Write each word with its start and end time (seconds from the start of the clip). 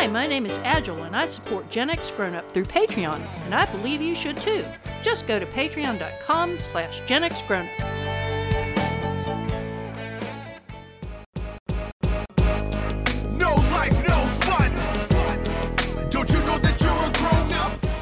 Hi, 0.00 0.06
my 0.06 0.26
name 0.26 0.46
is 0.46 0.58
Agile, 0.64 1.02
and 1.02 1.14
I 1.14 1.26
support 1.26 1.68
Gen 1.68 1.90
X 1.90 2.10
Grown 2.10 2.34
Up 2.34 2.50
through 2.50 2.64
Patreon, 2.64 3.20
and 3.44 3.54
I 3.54 3.66
believe 3.66 4.00
you 4.00 4.14
should 4.14 4.40
too. 4.40 4.64
Just 5.02 5.26
go 5.26 5.38
to 5.38 5.44
patreon.com 5.44 6.58
slash 6.60 7.02
Gen 7.04 7.22
X 7.22 7.42
Grown 7.42 7.68
Up. 7.78 7.99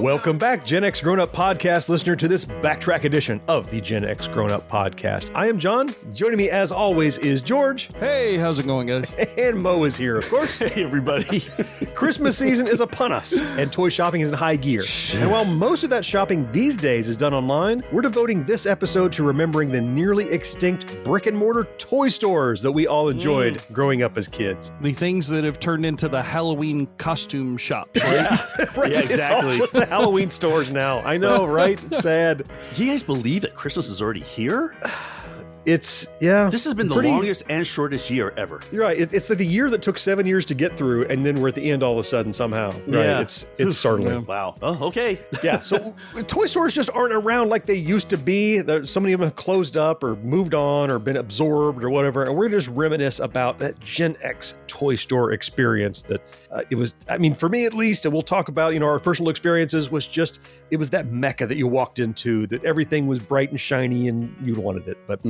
Welcome 0.00 0.38
back, 0.38 0.64
Gen 0.64 0.82
X 0.82 1.02
Grown 1.02 1.20
Up 1.20 1.30
Podcast 1.30 1.90
listener, 1.90 2.16
to 2.16 2.26
this 2.26 2.46
backtrack 2.46 3.04
edition 3.04 3.38
of 3.48 3.68
the 3.68 3.82
Gen 3.82 4.02
X 4.02 4.28
Grown 4.28 4.50
Up 4.50 4.66
Podcast. 4.66 5.30
I 5.34 5.46
am 5.46 5.58
John. 5.58 5.94
Joining 6.14 6.38
me, 6.38 6.48
as 6.48 6.72
always, 6.72 7.18
is 7.18 7.42
George. 7.42 7.90
Hey, 7.96 8.38
how's 8.38 8.58
it 8.58 8.66
going, 8.66 8.86
guys? 8.86 9.12
And 9.36 9.62
Mo 9.62 9.84
is 9.84 9.98
here, 9.98 10.16
of 10.16 10.26
course. 10.30 10.58
Hey, 10.58 10.84
everybody. 10.84 11.40
Christmas 11.94 12.38
season 12.38 12.66
is 12.66 12.80
upon 12.80 13.12
us, 13.12 13.38
and 13.58 13.70
toy 13.70 13.90
shopping 13.90 14.22
is 14.22 14.30
in 14.32 14.38
high 14.38 14.56
gear. 14.56 14.82
And 15.14 15.30
while 15.30 15.44
most 15.44 15.84
of 15.84 15.90
that 15.90 16.02
shopping 16.02 16.50
these 16.50 16.78
days 16.78 17.06
is 17.06 17.18
done 17.18 17.34
online, 17.34 17.82
we're 17.92 18.00
devoting 18.00 18.44
this 18.44 18.64
episode 18.64 19.12
to 19.12 19.22
remembering 19.22 19.70
the 19.70 19.82
nearly 19.82 20.30
extinct 20.30 21.04
brick 21.04 21.26
and 21.26 21.36
mortar 21.36 21.64
toy 21.76 22.08
stores 22.08 22.62
that 22.62 22.72
we 22.72 22.86
all 22.86 23.10
enjoyed 23.10 23.58
mm. 23.58 23.72
growing 23.74 24.02
up 24.02 24.16
as 24.16 24.28
kids. 24.28 24.72
The 24.80 24.94
things 24.94 25.28
that 25.28 25.44
have 25.44 25.60
turned 25.60 25.84
into 25.84 26.08
the 26.08 26.22
Halloween 26.22 26.86
costume 26.96 27.58
shops, 27.58 28.02
right? 28.02 28.40
Right? 28.76 28.92
Yeah, 28.92 29.00
It's 29.00 29.28
all 29.28 29.48
exactly. 29.48 29.89
Halloween 29.90 30.30
stores 30.30 30.70
now. 30.70 31.00
I 31.00 31.16
know, 31.18 31.44
right? 31.46 31.82
It's 31.82 31.98
sad. 32.02 32.44
Do 32.74 32.84
you 32.84 32.90
guys 32.90 33.02
believe 33.02 33.42
that 33.42 33.54
Christmas 33.54 33.88
is 33.88 34.00
already 34.00 34.20
here? 34.20 34.74
It's 35.66 36.06
yeah. 36.20 36.48
This 36.48 36.64
has 36.64 36.74
been 36.74 36.88
the 36.88 36.94
pretty- 36.94 37.10
longest 37.10 37.42
and 37.48 37.66
shortest 37.66 38.10
year 38.10 38.32
ever. 38.36 38.60
You're 38.72 38.82
right. 38.82 38.98
It, 38.98 39.12
it's 39.12 39.28
like 39.28 39.38
the 39.38 39.46
year 39.46 39.68
that 39.70 39.82
took 39.82 39.98
seven 39.98 40.26
years 40.26 40.44
to 40.46 40.54
get 40.54 40.76
through, 40.76 41.06
and 41.08 41.24
then 41.24 41.40
we're 41.40 41.48
at 41.48 41.54
the 41.54 41.70
end 41.70 41.82
all 41.82 41.92
of 41.92 41.98
a 41.98 42.02
sudden 42.02 42.32
somehow. 42.32 42.70
Right? 42.70 42.86
Yeah. 43.04 43.20
It's 43.20 43.46
it's 43.58 43.76
startling. 43.78 44.24
Wow. 44.24 44.54
Oh, 44.62 44.86
okay. 44.88 45.18
Yeah, 45.42 45.60
so 45.60 45.94
toy 46.26 46.44
stores 46.46 46.74
just 46.74 46.90
aren't 46.90 47.14
around 47.14 47.48
like 47.48 47.64
they 47.64 47.74
used 47.74 48.10
to 48.10 48.18
be. 48.18 48.60
There, 48.60 48.84
so 48.84 49.00
many 49.00 49.14
of 49.14 49.20
them 49.20 49.28
have 49.28 49.36
closed 49.36 49.76
up 49.78 50.02
or 50.04 50.16
moved 50.16 50.54
on 50.54 50.90
or 50.90 50.98
been 50.98 51.16
absorbed 51.16 51.82
or 51.82 51.88
whatever. 51.88 52.24
And 52.24 52.36
we're 52.36 52.50
just 52.50 52.68
reminisce 52.68 53.20
about 53.20 53.58
that 53.60 53.80
Gen 53.80 54.16
X 54.20 54.58
toy 54.66 54.96
store 54.96 55.32
experience 55.32 56.02
that 56.02 56.20
uh, 56.50 56.62
it 56.68 56.74
was, 56.74 56.94
I 57.08 57.16
mean, 57.16 57.32
for 57.32 57.48
me 57.48 57.64
at 57.64 57.72
least, 57.72 58.04
and 58.04 58.12
we'll 58.12 58.20
talk 58.22 58.48
about, 58.48 58.74
you 58.74 58.80
know, 58.80 58.86
our 58.86 59.00
personal 59.00 59.30
experiences 59.30 59.90
was 59.90 60.06
just, 60.06 60.40
it 60.70 60.76
was 60.76 60.90
that 60.90 61.06
mecca 61.06 61.46
that 61.46 61.56
you 61.56 61.66
walked 61.66 61.98
into, 62.00 62.46
that 62.48 62.62
everything 62.64 63.06
was 63.06 63.18
bright 63.18 63.48
and 63.50 63.58
shiny 63.58 64.08
and 64.08 64.34
you 64.44 64.54
wanted 64.60 64.88
it. 64.88 64.98
But 65.06 65.24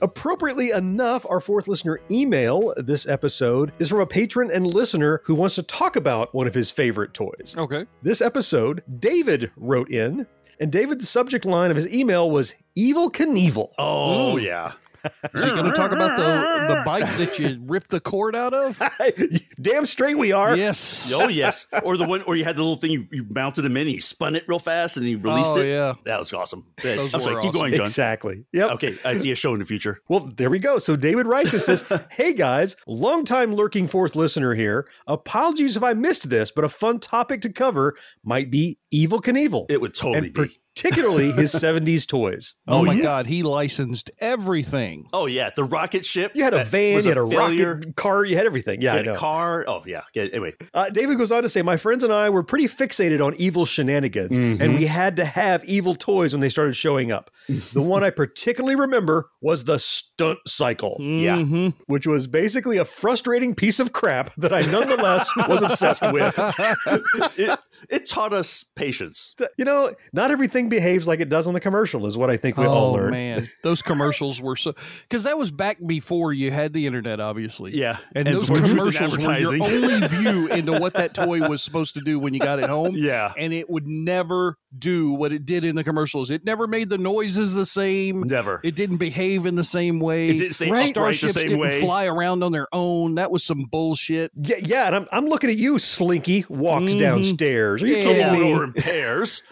appropriately 0.00 0.70
enough, 0.70 1.26
our 1.28 1.40
fourth 1.40 1.68
listener 1.68 2.00
email 2.10 2.72
this 2.76 3.06
episode 3.08 3.72
is 3.78 3.88
from 3.88 4.00
a 4.00 4.06
patron 4.06 4.50
and 4.52 4.66
listener 4.66 5.22
who 5.24 5.34
wants 5.34 5.54
to 5.56 5.62
talk 5.62 5.96
about 5.96 6.34
one 6.34 6.46
of 6.46 6.54
his 6.54 6.70
favorite 6.70 7.14
toys. 7.14 7.54
okay. 7.58 7.86
This 8.02 8.20
episode, 8.20 8.82
David 8.98 9.50
wrote 9.56 9.90
in, 9.90 10.26
and 10.60 10.72
David's 10.72 11.08
subject 11.08 11.44
line 11.44 11.70
of 11.70 11.76
his 11.76 11.88
email 11.92 12.30
was 12.30 12.54
Evel 12.76 13.12
Knievel. 13.12 13.70
Oh, 13.78 14.34
Mm. 14.36 14.42
yeah. 14.44 14.72
Is 15.04 15.44
he 15.44 15.50
going 15.50 15.64
to 15.64 15.72
talk 15.72 15.92
about 15.92 16.16
the 16.16 16.74
the 16.74 16.82
bike 16.84 17.06
that 17.16 17.38
you 17.38 17.60
ripped 17.66 17.90
the 17.90 18.00
cord 18.00 18.34
out 18.34 18.54
of? 18.54 18.80
Damn 19.60 19.86
straight 19.86 20.16
we 20.18 20.32
are. 20.32 20.56
yes. 20.56 21.10
Oh, 21.12 21.28
yes. 21.28 21.66
Or 21.82 21.96
the 21.96 22.06
one, 22.06 22.22
or 22.22 22.36
you 22.36 22.44
had 22.44 22.56
the 22.56 22.62
little 22.62 22.76
thing 22.76 22.90
you, 22.90 23.06
you 23.10 23.26
mounted 23.30 23.64
him 23.64 23.76
in, 23.76 23.86
and 23.86 23.92
you 23.92 24.00
spun 24.00 24.36
it 24.36 24.44
real 24.48 24.58
fast, 24.58 24.96
and 24.96 25.06
you 25.06 25.18
oh, 25.18 25.30
released 25.30 25.56
it. 25.56 25.60
Oh, 25.60 25.62
it. 25.62 25.68
yeah. 25.68 25.94
That 26.04 26.18
was 26.18 26.32
awesome. 26.32 26.66
Those 26.82 27.14
I'm 27.14 27.20
sorry. 27.20 27.34
were 27.36 27.40
Keep 27.40 27.52
going, 27.52 27.74
John. 27.74 27.86
Exactly. 27.86 28.44
Yep. 28.52 28.70
Okay, 28.72 28.96
I 29.04 29.16
see 29.18 29.30
a 29.30 29.34
show 29.34 29.52
in 29.52 29.58
the 29.58 29.64
future. 29.64 30.00
Well, 30.08 30.30
there 30.36 30.48
we 30.48 30.58
go. 30.58 30.78
So 30.78 30.96
David 30.96 31.26
writes 31.26 31.52
and 31.52 31.60
says, 31.60 31.86
Hey 32.10 32.32
guys, 32.32 32.76
longtime 32.86 33.54
lurking 33.54 33.88
fourth 33.88 34.16
listener 34.16 34.54
here. 34.54 34.88
Apologies 35.06 35.76
if 35.76 35.82
I 35.82 35.92
missed 35.92 36.30
this, 36.30 36.50
but 36.50 36.64
a 36.64 36.68
fun 36.68 36.98
topic 36.98 37.42
to 37.42 37.52
cover 37.52 37.94
might 38.24 38.50
be 38.50 38.78
Evel 38.92 39.20
Knievel. 39.20 39.66
It 39.68 39.80
would 39.80 39.94
totally 39.94 40.28
and 40.28 40.32
be. 40.32 40.58
Particularly 40.82 41.32
his 41.32 41.52
70s 41.54 42.06
toys. 42.06 42.54
Oh, 42.66 42.78
Oh, 42.78 42.84
my 42.84 42.92
yeah. 42.94 43.02
God, 43.02 43.26
he 43.26 43.42
licensed 43.42 44.10
everything. 44.20 45.08
Oh, 45.12 45.26
yeah. 45.26 45.50
The 45.54 45.64
rocket 45.64 46.06
ship. 46.06 46.32
You 46.34 46.44
had 46.44 46.54
a 46.54 46.64
van, 46.64 47.02
you 47.02 47.08
had 47.08 47.18
a, 47.18 47.26
failure. 47.28 47.74
rocket 47.74 47.96
car, 47.96 48.24
you 48.24 48.36
had 48.36 48.46
everything. 48.46 48.80
Yeah, 48.80 48.92
You 48.92 48.94
I 48.94 48.96
had 48.98 49.06
know. 49.06 49.12
a 49.14 49.16
car. 49.16 49.64
Oh, 49.66 49.82
yeah. 49.86 50.02
Okay, 50.16 50.30
Anyway. 50.30 50.54
Uh, 50.72 50.88
David 50.90 51.18
goes 51.18 51.32
on 51.32 51.42
to 51.42 51.48
say, 51.48 51.62
My 51.62 51.76
friends 51.76 52.04
and 52.04 52.12
I 52.12 52.30
were 52.30 52.42
pretty 52.44 52.68
fixated 52.68 53.24
on 53.24 53.34
Evel 53.34 53.66
shenanigans, 53.66 54.36
Mm-hmm. 54.38 54.62
and 54.62 54.74
we 54.76 54.86
had 54.86 55.16
to 55.16 55.24
have 55.24 55.62
Evel 55.64 55.98
toys 55.98 56.32
when 56.32 56.40
they 56.40 56.48
started 56.48 56.74
showing 56.74 57.10
up. 57.10 57.30
the 57.72 57.82
one 57.82 58.04
I 58.04 58.10
particularly 58.22 58.76
remember 58.76 59.30
was 59.40 59.64
the 59.64 59.78
stunt 59.78 60.38
cycle, 60.46 60.96
Yeah. 61.00 61.36
Mhm. 61.38 61.74
which 61.86 62.06
was 62.06 62.26
basically 62.28 62.76
a 62.76 62.84
frustrating 62.84 63.54
piece 63.54 63.80
of 63.80 63.92
crap 63.92 64.32
that 64.36 64.52
I 64.52 64.60
nonetheless 64.60 65.30
was 65.48 65.62
obsessed 65.62 66.02
with. 66.12 66.34
it, 67.36 67.58
it 67.90 68.08
taught 68.08 68.32
us 68.32 68.64
patience. 68.76 69.34
You 69.56 69.64
know, 69.64 69.94
not 70.12 70.30
everything 70.30 70.67
behaves 70.68 71.06
like 71.08 71.20
it 71.20 71.28
does 71.28 71.46
on 71.46 71.54
the 71.54 71.60
commercial, 71.60 72.06
is 72.06 72.16
what 72.16 72.30
I 72.30 72.36
think 72.36 72.56
we 72.56 72.66
oh 72.66 72.70
all 72.70 72.92
learned. 72.92 73.10
man, 73.10 73.48
those 73.62 73.82
commercials 73.82 74.40
were 74.40 74.56
so 74.56 74.74
because 75.02 75.24
that 75.24 75.38
was 75.38 75.50
back 75.50 75.78
before 75.84 76.32
you 76.32 76.50
had 76.50 76.72
the 76.72 76.86
internet, 76.86 77.20
obviously. 77.20 77.76
Yeah. 77.76 77.98
and, 78.14 78.28
And 78.28 78.36
those 78.36 78.48
before 78.50 78.66
commercials 78.66 79.24
were 79.24 79.38
your 79.38 79.62
only 79.62 80.06
view 80.08 80.48
into 80.48 80.78
what 80.78 80.94
that 80.94 81.14
toy 81.14 81.46
was 81.48 81.62
supposed 81.62 81.94
to 81.94 82.00
do 82.00 82.18
when 82.18 82.34
you 82.34 82.40
got 82.40 82.58
it 82.58 82.68
home. 82.68 82.94
Yeah. 82.96 83.32
and 83.36 83.52
it 83.52 83.68
would 83.70 83.86
never 83.86 84.58
do 84.76 85.12
what 85.12 85.32
it 85.32 85.46
did 85.46 85.64
in 85.64 85.74
the 85.76 85.84
commercials. 85.84 86.30
It 86.30 86.44
never 86.44 86.66
made 86.66 86.90
the 86.90 86.98
noises 86.98 87.54
the 87.54 87.64
same. 87.64 88.22
Never. 88.24 88.60
It 88.62 88.74
didn't 88.76 88.98
behave 88.98 89.46
in 89.46 89.54
the 89.54 89.64
same 89.64 89.98
way. 90.00 90.28
It 90.28 90.38
didn't 90.38 90.52
stay 90.54 90.66
upright 90.66 90.84
the 90.86 90.88
Starships 90.90 91.34
same 91.34 91.46
didn't 91.48 91.58
way. 91.60 91.80
fly 91.80 92.06
around 92.06 92.42
on 92.42 92.52
their 92.52 92.68
own. 92.72 93.14
That 93.14 93.30
was 93.30 93.44
some 93.44 93.62
bullshit. 93.70 94.30
Yeah, 94.34 94.56
yeah, 94.60 94.86
and 94.88 94.96
I'm, 94.96 95.06
I'm 95.12 95.26
looking 95.26 95.48
at 95.50 95.56
you, 95.56 95.78
Slinky, 95.78 96.44
walks 96.48 96.92
Mhm. 96.92 96.98
downstairs. 96.98 97.82
Are 97.82 97.86
you 97.86 97.96
Yeah. 97.96 98.02
kidding 98.04 98.40
me? 98.40 98.52
over 98.52 98.64
in 98.64 98.72
pairs. 98.74 99.42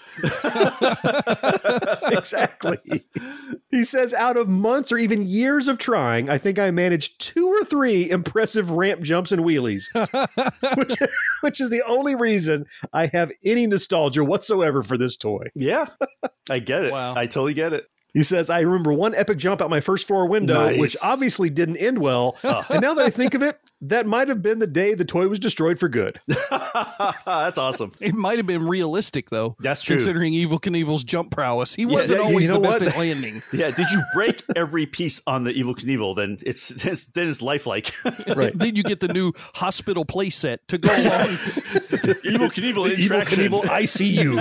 exactly. 2.02 2.78
He 3.70 3.84
says, 3.84 4.14
out 4.14 4.36
of 4.38 4.48
months 4.48 4.90
or 4.90 4.96
even 4.98 5.26
years 5.26 5.68
of 5.68 5.76
trying, 5.78 6.30
I 6.30 6.38
think 6.38 6.58
I 6.58 6.70
managed 6.70 7.20
two 7.20 7.46
or 7.48 7.64
three 7.64 8.08
impressive 8.10 8.70
ramp 8.70 9.02
jumps 9.02 9.30
and 9.32 9.42
wheelies, 9.42 9.84
which, 10.78 10.94
which 11.42 11.60
is 11.60 11.68
the 11.70 11.82
only 11.86 12.14
reason 12.14 12.64
I 12.92 13.06
have 13.08 13.30
any 13.44 13.66
nostalgia 13.66 14.24
whatsoever 14.24 14.82
for 14.82 14.96
this 14.96 15.05
toy. 15.14 15.44
Yeah, 15.54 15.86
I 16.50 16.58
get 16.58 16.84
it. 16.84 16.92
Wow. 16.92 17.14
I 17.14 17.26
totally 17.26 17.54
get 17.54 17.72
it. 17.72 17.86
He 18.16 18.22
says, 18.22 18.48
I 18.48 18.60
remember 18.60 18.94
one 18.94 19.14
epic 19.14 19.36
jump 19.36 19.60
out 19.60 19.68
my 19.68 19.80
first 19.80 20.06
floor 20.06 20.26
window, 20.26 20.54
Nice. 20.54 20.80
which 20.80 20.96
obviously 21.04 21.50
didn't 21.50 21.76
end 21.76 21.98
well. 21.98 22.34
Uh. 22.46 22.62
and 22.70 22.80
now 22.80 22.94
that 22.94 23.04
I 23.04 23.10
think 23.10 23.34
of 23.34 23.42
it, 23.42 23.58
that 23.80 24.06
might 24.06 24.28
have 24.28 24.40
been 24.40 24.60
the 24.60 24.66
day 24.68 24.94
the 24.94 25.04
toy 25.04 25.26
was 25.28 25.38
destroyed 25.40 25.78
for 25.80 25.88
good. 25.88 26.20
That's 26.26 27.58
awesome. 27.58 27.92
It 28.00 28.14
might 28.14 28.38
have 28.38 28.46
been 28.46 28.66
realistic 28.66 29.28
though. 29.30 29.56
That's 29.60 29.82
true. 29.82 29.96
Considering 29.96 30.32
Evel 30.32 30.60
Knievel's 30.60 31.04
jump 31.04 31.32
prowess, 31.32 31.74
he 31.74 31.84
wasn't 31.84 32.10
yeah, 32.10 32.16
you 32.16 32.22
always 32.22 32.48
know 32.48 32.54
the 32.54 32.60
best 32.60 32.80
what? 32.80 32.88
at 32.92 32.98
landing. 32.98 33.42
Yeah, 33.52 33.70
did 33.72 33.90
you 33.90 34.00
break 34.14 34.42
every 34.54 34.86
piece 34.86 35.20
on 35.26 35.42
the 35.44 35.52
Evel 35.52 35.74
Knievel? 35.76 36.14
Then 36.16 36.38
it's 36.46 36.68
then 36.68 37.28
it's 37.28 37.42
lifelike. 37.42 37.92
Right. 38.34 38.52
then 38.56 38.76
you 38.76 38.82
get 38.82 39.00
the 39.00 39.08
new 39.08 39.32
hospital 39.54 40.04
play 40.04 40.30
set 40.30 40.66
to 40.68 40.78
go 40.78 40.88
along. 40.90 41.26
Evel 42.24 42.50
Knievel 42.52 42.86
Evel 42.86 42.96
interaction. 42.96 43.48
Knievel 43.50 43.62
ICU. 43.64 44.36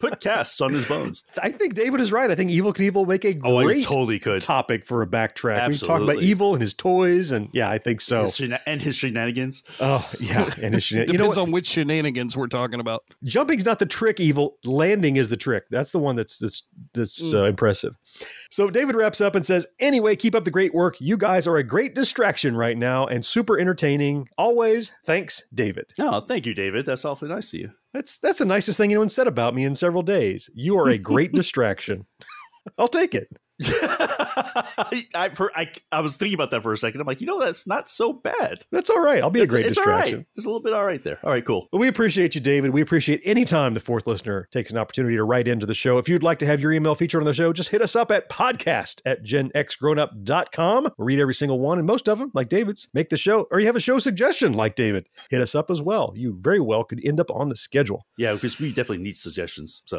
put 0.00 0.20
casts 0.20 0.60
on 0.60 0.72
his 0.72 0.88
bones. 0.88 1.22
I 1.42 1.50
think 1.50 1.67
David 1.74 2.00
is 2.00 2.10
right. 2.12 2.30
I 2.30 2.34
think 2.34 2.50
Evel 2.50 2.74
Knievel 2.74 2.94
will 2.94 3.06
make 3.06 3.24
a 3.24 3.38
Oh, 3.44 3.58
I 3.58 3.64
great 3.64 3.84
totally 3.84 4.18
could. 4.18 4.40
topic 4.42 4.84
for 4.86 5.02
a 5.02 5.06
backtrack. 5.06 5.68
We 5.68 5.76
talk 5.76 6.00
about 6.00 6.16
Evel 6.16 6.52
and 6.52 6.60
his 6.60 6.74
toys, 6.74 7.32
and 7.32 7.48
yeah, 7.52 7.70
I 7.70 7.78
think 7.78 8.00
so. 8.00 8.22
His 8.24 8.36
shena- 8.36 8.60
and 8.66 8.80
his 8.82 8.96
shenanigans. 8.96 9.62
Oh 9.80 10.08
yeah, 10.20 10.52
and 10.62 10.74
his 10.74 10.84
shenan- 10.84 11.06
Depends 11.06 11.12
you 11.12 11.18
know 11.18 11.42
on 11.42 11.50
which 11.50 11.66
shenanigans 11.68 12.36
we're 12.36 12.46
talking 12.48 12.80
about. 12.80 13.04
Jumping's 13.24 13.64
not 13.64 13.78
the 13.78 13.86
trick. 13.86 14.16
Evel 14.18 14.52
landing 14.64 15.16
is 15.16 15.28
the 15.30 15.36
trick. 15.36 15.64
That's 15.70 15.90
the 15.90 15.98
one 15.98 16.16
that's 16.16 16.38
that's 16.38 16.64
that's 16.94 17.32
uh, 17.34 17.44
impressive. 17.44 17.96
So 18.50 18.70
David 18.70 18.94
wraps 18.96 19.20
up 19.20 19.34
and 19.34 19.44
says, 19.44 19.66
"Anyway, 19.80 20.16
keep 20.16 20.34
up 20.34 20.44
the 20.44 20.50
great 20.50 20.74
work. 20.74 20.96
You 21.00 21.16
guys 21.16 21.46
are 21.46 21.56
a 21.56 21.64
great 21.64 21.94
distraction 21.94 22.56
right 22.56 22.76
now 22.76 23.06
and 23.06 23.24
super 23.24 23.58
entertaining. 23.58 24.28
Always, 24.38 24.92
thanks, 25.04 25.44
David." 25.54 25.86
Oh, 25.98 26.20
thank 26.20 26.46
you, 26.46 26.54
David. 26.54 26.86
That's 26.86 27.04
awfully 27.04 27.30
nice 27.30 27.52
of 27.52 27.60
you. 27.60 27.70
That's 27.98 28.16
that's 28.18 28.38
the 28.38 28.44
nicest 28.44 28.78
thing 28.78 28.92
anyone 28.92 29.08
said 29.08 29.26
about 29.26 29.56
me 29.56 29.64
in 29.64 29.74
several 29.74 30.04
days. 30.04 30.48
You 30.54 30.78
are 30.78 30.88
a 30.88 30.98
great 30.98 31.32
distraction. 31.34 32.06
I'll 32.78 32.86
take 32.86 33.12
it. 33.12 33.26
I, 33.64 35.06
I, 35.14 35.28
for, 35.30 35.50
I, 35.56 35.70
I 35.90 36.00
was 36.00 36.16
thinking 36.16 36.34
about 36.34 36.50
that 36.50 36.62
for 36.62 36.72
a 36.72 36.76
second. 36.76 37.00
I'm 37.00 37.06
like, 37.06 37.20
you 37.20 37.26
know, 37.26 37.40
that's 37.40 37.66
not 37.66 37.88
so 37.88 38.12
bad. 38.12 38.64
That's 38.70 38.90
all 38.90 39.00
right. 39.00 39.22
I'll 39.22 39.30
be 39.30 39.40
a 39.40 39.46
great 39.46 39.66
it's 39.66 39.74
distraction. 39.76 40.18
right. 40.18 40.26
It's 40.36 40.46
a 40.46 40.48
little 40.48 40.62
bit 40.62 40.72
all 40.72 40.84
right 40.84 41.02
there. 41.02 41.18
All 41.22 41.30
right, 41.30 41.44
cool. 41.44 41.68
Well, 41.72 41.80
we 41.80 41.88
appreciate 41.88 42.34
you, 42.34 42.40
David. 42.40 42.70
We 42.72 42.80
appreciate 42.80 43.20
any 43.24 43.44
time 43.44 43.74
the 43.74 43.80
fourth 43.80 44.06
listener 44.06 44.48
takes 44.52 44.70
an 44.70 44.78
opportunity 44.78 45.16
to 45.16 45.24
write 45.24 45.48
into 45.48 45.66
the 45.66 45.74
show. 45.74 45.98
If 45.98 46.08
you'd 46.08 46.22
like 46.22 46.38
to 46.40 46.46
have 46.46 46.60
your 46.60 46.72
email 46.72 46.94
featured 46.94 47.20
on 47.20 47.26
the 47.26 47.34
show, 47.34 47.52
just 47.52 47.70
hit 47.70 47.82
us 47.82 47.96
up 47.96 48.10
at 48.10 48.28
podcast 48.28 49.00
at 49.04 49.24
genxgrownup.com. 49.24 50.82
We'll 50.96 51.06
read 51.06 51.20
every 51.20 51.34
single 51.34 51.58
one, 51.58 51.78
and 51.78 51.86
most 51.86 52.08
of 52.08 52.18
them, 52.18 52.30
like 52.34 52.48
David's, 52.48 52.88
make 52.94 53.08
the 53.08 53.16
show, 53.16 53.46
or 53.50 53.60
you 53.60 53.66
have 53.66 53.76
a 53.76 53.80
show 53.80 53.98
suggestion 53.98 54.52
like 54.52 54.76
David, 54.76 55.08
hit 55.30 55.40
us 55.40 55.54
up 55.54 55.70
as 55.70 55.82
well. 55.82 56.12
You 56.14 56.36
very 56.38 56.60
well 56.60 56.84
could 56.84 57.00
end 57.04 57.20
up 57.20 57.30
on 57.30 57.48
the 57.48 57.56
schedule, 57.56 58.06
Yeah, 58.16 58.34
because 58.34 58.58
we 58.58 58.68
definitely 58.72 59.04
need 59.04 59.16
suggestions. 59.16 59.82
So 59.86 59.98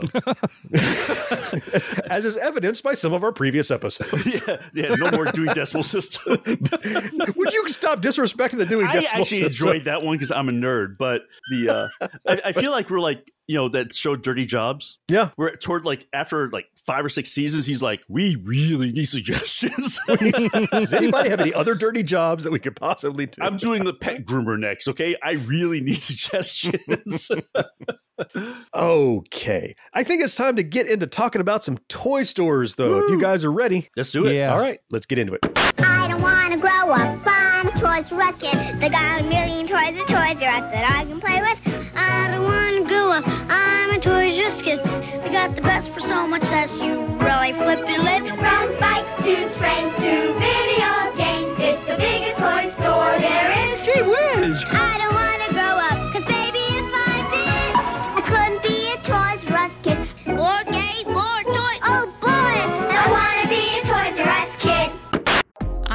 as, 1.73 1.99
as 2.09 2.25
is 2.25 2.37
evidenced 2.37 2.83
by 2.83 2.93
some 2.93 3.13
of 3.13 3.23
our 3.23 3.31
previous 3.31 3.48
episodes. 3.71 4.41
yeah, 4.47 4.61
yeah, 4.73 4.95
no 4.95 5.11
more 5.11 5.25
Dewey 5.31 5.47
Decimal 5.53 5.83
System. 5.83 6.37
Would 6.45 7.53
you 7.53 7.67
stop 7.67 8.01
disrespecting 8.01 8.57
the 8.57 8.65
Dewey 8.65 8.85
I 8.85 8.93
Decimal 8.93 9.21
actually 9.21 9.41
System? 9.41 9.45
enjoyed 9.69 9.85
that 9.85 10.01
one 10.03 10.15
because 10.15 10.31
I'm 10.31 10.49
a 10.49 10.51
nerd. 10.51 10.97
But 10.97 11.23
the 11.51 11.69
uh, 11.69 12.07
I, 12.27 12.41
I 12.45 12.51
feel 12.51 12.71
like 12.71 12.89
we're 12.89 12.99
like 12.99 13.31
you 13.49 13.55
know 13.55 13.67
that 13.69 13.95
show 13.95 14.15
Dirty 14.15 14.45
Jobs. 14.45 14.99
Yeah. 15.09 15.31
Where 15.35 15.55
toward 15.55 15.83
like 15.83 16.07
after 16.13 16.51
like 16.51 16.67
five 16.85 17.03
or 17.03 17.09
six 17.09 17.31
seasons, 17.31 17.65
he's 17.65 17.81
like, 17.81 18.01
we 18.07 18.35
really 18.35 18.91
need 18.91 19.05
suggestions. 19.05 19.99
Does 20.07 20.93
anybody 20.93 21.29
have 21.29 21.39
any 21.39 21.51
other 21.51 21.73
dirty 21.73 22.03
jobs 22.03 22.43
that 22.43 22.53
we 22.53 22.59
could 22.59 22.75
possibly 22.75 23.25
do? 23.25 23.41
I'm 23.41 23.57
doing 23.57 23.85
the 23.85 23.93
pet 23.93 24.23
groomer 24.23 24.59
next. 24.59 24.87
Okay, 24.87 25.15
I 25.23 25.31
really 25.31 25.81
need 25.81 25.93
suggestions. 25.95 27.31
Okay. 28.75 29.75
I 29.95 30.03
think 30.03 30.21
it's 30.21 30.35
time 30.35 30.55
to 30.57 30.63
get 30.63 30.85
into 30.85 31.07
talking 31.07 31.41
about 31.41 31.63
some 31.63 31.79
toy 31.87 32.21
stores, 32.21 32.75
though. 32.75 33.03
If 33.03 33.09
you 33.09 33.19
guys 33.19 33.43
are 33.43 33.51
ready. 33.51 33.89
Let's 33.97 34.11
do 34.11 34.27
it. 34.27 34.35
Yeah. 34.35 34.53
All 34.53 34.59
right, 34.59 34.79
let's 34.91 35.07
get 35.07 35.17
into 35.17 35.33
it. 35.33 35.39
I 35.79 36.07
don't 36.07 36.21
want 36.21 36.53
to 36.53 36.59
grow 36.59 36.91
up. 36.91 37.38
Toys 37.79 38.11
R 38.11 38.33
They 38.81 38.89
got 38.89 39.21
a 39.21 39.23
million 39.23 39.65
toys 39.65 39.95
at 39.95 40.07
Toys 40.11 40.43
R 40.43 40.59
that 40.67 40.83
I 40.83 41.05
can 41.05 41.21
play 41.21 41.39
with. 41.39 41.59
I 41.95 42.27
don't 42.29 42.43
want 42.43 42.75
to 42.75 42.83
grow 42.83 43.07
up. 43.07 43.23
I'm 43.25 43.91
a 43.91 44.01
toy 44.01 44.35
R 44.35 44.51
Us 44.51 44.61
kid. 44.61 44.79
They 45.23 45.31
got 45.31 45.55
the 45.55 45.61
best 45.61 45.89
for 45.93 46.01
so 46.01 46.27
much 46.27 46.43
less. 46.43 46.69
You 46.73 46.99
really 47.23 47.53
flip 47.53 47.79
your 47.87 48.03
lid. 48.03 48.27
From 48.35 48.77
bikes 48.83 49.23
to 49.23 49.47
trains 49.59 49.95
to 49.95 50.35
video 50.35 51.08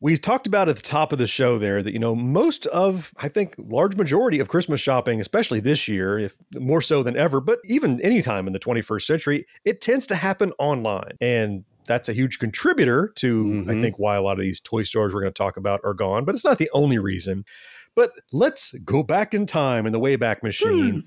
We 0.00 0.16
talked 0.16 0.48
about 0.48 0.68
at 0.68 0.74
the 0.76 0.82
top 0.82 1.12
of 1.12 1.18
the 1.18 1.28
show 1.28 1.58
there 1.58 1.80
that, 1.80 1.92
you 1.92 1.98
know, 2.00 2.14
most 2.16 2.66
of, 2.66 3.12
I 3.18 3.28
think, 3.28 3.54
large 3.56 3.94
majority 3.94 4.40
of 4.40 4.48
Christmas 4.48 4.80
shopping, 4.80 5.20
especially 5.20 5.60
this 5.60 5.86
year, 5.86 6.18
if 6.18 6.34
more 6.56 6.82
so 6.82 7.04
than 7.04 7.16
ever, 7.16 7.40
but 7.40 7.60
even 7.66 8.00
any 8.00 8.20
time 8.20 8.48
in 8.48 8.52
the 8.52 8.58
21st 8.58 9.06
century, 9.06 9.46
it 9.64 9.80
tends 9.80 10.06
to 10.08 10.16
happen 10.16 10.52
online. 10.58 11.12
And 11.20 11.64
that's 11.86 12.08
a 12.08 12.12
huge 12.12 12.40
contributor 12.40 13.12
to, 13.16 13.64
I 13.68 13.72
Mhm. 13.72 13.80
think, 13.80 13.98
why 13.98 14.16
a 14.16 14.22
lot 14.22 14.38
of 14.38 14.40
these 14.40 14.60
toy 14.60 14.82
stores 14.82 15.14
we're 15.14 15.20
going 15.20 15.32
to 15.32 15.38
talk 15.38 15.56
about 15.56 15.80
are 15.84 15.94
gone, 15.94 16.24
but 16.24 16.34
it's 16.34 16.44
not 16.44 16.58
the 16.58 16.70
only 16.72 16.98
reason. 16.98 17.44
But 17.94 18.12
let's 18.32 18.72
go 18.84 19.02
back 19.02 19.34
in 19.34 19.44
time 19.44 19.84
in 19.86 19.92
the 19.92 20.00
Wayback 20.00 20.42
Machine, 20.42 21.04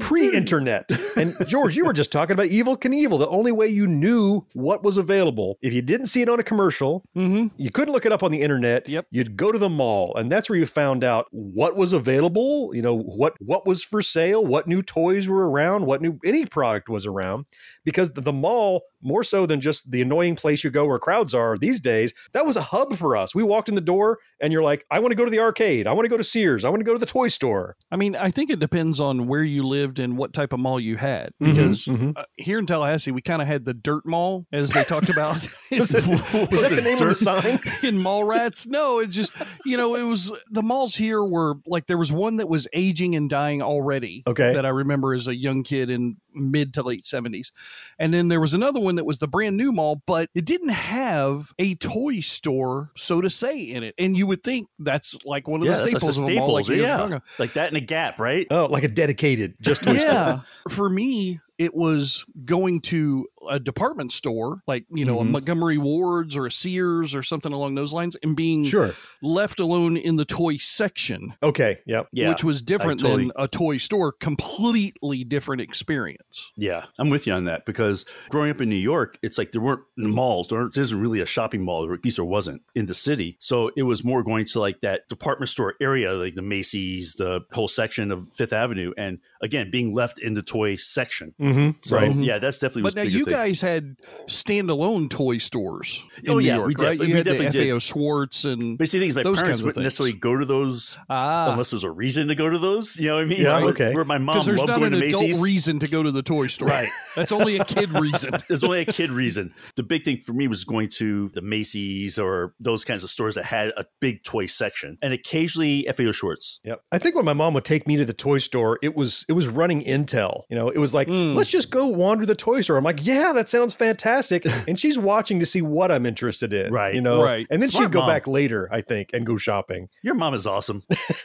pre-internet. 0.00 0.90
And 1.16 1.34
George, 1.46 1.76
you 1.76 1.84
were 1.84 1.92
just 1.92 2.12
talking 2.12 2.34
about 2.34 2.46
Evil 2.46 2.76
Knievel. 2.76 3.18
The 3.18 3.28
only 3.28 3.52
way 3.52 3.68
you 3.68 3.86
knew 3.86 4.46
what 4.52 4.82
was 4.82 4.96
available, 4.96 5.56
if 5.62 5.72
you 5.72 5.80
didn't 5.82 6.06
see 6.06 6.22
it 6.22 6.28
on 6.28 6.38
a 6.38 6.42
commercial, 6.42 7.02
Mm-hmm. 7.16 7.46
you 7.56 7.70
couldn't 7.70 7.94
look 7.94 8.04
it 8.04 8.12
up 8.12 8.22
on 8.22 8.32
the 8.32 8.42
internet. 8.42 8.88
Yep. 8.88 9.06
You'd 9.10 9.36
go 9.36 9.52
to 9.52 9.58
the 9.58 9.68
mall, 9.68 10.14
and 10.16 10.30
that's 10.30 10.50
where 10.50 10.58
you 10.58 10.66
found 10.66 11.04
out 11.04 11.26
what 11.30 11.76
was 11.76 11.92
available. 11.92 12.74
You 12.74 12.82
know 12.82 12.98
what 12.98 13.34
what 13.40 13.66
was 13.66 13.82
for 13.82 14.02
sale, 14.02 14.44
what 14.44 14.66
new 14.66 14.82
toys 14.82 15.28
were 15.28 15.48
around, 15.48 15.86
what 15.86 16.02
new 16.02 16.18
any 16.24 16.44
product 16.44 16.88
was 16.88 17.06
around. 17.06 17.46
Because 17.84 18.12
the, 18.12 18.20
the 18.20 18.32
mall, 18.32 18.82
more 19.04 19.22
so 19.22 19.46
than 19.46 19.60
just 19.60 19.90
the 19.90 20.02
annoying 20.02 20.34
place 20.36 20.64
you 20.64 20.70
go 20.70 20.86
where 20.86 20.98
crowds 20.98 21.34
are 21.34 21.56
these 21.56 21.80
days, 21.80 22.14
that 22.32 22.46
was 22.46 22.56
a 22.56 22.62
hub 22.62 22.94
for 22.96 23.16
us. 23.16 23.34
We 23.34 23.42
walked 23.42 23.68
in 23.68 23.74
the 23.74 23.80
door, 23.80 24.18
and 24.40 24.52
you're 24.52 24.62
like, 24.62 24.84
I 24.90 24.98
want 24.98 25.12
to 25.12 25.16
go 25.16 25.24
to 25.24 25.30
the 25.30 25.38
arcade. 25.40 25.86
I 25.86 25.92
want 25.92 26.04
to 26.06 26.08
go 26.08 26.16
to 26.16 26.24
Sears. 26.24 26.64
I 26.64 26.68
want 26.70 26.80
to 26.80 26.84
go 26.84 26.92
to 26.94 26.98
the 26.98 27.06
toy 27.06 27.28
store. 27.28 27.76
I 27.90 27.96
mean, 27.96 28.16
I 28.16 28.30
think 28.30 28.50
it 28.50 28.58
depends 28.58 29.00
on 29.00 29.26
where 29.28 29.42
you 29.42 29.62
lived 29.66 29.98
and 29.98 30.16
what 30.18 30.32
type 30.32 30.52
of 30.52 30.60
mall 30.60 30.80
you 30.80 30.96
had. 30.96 31.32
Mhm, 31.42 31.50
Because 31.54 31.84
mhm. 31.84 32.16
uh, 32.16 32.24
here 32.36 32.58
in 32.58 32.66
Tallahassee, 32.66 33.10
we 33.12 33.22
kind 33.22 33.40
of 33.42 33.48
had 33.48 33.64
the 33.64 33.74
dirt 33.74 34.04
mall, 34.06 34.46
as 34.52 34.70
they 34.70 34.84
talked 34.84 35.08
about. 35.10 35.46
Was 35.70 35.88
that, 35.88 36.06
was 36.50 36.60
that 36.62 36.70
the 36.70 36.82
name 36.82 36.98
of 36.98 37.08
the 37.08 37.14
sign? 37.14 37.44
in 37.82 37.98
Mallrats. 37.98 38.66
No, 38.68 39.00
it 39.00 39.08
just 39.08 39.32
you 39.64 39.76
know 39.76 39.96
it 39.96 40.02
was 40.04 40.32
the 40.50 40.62
malls 40.62 40.94
here 40.94 41.22
were 41.24 41.54
like 41.66 41.86
there 41.86 41.98
was 41.98 42.12
one 42.12 42.36
that 42.36 42.48
was 42.48 42.68
aging 42.72 43.16
and 43.16 43.28
dying 43.28 43.60
already. 43.60 44.22
Okay. 44.26 44.52
that 44.54 44.64
I 44.64 44.68
remember 44.68 45.14
as 45.14 45.26
a 45.26 45.34
young 45.34 45.64
kid 45.64 45.90
in 45.90 46.16
mid 46.34 46.74
to 46.74 46.82
late 46.82 47.04
seventies, 47.04 47.52
and 47.98 48.12
then 48.12 48.28
there 48.28 48.40
was 48.40 48.54
another 48.54 48.80
one 48.80 48.96
that 48.96 49.06
was 49.06 49.18
the 49.18 49.28
brand 49.28 49.56
new 49.56 49.72
mall, 49.72 50.02
but 50.06 50.30
it 50.34 50.44
didn't 50.44 50.70
have 50.70 51.52
a 51.58 51.74
toy 51.76 52.20
store 52.20 52.90
so 52.96 53.20
to 53.20 53.30
say 53.30 53.58
in 53.58 53.82
it. 53.82 53.94
And 53.98 54.16
you 54.16 54.26
would 54.26 54.42
think 54.42 54.68
that's 54.78 55.16
like 55.24 55.48
one 55.48 55.60
of 55.60 55.66
yeah, 55.66 55.72
the 55.72 55.78
that's, 55.78 55.92
that's 55.92 56.04
staples 56.04 56.18
of 56.18 56.28
a 56.28 56.34
mall, 56.36 56.54
like 56.54 56.64
staples. 56.64 56.86
yeah, 56.86 57.18
like 57.38 57.52
that 57.54 57.70
in 57.70 57.76
a 57.76 57.80
gap, 57.80 58.18
right? 58.18 58.46
Oh, 58.50 58.66
like 58.66 58.84
a 58.84 58.88
dedicated 58.88 59.54
just 59.60 59.82
toy 59.82 59.96
store. 59.96 60.06
yeah 60.06 60.40
for 60.68 60.88
me 60.88 61.40
it 61.58 61.74
was 61.74 62.24
going 62.44 62.80
to 62.80 63.26
a 63.50 63.58
department 63.60 64.12
store 64.12 64.62
like 64.66 64.84
you 64.90 65.04
know 65.04 65.16
Mhm. 65.16 65.20
a 65.20 65.24
montgomery 65.24 65.78
wards 65.78 66.36
or 66.36 66.46
a 66.46 66.50
sears 66.50 67.14
or 67.14 67.22
something 67.22 67.52
along 67.52 67.74
those 67.74 67.92
lines 67.92 68.16
and 68.22 68.36
being 68.36 68.64
Sure. 68.64 68.94
left 69.22 69.60
alone 69.60 69.96
in 69.96 70.16
the 70.16 70.24
toy 70.24 70.56
section 70.56 71.34
Okay. 71.42 71.78
Yep. 71.86 72.08
Yeah, 72.12 72.28
which 72.30 72.44
was 72.44 72.62
different 72.62 73.00
totally- 73.00 73.24
than 73.24 73.32
a 73.36 73.48
toy 73.48 73.76
store 73.78 74.12
completely 74.12 75.24
different 75.24 75.60
experience 75.62 76.50
Yeah, 76.56 76.84
I'm 76.98 77.10
with 77.10 77.26
you 77.26 77.32
on 77.32 77.44
that 77.44 77.66
because 77.66 78.04
growing 78.30 78.50
up 78.50 78.60
in 78.60 78.68
New 78.68 78.76
York, 78.76 79.18
it's 79.22 79.38
like 79.38 79.52
there 79.52 79.60
weren't 79.60 79.82
malls. 79.96 80.48
There 80.48 80.58
aren't- 80.58 80.74
there 80.74 80.82
isn't 80.82 81.00
really 81.00 81.20
a 81.20 81.26
shopping 81.26 81.62
mall, 81.64 81.84
or 81.86 81.94
at 81.94 82.04
least 82.04 82.16
there 82.16 82.24
wasn't 82.24 82.62
in 82.74 82.86
the 82.86 82.94
city. 82.94 83.36
So 83.40 83.70
it 83.76 83.82
was 83.84 84.04
more 84.04 84.22
going 84.22 84.44
to 84.46 84.60
like 84.60 84.80
that 84.80 85.08
department 85.08 85.48
store 85.48 85.74
area, 85.80 86.12
like 86.12 86.34
the 86.34 86.42
Macy's, 86.42 87.14
the 87.14 87.40
whole 87.52 87.68
section 87.68 88.10
of 88.10 88.28
Fifth 88.34 88.52
Avenue, 88.52 88.92
and 88.96 89.18
again 89.42 89.70
being 89.70 89.94
left 89.94 90.18
in 90.18 90.34
the 90.34 90.42
toy 90.42 90.76
section. 90.76 91.34
Mm-hmm. 91.40 91.70
So 91.82 91.96
Right. 91.96 92.14
yeah, 92.16 92.38
that's 92.38 92.58
definitely. 92.58 92.82
but 92.82 92.94
was 92.94 92.96
now 92.96 93.02
you 93.02 93.24
thing. 93.24 93.33
Guys 93.34 93.60
had 93.60 93.96
standalone 94.28 95.08
toy 95.10 95.38
stores 95.38 96.04
in 96.22 96.30
Oh, 96.30 96.34
New 96.38 96.44
yeah, 96.46 96.56
York, 96.56 96.68
we 96.68 96.74
did- 96.74 96.84
right? 96.84 96.98
we 96.98 97.06
You 97.08 97.16
had 97.16 97.24
the 97.26 97.30
definitely 97.32 97.64
did. 97.64 97.70
FAO 97.72 97.78
Schwarz 97.78 98.44
and 98.44 98.78
But 98.78 98.88
see, 98.88 98.98
the 98.98 99.06
thing 99.08 99.14
my 99.14 99.22
those 99.22 99.38
parents 99.38 99.42
kinds 99.48 99.60
of 99.60 99.66
wouldn't 99.66 99.76
things. 99.76 99.84
necessarily 99.84 100.12
go 100.12 100.36
to 100.36 100.44
those 100.44 100.96
ah, 101.08 101.52
unless 101.52 101.70
there's 101.70 101.84
a 101.84 101.90
reason 101.90 102.28
to 102.28 102.34
go 102.34 102.48
to 102.48 102.58
those. 102.58 102.98
You 102.98 103.08
know 103.08 103.14
what 103.16 103.22
I 103.22 103.26
mean? 103.26 103.40
Yeah, 103.42 103.60
Where- 103.60 103.70
okay. 103.70 103.94
Where 103.94 104.04
my 104.04 104.18
mom 104.18 104.34
because 104.36 104.46
there's 104.46 104.58
loved 104.58 104.68
not 104.70 104.78
going 104.80 104.94
an 104.94 105.00
to 105.00 105.06
adult 105.06 105.22
Macy's. 105.22 105.42
reason 105.42 105.78
to 105.80 105.88
go 105.88 106.02
to 106.02 106.10
the 106.10 106.22
toy 106.22 106.46
store. 106.48 106.68
Right. 106.68 106.88
That's 107.16 107.32
only 107.32 107.56
a 107.58 107.64
kid 107.64 107.90
reason. 107.92 108.32
There's 108.48 108.64
only 108.64 108.80
a 108.80 108.86
kid 108.86 109.10
reason. 109.10 109.54
The 109.76 109.84
big 109.84 110.02
thing 110.02 110.18
for 110.18 110.32
me 110.32 110.48
was 110.48 110.64
going 110.64 110.88
to 110.96 111.30
the 111.34 111.42
Macy's 111.42 112.18
or 112.18 112.54
those 112.58 112.84
kinds 112.84 113.04
of 113.04 113.10
stores 113.10 113.36
that 113.36 113.44
had 113.44 113.68
a 113.76 113.84
big 114.00 114.24
toy 114.24 114.46
section, 114.46 114.98
and 115.00 115.12
occasionally 115.12 115.86
FAO 115.96 116.10
Schwarz. 116.10 116.58
Yep. 116.64 116.80
I 116.90 116.98
think 116.98 117.14
when 117.14 117.24
my 117.24 117.32
mom 117.32 117.54
would 117.54 117.64
take 117.64 117.86
me 117.86 117.96
to 117.96 118.04
the 118.04 118.12
toy 118.12 118.38
store, 118.38 118.78
it 118.82 118.96
was 118.96 119.24
it 119.28 119.32
was 119.34 119.46
running 119.48 119.80
Intel. 119.82 120.42
You 120.50 120.56
know, 120.56 120.68
it 120.70 120.78
was 120.78 120.92
like, 120.92 121.06
Mm. 121.08 121.36
let's 121.36 121.50
just 121.50 121.70
go 121.70 121.86
wander 121.86 122.26
the 122.26 122.34
toy 122.34 122.60
store. 122.62 122.76
I'm 122.76 122.84
like, 122.84 123.06
yeah, 123.06 123.23
that 123.32 123.48
sounds 123.48 123.74
fantastic. 123.74 124.44
and 124.68 124.78
she's 124.78 124.98
watching 124.98 125.40
to 125.40 125.46
see 125.46 125.62
what 125.62 125.90
I'm 125.90 126.04
interested 126.06 126.52
in. 126.52 126.72
Right. 126.72 126.94
You 126.94 127.00
know, 127.00 127.22
Right. 127.22 127.46
And 127.50 127.62
then 127.62 127.70
Smart 127.70 127.86
she'd 127.86 127.92
go 127.92 128.00
mom. 128.00 128.08
back 128.10 128.26
later, 128.26 128.68
I 128.70 128.80
think, 128.82 129.10
and 129.12 129.24
go 129.24 129.36
shopping. 129.36 129.88
Your 130.02 130.14
mom 130.14 130.34
is 130.34 130.46
awesome. 130.46 130.82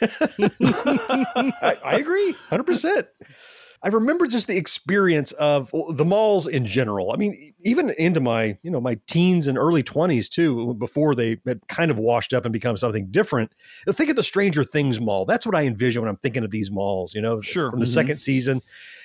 I, 0.60 1.76
I 1.84 1.94
agree, 1.96 2.32
hundred 2.48 2.64
percent. 2.64 3.06
I 3.82 3.88
remember 3.88 4.26
just 4.26 4.46
the 4.46 4.58
experience 4.58 5.32
of 5.32 5.72
the 5.94 6.04
malls 6.04 6.46
in 6.46 6.66
general. 6.66 7.12
I 7.12 7.16
mean, 7.16 7.52
even 7.64 7.88
into 7.90 8.20
my 8.20 8.58
you 8.62 8.70
know 8.70 8.80
my 8.80 8.98
teens 9.06 9.46
and 9.46 9.56
early 9.56 9.82
twenties 9.82 10.28
too, 10.28 10.74
before 10.74 11.14
they 11.14 11.38
had 11.46 11.66
kind 11.68 11.90
of 11.90 11.98
washed 11.98 12.34
up 12.34 12.44
and 12.44 12.52
become 12.52 12.76
something 12.76 13.08
different. 13.10 13.52
Think 13.88 14.10
of 14.10 14.16
the 14.16 14.22
Stranger 14.22 14.64
Things 14.64 15.00
mall. 15.00 15.24
That's 15.24 15.46
what 15.46 15.54
I 15.54 15.62
envision 15.64 16.02
when 16.02 16.10
I'm 16.10 16.18
thinking 16.18 16.44
of 16.44 16.50
these 16.50 16.70
malls. 16.70 17.14
You 17.14 17.22
know, 17.22 17.40
Sure. 17.40 17.70
From 17.70 17.80
the 17.80 17.86
Mhm. 17.86 17.94
second 17.94 18.18
season, 18.18 18.60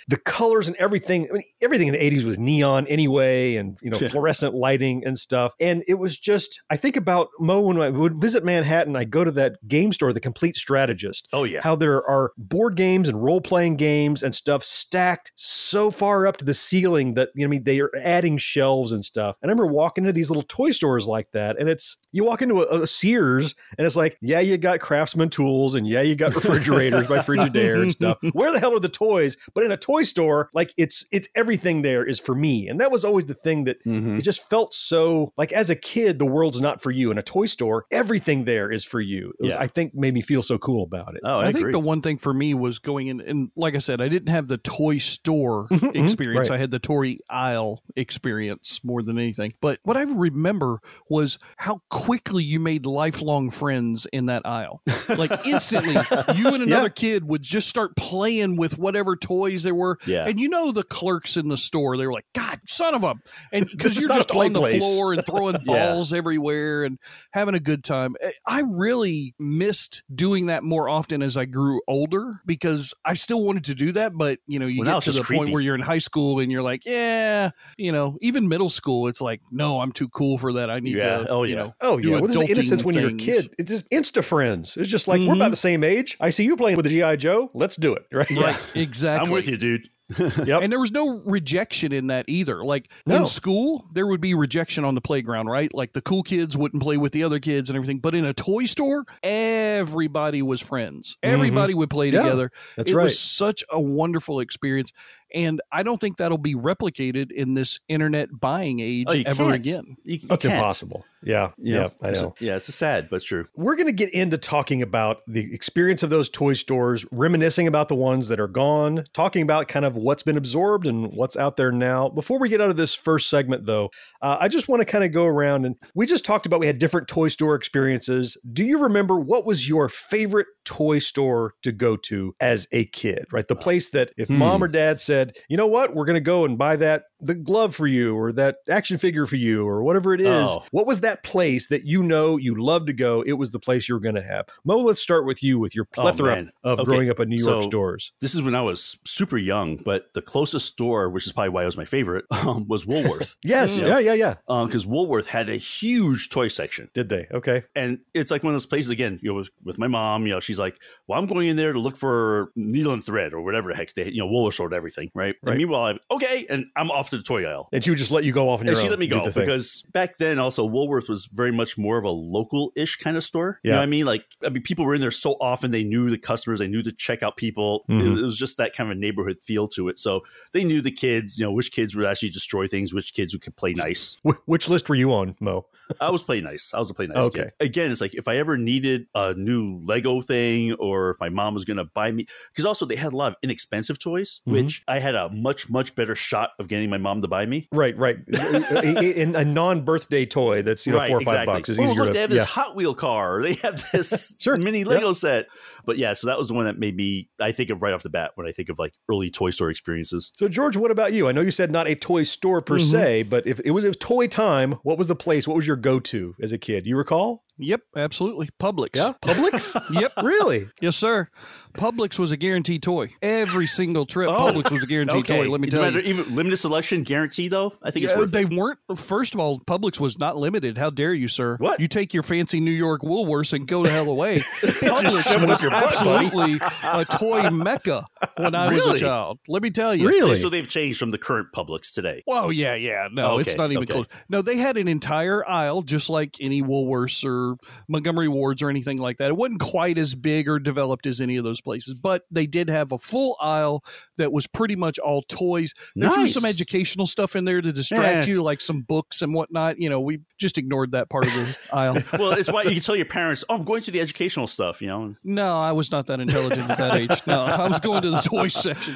the 0.07 0.17
colors 0.17 0.67
and 0.67 0.75
everything. 0.77 1.27
I 1.29 1.33
mean, 1.33 1.43
everything 1.61 1.87
in 1.87 1.93
the 1.93 1.99
'80s 1.99 2.23
was 2.25 2.37
neon 2.37 2.85
anyway, 2.87 3.55
and 3.55 3.77
you 3.81 3.89
know, 3.89 3.97
Yeah. 3.99 4.09
fluorescent 4.09 4.53
lighting 4.53 5.03
and 5.05 5.17
stuff. 5.17 5.53
And 5.59 5.83
it 5.87 5.95
was 5.95 6.17
just. 6.17 6.61
I 6.69 6.77
think 6.77 6.95
about 6.95 7.29
Mo 7.39 7.61
when 7.61 7.79
I 7.81 7.89
would 7.89 8.19
visit 8.19 8.43
Manhattan. 8.45 8.95
I 8.95 9.03
go 9.05 9.23
to 9.23 9.31
that 9.31 9.57
game 9.67 9.91
store, 9.91 10.13
the 10.13 10.19
Complete 10.19 10.55
Strategist 10.55 11.27
Oh 11.33 11.43
yeah. 11.43 11.61
how 11.63 11.75
there 11.75 12.03
are 12.07 12.31
board 12.37 12.75
games 12.75 13.09
and 13.09 13.23
role 13.23 13.41
playing 13.41 13.77
games 13.77 14.21
and 14.23 14.33
stuff 14.35 14.63
stacked 14.63 15.31
so 15.35 15.89
far 15.91 16.27
up 16.27 16.37
to 16.37 16.45
the 16.45 16.53
ceiling 16.53 17.13
that 17.15 17.29
you 17.35 17.45
know, 17.45 17.49
I 17.49 17.51
mean 17.51 17.63
they 17.63 17.79
are 17.79 17.91
adding 18.01 18.37
shelves 18.37 18.91
and 18.91 19.03
stuff. 19.03 19.37
And 19.41 19.49
I 19.49 19.53
remember 19.53 19.71
walking 19.71 20.03
into 20.03 20.13
these 20.13 20.29
little 20.29 20.43
toy 20.43 20.71
stores 20.71 21.07
like 21.07 21.31
that, 21.31 21.59
and 21.59 21.69
it's 21.69 21.97
you 22.11 22.23
walk 22.23 22.41
into 22.41 22.61
a, 22.61 22.81
a 22.83 22.87
Sears 22.87 23.55
and 23.77 23.85
it's 23.85 23.95
like, 23.95 24.17
yeah, 24.21 24.39
you 24.39 24.57
got 24.57 24.79
Craftsman 24.79 25.29
tools 25.29 25.75
and 25.75 25.87
yeah, 25.87 26.01
you 26.01 26.15
got 26.15 26.33
refrigerators 26.35 27.07
by 27.07 27.17
Frigidaire 27.25 27.81
and 27.81 27.91
stuff. 27.91 28.17
Where 28.33 28.51
the 28.51 28.59
hell 28.59 28.73
are 28.73 28.79
the 28.79 28.87
toys? 28.89 29.35
But 29.53 29.63
in 29.65 29.71
a 29.71 29.77
toy 29.77 29.94
store, 30.03 30.49
like 30.53 30.73
it's 30.77 31.05
it's 31.11 31.27
everything 31.35 31.81
there 31.81 32.05
is 32.05 32.19
for 32.19 32.35
me, 32.35 32.67
and 32.67 32.79
that 32.79 32.91
was 32.91 33.03
always 33.05 33.25
the 33.25 33.33
thing 33.33 33.63
that 33.65 33.83
Mhm. 33.85 34.19
it 34.19 34.23
just 34.23 34.47
felt 34.49 34.73
so 34.73 35.31
like 35.37 35.51
as 35.51 35.69
a 35.69 35.75
kid, 35.75 36.19
the 36.19 36.25
world's 36.25 36.61
not 36.61 36.81
for 36.81 36.91
you. 36.91 37.11
In 37.11 37.17
a 37.17 37.23
toy 37.23 37.45
store, 37.45 37.85
everything 37.91 38.45
there 38.45 38.71
is 38.71 38.83
for 38.83 38.99
you. 39.01 39.33
It 39.39 39.43
was, 39.43 39.53
Yeah. 39.53 39.59
I 39.61 39.67
think 39.67 39.93
made 39.95 40.13
me 40.13 40.21
feel 40.21 40.41
so 40.41 40.57
cool 40.57 40.83
about 40.83 41.15
it. 41.15 41.21
Oh, 41.23 41.39
I, 41.39 41.47
I, 41.47 41.51
think 41.51 41.71
the 41.71 41.79
one 41.79 42.01
thing 42.01 42.17
for 42.17 42.33
me 42.33 42.53
was 42.53 42.79
going 42.79 43.07
in, 43.07 43.21
and 43.21 43.49
like 43.55 43.75
I 43.75 43.79
said, 43.79 44.01
I 44.01 44.07
didn't 44.09 44.29
have 44.29 44.47
the 44.47 44.57
toy 44.57 44.97
store 44.97 45.67
experience. 45.93 46.49
right. 46.49 46.55
I 46.55 46.59
had 46.59 46.71
the 46.71 46.79
toy 46.79 47.17
aisle 47.29 47.83
experience 47.95 48.79
more 48.83 49.01
than 49.03 49.17
anything. 49.17 49.53
But 49.61 49.79
what 49.83 49.97
I 49.97 50.03
remember 50.03 50.79
was 51.09 51.37
how 51.57 51.81
quickly 51.89 52.43
you 52.43 52.59
made 52.59 52.85
lifelong 52.85 53.49
friends 53.51 54.07
in 54.13 54.27
that 54.27 54.45
aisle. 54.45 54.81
Like 55.09 55.31
instantly, 55.45 55.93
you 56.35 56.47
and 56.53 56.63
another 56.63 56.89
kid 56.89 57.27
would 57.27 57.41
just 57.41 57.67
start 57.67 57.95
playing 57.95 58.55
with 58.55 58.77
whatever 58.77 59.15
toys 59.15 59.63
there 59.63 59.75
were. 59.75 59.84
Yeah. 60.05 60.27
And 60.27 60.39
you 60.39 60.49
know 60.49 60.71
the 60.71 60.83
clerks 60.83 61.37
in 61.37 61.47
the 61.47 61.57
store, 61.57 61.97
they 61.97 62.05
were 62.05 62.13
like, 62.13 62.25
God, 62.33 62.59
son 62.67 62.95
of 62.95 63.03
a, 63.03 63.15
and 63.51 63.67
because 63.71 63.99
you're 63.99 64.09
just 64.09 64.31
on 64.31 64.53
the 64.53 64.59
place. 64.59 64.81
floor 64.81 65.13
and 65.13 65.25
throwing 65.25 65.55
Yeah. 65.65 65.87
balls 65.93 66.13
everywhere 66.13 66.83
and 66.83 66.97
having 67.31 67.55
a 67.55 67.59
good 67.59 67.83
time. 67.83 68.15
I- 68.23 68.33
I 68.47 68.61
really 68.65 69.33
missed 69.39 70.03
doing 70.13 70.45
that 70.47 70.63
more 70.63 70.87
often 70.87 71.21
as 71.21 71.35
I 71.37 71.45
grew 71.45 71.81
older 71.87 72.39
because 72.45 72.93
I 73.03 73.15
still 73.15 73.43
wanted 73.43 73.65
to 73.65 73.75
do 73.75 73.91
that, 73.93 74.13
but 74.15 74.39
you 74.47 74.59
know, 74.59 74.65
you 74.67 74.81
Well, 74.83 74.95
get 74.95 75.03
to 75.03 75.11
the 75.11 75.17
just 75.19 75.31
point 75.31 75.51
where 75.51 75.61
you're 75.61 75.75
in 75.75 75.81
high 75.81 75.97
school 75.99 76.39
and 76.39 76.51
you're 76.51 76.61
like, 76.61 76.85
yeah, 76.85 77.49
you 77.77 77.91
know, 77.91 78.17
even 78.21 78.47
middle 78.47 78.69
school, 78.69 79.07
it's 79.07 79.19
like, 79.21 79.41
no, 79.51 79.81
I'm 79.81 79.91
too 79.91 80.07
cool 80.09 80.37
for 80.37 80.53
that. 80.53 80.69
I 80.69 80.79
need 80.79 80.95
Yeah. 80.95 81.17
to, 81.19 81.29
Oh, 81.29 81.43
you 81.43 81.55
yeah. 81.55 81.63
know, 81.63 81.75
Oh 81.81 81.99
do 81.99 82.09
yeah, 82.09 82.19
what 82.19 82.29
is 82.29 82.35
the 82.35 82.41
adulting 82.43 82.49
innocence 82.49 82.83
when 82.83 82.95
you're 82.95 83.09
a 83.09 83.13
kid? 83.13 83.49
It's 83.57 83.69
just 83.69 83.89
insta 83.89 84.23
friends. 84.23 84.77
It's 84.77 84.89
just 84.89 85.07
like 85.07 85.19
we're 85.19 85.33
about 85.33 85.35
mm-hmm. 85.45 85.49
the 85.51 85.55
same 85.57 85.83
age. 85.83 86.15
I 86.19 86.29
see 86.29 86.45
you 86.45 86.55
playing 86.55 86.77
with 86.77 86.85
the 86.85 86.91
GI 87.01 87.17
Joe. 87.17 87.49
Let's 87.53 87.75
do 87.75 87.93
it, 87.95 88.05
right? 88.11 88.29
Right, 88.31 88.59
exactly. 88.73 89.25
I'm 89.27 89.31
with 89.33 89.47
you, 89.47 89.57
dude. 89.57 89.74
Yep. 90.19 90.61
And 90.61 90.71
there 90.71 90.79
was 90.79 90.91
no 90.91 91.17
rejection 91.25 91.91
in 91.91 92.07
that 92.07 92.25
either. 92.27 92.63
Like 92.63 92.89
No. 93.07 93.17
in 93.17 93.25
school, 93.25 93.87
there 93.93 94.05
would 94.05 94.21
be 94.21 94.33
rejection 94.35 94.85
on 94.85 94.93
the 94.93 95.01
playground, 95.01 95.47
right? 95.47 95.73
Like 95.73 95.93
the 95.93 96.01
cool 96.01 96.21
kids 96.21 96.55
wouldn't 96.55 96.83
play 96.83 96.97
with 96.97 97.11
the 97.11 97.23
other 97.23 97.39
kids 97.39 97.69
and 97.69 97.75
everything. 97.75 97.99
But 97.99 98.13
in 98.13 98.23
a 98.25 98.33
toy 98.33 98.65
store, 98.65 99.05
everybody 99.23 100.41
was 100.41 100.61
friends. 100.61 101.17
Everybody 101.23 101.73
would 101.73 101.89
play 101.89 102.05
Mm-hmm. 102.09 102.15
Yeah, 102.17 102.21
together. 102.23 102.51
that's 102.77 102.89
it 102.91 102.95
right. 102.95 103.03
was 103.05 103.19
such 103.19 103.63
a 103.71 103.81
wonderful 103.81 104.39
experience. 104.39 104.91
And 105.35 105.61
I 105.71 105.83
don't 105.83 105.99
think 106.01 106.17
that'll 106.17 106.37
be 106.39 106.55
replicated 106.55 107.31
in 107.31 107.53
this 107.53 107.79
internet 107.89 108.29
buying 108.39 108.79
age 108.79 109.05
Oh, 109.09 109.13
you 109.13 109.25
ever 109.27 109.43
can't. 109.43 109.55
again. 109.55 109.97
You, 110.03 110.15
you 110.21 110.27
That's 110.27 110.43
can't. 110.43 110.55
impossible. 110.55 111.05
Yeah, 111.21 111.51
You 111.57 111.73
yeah, 111.73 111.79
know? 111.81 111.91
I 112.03 112.07
It's- 112.09 112.21
know. 112.21 112.35
Yeah, 112.39 112.55
it's 112.55 112.73
sad, 112.73 113.07
but 113.09 113.15
it's 113.17 113.25
true. 113.25 113.47
We're 113.55 113.75
going 113.75 113.87
to 113.87 113.91
get 113.91 114.13
into 114.13 114.37
talking 114.37 114.83
about 114.83 115.17
the 115.27 115.51
experience 115.55 116.03
of 116.03 116.11
those 116.11 116.29
toy 116.29 116.53
stores, 116.53 117.03
reminiscing 117.11 117.65
about 117.67 117.89
the 117.89 117.95
ones 117.95 118.27
that 118.27 118.39
are 118.39 118.47
gone, 118.47 119.05
talking 119.11 119.41
about 119.41 119.67
kind 119.67 119.85
of 119.85 119.95
what's 119.95 120.21
been 120.21 120.37
absorbed 120.37 120.85
and 120.85 121.11
what's 121.13 121.35
out 121.35 121.57
there 121.57 121.71
now. 121.71 122.09
Before 122.09 122.37
we 122.39 122.47
get 122.47 122.61
out 122.61 122.69
of 122.69 122.77
this 122.77 122.93
first 122.93 123.27
segment, 123.27 123.65
though, 123.65 123.89
uh, 124.21 124.37
I 124.39 124.47
just 124.47 124.67
want 124.69 124.81
to 124.81 124.85
kind 124.85 125.03
of 125.03 125.11
go 125.11 125.25
around 125.25 125.65
and 125.65 125.75
we 125.95 126.05
just 126.05 126.25
talked 126.25 126.45
about 126.45 126.59
we 126.59 126.67
had 126.67 126.77
different 126.77 127.07
toy 127.07 127.27
store 127.29 127.55
experiences. 127.55 128.37
Do 128.53 128.63
you 128.63 128.83
remember 128.83 129.19
what 129.19 129.45
was 129.47 129.67
your 129.67 129.89
favorite 129.89 130.47
toy 130.63 130.99
store 130.99 131.53
to 131.63 131.71
go 131.71 131.95
to 131.97 132.35
as 132.39 132.67
a 132.71 132.85
kid, 132.85 133.25
right? 133.31 133.47
The 133.47 133.55
place 133.55 133.89
that 133.91 134.11
if 134.15 134.29
mom 134.29 134.63
or 134.63 134.67
dad 134.67 134.99
said, 134.99 135.24
you 135.47 135.57
know 135.57 135.67
what, 135.67 135.95
we're 135.95 136.05
going 136.05 136.15
to 136.15 136.21
go 136.21 136.45
and 136.45 136.57
buy 136.57 136.75
that, 136.77 137.03
the 137.25 137.35
glove 137.35 137.75
for 137.75 137.87
you 137.87 138.15
or 138.15 138.31
that 138.33 138.57
action 138.69 138.97
figure 138.97 139.25
for 139.25 139.35
you 139.35 139.65
or 139.67 139.83
whatever 139.83 140.13
it 140.13 140.21
is, 140.21 140.47
Oh. 140.49 140.63
what 140.71 140.85
was 140.87 141.01
that 141.01 141.23
place 141.23 141.67
that 141.69 141.85
you 141.85 142.03
know 142.03 142.37
you 142.37 142.55
love 142.55 142.85
to 142.85 142.93
go? 142.93 143.21
It 143.21 143.33
was 143.33 143.51
the 143.51 143.59
place 143.59 143.87
you 143.89 143.95
were 143.95 144.01
going 144.01 144.15
to 144.15 144.21
have. 144.23 144.45
Mo, 144.63 144.77
let's 144.77 145.01
start 145.01 145.25
with 145.25 145.41
you 145.43 145.59
with 145.59 145.75
your 145.75 145.85
Oh, 145.97 146.01
plethora 146.03 146.35
man. 146.35 146.51
of 146.63 146.79
Okay, 146.79 146.85
growing 146.85 147.09
up 147.09 147.19
in 147.19 147.29
New 147.29 147.43
York 147.43 147.63
so- 147.63 147.69
stores. 147.69 148.11
This 148.21 148.35
is 148.35 148.41
when 148.41 148.55
I 148.55 148.61
was 148.61 148.97
super 149.05 149.37
young, 149.37 149.77
but 149.77 150.13
the 150.13 150.21
closest 150.21 150.67
store, 150.67 151.09
which 151.09 151.25
is 151.25 151.33
probably 151.33 151.49
why 151.49 151.63
it 151.63 151.65
was 151.65 151.77
my 151.77 151.85
favorite, 151.85 152.25
um, 152.31 152.67
was 152.67 152.85
Woolworth. 152.85 153.35
Yes, 153.43 153.79
yeah, 153.79 153.99
yeah, 153.99 154.13
yeah. 154.13 154.35
Because 154.47 154.85
Woolworth 154.85 155.27
had 155.27 155.49
a 155.49 155.55
huge 155.57 156.29
toy 156.29 156.47
section. 156.47 156.89
Did 156.93 157.09
they? 157.09 157.27
Okay. 157.31 157.63
And 157.75 157.99
it's 158.13 158.31
like 158.31 158.43
one 158.43 158.51
of 158.51 158.55
those 158.55 158.65
places 158.65 158.89
again, 158.91 159.19
you 159.21 159.29
know, 159.29 159.35
with, 159.35 159.49
with 159.63 159.77
my 159.77 159.87
mom, 159.87 160.25
you 160.27 160.33
know, 160.33 160.39
she's 160.39 160.59
like, 160.59 160.77
Well, 161.07 161.19
I'm 161.19 161.25
going 161.25 161.47
in 161.47 161.55
there 161.55 161.73
to 161.73 161.79
look 161.79 161.95
for 161.97 162.51
needle 162.55 162.93
and 162.93 163.03
thread 163.05 163.33
or 163.33 163.41
whatever 163.41 163.69
the 163.71 163.75
heck 163.75 163.93
they 163.93 164.09
you 164.09 164.19
know, 164.19 164.27
Woolworth 164.27 164.55
sold 164.55 164.73
everything, 164.73 165.09
right? 165.13 165.35
Right. 165.43 165.51
And 165.53 165.57
meanwhile 165.57 165.83
I'm 165.83 165.99
okay, 166.11 166.45
and 166.49 166.65
I'm 166.75 166.89
off 166.91 167.09
to 167.11 167.14
the 167.17 167.23
toy 167.23 167.45
aisle. 167.45 167.69
And 167.71 167.83
she 167.83 167.89
would 167.91 167.99
just 167.99 168.11
let 168.11 168.23
you 168.23 168.31
go 168.31 168.49
off 168.49 168.59
on 168.59 168.65
your 168.65 168.73
And 168.73 168.79
she 168.81 168.87
own, 168.87 168.91
let 168.91 168.99
me 168.99 169.07
go 169.07 169.29
because 169.31 169.83
back 169.91 170.17
then 170.17 170.39
also 170.39 170.65
Woolworth 170.65 171.07
was 171.09 171.25
very 171.25 171.51
much 171.51 171.77
more 171.77 171.97
of 171.97 172.03
a 172.03 172.09
local 172.09 172.71
ish 172.75 172.97
kind 172.97 173.17
of 173.17 173.23
store. 173.23 173.59
You 173.63 173.69
Yeah. 173.69 173.75
know 173.75 173.79
what 173.79 173.83
I 173.83 173.87
mean? 173.87 174.05
Like 174.05 174.25
I 174.43 174.49
mean 174.49 174.63
people 174.63 174.85
were 174.85 174.95
in 174.95 175.01
there 175.01 175.11
so 175.11 175.33
often 175.41 175.71
they 175.71 175.83
knew 175.83 176.09
the 176.09 176.17
customers, 176.17 176.59
they 176.59 176.67
knew 176.67 176.83
the 176.83 176.91
checkout 176.91 177.35
people. 177.37 177.85
Mhm. 177.89 178.01
It, 178.17 178.19
it 178.19 178.23
was 178.23 178.37
just 178.37 178.57
that 178.57 178.75
kind 178.75 178.91
of 178.91 178.97
a 178.97 178.99
neighborhood 178.99 179.37
feel 179.41 179.67
to 179.69 179.89
it. 179.89 179.99
So 179.99 180.21
they 180.51 180.63
knew 180.63 180.81
the 180.81 180.91
kids, 180.91 181.37
you 181.39 181.45
know, 181.45 181.51
which 181.51 181.71
kids 181.71 181.95
would 181.95 182.05
actually 182.05 182.29
destroy 182.29 182.67
things, 182.67 182.93
which 182.93 183.13
kids 183.13 183.33
would 183.33 183.41
could 183.41 183.55
play 183.55 183.73
nice. 183.73 184.17
Which 184.45 184.67
list 184.69 184.89
were 184.89 184.95
you 184.95 185.13
on, 185.13 185.35
Mo? 185.39 185.67
I 186.01 186.09
was 186.09 186.23
play 186.23 186.41
nice. 186.41 186.73
I 186.73 186.79
was 186.79 186.89
a 186.89 186.95
play 186.95 187.05
nice 187.05 187.25
Okay. 187.25 187.43
kid. 187.43 187.51
Again, 187.59 187.91
it's 187.91 188.01
like 188.01 188.15
if 188.15 188.27
I 188.27 188.37
ever 188.37 188.57
needed 188.57 189.05
a 189.13 189.35
new 189.35 189.79
Lego 189.85 190.19
thing 190.21 190.73
or 190.73 191.11
if 191.11 191.17
my 191.19 191.29
mom 191.29 191.53
was 191.53 191.63
going 191.63 191.77
to 191.77 191.83
buy 191.83 192.11
me, 192.11 192.25
because 192.51 192.65
also 192.65 192.87
they 192.87 192.95
had 192.95 193.13
a 193.13 193.15
lot 193.15 193.33
of 193.33 193.37
inexpensive 193.43 193.99
toys, 193.99 194.41
Mhm. 194.47 194.51
which 194.53 194.83
I 194.87 194.97
had 194.97 195.13
a 195.13 195.29
much, 195.29 195.69
much 195.69 195.93
better 195.93 196.15
shot 196.15 196.51
of 196.57 196.67
getting 196.67 196.89
my 196.89 196.94
mom 196.97 197.21
to 197.21 197.27
buy 197.27 197.45
me. 197.45 197.67
Right, 197.71 197.97
right. 197.97 198.17
a, 198.33 198.77
a- 198.77 199.21
a- 199.23 199.33
a 199.41 199.45
non-birthday 199.45 200.25
toy 200.25 200.61
that's 200.61 200.85
you 200.85 200.93
know 200.93 200.99
right, 200.99 201.07
four 201.09 201.17
or 201.17 201.21
five 201.21 201.33
exactly. 201.35 201.53
bucks 201.53 201.69
is 201.69 201.79
oh, 201.79 201.83
easier 201.83 201.95
look, 201.95 202.07
to. 202.07 202.13
they 202.13 202.19
have 202.21 202.29
this 202.29 202.39
yeah. 202.39 202.45
Hot 202.45 202.75
Wheel 202.75 202.93
car. 202.95 203.41
They 203.41 203.53
have 203.55 203.83
this 203.91 204.35
Sure. 204.39 204.57
mini 204.57 204.79
Yep. 204.79 204.87
Lego 204.87 205.13
set. 205.13 205.47
But 205.85 205.97
yeah, 205.97 206.13
so 206.13 206.27
that 206.27 206.37
was 206.37 206.47
the 206.47 206.53
one 206.55 206.65
that 206.65 206.79
made 206.79 206.95
me, 206.95 207.29
I 207.39 207.51
think 207.51 207.69
of 207.69 207.81
right 207.81 207.93
off 207.93 208.01
the 208.03 208.09
bat 208.09 208.31
when 208.35 208.47
I 208.47 208.51
think 208.51 208.69
of 208.69 208.79
like 208.79 208.93
early 209.09 209.29
Toy 209.29 209.51
Story 209.51 209.71
experiences. 209.71 210.31
So 210.35 210.47
George, 210.47 210.75
what 210.77 210.89
about 210.91 211.13
you? 211.13 211.27
I 211.27 211.31
know 211.31 211.41
you 211.41 211.51
said 211.51 211.71
not 211.71 211.87
a 211.87 211.95
toy 211.95 212.23
store 212.23 212.61
per 212.61 212.75
Mm-hmm. 212.79 212.91
se, 212.91 213.23
but 213.23 213.45
if 213.47 213.61
it 213.63 213.71
was, 213.71 213.83
it 213.85 213.89
was 213.89 213.97
toy 213.97 214.27
time, 214.27 214.73
what 214.83 214.97
was 214.97 215.07
the 215.07 215.15
place? 215.15 215.47
What 215.47 215.55
was 215.55 215.65
your 215.67 215.77
go-to 215.77 216.35
as 216.41 216.51
a 216.51 216.57
kid? 216.57 216.85
You 216.87 216.97
recall? 216.97 217.44
Yep, 217.57 217.81
absolutely. 217.95 218.49
Publix. 218.59 218.89
Yeah, 218.95 219.13
Publix. 219.21 219.75
Yep. 220.01 220.11
really? 220.23 220.67
Yes, 220.81 220.95
sir. 220.97 221.29
Publix 221.73 222.17
was 222.19 222.31
a 222.31 222.37
guaranteed 222.37 222.83
toy. 222.83 223.09
Every 223.21 223.67
single 223.67 224.05
trip, 224.05 224.29
Oh, 224.29 224.51
Publix 224.51 224.71
was 224.71 224.83
a 224.83 224.87
guaranteed 224.87 225.25
toy. 225.25 225.49
Let 225.49 225.59
me 225.61 225.67
It 225.67 225.71
tell 225.71 225.81
matter- 225.81 225.99
you. 225.99 226.05
Even 226.21 226.35
limited 226.35 226.57
selection 226.57 227.03
guarantee 227.03 227.47
though. 227.47 227.73
I 227.83 227.91
think 227.91 228.05
it's 228.05 228.15
worth 228.15 228.31
they 228.31 228.41
it. 228.43 228.53
weren't. 228.53 228.79
First 228.95 229.33
of 229.33 229.39
all, 229.39 229.59
Publix 229.59 229.99
was 229.99 230.17
not 230.19 230.37
limited. 230.37 230.77
How 230.77 230.89
dare 230.89 231.13
you, 231.13 231.27
sir? 231.27 231.57
What? 231.57 231.79
You 231.79 231.87
take 231.87 232.13
your 232.13 232.23
fancy 232.23 232.59
New 232.59 232.71
York 232.71 233.01
Woolworths 233.01 233.53
and 233.53 233.67
go 233.67 233.83
to 233.83 233.89
hell 233.89 234.09
away. 234.09 234.39
Publix 234.61 235.47
was 235.47 235.61
your 235.61 235.71
butt, 235.71 235.83
absolutely 235.93 236.59
a 236.83 237.05
toy 237.05 237.49
mecca 237.49 238.05
when 238.37 238.55
I 238.55 238.73
was 238.73 238.85
a 238.87 238.97
child. 238.99 239.39
Let 239.47 239.61
me 239.63 239.69
tell 239.71 239.93
you. 239.95 240.07
Really? 240.07 240.35
So 240.35 240.49
they've 240.49 240.67
changed 240.67 240.97
from 240.99 241.11
the 241.11 241.17
current 241.17 241.49
Publix 241.55 241.93
today. 241.93 242.23
Well, 242.27 242.51
yeah, 242.51 242.75
yeah. 242.75 243.07
No, 243.11 243.33
Okay, 243.33 243.41
it's 243.49 243.57
not 243.57 243.71
even 243.71 243.83
okay. 243.83 243.93
close. 243.93 244.05
No, 244.29 244.41
they 244.41 244.57
had 244.57 244.77
an 244.77 244.87
entire 244.87 245.47
aisle, 245.47 245.81
just 245.83 246.09
like 246.09 246.35
any 246.39 246.61
Woolworths 246.61 247.25
or 247.25 247.44
Montgomery 247.87 248.27
Wards 248.27 248.61
or 248.61 248.69
anything 248.69 248.97
like 248.97 249.17
that. 249.17 249.29
It 249.29 249.37
wasn't 249.37 249.59
quite 249.61 249.97
as 249.97 250.15
big 250.15 250.47
or 250.49 250.59
developed 250.59 251.05
as 251.05 251.21
any 251.21 251.37
of 251.37 251.43
those 251.43 251.61
places, 251.61 251.93
but 251.93 252.23
they 252.31 252.47
did 252.47 252.69
have 252.69 252.91
a 252.91 252.97
full 252.97 253.35
aisle 253.39 253.83
that 254.17 254.31
was 254.31 254.47
pretty 254.47 254.75
much 254.75 254.97
all 254.99 255.21
toys. 255.23 255.73
Threw 255.93 256.07
Nice. 256.07 256.33
some 256.33 256.45
educational 256.45 257.05
stuff 257.07 257.35
in 257.35 257.45
there 257.45 257.61
to 257.61 257.71
distract 257.71 258.27
Eh. 258.27 258.31
you, 258.31 258.43
like 258.43 258.61
some 258.61 258.81
books 258.81 259.21
and 259.21 259.33
whatnot. 259.33 259.79
You 259.79 259.89
know, 259.89 259.99
we 260.01 260.19
just 260.37 260.57
ignored 260.57 260.91
that 260.91 261.09
part 261.09 261.25
of 261.25 261.33
the 261.33 261.55
aisle. 261.73 261.95
well, 262.13 262.31
it's 262.31 262.51
why 262.51 262.63
you 262.63 262.71
can 262.71 262.81
tell 262.81 262.95
your 262.95 263.05
parents, 263.05 263.43
"Oh, 263.49 263.55
I'm 263.55 263.63
going 263.63 263.81
to 263.83 263.91
the 263.91 264.01
educational 264.01 264.47
stuff." 264.47 264.81
You 264.81 264.87
know, 264.87 265.15
No, 265.23 265.57
I 265.59 265.71
was 265.73 265.91
not 265.91 266.07
that 266.07 266.19
intelligent 266.19 266.69
at 266.69 266.77
that 266.77 266.95
age. 266.99 267.21
No, 267.27 267.41
I 267.43 267.67
was 267.67 267.79
going 267.79 268.01
to 268.03 268.09
the 268.09 268.21
toy 268.21 268.47
section. 268.47 268.95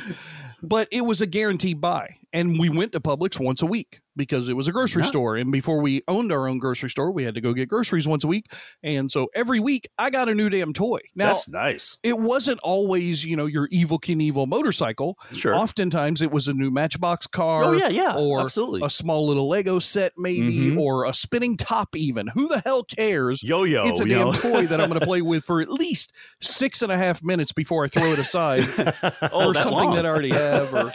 But 0.62 0.90
it 0.92 1.02
was 1.02 1.22
a 1.22 1.26
guaranteed 1.26 1.80
buy. 1.80 2.18
And 2.34 2.60
we 2.60 2.70
went 2.70 2.92
to 2.92 3.00
Publix 3.00 3.40
once 3.40 3.62
a 3.62 3.66
week 3.66 4.02
because 4.20 4.48
it 4.50 4.54
was 4.54 4.68
a 4.68 4.72
grocery 4.72 5.02
Yeah. 5.02 5.08
store. 5.10 5.36
And 5.38 5.52
before 5.52 5.82
we 5.82 6.04
owned 6.08 6.32
our 6.32 6.48
own 6.48 6.60
grocery 6.60 6.92
store, 6.92 7.12
we 7.12 7.24
had 7.24 7.34
to 7.34 7.42
go 7.42 7.54
get 7.54 7.68
groceries 7.70 8.08
once 8.08 8.24
a 8.24 8.28
week. 8.28 8.46
And 8.84 9.10
so 9.12 9.30
every 9.34 9.60
week 9.60 9.90
I 9.98 10.12
got 10.12 10.30
a 10.30 10.36
new 10.36 10.50
damn 10.52 10.74
toy. 10.74 11.00
Now, 11.16 11.28
that's 11.34 11.50
nice. 11.50 11.98
it 12.04 12.20
wasn't 12.20 12.60
always, 12.62 13.26
you 13.26 13.36
know, 13.36 13.48
your 13.48 13.68
Evel 13.70 14.00
Knievel 14.00 14.48
motorcycle. 14.48 15.18
Sure. 15.34 15.56
Oftentimes 15.56 16.22
it 16.22 16.32
was 16.32 16.48
a 16.48 16.54
new 16.54 16.70
Matchbox 16.70 17.26
car. 17.26 17.64
Oh, 17.64 17.72
yeah, 17.72 17.88
yeah, 17.90 18.16
Or 18.16 18.42
absolutely. 18.42 18.82
a 18.84 18.90
small 18.90 19.26
little 19.26 19.48
Lego 19.48 19.80
set, 19.80 20.14
maybe, 20.18 20.72
Mhm. 20.72 20.78
or 20.80 21.06
a 21.06 21.14
spinning 21.14 21.58
top, 21.58 21.96
even. 21.96 22.28
Who 22.28 22.48
the 22.48 22.60
hell 22.60 22.84
cares? 22.84 23.42
Yo-yo. 23.42 23.88
it's 23.88 24.00
a 24.00 24.04
you 24.04 24.16
damn 24.16 24.34
toy 24.34 24.68
that 24.68 24.80
I'm 24.82 24.90
going 24.90 25.00
to 25.00 25.06
play 25.06 25.22
with 25.22 25.44
for 25.46 25.62
at 25.62 25.70
least 25.72 26.12
six 26.42 26.82
and 26.82 26.92
a 26.92 26.98
half 26.98 27.24
minutes 27.24 27.52
before 27.54 27.86
I 27.86 27.88
throw 27.88 28.12
it 28.12 28.20
aside 28.20 28.64
oh, 29.32 29.48
or 29.48 29.54
that 29.54 29.62
something 29.64 29.72
long? 29.72 29.96
that 29.96 30.06
I 30.06 30.10
already 30.10 30.34
have. 30.34 30.74
Or 30.74 30.92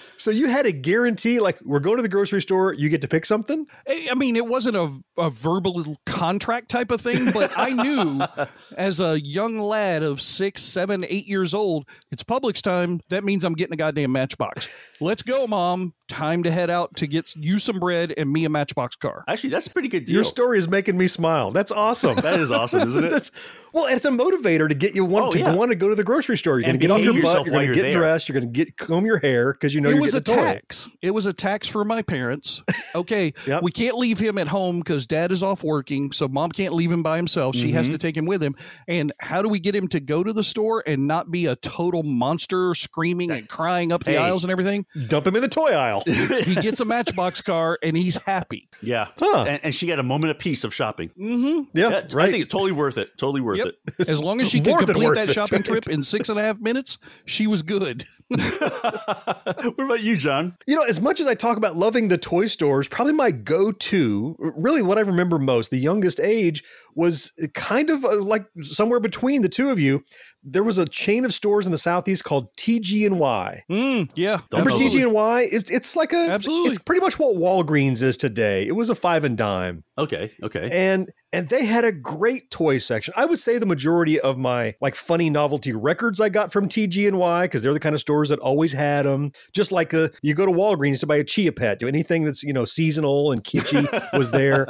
So 0.16 0.30
you 0.30 0.48
had 0.48 0.66
a 0.66 0.72
guarantee, 0.72 1.38
like 1.40 1.58
we're 1.62 1.78
going 1.80 1.96
to 1.96 2.02
the 2.02 2.08
grocery 2.08 2.31
store, 2.40 2.72
you 2.72 2.88
get 2.88 3.00
to 3.02 3.08
pick 3.08 3.24
something. 3.26 3.66
I 3.88 4.08
I 4.10 4.14
mean, 4.14 4.36
it 4.36 4.46
wasn't 4.46 4.76
a, 4.76 4.90
a 5.18 5.30
verbal 5.30 5.96
contract 6.06 6.68
type 6.70 6.90
of 6.90 7.00
thing, 7.00 7.30
but 7.32 7.52
I 7.56 7.70
knew 7.70 8.22
as 8.76 9.00
a 9.00 9.20
young 9.20 9.58
lad 9.58 10.02
of 10.02 10.20
six, 10.20 10.62
seven, 10.62 11.04
eight 11.08 11.26
years 11.26 11.54
old, 11.54 11.86
it's 12.10 12.22
Publix 12.22 12.60
time. 12.62 13.00
That 13.10 13.24
means 13.24 13.44
I'm 13.44 13.54
getting 13.54 13.74
a 13.74 13.76
goddamn 13.76 14.12
Matchbox. 14.12 14.68
Let's 15.00 15.22
go, 15.22 15.46
mom. 15.46 15.94
Time 16.08 16.42
to 16.42 16.50
head 16.50 16.68
out 16.68 16.94
to 16.96 17.06
get 17.06 17.34
you 17.36 17.58
some 17.58 17.78
bread 17.80 18.12
and 18.16 18.30
me 18.30 18.44
a 18.44 18.50
Matchbox 18.50 18.96
car. 18.96 19.24
Actually, 19.28 19.50
that's 19.50 19.66
a 19.66 19.70
pretty 19.70 19.88
good 19.88 20.04
deal. 20.04 20.14
Your 20.16 20.24
story 20.24 20.58
is 20.58 20.68
making 20.68 20.98
me 20.98 21.08
smile. 21.08 21.50
That's 21.52 21.72
awesome. 21.72 22.16
That 22.16 22.38
is 22.38 22.50
awesome, 22.52 22.82
isn't 22.88 23.04
it? 23.04 23.10
That's, 23.10 23.30
well, 23.72 23.86
it's 23.86 24.04
a 24.04 24.10
motivator 24.10 24.68
to 24.68 24.74
get 24.74 24.94
you 24.94 25.04
want 25.06 25.22
Oh, 25.28 25.30
to 25.32 25.38
yeah. 25.38 25.54
want 25.54 25.70
to 25.70 25.76
go 25.76 25.88
to 25.88 25.94
the 25.94 26.04
grocery 26.04 26.36
store. 26.36 26.58
You're 26.58 26.66
going 26.66 26.78
to 26.78 26.80
get 26.86 26.90
off 26.90 27.00
your 27.00 27.14
butt. 27.14 27.46
You're 27.46 27.54
going 27.54 27.68
to 27.68 27.74
get 27.74 27.82
there. 27.82 27.92
dressed. 27.92 28.28
You're 28.28 28.38
going 28.38 28.52
to 28.52 28.52
get 28.52 28.76
comb 28.76 29.06
your 29.06 29.18
hair 29.20 29.52
because 29.52 29.74
you 29.74 29.80
know 29.80 29.88
it 29.88 29.92
you're 29.94 30.02
was 30.02 30.14
a 30.14 30.20
getting 30.20 30.40
a 30.42 30.46
toy. 30.46 30.52
tax. 30.54 30.90
It 31.00 31.10
was 31.12 31.24
a 31.24 31.32
tax 31.32 31.66
for 31.68 31.82
my 31.84 32.02
parents. 32.02 32.21
Okay, 32.94 33.32
Yep. 33.46 33.62
we 33.62 33.70
can't 33.72 33.96
leave 33.96 34.18
him 34.18 34.38
at 34.38 34.48
home 34.48 34.78
because 34.78 35.06
dad 35.06 35.32
is 35.32 35.42
off 35.42 35.62
working, 35.64 36.12
so 36.12 36.28
mom 36.28 36.50
can't 36.52 36.74
leave 36.74 36.90
him 36.92 37.02
by 37.02 37.16
himself. 37.16 37.56
She 37.56 37.68
Mm-hmm. 37.68 37.76
has 37.76 37.88
to 37.90 37.98
take 37.98 38.16
him 38.16 38.26
with 38.26 38.42
him. 38.42 38.54
And 38.88 39.12
how 39.18 39.42
do 39.42 39.48
we 39.48 39.58
get 39.60 39.74
him 39.74 39.88
to 39.88 40.00
go 40.00 40.22
to 40.22 40.32
the 40.32 40.42
store 40.44 40.82
and 40.86 41.06
not 41.06 41.30
be 41.30 41.46
a 41.46 41.56
total 41.56 42.02
monster, 42.02 42.74
screaming 42.74 43.30
and 43.30 43.48
crying 43.48 43.92
up 43.92 44.04
the 44.04 44.12
Hey. 44.12 44.16
aisles 44.18 44.44
and 44.44 44.50
everything? 44.50 44.84
Dump 45.08 45.26
him 45.26 45.36
in 45.36 45.42
the 45.42 45.48
toy 45.48 45.72
aisle. 45.72 46.02
He 46.06 46.54
gets 46.56 46.80
a 46.80 46.84
Matchbox 46.84 47.40
car 47.42 47.78
and 47.82 47.96
he's 47.96 48.16
happy. 48.16 48.68
yeah. 48.82 49.08
Huh. 49.18 49.44
And, 49.48 49.60
and 49.64 49.74
she 49.74 49.86
got 49.86 49.98
a 49.98 50.02
moment 50.02 50.30
of 50.32 50.38
peace 50.38 50.64
of 50.64 50.74
shopping. 50.74 51.08
hmm 51.16 51.62
yeah, 51.74 51.90
Yeah, 51.90 51.96
I 52.18 52.30
think 52.30 52.42
it's 52.44 52.52
totally 52.52 52.72
worth 52.72 52.98
it. 52.98 53.16
Totally 53.16 53.40
worth 53.40 53.58
Yep. 53.58 53.66
it. 53.98 54.08
As 54.08 54.20
long 54.22 54.40
as 54.40 54.48
she 54.50 54.60
More 54.62 54.78
could 54.78 54.88
complete 54.88 55.14
that 55.14 55.28
it, 55.30 55.32
shopping 55.32 55.58
right? 55.58 55.64
trip 55.64 55.88
in 55.88 56.02
six 56.04 56.28
and 56.28 56.38
a 56.38 56.42
half 56.42 56.58
minutes, 56.60 56.98
she 57.24 57.46
was 57.46 57.62
good. 57.62 58.04
what 58.28 59.78
about 59.78 60.00
you, 60.00 60.16
John? 60.16 60.56
You 60.66 60.76
know, 60.76 60.82
as 60.82 61.00
much 61.00 61.20
as 61.20 61.26
I 61.26 61.34
talk 61.34 61.56
about 61.56 61.76
loving 61.76 62.08
the 62.08 62.18
toy 62.18 62.46
stores, 62.46 62.88
probably 62.88 63.12
my 63.12 63.30
go 63.30 63.72
to, 63.72 64.36
really 64.38 64.82
what 64.82 64.98
I 64.98 65.02
remember 65.02 65.38
most, 65.38 65.70
the 65.70 65.78
youngest 65.78 66.20
age, 66.20 66.64
was 66.94 67.32
kind 67.54 67.90
of 67.90 68.04
uh, 68.04 68.20
like 68.20 68.46
somewhere 68.62 69.00
between 69.00 69.42
the 69.42 69.48
two 69.48 69.70
of 69.70 69.78
you. 69.78 70.04
There 70.44 70.64
was 70.64 70.76
a 70.76 70.86
chain 70.86 71.24
of 71.24 71.32
stores 71.32 71.66
in 71.66 71.72
the 71.72 71.78
Southeast 71.78 72.24
called 72.24 72.48
TG 72.56 73.06
and 73.06 73.20
Y. 73.20 73.62
Mm, 73.70 74.10
yeah. 74.16 74.40
Remember. 74.50 74.72
TG 74.72 75.00
and 75.02 75.12
Y? 75.12 75.48
It's 75.52 75.70
it's 75.70 75.94
like 75.94 76.12
a 76.12 76.30
Absolutely. 76.30 76.70
It's 76.70 76.80
pretty 76.80 77.00
much 77.00 77.16
what 77.18 77.36
Walgreens 77.36 78.02
is 78.02 78.16
today. 78.16 78.66
It 78.66 78.72
was 78.72 78.90
a 78.90 78.94
five 78.96 79.22
and 79.22 79.36
dime, 79.38 79.84
Okay. 79.96 80.32
Okay. 80.42 80.68
and 80.72 81.10
and 81.34 81.48
they 81.48 81.64
had 81.64 81.84
a 81.84 81.92
great 81.92 82.50
toy 82.50 82.78
section. 82.78 83.14
I 83.16 83.24
would 83.24 83.38
say 83.38 83.56
the 83.58 83.66
majority 83.66 84.18
of 84.20 84.36
my 84.36 84.74
like 84.80 84.96
funny 84.96 85.30
novelty 85.30 85.72
records 85.72 86.20
I 86.20 86.28
got 86.28 86.52
from 86.52 86.68
TG 86.68 87.06
and 87.06 87.18
Y 87.18 87.44
because 87.44 87.62
they're 87.62 87.72
the 87.72 87.78
kind 87.80 87.94
of 87.94 88.00
stores 88.00 88.28
that 88.30 88.40
always 88.40 88.72
had 88.72 89.06
them. 89.06 89.30
Just 89.54 89.70
like 89.70 89.94
uh 89.94 90.08
you 90.22 90.34
go 90.34 90.44
to 90.44 90.52
Walgreens 90.52 90.98
to 91.00 91.06
buy 91.06 91.16
a 91.16 91.24
Chia 91.24 91.52
Pet, 91.52 91.78
do 91.78 91.86
anything 91.86 92.24
that's 92.24 92.42
you 92.42 92.52
know 92.52 92.64
seasonal 92.64 93.30
and 93.30 93.44
kitschy 93.44 93.86
was 94.18 94.32
there. 94.32 94.66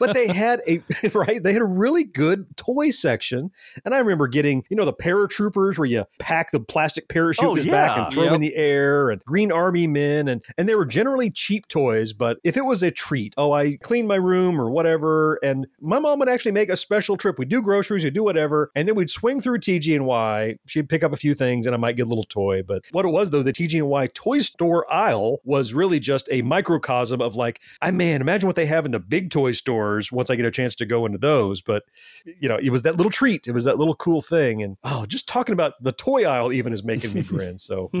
But 0.00 0.14
they 0.14 0.26
had 0.26 0.62
a 0.66 0.82
right. 1.14 1.40
They 1.40 1.52
had 1.52 1.61
a 1.62 1.66
really 1.66 2.04
good 2.04 2.46
toy 2.56 2.90
section, 2.90 3.50
and 3.84 3.94
I 3.94 3.98
remember 3.98 4.28
getting 4.28 4.64
you 4.68 4.76
know 4.76 4.84
the 4.84 4.92
paratroopers 4.92 5.78
where 5.78 5.86
you 5.86 6.04
pack 6.18 6.50
the 6.50 6.60
plastic 6.60 7.08
parachute 7.08 7.46
Oh, 7.46 7.50
in 7.52 7.56
his 7.56 7.66
back 7.66 7.96
yeah. 7.96 8.04
and 8.04 8.12
throw 8.14 8.24
'em 8.26 8.34
in 8.34 8.40
the 8.40 8.54
air, 8.56 9.10
and 9.10 9.20
Green 9.24 9.50
Army 9.50 9.86
men, 9.86 10.28
and 10.28 10.44
and 10.58 10.68
they 10.68 10.74
were 10.74 10.84
generally 10.86 11.30
cheap 11.30 11.68
toys. 11.68 12.12
But 12.12 12.38
if 12.44 12.56
it 12.56 12.64
was 12.64 12.82
a 12.82 12.90
treat, 12.90 13.34
oh, 13.36 13.52
I 13.52 13.76
cleaned 13.82 14.08
my 14.08 14.16
room 14.16 14.60
or 14.60 14.70
whatever, 14.70 15.38
and 15.42 15.66
my 15.80 15.98
mom 15.98 16.18
would 16.18 16.28
actually 16.28 16.52
make 16.52 16.68
a 16.68 16.76
special 16.76 17.16
trip. 17.16 17.38
We'd 17.38 17.48
do 17.48 17.62
groceries, 17.62 18.04
we'd 18.04 18.14
do 18.14 18.24
whatever, 18.24 18.70
and 18.74 18.86
then 18.88 18.94
we'd 18.94 19.10
swing 19.10 19.40
through 19.40 19.58
TG 19.58 19.94
and 19.96 20.04
Y. 20.06 20.56
She'd 20.66 20.88
pick 20.88 21.02
up 21.02 21.12
a 21.12 21.16
few 21.16 21.34
things, 21.34 21.66
and 21.66 21.74
I 21.74 21.78
might 21.78 21.96
get 21.96 22.06
a 22.06 22.08
little 22.08 22.24
toy. 22.24 22.62
But 22.62 22.82
what 22.92 23.04
it 23.04 23.10
was 23.10 23.30
though, 23.30 23.42
the 23.42 23.52
TG 23.52 23.78
and 23.78 23.88
Y 23.88 24.06
toy 24.14 24.38
store 24.40 24.90
aisle 24.92 25.40
was 25.44 25.74
really 25.74 26.00
just 26.00 26.28
a 26.30 26.42
microcosm 26.42 27.20
of 27.20 27.34
like, 27.36 27.60
I 27.80 27.90
man, 27.90 28.20
imagine 28.20 28.46
what 28.46 28.56
they 28.56 28.66
have 28.66 28.84
in 28.86 28.92
the 28.92 28.98
big 29.00 29.30
toy 29.30 29.52
stores 29.52 30.10
once 30.12 30.30
I 30.30 30.36
get 30.36 30.46
a 30.46 30.50
chance 30.50 30.74
to 30.76 30.86
go 30.86 31.04
into 31.06 31.18
those. 31.18 31.51
But 31.60 31.84
you 32.24 32.48
know, 32.48 32.56
it 32.56 32.70
was 32.70 32.82
that 32.82 32.96
little 32.96 33.10
treat. 33.10 33.46
It 33.46 33.52
was 33.52 33.64
that 33.64 33.78
little 33.78 33.94
cool 33.94 34.20
thing. 34.20 34.62
And 34.62 34.76
oh, 34.84 35.06
just 35.06 35.28
talking 35.28 35.52
about 35.52 35.82
the 35.82 35.92
toy 35.92 36.24
aisle 36.24 36.52
even 36.52 36.72
is 36.72 36.82
making 36.82 37.12
me 37.12 37.22
grin. 37.22 37.58
So 37.58 37.90
we 37.92 38.00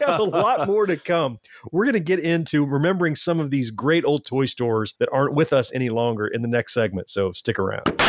have 0.00 0.20
a 0.20 0.22
lot 0.22 0.66
more 0.66 0.86
to 0.86 0.96
come. 0.96 1.40
We're 1.72 1.84
going 1.84 1.94
to 1.94 2.00
get 2.00 2.20
into 2.20 2.64
remembering 2.64 3.16
some 3.16 3.40
of 3.40 3.50
these 3.50 3.70
great 3.70 4.04
old 4.04 4.24
toy 4.24 4.44
stores 4.44 4.94
that 4.98 5.08
aren't 5.12 5.34
with 5.34 5.52
us 5.52 5.72
any 5.74 5.90
longer 5.90 6.26
in 6.26 6.42
the 6.42 6.48
next 6.48 6.74
segment. 6.74 7.08
So 7.08 7.32
stick 7.32 7.58
around. 7.58 8.00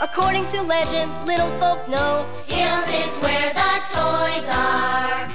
According 0.00 0.46
to 0.46 0.62
legend, 0.62 1.12
little 1.24 1.50
folk 1.58 1.88
know 1.88 2.26
Hills 2.46 2.88
is 2.88 3.16
where 3.18 3.50
the 3.52 3.80
toys 3.88 4.48
are. 4.50 5.33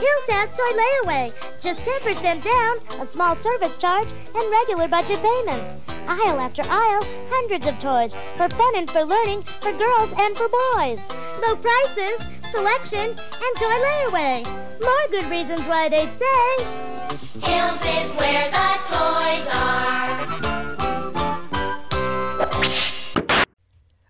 Hills 0.00 0.28
has 0.30 0.56
toy 0.56 0.72
layaway. 0.80 1.28
Just 1.60 1.84
10% 1.84 2.42
down, 2.42 2.78
a 3.02 3.04
small 3.04 3.36
service 3.36 3.76
charge, 3.76 4.08
and 4.34 4.50
regular 4.50 4.88
budget 4.88 5.20
payments. 5.20 5.76
Aisle 6.08 6.40
after 6.40 6.62
aisle, 6.64 7.04
hundreds 7.28 7.66
of 7.66 7.78
toys 7.78 8.16
for 8.38 8.48
fun 8.48 8.76
and 8.76 8.90
for 8.90 9.04
learning, 9.04 9.42
for 9.42 9.72
girls 9.72 10.14
and 10.16 10.34
for 10.38 10.48
boys. 10.48 11.06
Low 11.46 11.54
prices, 11.56 12.26
selection, 12.50 13.10
and 13.10 13.56
toy 13.60 13.76
layaway. 13.86 14.42
More 14.80 15.06
good 15.10 15.30
reasons 15.30 15.66
why 15.66 15.90
they'd 15.90 16.08
say. 16.18 16.64
Hills 17.44 17.84
is 17.84 18.14
where 18.16 18.48
the 18.48 18.78
toys 18.88 19.48
are. 19.52 20.30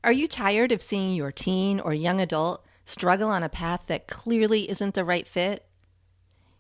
Are 0.05 0.13
you 0.13 0.29
tired 0.29 0.71
of 0.71 0.81
seeing 0.83 1.17
your 1.17 1.33
teen 1.33 1.81
or 1.81 1.93
young 1.93 2.21
adult 2.21 2.65
struggle 2.85 3.29
on 3.29 3.43
a 3.43 3.49
path 3.49 3.87
that 3.89 4.07
clearly 4.07 4.71
isn't 4.71 4.95
the 4.95 5.05
right 5.05 5.27
fit? 5.27 5.67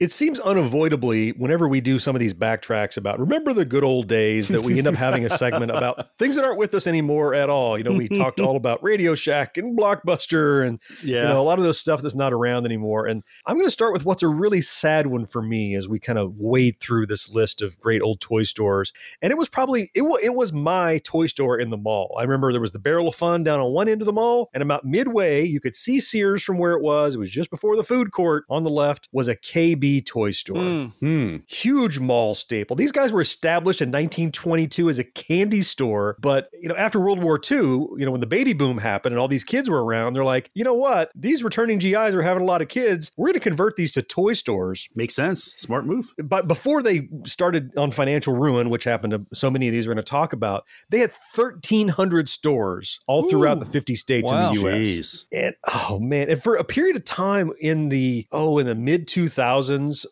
It 0.00 0.12
seems 0.12 0.38
unavoidably, 0.38 1.30
whenever 1.32 1.66
we 1.66 1.80
do 1.80 1.98
some 1.98 2.14
of 2.14 2.20
these 2.20 2.32
backtracks 2.32 2.96
about 2.96 3.18
remember 3.18 3.52
the 3.52 3.64
good 3.64 3.82
old 3.82 4.06
days, 4.06 4.46
that 4.46 4.62
we 4.62 4.78
end 4.78 4.86
up 4.86 4.94
having 4.94 5.24
a 5.24 5.30
segment 5.30 5.72
about 5.72 6.10
things 6.20 6.36
that 6.36 6.44
aren't 6.44 6.56
with 6.58 6.72
us 6.74 6.86
anymore 6.86 7.34
at 7.34 7.50
all. 7.50 7.76
You 7.76 7.82
know, 7.82 7.90
we 7.92 8.08
talked 8.08 8.38
all 8.38 8.54
about 8.54 8.80
Radio 8.80 9.16
Shack 9.16 9.56
and 9.58 9.76
Blockbuster 9.76 10.64
and 10.64 10.78
Yeah. 11.02 11.22
you 11.22 11.28
know 11.30 11.40
a 11.40 11.42
lot 11.42 11.58
of 11.58 11.64
those 11.64 11.78
stuff 11.80 12.00
that's 12.00 12.14
not 12.14 12.32
around 12.32 12.64
anymore. 12.64 13.06
And 13.06 13.24
I'm 13.44 13.56
going 13.56 13.66
to 13.66 13.72
start 13.72 13.92
with 13.92 14.04
what's 14.04 14.22
a 14.22 14.28
really 14.28 14.60
sad 14.60 15.08
one 15.08 15.26
for 15.26 15.42
me 15.42 15.74
as 15.74 15.88
we 15.88 15.98
kind 15.98 16.18
of 16.18 16.38
wade 16.38 16.78
through 16.78 17.06
this 17.06 17.28
list 17.34 17.60
of 17.60 17.80
great 17.80 18.00
old 18.00 18.20
toy 18.20 18.44
stores. 18.44 18.92
And 19.20 19.32
it 19.32 19.36
was 19.36 19.48
probably 19.48 19.90
it, 19.96 20.02
wa- 20.02 20.18
it 20.22 20.34
was 20.36 20.52
my 20.52 20.98
toy 21.02 21.26
store 21.26 21.58
in 21.58 21.70
the 21.70 21.76
mall. 21.76 22.14
I 22.16 22.22
remember 22.22 22.52
there 22.52 22.60
was 22.60 22.70
the 22.72 22.78
Barrel 22.78 23.08
of 23.08 23.16
Fun 23.16 23.42
down 23.42 23.58
on 23.58 23.72
one 23.72 23.88
end 23.88 24.00
of 24.00 24.06
the 24.06 24.12
mall, 24.12 24.48
and 24.54 24.62
about 24.62 24.84
midway 24.84 25.44
you 25.44 25.58
could 25.60 25.74
see 25.74 25.98
Sears 25.98 26.44
from 26.44 26.56
where 26.58 26.74
it 26.74 26.82
was. 26.82 27.16
It 27.16 27.18
was 27.18 27.30
just 27.30 27.50
before 27.50 27.74
the 27.74 27.82
food 27.82 28.12
court 28.12 28.44
on 28.48 28.62
the 28.62 28.70
left 28.70 29.08
was 29.10 29.26
a 29.26 29.34
KB 29.58 30.06
toy 30.06 30.30
store. 30.30 30.56
Mm. 30.56 31.42
Huge 31.50 31.98
mall 31.98 32.34
staple. 32.34 32.76
These 32.76 32.92
guys 32.92 33.12
were 33.12 33.20
established 33.20 33.80
in 33.80 33.88
1922 33.88 34.88
as 34.88 34.98
a 34.98 35.04
candy 35.04 35.62
store, 35.62 36.16
but 36.20 36.48
you 36.60 36.68
know, 36.68 36.76
after 36.76 37.00
World 37.00 37.22
War 37.22 37.40
II, 37.50 37.58
you 37.58 37.96
know, 38.00 38.10
when 38.10 38.20
the 38.20 38.26
baby 38.26 38.52
boom 38.52 38.78
happened 38.78 39.12
and 39.12 39.20
all 39.20 39.28
these 39.28 39.44
kids 39.44 39.68
were 39.68 39.84
around, 39.84 40.12
they're 40.14 40.24
like, 40.24 40.50
you 40.54 40.64
know 40.64 40.74
what? 40.74 41.10
These 41.14 41.42
returning 41.42 41.78
GIs 41.78 42.14
are 42.14 42.22
having 42.22 42.42
a 42.42 42.46
lot 42.46 42.62
of 42.62 42.68
kids. 42.68 43.10
We're 43.16 43.26
going 43.26 43.34
to 43.34 43.40
convert 43.40 43.76
these 43.76 43.92
to 43.94 44.02
toy 44.02 44.34
stores. 44.34 44.88
Makes 44.94 45.14
sense. 45.14 45.54
Smart 45.58 45.86
move. 45.86 46.12
But 46.22 46.46
before 46.48 46.82
they 46.82 47.08
started 47.24 47.76
on 47.76 47.90
financial 47.90 48.34
ruin, 48.34 48.70
which 48.70 48.84
happened 48.84 49.12
to 49.12 49.26
so 49.32 49.50
many 49.50 49.68
of 49.68 49.72
these 49.72 49.86
we're 49.86 49.94
going 49.94 50.04
to 50.04 50.10
talk 50.10 50.32
about, 50.32 50.64
they 50.90 50.98
had 51.00 51.12
1,300 51.34 52.28
stores 52.28 53.00
all 53.06 53.28
throughout 53.28 53.60
the 53.60 53.66
50 53.66 53.94
states 53.96 54.30
Wow. 54.30 54.50
in 54.50 54.56
the 54.56 54.68
US. 54.68 54.86
Jeez. 54.86 55.24
And 55.32 55.54
oh 55.72 55.98
man, 55.98 56.30
and 56.30 56.42
for 56.42 56.56
a 56.56 56.64
period 56.64 56.96
of 56.96 57.04
time 57.04 57.52
in 57.60 57.88
the 57.88 58.26
oh 58.32 58.58
in 58.58 58.66
the 58.66 58.74
mid 58.74 59.06
2000s, 59.08 59.37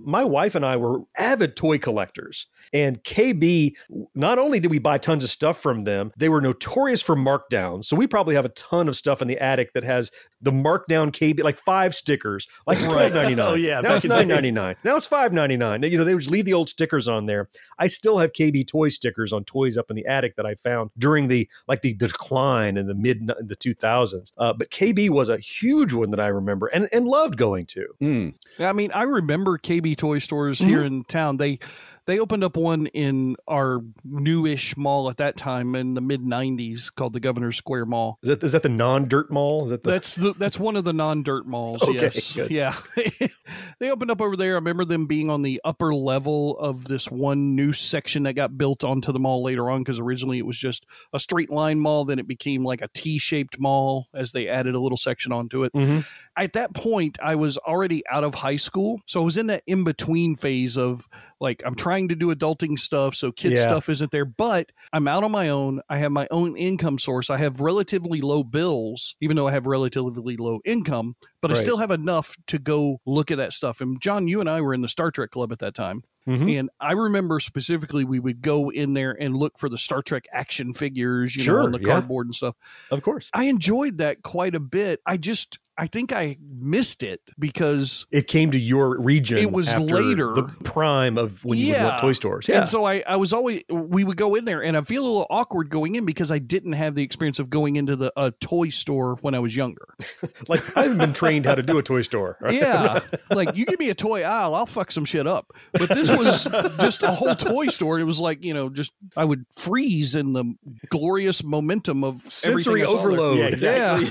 my 0.01 0.25
wife 0.25 0.55
and 0.55 0.65
I 0.65 0.77
were 0.77 1.01
avid 1.19 1.57
toy 1.57 1.79
collectors. 1.79 2.47
And 2.73 3.03
KB, 3.05 3.75
not 4.15 4.39
only 4.39 4.59
did 4.59 4.71
we 4.73 4.81
buy 4.81 4.99
tons 4.99 5.23
of 5.23 5.31
stuff 5.31 5.59
from 5.61 5.85
them, 5.85 6.11
they 6.17 6.29
were 6.29 6.41
notorious 6.41 7.01
for 7.01 7.15
markdowns. 7.15 7.85
So 7.85 7.97
we 7.97 8.07
probably 8.09 8.35
have 8.35 8.45
a 8.45 8.51
ton 8.51 8.89
of 8.89 8.97
stuff 8.97 9.23
in 9.23 9.29
the 9.29 9.39
attic 9.39 9.73
that 9.75 9.85
has 9.85 10.11
the 10.43 10.51
markdown 10.51 11.11
KB, 11.13 11.43
like 11.43 11.59
five 11.59 11.95
stickers, 11.95 12.49
like 12.67 12.77
it's 12.79 12.87
Right. 12.87 12.93
twelve 13.11 13.15
ninety 13.15 13.35
nine. 13.35 13.47
Oh, 13.49 13.55
yeah, 13.55 13.81
now 13.81 13.95
it's 13.95 14.05
in 14.05 14.11
the 14.11 14.17
nine 14.17 14.29
day. 14.29 14.35
ninety 14.35 14.51
nine. 14.51 14.77
Now 14.85 14.97
it's 14.97 15.07
five 15.07 15.33
ninety 15.33 15.57
nine. 15.57 15.83
You 15.85 15.97
know, 15.97 16.05
they 16.05 16.15
would 16.15 16.21
just 16.21 16.31
leave 16.31 16.45
the 16.45 16.55
old 16.55 16.69
stickers 16.69 17.09
on 17.09 17.27
there. 17.27 17.49
I 17.79 17.87
still 17.87 18.19
have 18.19 18.33
KB 18.33 18.67
toy 18.67 18.89
stickers 18.89 19.33
on 19.33 19.45
toys 19.45 19.79
up 19.79 19.89
in 19.91 19.97
the 19.97 20.07
attic 20.07 20.37
that 20.37 20.45
I 20.47 20.55
found 20.57 20.91
during 20.99 21.29
the 21.29 21.49
like 21.69 21.83
the 21.83 21.95
decline 21.95 22.77
in 22.77 22.87
the 22.87 22.95
mid 22.95 23.31
the 23.39 23.57
two 23.57 23.75
thousands. 23.75 24.33
Uh, 24.39 24.53
but 24.53 24.71
KB 24.71 25.09
was 25.09 25.29
a 25.29 25.39
huge 25.39 25.93
one 25.93 26.11
that 26.11 26.21
I 26.21 26.29
remember 26.29 26.67
and 26.67 26.89
and 26.93 27.07
loved 27.07 27.37
going 27.37 27.67
to. 27.67 27.87
Mm. 28.03 28.35
I 28.59 28.73
mean, 28.73 28.91
I 28.93 29.03
remember 29.17 29.59
KB 29.59 29.97
toy 29.97 30.19
stores 30.19 30.61
Mm-hmm. 30.61 30.69
here 30.71 30.83
in 30.85 31.05
town. 31.05 31.37
They 31.39 31.59
they 32.07 32.19
opened 32.19 32.45
up 32.45 32.57
one 32.57 32.87
in 32.89 33.37
our 33.49 33.81
newish 34.05 34.77
mall 34.77 35.11
at 35.11 35.17
that 35.19 35.37
time 35.37 35.75
in 35.75 35.95
the 35.95 36.01
mid 36.01 36.23
'90s 36.23 36.95
called 36.95 37.13
the 37.13 37.21
Governor 37.21 37.53
Square 37.53 37.87
Mall. 37.87 38.19
Is 38.23 38.29
that 38.29 38.43
is 38.43 38.53
that 38.53 38.63
the 38.63 38.69
non 38.69 39.07
dirt 39.09 39.31
mall? 39.31 39.65
Is 39.65 39.71
that 39.71 39.83
the 39.83 39.91
That's 39.91 40.15
the 40.15 40.33
that's 40.35 40.59
one 40.59 40.77
of 40.77 40.85
the 40.85 40.93
non-dirt 40.93 41.47
malls. 41.47 41.83
Okay, 41.87 41.95
yes, 42.03 42.33
good. 42.35 42.51
yeah. 42.51 42.75
they 43.79 43.91
opened 43.91 44.11
up 44.11 44.21
over 44.21 44.37
there. 44.37 44.53
I 44.53 44.55
remember 44.57 44.85
them 44.85 45.07
being 45.07 45.31
on 45.31 45.43
the 45.43 45.61
upper 45.65 45.95
level 45.95 46.59
of 46.59 46.85
this 46.89 47.11
one 47.11 47.55
new 47.55 47.73
section 47.73 48.25
that 48.25 48.35
got 48.35 48.57
built 48.59 48.83
onto 48.85 49.13
the 49.13 49.19
mall 49.19 49.43
later 49.43 49.71
on 49.71 49.83
because 49.83 49.99
originally 50.01 50.39
it 50.39 50.47
was 50.47 50.59
just 50.59 50.85
a 51.13 51.19
straight 51.19 51.51
line 51.51 51.79
mall. 51.79 52.05
Then 52.05 52.19
it 52.19 52.27
became 52.27 52.65
like 52.65 52.81
a 52.83 52.89
T-shaped 52.89 53.59
mall 53.61 54.09
as 54.15 54.33
they 54.33 54.49
added 54.49 54.75
a 54.75 54.81
little 54.81 54.99
section 54.99 55.33
onto 55.33 55.65
it. 55.65 55.73
Mhm. 55.73 56.05
At 56.37 56.53
that 56.53 56.75
point, 56.75 57.19
I 57.23 57.35
was 57.35 57.57
already 57.59 58.03
out 58.09 58.23
of 58.25 58.35
high 58.35 58.57
school, 58.59 59.01
so 59.07 59.23
I 59.23 59.25
was 59.25 59.37
in 59.39 59.47
that 59.47 59.63
in 59.67 59.85
between 59.85 60.37
phase 60.37 60.77
of 60.77 61.09
like 61.41 61.63
I'm 61.65 61.75
trying 61.75 61.96
to 62.09 62.15
do 62.15 62.35
adulting 62.35 62.79
stuff, 62.79 63.15
so 63.15 63.33
kid 63.33 63.53
Yeah. 63.53 63.63
stuff 63.63 63.89
isn't 63.89 64.11
there, 64.11 64.25
but 64.25 64.73
I'm 64.93 65.09
out 65.09 65.25
on 65.25 65.31
my 65.33 65.49
own. 65.49 65.81
I 65.89 65.99
have 65.99 66.13
my 66.13 66.29
own 66.31 66.57
income 66.57 66.99
source. 66.99 67.31
I 67.31 67.39
have 67.39 67.61
relatively 67.61 68.21
low 68.21 68.45
bills, 68.45 69.17
even 69.21 69.37
though 69.37 69.49
I 69.49 69.53
have 69.53 69.67
relatively 69.67 70.37
low 70.37 70.61
income, 70.65 71.17
but 71.41 71.51
I 71.51 71.55
still 71.55 71.79
have 71.79 71.91
enough 71.91 72.37
to 72.49 72.59
go 72.59 73.01
look 73.07 73.31
at 73.31 73.39
that 73.39 73.53
stuff. 73.53 73.81
And 73.81 74.01
John, 74.01 74.29
you 74.29 74.41
and 74.41 74.49
I 74.49 74.61
were 74.61 74.75
in 74.75 74.83
the 74.83 74.89
Star 74.89 75.11
Trek 75.11 75.31
club 75.31 75.53
at 75.53 75.59
that 75.61 75.75
time. 75.75 76.05
Mhm. 76.29 76.59
And 76.59 76.71
I 76.81 76.93
remember 76.93 77.39
specifically 77.39 78.05
we 78.05 78.19
would 78.19 78.43
go 78.43 78.69
in 78.71 78.95
there 78.95 79.13
and 79.13 79.37
look 79.37 79.59
for 79.59 79.69
the 79.69 79.79
Star 79.79 80.03
Trek 80.03 80.27
action 80.33 80.75
figures, 80.75 81.37
you 81.37 81.43
know, 81.43 81.45
Sure, 81.45 81.63
on 81.63 81.71
the 81.73 81.79
yeah. 81.79 81.85
cardboard 81.87 82.27
and 82.27 82.35
stuff. 82.35 82.57
Of 82.91 83.03
course. 83.03 83.31
I 83.33 83.45
enjoyed 83.45 83.99
that 83.99 84.23
quite 84.23 84.57
a 84.57 84.61
bit. 84.61 85.01
I 85.07 85.19
just 85.19 85.61
I 85.79 85.87
think 85.87 86.13
I 86.13 86.39
missed 86.41 87.03
it 87.03 87.21
because 87.39 88.07
It 88.11 88.27
came 88.29 88.51
to 88.53 88.59
your 88.59 88.99
region. 89.01 89.39
It 89.39 89.51
was 89.53 89.69
after 89.69 89.95
later. 90.03 90.33
the 90.33 90.45
prime 90.65 91.19
of 91.19 91.45
when 91.45 91.59
you 91.59 91.67
would 91.69 91.77
Yeah. 91.77 91.85
want 91.85 92.01
toy 92.01 92.13
stores. 92.13 92.47
Yeah, 92.49 92.61
And 92.61 92.69
so 92.69 92.85
I, 92.85 93.03
I 93.07 93.17
was 93.17 93.33
always 93.33 93.63
we 93.69 94.03
would 94.05 94.17
go 94.17 94.35
in 94.37 94.45
there 94.47 94.63
and 94.63 94.77
I 94.77 94.81
feel 94.83 95.03
a 95.03 95.07
little 95.07 95.27
awkward 95.29 95.69
going 95.69 95.95
in 95.97 96.05
because 96.07 96.31
I 96.33 96.39
didn't 96.39 96.73
have 96.73 96.95
the 96.95 97.03
experience 97.03 97.39
of 97.39 97.51
going 97.51 97.77
into 97.77 97.95
the 97.97 98.13
a 98.17 98.31
toy 98.31 98.71
store 98.71 99.17
when 99.21 99.35
I 99.35 99.39
was 99.39 99.55
younger. 99.55 99.87
like 100.49 100.63
I 100.77 100.83
haven't 100.85 100.99
been 100.99 101.13
trained 101.13 101.45
how 101.45 101.55
to 101.55 101.63
do 101.63 101.77
a 101.79 101.83
toy 101.83 102.03
store. 102.03 102.39
Yeah. 102.51 103.01
like 103.31 103.55
you 103.55 103.67
give 103.67 103.79
me 103.79 103.91
a 103.91 103.95
toy 103.95 104.23
aisle, 104.23 104.55
I'll 104.55 104.65
fuck 104.67 104.91
some 104.91 105.05
shit 105.05 105.27
up. 105.27 105.53
But 105.73 105.91
this 105.91 106.09
was 106.09 106.45
just 106.79 107.03
a 107.03 107.11
whole 107.11 107.35
toy 107.35 107.67
store. 107.67 107.97
And 107.97 108.03
it 108.03 108.07
was 108.07 108.19
like, 108.19 108.43
you 108.45 108.55
know, 108.55 108.71
just 108.71 108.93
I 109.17 109.25
would 109.27 109.45
freeze 109.55 110.15
in 110.15 110.33
the 110.33 110.55
glorious 110.89 111.45
momentum 111.45 112.03
of 112.03 112.23
sensory 112.33 112.83
everything 112.83 112.95
there. 112.95 113.01
overload. 113.01 113.39
Yeah, 113.39 113.99
exactly. 113.99 114.11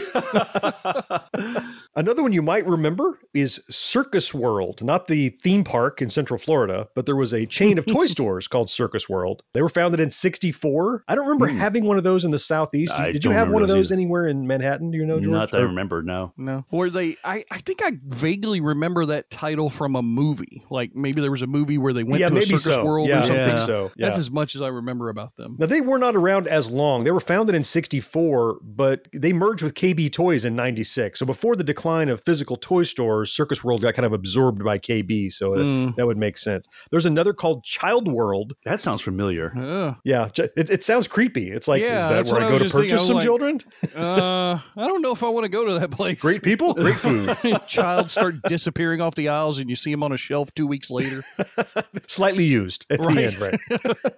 Another 1.96 2.22
one 2.22 2.34
you 2.34 2.42
might 2.42 2.68
remember 2.68 3.20
is 3.34 3.64
Circus 3.70 4.34
World, 4.34 4.84
not 4.84 5.08
the 5.08 5.30
theme 5.30 5.64
park 5.64 6.02
in 6.02 6.10
Central 6.10 6.38
Florida, 6.38 6.90
but 6.94 7.06
there 7.06 7.16
was 7.16 7.34
a 7.34 7.46
chain 7.46 7.78
of 7.78 7.86
toy 7.86 8.06
stores 8.08 8.48
called 8.48 8.70
Circus 8.70 9.08
World. 9.08 9.44
They 9.54 9.62
were 9.62 9.70
founded 9.70 10.02
in 10.02 10.12
64. 10.12 11.06
I 11.08 11.16
don't 11.16 11.26
remember 11.26 11.50
hmm. 11.50 11.58
having 11.58 11.86
one 11.86 11.98
of 11.98 12.04
those 12.04 12.26
in 12.26 12.32
the 12.32 12.40
Southeast. 12.40 12.94
I 12.94 13.12
Did 13.12 13.24
you 13.24 13.32
have 13.32 13.50
one 13.50 13.62
of 13.62 13.70
those 13.70 13.76
those 13.76 13.92
either. 13.92 14.02
anywhere 14.02 14.28
in 14.28 14.48
Manhattan? 14.48 14.92
Do 14.92 14.98
you 14.98 15.06
know, 15.06 15.20
George? 15.20 15.32
Not 15.32 15.52
that 15.52 15.62
I 15.62 15.66
remember. 15.66 16.02
No. 16.02 16.34
No. 16.38 16.66
Or 16.72 16.90
they 16.90 17.18
I, 17.24 17.46
I 17.52 17.60
think 17.60 17.82
I 17.84 17.94
vaguely 18.06 18.62
remember 18.62 19.06
that 19.08 19.30
title 19.30 19.70
from 19.70 19.96
a 19.96 20.02
movie. 20.02 20.64
Like 20.70 20.96
maybe 20.96 21.22
there 21.22 21.32
was 21.32 21.42
a 21.42 21.48
movie 21.48 21.78
where 21.78 21.94
they 21.94 22.04
went 22.04 22.20
Yeah, 22.20 22.30
to 22.30 22.38
a 22.38 22.42
circus 22.42 22.64
so. 22.64 22.86
world 22.86 23.08
Yeah, 23.08 23.20
or 23.20 23.24
something. 23.24 23.46
think 23.46 23.60
so. 23.60 23.92
That's 23.98 24.18
as 24.18 24.32
much 24.32 24.56
as 24.56 24.62
I 24.62 24.68
remember 24.68 25.10
about 25.10 25.36
them. 25.36 25.56
Now, 25.60 25.66
they 25.66 25.82
were 25.82 25.98
not 25.98 26.16
around 26.16 26.48
as 26.48 26.72
long. 26.72 27.04
They 27.04 27.12
were 27.12 27.20
founded 27.20 27.56
in 27.56 27.64
64, 27.64 28.60
but 28.62 29.08
they 29.14 29.34
merged 29.34 29.64
with 29.64 29.74
KB 29.74 30.12
Toys 30.12 30.46
in 30.46 30.56
96. 30.56 31.20
So 31.20 31.26
before 31.26 31.45
the 31.54 31.66
decline 31.66 32.08
of 32.08 32.22
physical 32.24 32.56
toy 32.56 32.84
stores, 32.84 33.30
Circus 33.34 33.62
World 33.62 33.82
got 33.82 33.94
kind 33.94 34.06
of 34.06 34.14
absorbed 34.14 34.64
by 34.64 34.78
KB. 34.80 35.30
So 35.34 35.52
that- 35.56 35.60
Mm. 35.66 35.96
that 35.98 36.06
would 36.08 36.18
make 36.18 36.38
sense. 36.38 36.66
There's 36.92 37.06
another 37.06 37.34
called 37.34 37.66
Child 37.66 38.08
World. 38.08 38.54
That 38.64 38.80
sounds 38.80 39.02
familiar. 39.02 39.52
Ugh. 39.58 39.96
Yeah, 40.06 40.30
it, 40.38 40.70
it 40.70 40.84
sounds 40.84 41.08
creepy. 41.08 41.52
It's 41.52 41.68
like, 41.68 41.82
Yeah, 41.82 41.98
is 41.98 42.26
that 42.28 42.34
where 42.34 42.42
I 42.42 42.46
I 42.46 42.50
go 42.50 42.54
was 42.54 42.60
to 42.60 42.64
just 42.66 42.76
thinking. 42.76 42.90
Purchase 42.92 43.08
some 43.08 43.16
like- 43.18 43.26
children? 43.26 43.62
uh, 43.96 44.60
I 44.78 44.88
don't 44.88 45.02
know 45.02 45.12
if 45.12 45.24
I 45.24 45.30
want 45.30 45.44
to 45.44 45.50
go 45.50 45.66
to 45.66 45.80
that 45.80 45.92
place. 45.92 46.22
Great 46.22 46.42
people, 46.44 46.74
great 46.74 46.96
food. 47.06 47.36
Child 47.68 48.10
start 48.10 48.36
disappearing 48.44 49.02
off 49.02 49.16
the 49.16 49.28
aisles, 49.28 49.60
and 49.60 49.70
you 49.70 49.76
see 49.76 49.92
them 49.92 50.04
on 50.04 50.14
a 50.14 50.18
shelf 50.18 50.54
two 50.56 50.68
weeks 50.68 50.90
later. 50.90 51.26
Slightly 52.08 52.46
used 52.46 52.86
at 52.90 53.00
Right. 53.00 53.16
the 53.16 53.24
end, 53.26 53.40
right? 53.40 53.60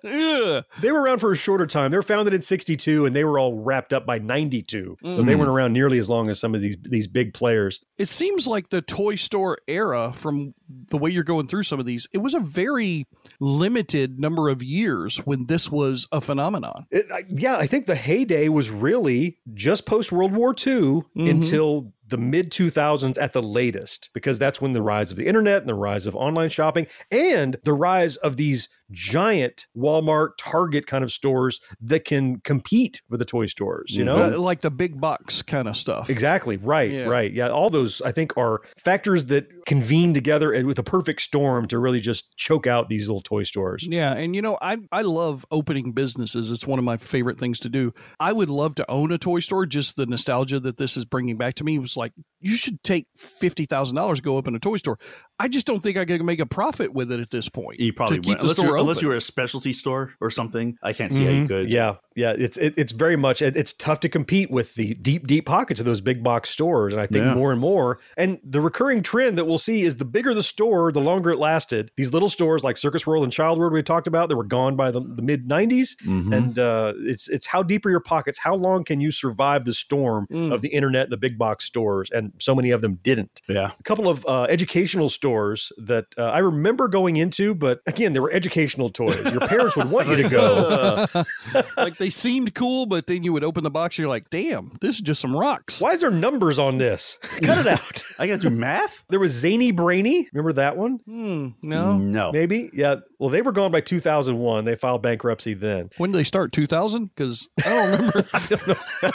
Ugh. 0.06 0.64
They 0.82 0.92
were 0.92 1.02
around 1.02 1.20
for 1.20 1.32
a 1.32 1.36
shorter 1.36 1.66
time. 1.66 1.92
They 1.92 1.98
were 1.98 2.04
founded 2.04 2.34
in 2.34 2.42
62 2.42 3.06
and 3.06 3.16
they 3.16 3.24
were 3.24 3.40
all 3.40 3.56
wrapped 3.56 3.94
up 3.94 4.06
by 4.06 4.20
92. 4.20 4.98
So 5.10 5.22
they 5.24 5.34
Mm. 5.34 5.40
weren't 5.40 5.50
around 5.50 5.74
nearly 5.74 5.98
as 5.98 6.10
long 6.10 6.30
as 6.30 6.40
some 6.40 6.54
of 6.54 6.62
these 6.62 6.78
these 6.84 7.08
big 7.18 7.34
players. 7.34 7.84
It 7.98 8.10
seems 8.10 8.46
like 8.46 8.70
the 8.70 8.82
toy 8.84 9.16
store 9.16 9.58
era, 9.68 10.14
from 10.14 10.54
the 10.92 10.98
way 10.98 11.10
you're 11.10 11.24
going 11.24 11.48
through 11.48 11.64
some 11.64 11.80
of 11.80 11.88
these, 11.88 12.08
it 12.14 12.20
was 12.20 12.36
a 12.36 12.40
very 12.40 13.08
limited 13.40 14.20
number 14.20 14.50
of 14.50 14.62
years 14.62 15.18
when 15.26 15.46
this 15.46 15.72
was 15.72 16.08
a 16.12 16.22
phenomenon. 16.22 16.86
It, 16.92 17.06
I, 17.12 17.24
yeah, 17.28 17.58
I 17.58 17.66
think 17.66 17.88
the 17.88 17.96
heyday 17.96 18.50
was 18.50 18.70
really 18.70 19.40
just 19.56 19.88
post 19.88 20.12
World 20.12 20.32
War 20.34 20.52
II 20.52 21.02
Mhm. 21.16 21.30
until 21.32 21.94
the 22.08 22.18
mid 22.18 22.52
2000s 22.52 23.18
at 23.18 23.34
the 23.34 23.42
latest, 23.42 24.10
because 24.14 24.38
that's 24.38 24.62
when 24.62 24.74
the 24.74 24.82
rise 24.82 25.10
of 25.12 25.18
the 25.18 25.26
internet 25.26 25.62
and 25.62 25.68
the 25.70 25.74
rise 25.74 26.06
of 26.06 26.16
online 26.16 26.50
shopping 26.50 26.86
and 27.12 27.58
the 27.64 27.74
rise 27.74 28.16
of 28.18 28.38
these 28.38 28.70
giant 28.92 29.68
Walmart, 29.76 30.32
Target 30.40 30.88
kind 30.88 31.04
of 31.04 31.12
stores 31.12 31.60
that 31.82 32.06
can 32.06 32.40
compete 32.42 33.02
with 33.10 33.20
the 33.20 33.26
toy 33.26 33.46
stores, 33.48 33.96
you 33.96 34.06
know? 34.06 34.36
Uh, 34.36 34.40
like 34.40 34.62
the 34.62 34.72
big 34.72 35.00
box 35.00 35.42
kind 35.42 35.68
of 35.68 35.76
stuff. 35.76 36.10
Exactly. 36.10 36.58
Right. 36.58 36.92
Yeah. 36.92 37.06
Right. 37.06 37.32
Yeah. 37.32 37.50
All 37.50 37.70
those, 37.70 38.02
I 38.02 38.12
think, 38.12 38.38
are 38.38 38.62
factors 38.78 39.26
that 39.26 39.48
convene 39.68 40.14
together 40.14 40.52
and 40.52 40.66
with 40.66 40.80
a 40.80 40.84
perfect 40.84 41.22
storm 41.22 41.68
to 41.68 41.78
really 41.78 42.00
just 42.00 42.36
choke 42.38 42.66
out 42.66 42.90
these 42.90 43.08
little 43.08 43.22
toy 43.22 43.44
stores. 43.44 43.86
Yeah, 43.88 44.14
and 44.14 44.36
you 44.36 44.42
know, 44.42 44.58
I 44.62 44.78
I 44.92 45.04
love 45.04 45.46
opening 45.52 45.92
businesses. 45.92 46.50
It's 46.50 46.66
one 46.66 46.80
of 46.80 46.86
my 46.86 46.98
favorite 46.98 47.38
things 47.38 47.60
to 47.60 47.70
do. 47.70 47.94
I 48.20 48.34
would 48.34 48.50
love 48.50 48.74
to 48.76 48.90
own 48.90 49.12
a 49.12 49.18
toy 49.20 49.42
store. 49.42 49.66
Just 49.68 49.96
the 49.98 50.06
nostalgia 50.08 50.60
that 50.62 50.78
this 50.78 50.98
is 50.98 51.06
bringing 51.06 51.38
back 51.38 51.54
to 51.56 51.64
me 51.64 51.78
was 51.78 51.96
like 51.96 52.14
you 52.40 52.56
should 52.56 52.82
take 52.84 53.08
fifty 53.18 53.66
thousand 53.66 53.96
dollars 53.98 54.22
go 54.22 54.38
open 54.38 54.56
a 54.56 54.60
toy 54.60 54.78
store. 54.78 54.98
I 55.40 55.50
just 55.50 55.68
don't 55.68 55.82
think 55.84 55.98
I 55.98 56.06
could 56.06 56.24
make 56.24 56.40
a 56.40 56.46
profit 56.48 56.94
with 56.94 57.12
it 57.12 57.20
at 57.20 57.30
this 57.30 57.48
point. 57.50 57.80
You 57.80 57.94
probably 57.94 58.18
wouldn't. 58.20 58.42
unless, 58.42 58.58
you're, 58.58 58.78
unless 58.78 59.02
you 59.04 59.10
were 59.10 59.16
a 59.16 59.22
specialty 59.22 59.72
store 59.74 60.14
or 60.20 60.32
something. 60.32 60.78
I 60.82 60.94
can't 60.94 61.14
see 61.14 61.26
how 61.26 61.32
you 61.32 61.44
Mhm. 61.44 61.48
could. 61.48 61.70
Yeah, 61.70 61.96
yeah. 62.16 62.34
It's 62.38 62.58
it, 62.58 62.74
it's 62.78 62.92
very 62.94 63.18
much 63.18 63.42
it, 63.42 63.56
it's 63.58 63.74
tough 63.74 64.00
to 64.00 64.10
compete 64.10 64.50
with 64.50 64.74
the 64.76 64.94
deep 64.96 65.28
deep 65.28 65.46
pockets 65.46 65.80
of 65.82 65.86
those 65.86 66.00
big 66.02 66.24
box 66.24 66.50
stores, 66.50 66.94
and 66.94 67.02
I 67.02 67.06
think 67.06 67.26
Yeah. 67.26 67.34
more 67.36 67.52
and 67.52 67.60
more. 67.60 68.00
And 68.16 68.40
the 68.44 68.62
recurring 68.62 69.04
trend 69.04 69.38
that 69.38 69.46
we'll 69.46 69.57
see 69.58 69.82
is 69.82 69.98
the 69.98 70.06
bigger 70.06 70.34
the 70.34 70.44
store, 70.44 70.92
the 70.92 71.00
longer 71.02 71.32
it 71.32 71.40
lasted. 71.40 71.92
These 71.98 72.14
little 72.14 72.30
stores 72.30 72.64
like 72.64 72.78
Circus 72.78 73.06
World 73.08 73.24
and 73.24 73.32
Child 73.32 73.60
World 73.60 73.74
we 73.74 73.84
talked 73.84 74.08
about, 74.08 74.30
they 74.30 74.36
were 74.36 74.44
gone 74.44 74.76
by 74.76 74.92
the, 74.92 75.02
the 75.02 75.22
mid 75.22 75.48
'90s, 75.48 75.96
Mhm. 76.06 76.36
and 76.36 76.60
uh, 76.60 76.94
it's 77.00 77.28
it's 77.28 77.48
how 77.48 77.64
deep 77.64 77.86
are 77.86 77.90
your 77.90 78.00
pockets? 78.00 78.40
How 78.40 78.56
long 78.56 78.84
can 78.84 79.02
you 79.02 79.12
survive 79.12 79.66
the 79.66 79.74
storm 79.74 80.28
Mm. 80.32 80.54
of 80.54 80.62
the 80.62 80.70
internet 80.70 81.04
and 81.04 81.12
the 81.12 81.18
big 81.18 81.38
box 81.38 81.66
stores? 81.66 82.10
And 82.12 82.34
so 82.40 82.54
many 82.56 82.72
of 82.72 82.82
them 82.82 83.00
didn't. 83.04 83.42
yeah. 83.48 83.72
A 83.80 83.84
couple 83.84 84.10
of 84.10 84.26
uh, 84.26 84.44
educational 84.50 85.10
stores 85.10 85.72
that 85.78 86.06
uh, 86.18 86.24
I 86.24 86.40
remember 86.40 86.88
going 86.88 87.18
into, 87.18 87.54
but 87.56 87.82
again, 87.88 88.14
they 88.14 88.20
were 88.20 88.32
educational 88.32 88.90
toys. 88.90 89.24
Your 89.32 89.48
parents 89.48 89.76
would 89.76 89.90
want 89.92 90.08
you 90.08 90.16
to 90.18 90.30
go. 90.30 91.06
like 91.78 91.98
they 91.98 92.10
seemed 92.10 92.54
cool, 92.56 92.86
but 92.86 93.08
then 93.08 93.24
you 93.24 93.34
would 93.34 93.44
open 93.44 93.64
the 93.64 93.70
box 93.72 93.96
and 93.98 94.04
you're 94.04 94.10
like, 94.10 94.30
damn, 94.30 94.70
this 94.82 94.96
is 94.96 95.02
just 95.02 95.22
some 95.22 95.36
rocks. 95.36 95.80
Why 95.82 95.92
is 95.94 96.02
there 96.02 96.12
numbers 96.12 96.60
on 96.60 96.78
this? 96.78 97.18
Cut 97.42 97.60
it 97.60 97.68
out. 97.68 98.04
I 98.20 98.28
got 98.28 98.42
to 98.42 98.50
do 98.50 98.56
math? 98.56 99.04
There 99.10 99.20
was 99.20 99.34
Zany 99.48 99.72
Brainy. 99.72 100.28
Remember 100.34 100.54
that 100.54 100.76
one? 100.78 101.00
Hmm, 101.06 101.50
no. 101.62 101.98
No. 101.98 102.32
Maybe. 102.32 102.70
Yeah. 102.74 102.98
Well, 103.20 103.30
they 103.30 103.42
were 103.42 103.52
gone 103.52 103.72
by 103.72 103.82
2001. 103.82 104.66
They 104.66 104.76
filed 104.76 105.02
bankruptcy 105.02 105.56
then. 105.56 105.90
When 105.98 106.12
did 106.12 106.20
they 106.20 106.24
start? 106.24 106.52
2000? 106.52 107.06
Because 107.16 107.48
I 107.66 107.70
don't 107.70 107.92
remember. 107.92 108.26
I 108.34 108.48
don't 108.48 108.68
know. 108.68 108.76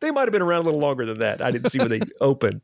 They 0.00 0.10
might 0.10 0.22
have 0.22 0.32
been 0.32 0.42
around 0.42 0.62
a 0.62 0.64
little 0.64 0.80
longer 0.80 1.04
than 1.06 1.18
that. 1.20 1.42
I 1.42 1.50
didn't 1.50 1.70
see 1.70 1.78
when 1.78 1.88
they 1.88 2.00
opened. 2.20 2.62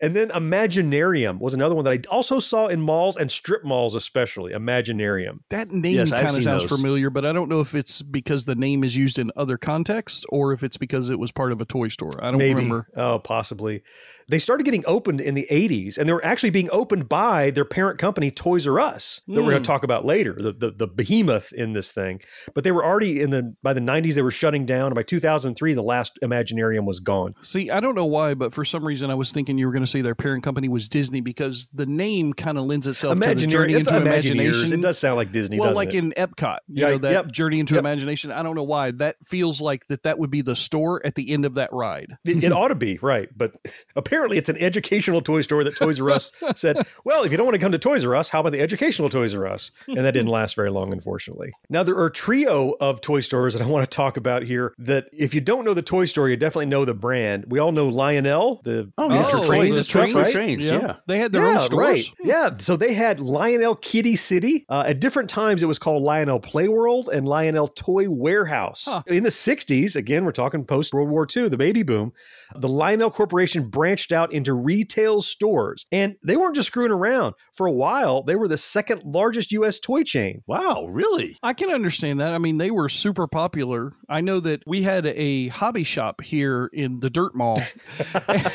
And 0.00 0.14
then 0.16 0.28
Imaginarium 0.30 1.38
was 1.40 1.54
another 1.54 1.74
one 1.74 1.84
that 1.84 1.90
I 1.92 2.00
also 2.14 2.40
saw 2.40 2.66
in 2.68 2.80
malls 2.80 3.16
and 3.16 3.30
strip 3.30 3.64
malls, 3.64 3.94
especially. 3.94 4.52
Imaginarium. 4.52 5.40
That 5.50 5.70
name 5.70 5.96
Yes, 5.96 6.10
kind 6.10 6.26
of 6.26 6.42
sounds 6.42 6.62
those. 6.62 6.70
familiar, 6.80 7.10
but 7.10 7.24
I 7.26 7.32
don't 7.32 7.48
know 7.48 7.60
if 7.60 7.74
it's 7.74 8.02
because 8.02 8.44
the 8.44 8.54
name 8.54 8.84
is 8.84 8.96
used 8.96 9.18
in 9.18 9.30
other 9.36 9.56
contexts 9.56 10.24
or 10.30 10.52
if 10.52 10.62
it's 10.62 10.76
because 10.76 11.10
it 11.10 11.18
was 11.18 11.32
part 11.32 11.52
of 11.52 11.60
a 11.60 11.64
toy 11.64 11.88
store. 11.88 12.12
I 12.22 12.30
don't 12.30 12.38
Maybe. 12.38 12.54
remember. 12.54 12.88
Oh, 12.96 13.18
possibly. 13.18 13.82
They 14.30 14.38
started 14.38 14.64
getting 14.64 14.84
opened 14.86 15.22
in 15.22 15.34
the 15.34 15.46
80s, 15.50 15.96
and 15.96 16.06
they 16.06 16.12
were 16.12 16.24
actually 16.24 16.50
being 16.50 16.68
opened 16.70 17.08
by 17.08 17.50
their 17.50 17.64
parent 17.64 17.98
company, 17.98 18.30
Toys 18.30 18.66
R 18.66 18.78
Us, 18.78 19.22
that 19.26 19.32
we're 19.36 19.42
going 19.42 19.56
Hmm. 19.56 19.62
to 19.62 19.66
talk 19.66 19.84
about 19.84 19.97
later, 20.04 20.34
the, 20.38 20.52
the 20.52 20.70
the 20.70 20.86
behemoth 20.86 21.52
in 21.52 21.72
this 21.72 21.92
thing. 21.92 22.20
But 22.54 22.64
they 22.64 22.72
were 22.72 22.84
already 22.84 23.20
in 23.20 23.30
the 23.30 23.54
by 23.62 23.72
the 23.72 23.80
90s, 23.80 24.14
they 24.14 24.22
were 24.22 24.30
shutting 24.30 24.66
down. 24.66 24.86
And 24.86 24.94
by 24.94 25.02
2003, 25.02 25.74
the 25.74 25.82
last 25.82 26.18
Imaginarium 26.22 26.84
was 26.84 27.00
gone. 27.00 27.34
See, 27.42 27.70
I 27.70 27.80
don't 27.80 27.94
know 27.94 28.06
why, 28.06 28.34
but 28.34 28.52
for 28.52 28.64
some 28.64 28.84
reason 28.84 29.10
I 29.10 29.14
was 29.14 29.30
thinking 29.30 29.58
you 29.58 29.66
were 29.66 29.72
going 29.72 29.84
to 29.84 29.90
say 29.90 30.00
their 30.00 30.14
parent 30.14 30.44
company 30.44 30.68
was 30.68 30.88
Disney 30.88 31.20
because 31.20 31.68
the 31.72 31.86
name 31.86 32.32
kind 32.32 32.58
of 32.58 32.64
lends 32.64 32.86
itself 32.86 33.18
to 33.18 33.34
the 33.34 33.46
journey 33.46 33.74
into 33.74 33.96
imagination. 33.96 34.72
It 34.72 34.80
does 34.82 34.98
sound 34.98 35.16
like 35.16 35.32
Disney, 35.32 35.58
well, 35.58 35.74
like 35.74 35.94
it? 35.94 35.96
in 35.96 36.12
Epcot, 36.12 36.58
you 36.68 36.82
Yeah, 36.82 36.90
know 36.90 36.98
that 36.98 37.12
yep, 37.12 37.30
journey 37.30 37.60
into 37.60 37.74
yep. 37.74 37.80
imagination. 37.80 38.32
I 38.32 38.42
don't 38.42 38.54
know 38.54 38.62
why 38.62 38.90
that 38.92 39.16
feels 39.26 39.60
like 39.60 39.86
that. 39.88 40.02
That 40.02 40.18
would 40.18 40.30
be 40.30 40.42
the 40.42 40.56
store 40.56 41.04
at 41.04 41.14
the 41.14 41.32
end 41.32 41.44
of 41.44 41.54
that 41.54 41.72
ride. 41.72 42.16
It, 42.24 42.44
it 42.44 42.52
ought 42.52 42.68
to 42.68 42.74
be 42.74 42.98
right, 43.02 43.28
but 43.36 43.56
apparently 43.96 44.38
it's 44.38 44.48
an 44.48 44.56
educational 44.56 45.20
toy 45.20 45.42
store 45.42 45.64
that 45.64 45.76
Toys 45.76 46.00
R 46.00 46.10
Us 46.10 46.32
said, 46.56 46.86
"Well, 47.04 47.24
if 47.24 47.32
you 47.32 47.36
don't 47.36 47.46
want 47.46 47.54
to 47.54 47.60
come 47.60 47.72
to 47.72 47.78
Toys 47.78 48.04
R 48.04 48.14
Us, 48.14 48.28
how 48.30 48.40
about 48.40 48.52
the 48.52 48.60
educational 48.60 49.08
Toys 49.08 49.34
R 49.34 49.46
Us?" 49.46 49.70
And 49.96 50.04
that 50.04 50.12
didn't 50.12 50.28
last 50.28 50.54
very 50.54 50.70
long, 50.70 50.92
unfortunately. 50.92 51.50
Now 51.68 51.82
there 51.82 51.96
are 51.96 52.06
a 52.06 52.12
trio 52.12 52.74
of 52.80 53.00
toy 53.00 53.20
stores 53.20 53.54
that 53.54 53.62
I 53.62 53.66
want 53.66 53.88
to 53.90 53.94
talk 53.94 54.16
about 54.16 54.42
here. 54.42 54.74
That 54.78 55.06
if 55.12 55.34
you 55.34 55.40
don't 55.40 55.64
know 55.64 55.74
the 55.74 55.82
toy 55.82 56.04
store, 56.04 56.28
you 56.28 56.36
definitely 56.36 56.66
know 56.66 56.84
the 56.84 56.94
brand. 56.94 57.46
We 57.48 57.58
all 57.58 57.72
know 57.72 57.88
Lionel, 57.88 58.60
the 58.64 58.92
Oh, 58.98 59.08
miniature 59.08 59.40
yeah. 59.40 59.46
trains 59.46 59.72
the 59.72 59.76
and 59.78 59.86
stuff, 59.86 60.02
trains, 60.10 60.14
right? 60.14 60.32
trains, 60.32 60.64
yeah. 60.70 60.96
They 61.06 61.18
had 61.18 61.32
their 61.32 61.46
yeah, 61.46 61.54
own 61.54 61.60
stores. 61.60 61.82
Right. 61.82 62.04
Yeah. 62.22 62.50
So 62.58 62.76
they 62.76 62.94
had 62.94 63.20
Lionel 63.20 63.76
Kiddie 63.76 64.16
City. 64.16 64.64
Uh, 64.68 64.84
at 64.86 65.00
different 65.00 65.30
times, 65.30 65.62
it 65.62 65.66
was 65.66 65.78
called 65.78 66.02
Lionel 66.02 66.40
Playworld 66.40 67.08
and 67.08 67.26
Lionel 67.26 67.68
Toy 67.68 68.08
Warehouse. 68.10 68.86
Huh. 68.88 69.02
In 69.06 69.22
the 69.24 69.30
60s, 69.30 69.96
again, 69.96 70.24
we're 70.24 70.32
talking 70.32 70.64
post 70.64 70.92
World 70.92 71.08
War 71.10 71.26
II, 71.34 71.48
the 71.48 71.56
baby 71.56 71.82
boom, 71.82 72.12
the 72.54 72.68
Lionel 72.68 73.10
Corporation 73.10 73.68
branched 73.68 74.12
out 74.12 74.32
into 74.32 74.52
retail 74.52 75.22
stores. 75.22 75.86
And 75.92 76.16
they 76.24 76.36
weren't 76.36 76.54
just 76.54 76.68
screwing 76.68 76.92
around. 76.92 77.34
For 77.54 77.66
a 77.66 77.72
while, 77.72 78.22
they 78.22 78.36
were 78.36 78.48
the 78.48 78.56
second 78.58 79.02
largest 79.04 79.52
U.S. 79.52 79.77
toy 79.78 80.02
chain. 80.02 80.42
Wow, 80.46 80.86
really? 80.88 81.36
I 81.42 81.54
can 81.54 81.70
understand 81.70 82.20
that. 82.20 82.34
I 82.34 82.38
mean, 82.38 82.58
they 82.58 82.70
were 82.70 82.88
super 82.88 83.26
popular. 83.26 83.92
I 84.08 84.20
know 84.20 84.40
that 84.40 84.62
we 84.66 84.82
had 84.82 85.06
a 85.06 85.48
hobby 85.48 85.84
shop 85.84 86.22
here 86.22 86.70
in 86.72 87.00
the 87.00 87.10
Dirt 87.10 87.34
Mall. 87.34 87.60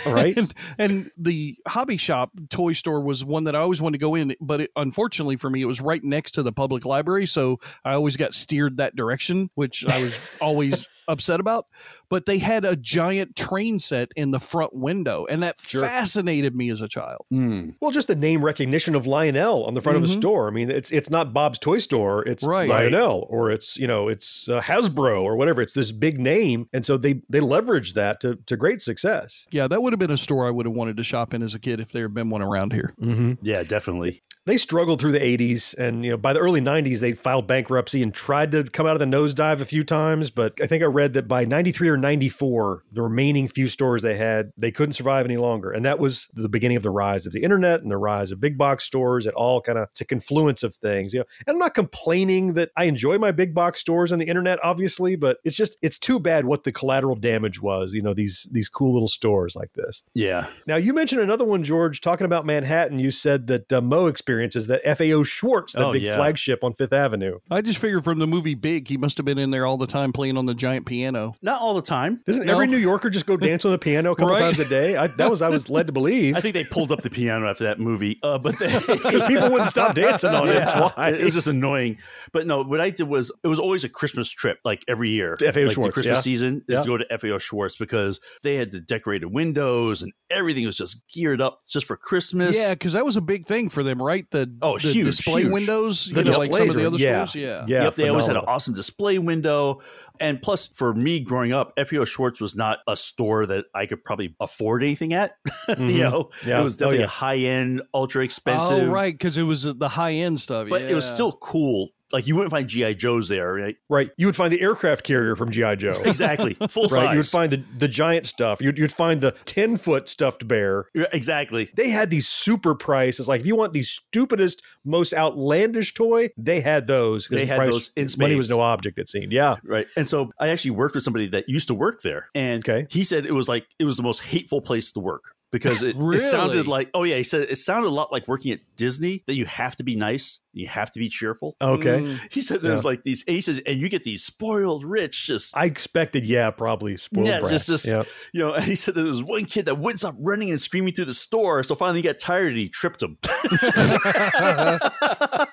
Right. 0.06 0.38
And, 0.38 0.54
and 0.78 1.12
the 1.18 1.58
hobby 1.68 1.98
shop 1.98 2.32
toy 2.50 2.74
store 2.74 3.02
was 3.02 3.24
one 3.24 3.46
that 3.46 3.56
I 3.56 3.60
always 3.60 3.82
wanted 3.82 3.98
to 3.98 4.02
go 4.02 4.16
in, 4.16 4.36
but 4.40 4.62
it, 4.62 4.72
unfortunately 4.76 5.38
for 5.38 5.50
me, 5.50 5.62
it 5.62 5.66
was 5.66 5.82
right 5.82 6.04
next 6.04 6.32
to 6.34 6.44
the 6.44 6.52
public 6.52 6.86
library. 6.86 7.26
So 7.26 7.60
I 7.84 7.94
always 7.94 8.18
got 8.18 8.34
steered 8.34 8.78
that 8.78 8.96
direction, 8.96 9.50
which 9.56 9.86
I 9.88 10.04
was 10.04 10.16
always 10.42 10.88
upset 11.08 11.40
about. 11.40 11.68
But 12.10 12.26
they 12.26 12.38
had 12.38 12.64
a 12.66 12.76
giant 12.76 13.36
train 13.36 13.80
set 13.80 14.12
in 14.16 14.32
the 14.32 14.40
front 14.40 14.74
window, 14.74 15.26
and 15.30 15.42
that 15.42 15.56
Sure. 15.66 15.82
fascinated 15.82 16.56
me 16.56 16.70
as 16.70 16.82
a 16.82 16.88
child. 16.88 17.26
Well, 17.32 17.92
just 17.92 18.08
the 18.08 18.16
name 18.16 18.44
recognition 18.46 18.94
of 18.96 19.08
Lionel 19.08 19.64
on 19.66 19.74
the 19.74 19.82
front 19.82 19.96
of 19.96 20.02
the 20.04 20.08
Mhm. 20.10 20.18
store. 20.20 20.48
I 20.48 20.52
mean, 20.52 20.70
it's 20.70 20.92
it's 20.92 21.10
not 21.10 21.34
Bob's 21.34 21.58
Toy 21.60 21.80
Store. 21.80 22.28
It's 22.28 22.44
Right. 22.44 22.70
Lionel, 22.70 23.26
or 23.30 23.50
it's 23.52 23.78
you 23.78 23.88
know 23.88 24.08
it's 24.08 24.48
uh, 24.48 24.62
Hasbro 24.62 25.22
or 25.24 25.36
whatever. 25.36 25.62
It's 25.62 25.74
this 25.74 25.92
big 25.92 26.20
name, 26.20 26.68
and 26.72 26.86
so 26.86 26.98
they 26.98 27.22
they 27.30 27.40
leverage 27.40 27.94
that 27.94 28.20
to 28.22 28.36
to 28.46 28.56
great 28.56 28.82
success. 28.82 29.48
Yeah, 29.52 29.68
that 29.68 29.82
would 29.82 29.94
have 29.94 30.00
been 30.00 30.12
a 30.12 30.18
store 30.18 30.48
I 30.48 30.52
would 30.52 30.66
have 30.66 30.76
wanted 30.76 30.98
to 30.98 31.04
shop 31.04 31.34
in 31.34 31.42
as 31.42 31.56
a 31.56 31.60
kid 31.60 31.80
if 31.80 31.92
there 31.92 32.04
had 32.04 32.14
been 32.14 32.30
one 32.30 32.42
around 32.42 32.74
here. 32.74 32.94
Mm-hmm. 33.02 33.34
Yeah, 33.42 33.64
definitely. 33.64 34.22
They 34.46 34.58
struggled 34.58 35.00
through 35.00 35.14
the 35.14 35.24
80s, 35.24 35.74
and 35.74 36.04
you 36.04 36.12
know 36.12 36.18
by 36.18 36.34
the 36.34 36.40
early 36.40 36.60
90s 36.62 37.00
they 37.00 37.14
filed 37.14 37.48
bankruptcy 37.48 38.04
and 38.04 38.14
tried 38.14 38.52
to 38.52 38.64
come 38.66 38.86
out 38.86 38.94
of 38.94 39.00
the 39.00 39.06
nosedive 39.06 39.62
a 39.62 39.66
few 39.66 39.84
times. 39.84 40.30
But 40.30 40.60
I 40.62 40.68
think 40.68 40.84
I 40.84 40.88
read 40.94 41.14
that 41.14 41.28
by 41.28 41.46
93 41.46 41.90
or 41.90 41.98
94, 41.98 42.84
the 42.92 43.02
remaining 43.02 43.48
few 43.48 43.68
stores 43.68 44.02
they 44.02 44.16
had 44.16 44.52
they 44.58 44.72
couldn't 44.72 44.94
survive 44.94 45.26
any 45.26 45.38
longer, 45.38 45.72
and 45.72 45.84
that 45.86 46.00
was 46.00 46.28
the 46.34 46.50
beginning 46.50 46.78
of 46.78 46.84
the 46.84 46.90
rise 46.90 47.26
of 47.26 47.34
the 47.34 47.44
internet 47.44 47.82
and 47.82 47.92
the 47.92 47.98
rise 47.98 48.32
of 48.32 48.40
big 48.40 48.58
box 48.58 48.84
stores. 48.86 49.26
It 49.26 49.34
all 49.34 49.62
kind 49.62 49.78
of 49.78 49.90
it's 49.92 50.02
a 50.02 50.06
confluence 50.06 50.64
of 50.64 50.76
things. 50.76 51.14
You 51.14 51.22
know, 51.22 51.26
and 51.48 51.56
I'm 51.56 51.60
not 51.60 51.74
complaining 51.74 52.54
that 52.54 52.72
I 52.78 52.86
enjoy 52.86 53.18
my 53.18 53.32
big 53.32 53.54
box 53.54 53.80
stores 53.80 54.12
and 54.12 54.22
the 54.22 54.28
internet, 54.28 54.60
obviously, 54.64 55.16
but 55.16 55.38
it's 55.44 55.56
just 55.58 55.78
it's 55.82 55.98
too 56.00 56.20
bad 56.20 56.46
what 56.46 56.64
the 56.64 56.72
collateral 56.72 57.16
damage 57.16 57.62
was. 57.62 57.94
You 57.94 58.02
know, 58.02 58.14
these 58.14 58.48
these 58.52 58.70
cool 58.70 58.94
little 58.94 59.08
stores 59.08 59.56
like 59.56 59.74
this. 59.74 60.04
Yeah. 60.14 60.48
Now, 60.68 60.76
you 60.76 60.94
mentioned 60.94 61.22
another 61.22 61.46
one, 61.46 61.64
George, 61.64 62.02
talking 62.02 62.26
about 62.26 62.46
Manhattan. 62.46 63.00
You 63.00 63.12
said 63.12 63.48
that 63.48 63.72
uh, 63.74 63.82
Mo 63.82 64.08
experiences 64.08 64.68
that 64.68 64.84
FAO 64.98 65.24
Schwarz, 65.24 65.74
that 65.74 65.84
Oh, 65.84 65.94
big 65.94 66.04
yeah. 66.04 66.16
flagship 66.16 66.64
on 66.64 66.74
Fifth 66.74 66.94
Avenue. 66.94 67.40
I 67.52 67.62
just 67.62 67.78
figured 67.80 68.04
from 68.04 68.20
the 68.20 68.28
movie 68.28 68.56
Big, 68.56 68.88
he 68.88 68.98
must 68.98 69.18
have 69.18 69.26
been 69.26 69.38
in 69.38 69.52
there 69.52 69.66
all 69.66 69.78
the 69.78 69.88
time 69.88 70.14
playing 70.14 70.38
on 70.38 70.46
the 70.46 70.54
giant 70.54 70.83
piano. 70.84 71.34
Not 71.42 71.62
all 71.62 71.74
the 71.74 71.82
time. 71.82 72.22
Doesn't 72.26 72.46
No. 72.46 72.54
every 72.54 72.68
New 72.68 72.78
Yorker 72.78 73.10
just 73.10 73.26
go 73.26 73.38
dance 73.38 73.66
on 73.66 73.72
the 73.72 73.78
piano 73.78 74.12
a 74.12 74.16
couple 74.16 74.32
Right. 74.34 74.40
times 74.40 74.60
a 74.60 74.66
day? 74.66 74.96
I, 74.98 75.08
that 75.08 75.30
was 75.30 75.42
I 75.42 75.50
was 75.50 75.70
led 75.70 75.88
to 75.88 75.94
believe 75.94 76.36
I 76.36 76.42
think 76.42 76.54
they 76.54 76.64
pulled 76.64 76.92
up 76.92 77.02
the 77.02 77.10
piano 77.10 77.48
after 77.50 77.64
that 77.66 77.80
movie, 77.80 78.20
uh, 78.24 78.38
but 78.38 78.58
they, 78.60 78.68
because 78.88 79.22
people 79.28 79.50
wouldn't 79.50 79.70
stop 79.70 79.96
dancing 79.96 80.32
on 80.32 80.48
it. 80.50 80.54
That's 80.54 80.72
Yeah, 80.72 80.90
why. 80.96 81.10
it 81.12 81.24
was 81.24 81.34
just 81.34 81.48
annoying. 81.48 81.98
But 82.32 82.48
no, 82.48 82.64
what 82.64 82.80
I 82.82 82.90
did 82.90 83.08
was 83.08 83.32
it 83.44 83.48
was 83.48 83.60
always 83.60 83.84
a 83.84 83.90
Christmas 83.90 84.30
trip, 84.30 84.60
like 84.66 84.84
every 84.88 85.10
year. 85.10 85.36
To 85.38 85.52
FAO 85.52 85.62
like 85.62 85.72
Schwarz, 85.76 85.86
the 85.88 85.92
Christmas 85.94 86.18
yeah. 86.18 86.22
season 86.22 86.62
is 86.68 86.78
Yeah. 86.78 86.82
to 86.84 86.88
go 86.88 86.98
to 86.98 87.18
FAO 87.18 87.38
Schwarz 87.38 87.76
because 87.78 88.20
they 88.44 88.56
had 88.56 88.72
the 88.72 88.80
decorated 88.80 89.28
windows 89.28 90.02
and 90.02 90.12
everything 90.30 90.66
was 90.66 90.78
just 90.78 91.02
geared 91.14 91.42
up 91.42 91.62
just 91.68 91.86
for 91.86 91.96
Christmas. 91.98 92.56
Yeah, 92.58 92.72
because 92.74 92.94
that 92.94 93.06
was 93.06 93.16
a 93.16 93.22
big 93.22 93.46
thing 93.46 93.70
for 93.70 93.84
them, 93.84 94.02
right? 94.02 94.26
The 94.32 94.52
Oh, 94.62 94.78
the 94.78 94.88
huge, 94.90 95.06
display 95.06 95.42
huge. 95.44 95.52
windows, 95.54 96.06
The 96.06 96.24
you 96.24 96.32
know, 96.32 96.38
like 96.38 96.54
some 96.54 96.70
of 96.70 96.76
the 96.76 96.86
other 96.88 96.98
yeah. 96.98 97.26
stores. 97.26 97.36
Yeah, 97.36 97.66
Yeah, 97.68 97.84
yep, 97.84 97.96
they 97.96 98.10
always 98.10 98.26
had 98.26 98.36
an 98.36 98.44
awesome 98.48 98.74
display 98.74 99.18
window. 99.20 99.82
And 100.24 100.42
plus, 100.42 100.68
for 100.70 100.94
me 100.94 101.20
growing 101.20 101.52
up, 101.54 101.74
FAO 101.78 102.06
Schwarz 102.06 102.40
was 102.42 102.56
not 102.56 102.80
a 102.88 102.96
store 102.96 103.46
that 103.46 103.66
I 103.76 103.86
could 103.86 104.04
probably 104.04 104.36
afford 104.40 104.82
anything 104.84 105.14
at. 105.14 105.36
Mhm. 105.68 105.92
you 105.94 106.04
know, 106.04 106.30
Yeah. 106.46 106.62
it 106.62 106.64
was 106.64 106.76
Oh, 106.76 106.80
definitely 106.80 107.00
yeah. 107.00 107.06
a 107.06 107.10
high 107.10 107.38
end, 107.38 107.82
ultra 107.94 108.24
expensive. 108.24 108.88
Oh, 108.90 108.92
right, 108.92 109.14
because 109.14 109.38
it 109.38 109.44
was 109.44 109.64
the 109.64 109.90
high 109.90 110.14
end 110.14 110.40
stuff. 110.40 110.68
But 110.70 110.82
it 110.84 110.96
was 110.96 111.06
still 111.06 111.34
cool. 111.34 111.90
Like 112.14 112.28
you 112.28 112.36
wouldn't 112.36 112.52
find 112.52 112.68
GI 112.70 112.96
Joes 112.96 113.28
there, 113.28 113.54
right? 113.54 113.76
Right. 113.90 114.12
You 114.18 114.28
would 114.28 114.36
find 114.36 114.54
the 114.54 114.62
aircraft 114.62 115.04
carrier 115.04 115.36
from 115.36 115.52
G.I. 115.52 115.76
Joe. 115.76 116.02
Exactly, 116.14 116.54
full 116.70 116.88
Right. 116.88 117.12
You 117.12 117.18
would 117.18 117.26
find 117.26 117.52
the, 117.52 117.64
the 117.78 117.88
giant 117.88 118.28
stuff. 118.28 118.62
You'd, 118.62 118.78
you'd 118.78 118.92
find 118.92 119.20
the 119.20 119.32
10 119.46 119.78
foot 119.78 120.08
stuffed 120.08 120.48
bear. 120.48 120.86
Exactly. 120.94 121.70
They 121.76 121.90
had 121.90 122.12
these 122.12 122.28
super 122.28 122.76
prices. 122.76 123.28
Like, 123.28 123.42
if 123.42 123.48
you 123.48 123.56
want 123.56 123.74
the 123.74 123.82
stupidest, 123.82 124.62
most 124.86 125.12
outlandish 125.14 125.96
toy, 125.96 126.30
they 126.38 126.62
had 126.62 126.86
those. 126.86 127.28
They 127.28 127.40
the 127.40 127.46
had 127.48 127.58
price- 127.58 127.72
those 127.72 127.92
in 127.96 128.08
Money 128.20 128.36
was 128.36 128.50
no 128.50 128.62
object, 128.62 129.00
it 129.00 129.10
seemed. 129.10 129.32
Yeah. 129.34 129.56
Right. 129.64 129.88
And 129.98 130.08
so 130.08 130.30
I 130.40 130.50
actually 130.50 130.72
worked 130.72 130.94
with 130.94 131.04
somebody 131.04 131.28
that 131.30 131.50
used 131.50 131.68
to 131.70 131.74
work 131.74 132.02
there. 132.04 132.28
And 132.36 132.62
Okay. 132.68 132.86
he 132.92 133.04
said 133.04 133.26
it 133.26 133.34
was 133.34 133.50
like 133.50 133.66
it 133.80 133.86
was 133.86 133.98
the 133.98 134.04
most 134.04 134.22
hateful 134.24 134.62
place 134.62 134.92
to 134.92 135.00
work 135.00 135.33
because 135.54 135.84
it, 135.84 135.96
Really? 135.96 136.18
it 136.18 136.30
sounded 136.30 136.68
like 136.68 136.90
oh 136.94 137.04
yeah 137.04 137.16
he 137.16 137.24
said 137.24 137.44
it 137.50 137.56
sounded 137.58 137.88
a 137.88 137.92
lot 137.92 138.12
like 138.12 138.28
working 138.28 138.52
at 138.52 138.60
Disney 138.76 139.24
that 139.28 139.36
you 139.36 139.46
have 139.46 139.76
to 139.78 139.84
be 139.84 139.96
nice 139.96 140.40
you 140.52 140.68
have 140.68 140.92
to 140.92 141.00
be 141.00 141.08
cheerful 141.10 141.56
Okay. 141.62 142.00
Mm. 142.02 142.20
he 142.30 142.42
said 142.42 142.62
there's 142.62 142.84
Yeah. 142.84 142.90
like 142.90 143.04
these 143.04 143.24
aces 143.28 143.60
and 143.66 143.80
you 143.80 143.88
get 143.90 144.04
these 144.04 144.24
spoiled 144.24 144.84
rich 144.84 145.26
just 145.26 145.56
I 145.56 145.66
expected, 145.66 146.26
yeah, 146.26 146.52
probably 146.52 146.98
spoiled 146.98 147.26
rich. 147.28 147.34
yeah, 147.34 147.40
brats. 147.40 147.52
just 147.52 147.68
this, 147.68 147.86
Yeah. 147.86 148.04
you 148.34 148.42
know. 148.42 148.54
And 148.54 148.66
he 148.66 148.76
said 148.76 148.96
there 148.96 149.06
was 149.06 149.24
one 149.24 149.46
kid 149.46 149.66
that 149.66 149.76
wouldn't 149.80 150.00
stop 150.00 150.16
running 150.20 150.50
and 150.52 150.60
screaming 150.62 150.94
through 150.94 151.06
the 151.06 151.14
store. 151.14 151.64
So 151.64 151.76
finally, 151.76 152.02
he 152.02 152.08
got 152.08 152.20
tired 152.20 152.50
and 152.50 152.58
he 152.58 152.70
tripped 152.70 153.02
him. 153.02 153.18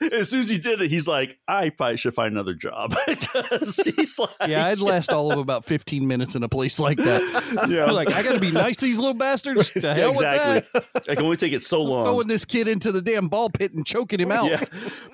as 0.12 0.28
soon 0.30 0.40
as 0.40 0.50
he 0.50 0.58
did 0.58 0.80
it, 0.80 0.90
he's 0.90 1.06
like, 1.08 1.38
"I 1.48 1.70
probably 1.70 1.96
should 1.96 2.14
find 2.14 2.32
another 2.32 2.54
job." 2.54 2.94
He's 3.96 4.18
like, 4.18 4.30
Yeah, 4.46 4.66
I'd 4.66 4.80
last 4.80 5.10
all 5.10 5.32
of 5.32 5.38
about 5.38 5.64
15 5.64 6.06
minutes 6.06 6.34
in 6.34 6.42
a 6.42 6.48
place 6.48 6.78
like 6.78 6.98
that. 6.98 7.24
Yeah. 7.74 7.86
like, 7.90 8.12
I 8.12 8.22
got 8.22 8.32
to 8.32 8.40
be 8.40 8.50
nice 8.50 8.76
to 8.76 8.84
these 8.86 8.98
little 8.98 9.14
bastards. 9.14 9.70
The 9.74 9.94
hell 9.94 10.10
with 10.10 10.20
exactly. 10.20 10.80
that. 10.94 11.04
I 11.08 11.14
can 11.14 11.24
only 11.24 11.36
take 11.36 11.52
it 11.52 11.62
so 11.62 11.82
long. 11.82 12.04
Throwing 12.04 12.26
this 12.26 12.44
kid 12.44 12.68
into 12.68 12.92
the 12.92 13.00
damn 13.00 13.28
ball 13.28 13.48
pit 13.48 13.72
and 13.72 13.86
choking 13.86 14.20
him 14.20 14.32
out. 14.32 14.50
Yeah, 14.50 14.64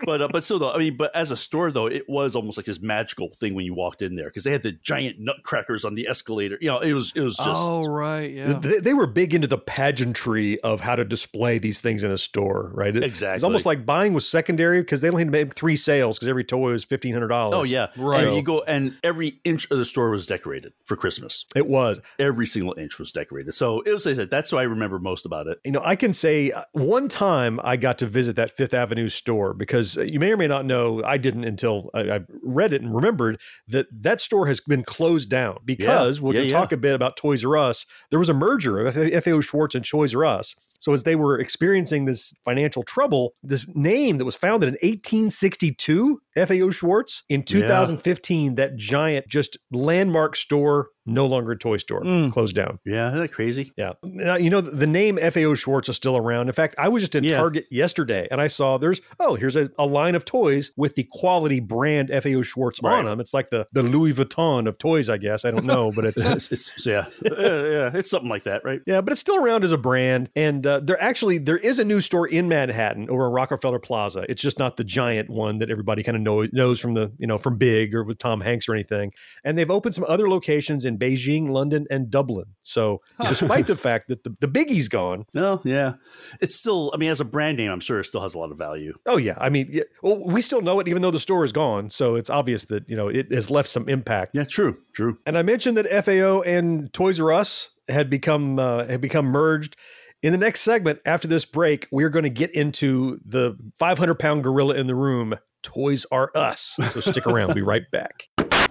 but 0.05 0.23
uh, 0.23 0.29
but 0.29 0.43
still 0.43 0.59
though, 0.59 0.73
I 0.73 0.79
mean, 0.79 0.97
but 0.97 1.15
as 1.15 1.31
a 1.31 1.37
store 1.37 1.71
though, 1.71 1.87
it 1.87 2.09
was 2.09 2.35
almost 2.35 2.57
like 2.57 2.67
this 2.67 2.81
magical 2.81 3.31
thing 3.41 3.55
when 3.55 3.65
you 3.65 3.75
walked 3.75 4.03
in 4.03 4.15
there 4.17 4.27
because 4.27 4.45
they 4.45 4.53
had 4.53 4.63
the 4.63 4.73
giant 4.73 5.19
nutcrackers 5.19 5.85
on 5.85 5.95
the 5.95 6.09
escalator. 6.09 6.57
You 6.61 6.69
know, 6.69 6.79
it 6.81 6.93
was 6.93 7.13
it 7.15 7.21
was 7.23 7.37
just 7.37 7.49
oh, 7.63 7.85
right. 7.87 8.31
Yeah. 8.33 8.55
They, 8.55 8.81
they 8.81 8.95
were 8.95 9.07
big 9.07 9.35
into 9.35 9.47
the 9.49 9.59
pageantry 9.59 10.61
of 10.61 10.81
how 10.81 10.97
to 10.97 11.05
display 11.05 11.59
these 11.59 11.81
things 11.81 12.05
in 12.05 12.11
a 12.11 12.19
store, 12.19 12.71
right? 12.75 12.95
It- 12.97 13.23
It's 13.23 13.43
almost 13.43 13.67
like 13.67 13.85
buying 13.85 14.13
was 14.15 14.29
secondary 14.29 14.70
because 14.79 15.01
they 15.01 15.09
only 15.09 15.21
had 15.23 15.29
to 15.29 15.33
make 15.33 15.55
three 15.55 15.77
sales 15.77 16.19
because 16.19 16.29
every 16.29 16.45
toy 16.45 16.71
was 16.73 16.85
fifteen 16.85 17.13
hundred 17.13 17.29
dollars. 17.29 17.55
Oh 17.57 17.63
yeah, 17.63 17.89
Right. 17.97 18.27
And 18.27 18.37
you 18.37 18.43
go, 18.43 18.63
and 18.63 18.93
every 19.03 19.41
inch 19.45 19.71
of 19.71 19.79
the 19.79 19.85
store 19.85 20.11
was 20.11 20.27
decorated 20.27 20.73
for 20.87 20.97
Christmas. 20.97 21.45
it 21.57 21.67
was. 21.67 22.01
Every 22.19 22.47
single 22.47 22.75
inch 22.79 22.99
was 22.99 23.13
decorated. 23.13 23.53
So 23.55 23.81
it 23.83 23.93
was. 23.93 24.07
I 24.07 24.13
said 24.15 24.31
that's 24.31 24.53
what 24.53 24.61
I 24.61 24.65
remember 24.65 24.99
most 24.99 25.27
about 25.27 25.47
it. 25.47 25.59
You 25.65 25.73
know, 25.73 25.83
I 25.85 25.97
can 25.97 26.13
say 26.13 26.51
uh, 26.53 26.63
one 26.73 27.09
time 27.09 27.61
I 27.65 27.77
got 27.77 27.99
to 27.99 28.07
visit 28.07 28.37
that 28.37 28.51
Fifth 28.57 28.75
Avenue 28.75 29.09
store 29.09 29.55
because 29.55 29.99
uh, 29.99 30.03
you 30.03 30.19
may 30.21 30.33
or 30.33 30.37
may 30.37 30.49
not 30.49 30.65
know, 30.65 31.03
I 31.05 31.17
didn't 31.19 31.45
until 31.45 31.91
I, 31.95 32.01
I 32.11 32.21
read 32.43 32.73
it 32.73 32.83
and 32.83 32.95
remembered 32.95 33.41
that 33.69 33.87
that 34.03 34.21
store 34.21 34.47
has 34.47 34.61
been 34.61 34.83
closed 34.83 35.29
down 35.31 35.59
because 35.65 36.21
we're 36.21 36.33
Yeah, 36.33 36.41
going 36.41 36.49
to 36.49 36.53
yeah. 36.55 36.61
talk 36.61 36.73
a 36.73 36.77
bit 36.77 36.95
about 36.95 37.17
Toys 37.17 37.45
R 37.45 37.57
Us. 37.57 37.87
There 38.11 38.19
was 38.19 38.29
a 38.29 38.35
merger 38.35 38.79
of 38.87 38.97
F- 38.97 39.25
FAO 39.25 39.41
Schwarz 39.41 39.75
and 39.75 39.85
Toys 39.89 40.15
R 40.15 40.25
Us. 40.25 40.55
So 40.81 40.93
as 40.95 41.05
they 41.05 41.15
were 41.15 41.39
experiencing 41.39 42.07
this 42.07 42.35
financial 42.45 42.83
trouble, 42.83 43.35
this 43.43 43.67
name 43.75 44.19
that 44.19 44.25
was 44.25 44.35
founded 44.35 44.69
in 44.69 44.75
1862, 44.75 46.21
FAO 46.37 46.71
Schwarz, 46.71 47.23
in 47.29 47.43
2015, 47.43 48.55
that 48.57 48.77
giant 48.77 49.27
just 49.29 49.57
landmark 49.71 50.37
store, 50.37 50.89
no 51.07 51.27
longer 51.27 51.53
a 51.53 51.59
toy 51.59 51.77
store, 51.79 52.03
Mm. 52.03 52.31
closed 52.33 52.55
down. 52.55 52.79
Yeah, 52.87 53.09
isn't 53.09 53.21
that 53.21 53.33
crazy? 53.33 53.73
Yeah. 53.77 53.95
Now, 54.05 54.37
you 54.37 54.49
know, 54.51 54.61
the 54.61 54.87
name 54.87 55.19
FAO 55.19 55.55
Schwarz 55.55 55.89
is 55.89 55.97
still 55.97 56.17
around. 56.17 56.49
In 56.49 56.53
fact, 56.53 56.75
I 56.79 56.89
was 56.89 57.03
just 57.03 57.15
in 57.15 57.25
Yeah. 57.25 57.37
Target 57.39 57.65
yesterday 57.71 58.29
and 58.31 58.41
I 58.41 58.47
saw 58.47 58.79
there's, 58.79 59.01
oh, 59.19 59.35
here's 59.35 59.57
a, 59.57 59.71
a 59.79 59.87
line 59.87 60.15
of 60.15 60.25
toys 60.25 60.71
with 60.77 60.95
the 60.95 61.07
quality 61.11 61.59
brand 61.59 62.11
FAO 62.11 62.43
Schwarz 62.43 62.79
on 62.85 63.07
them. 63.07 63.19
It's 63.19 63.35
like 63.35 63.51
the, 63.51 63.67
the 63.73 63.83
Louis 63.83 64.13
Vuitton 64.13 64.69
of 64.69 64.79
toys, 64.79 65.11
I 65.11 65.17
guess. 65.19 65.45
I 65.45 65.51
don't 65.51 65.65
know, 65.65 65.91
but 65.95 66.05
it's, 66.05 66.21
It's, 66.25 66.53
it's- 66.53 66.87
yeah, 66.87 67.07
Uh, 67.31 67.43
yeah, 67.65 67.91
it's 67.95 68.11
something 68.11 68.29
like 68.31 68.45
that, 68.45 68.63
right? 68.65 68.81
yeah, 68.87 69.01
but 69.01 69.13
it's 69.13 69.21
still 69.21 69.43
around 69.43 69.65
as 69.65 69.73
a 69.73 69.79
brand. 69.79 70.29
And 70.37 70.65
uh, 70.67 70.81
there 70.81 71.01
actually, 71.03 71.39
there 71.39 71.57
is 71.59 71.79
a 71.79 71.85
new 71.85 72.01
store 72.01 72.29
in 72.29 72.49
Manhattan 72.49 73.09
over 73.11 73.27
in 73.27 73.33
Rockefeller 73.33 73.79
Plaza. 73.79 74.25
It's 74.29 74.43
just 74.43 74.59
not 74.59 74.77
the 74.77 74.85
giant 74.85 75.29
one 75.31 75.59
that 75.59 75.71
everybody 75.71 76.03
kind 76.03 76.17
of 76.17 76.20
know, 76.21 76.47
knows 76.53 76.81
from 76.81 76.95
the, 76.95 77.13
you 77.19 77.27
know, 77.27 77.39
from 77.39 77.59
Big 77.59 77.95
or 77.95 78.05
with 78.05 78.19
Tom 78.19 78.41
Hanks 78.41 78.69
or 78.69 78.75
anything. 78.75 79.13
And 79.45 79.57
they've 79.57 79.71
opened 79.71 79.95
some 79.95 80.05
other 80.09 80.29
locations 80.29 80.85
in 80.85 80.99
Beijing, 80.99 81.49
London, 81.49 81.87
and 81.91 82.11
Dublin. 82.11 82.47
So 82.63 83.01
despite 83.29 83.67
the 83.67 83.77
fact 83.89 84.09
that 84.09 84.25
the, 84.25 84.35
the 84.41 84.49
Biggie's 84.49 84.89
gone, 84.89 85.27
No, 85.35 85.61
yeah, 85.65 85.95
it's 86.41 86.55
still. 86.55 86.91
I 86.95 86.97
mean, 86.97 87.11
as 87.11 87.21
a 87.21 87.25
brand 87.25 87.59
name, 87.59 87.71
I'm 87.71 87.81
sure 87.81 88.01
it 88.01 88.05
still 88.05 88.21
has 88.21 88.35
a 88.35 88.39
lot 88.39 88.51
of 88.51 88.59
value. 88.59 88.95
Oh 89.07 89.17
yeah, 89.17 89.35
I 89.39 89.49
mean, 89.49 89.69
yeah, 89.71 89.85
well, 90.03 90.25
we 90.27 90.41
still 90.41 90.61
know 90.61 90.81
it 90.81 90.89
even 90.89 91.03
though 91.03 91.11
the 91.11 91.21
store 91.21 91.45
is 91.45 91.53
gone. 91.53 91.91
So 91.91 92.17
it's 92.17 92.31
obvious 92.31 92.67
that 92.67 92.89
you 92.89 92.97
know 92.97 93.09
it 93.09 93.33
has 93.33 93.51
left 93.51 93.69
some 93.69 93.89
impact. 93.89 94.35
Yeah, 94.35 94.45
true, 94.45 94.79
true. 94.93 95.19
And 95.27 95.37
I 95.37 95.43
mentioned 95.43 95.77
that 95.77 96.05
FAO 96.05 96.43
and 96.43 96.93
Toys 96.93 97.21
R 97.21 97.33
Us 97.33 97.71
had 97.89 98.11
become 98.11 98.59
uh, 98.59 98.87
had 98.87 99.01
become 99.01 99.27
merged. 99.27 99.77
In 100.23 100.33
the 100.33 100.39
next 100.39 100.61
segment, 100.61 101.01
after 101.07 101.27
this 101.27 101.47
break, 101.47 101.89
we're 101.91 102.11
going 102.11 102.25
to 102.25 102.31
get 102.31 102.51
into 102.55 103.21
the 103.25 103.57
500 103.79 104.17
pound 104.17 104.43
gorilla 104.43 104.75
in 104.75 104.87
the 104.87 104.95
room, 104.95 105.37
Toys 105.63 106.05
R 106.13 106.31
Us. 106.35 106.77
So 106.91 107.01
stick 107.01 107.27
around. 107.27 107.49
we'll 107.49 107.55
be 107.55 107.63
right 107.63 107.91
back. 107.91 108.29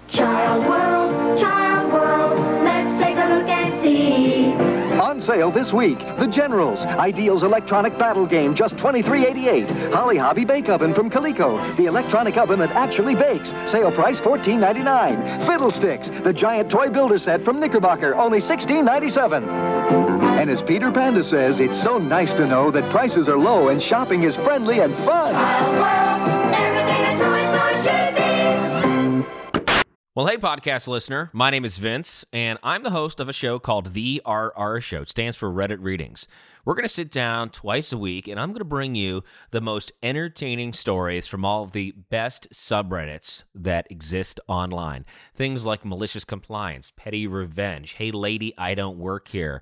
Child 0.09 0.65
world, 0.67 1.39
child 1.39 1.91
world, 1.91 2.39
let's 2.63 3.01
take 3.01 3.17
a 3.17 3.33
look 3.33 3.47
and 3.47 3.81
see. 3.81 4.53
On 4.99 5.19
sale 5.19 5.49
this 5.49 5.73
week, 5.73 5.97
The 6.19 6.27
Generals, 6.27 6.85
Ideal's 6.85 7.41
electronic 7.41 7.97
battle 7.97 8.27
game, 8.27 8.53
just 8.53 8.75
$23.88. 8.75 9.91
Holly 9.91 10.17
Hobbie 10.17 10.45
Bake 10.45 10.69
Oven 10.69 10.93
from 10.93 11.09
Coleco, 11.09 11.75
the 11.77 11.85
electronic 11.85 12.37
oven 12.37 12.59
that 12.59 12.69
actually 12.71 13.15
bakes. 13.15 13.49
Sale 13.71 13.91
price 13.93 14.19
$14.99. 14.19 15.47
Fiddlesticks, 15.47 16.09
the 16.23 16.33
giant 16.33 16.69
toy 16.69 16.89
builder 16.89 17.17
set 17.17 17.43
from 17.43 17.59
Knickerbocker, 17.59 18.13
only 18.13 18.39
$16.97. 18.39 20.28
And 20.39 20.49
as 20.49 20.61
Peter 20.61 20.89
Panda 20.89 21.21
says, 21.21 21.59
it's 21.59 21.83
so 21.83 21.97
nice 21.97 22.33
to 22.35 22.47
know 22.47 22.71
that 22.71 22.89
prices 22.91 23.27
are 23.27 23.37
low 23.37 23.67
and 23.67 23.83
shopping 23.83 24.23
is 24.23 24.37
friendly 24.37 24.79
and 24.79 24.95
fun. 25.03 25.33
Well, 30.15 30.27
hey, 30.27 30.37
podcast 30.37 30.87
listener. 30.87 31.29
My 31.33 31.49
name 31.49 31.65
is 31.65 31.77
Vince, 31.77 32.23
and 32.31 32.57
I'm 32.63 32.83
the 32.83 32.91
host 32.91 33.19
of 33.19 33.27
a 33.27 33.33
show 33.33 33.59
called 33.59 33.93
The 33.93 34.21
RR 34.25 34.79
Show. 34.79 35.01
It 35.01 35.09
stands 35.09 35.35
for 35.35 35.51
Reddit 35.51 35.79
Readings. 35.81 36.25
We're 36.63 36.73
going 36.73 36.87
to 36.87 36.93
sit 36.93 37.11
down 37.11 37.49
twice 37.49 37.91
a 37.91 37.97
week, 37.97 38.29
and 38.29 38.39
I'm 38.39 38.49
going 38.49 38.59
to 38.59 38.65
bring 38.65 38.95
you 38.95 39.25
the 39.51 39.59
most 39.59 39.91
entertaining 40.01 40.71
stories 40.71 41.27
from 41.27 41.43
all 41.43 41.63
of 41.63 41.73
the 41.73 41.91
best 42.09 42.49
subreddits 42.53 43.43
that 43.53 43.87
exist 43.91 44.39
online. 44.47 45.05
Things 45.35 45.65
like 45.65 45.83
malicious 45.83 46.23
compliance, 46.23 46.93
petty 46.95 47.27
revenge, 47.27 47.93
hey, 47.93 48.11
lady, 48.11 48.53
I 48.57 48.73
don't 48.73 48.99
work 48.99 49.27
here. 49.27 49.61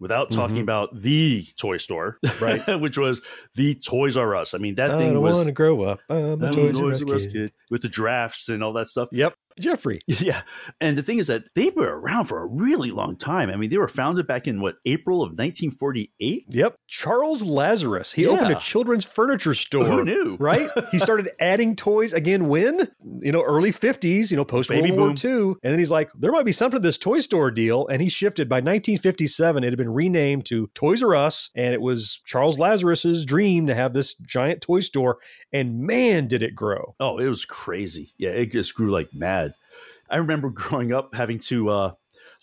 without 0.00 0.30
Mm-hmm. 0.30 0.40
talking 0.40 0.60
about 0.60 0.94
the 0.94 1.44
toy 1.58 1.76
store, 1.76 2.18
right? 2.40 2.60
Which 2.80 2.98
was 2.98 3.22
the 3.54 3.74
Toys 3.76 4.16
R 4.16 4.34
Us. 4.34 4.54
I 4.54 4.58
mean, 4.58 4.74
that 4.76 4.90
I 4.92 4.98
thing 4.98 5.20
was 5.20 5.36
want 5.36 5.46
to 5.46 5.52
grow 5.52 5.82
up. 5.82 6.00
I'm 6.10 6.42
a 6.42 6.46
I'm 6.46 6.52
Toys 6.52 6.78
a 6.80 6.84
R 6.84 6.90
Us 6.90 7.00
Toys 7.00 7.10
R 7.10 7.14
Us 7.16 7.22
kid. 7.26 7.32
kid 7.32 7.52
with 7.70 7.82
the 7.82 7.88
drafts 7.88 8.48
and 8.48 8.62
all 8.62 8.72
that 8.74 8.88
stuff. 8.88 9.08
Yep, 9.12 9.34
Jeffrey. 9.60 10.00
Yeah. 10.08 10.42
And 10.80 10.96
the 10.98 11.02
thing 11.02 11.18
is 11.18 11.26
that 11.28 11.44
they 11.54 11.70
were 11.70 11.98
around 12.00 12.26
for 12.26 12.42
a 12.42 12.46
really 12.46 12.90
long 12.90 13.16
time. 13.16 13.50
I 13.50 13.56
mean, 13.56 13.70
they 13.70 13.78
were 13.78 13.88
founded 13.88 14.26
back 14.26 14.46
in 14.48 14.60
what, 14.60 14.76
April 14.84 15.22
of 15.22 15.30
1948? 15.30 16.46
Yep. 16.48 16.76
Charles 16.88 17.42
Lazarus. 17.44 18.12
He 18.12 18.26
opened 18.26 18.50
a 18.52 18.58
children's 18.58 19.04
furniture 19.04 19.54
store. 19.54 19.84
Who 19.84 20.04
knew? 20.04 20.36
Right? 20.46 20.68
he 20.92 20.98
started 20.98 21.30
adding 21.40 21.74
toys 21.76 22.12
again 22.12 22.48
when? 22.48 22.88
You 23.20 23.32
know, 23.32 23.42
early 23.42 23.72
50s, 23.72 24.30
you 24.30 24.36
know, 24.36 24.44
post 24.44 24.70
World 24.70 24.90
War. 24.90 25.14
II. 25.24 25.30
And 25.62 25.72
then 25.72 25.78
he's 25.78 25.90
like, 25.90 26.10
there 26.18 26.30
might 26.32 26.44
be 26.44 26.52
something 26.52 26.80
to 26.80 26.86
this 26.86 26.98
toy 26.98 27.20
store 27.20 27.50
deal. 27.50 27.86
And 27.88 28.00
he 28.02 28.08
shifted 28.08 28.48
by 28.48 28.56
1957. 28.56 29.64
It 29.64 29.68
had 29.70 29.78
been 29.78 29.85
renamed 29.94 30.46
to 30.46 30.68
Toys 30.74 31.02
R 31.02 31.14
Us. 31.14 31.50
And 31.54 31.74
it 31.74 31.80
was 31.80 32.20
Charles 32.24 32.58
Lazarus's 32.58 33.24
dream 33.24 33.66
to 33.66 33.74
have 33.74 33.92
this 33.92 34.14
giant 34.14 34.60
toy 34.60 34.80
store. 34.80 35.18
And 35.52 35.80
man, 35.80 36.26
did 36.28 36.42
it 36.42 36.54
grow. 36.54 36.94
Oh, 37.00 37.18
it 37.18 37.28
was 37.28 37.44
crazy. 37.44 38.12
Yeah, 38.18 38.30
it 38.30 38.52
just 38.52 38.74
grew 38.74 38.90
like 38.90 39.12
mad. 39.12 39.54
I 40.10 40.16
remember 40.16 40.50
growing 40.54 40.92
up 40.92 41.14
having 41.14 41.38
to 41.40 41.68
uh 41.68 41.92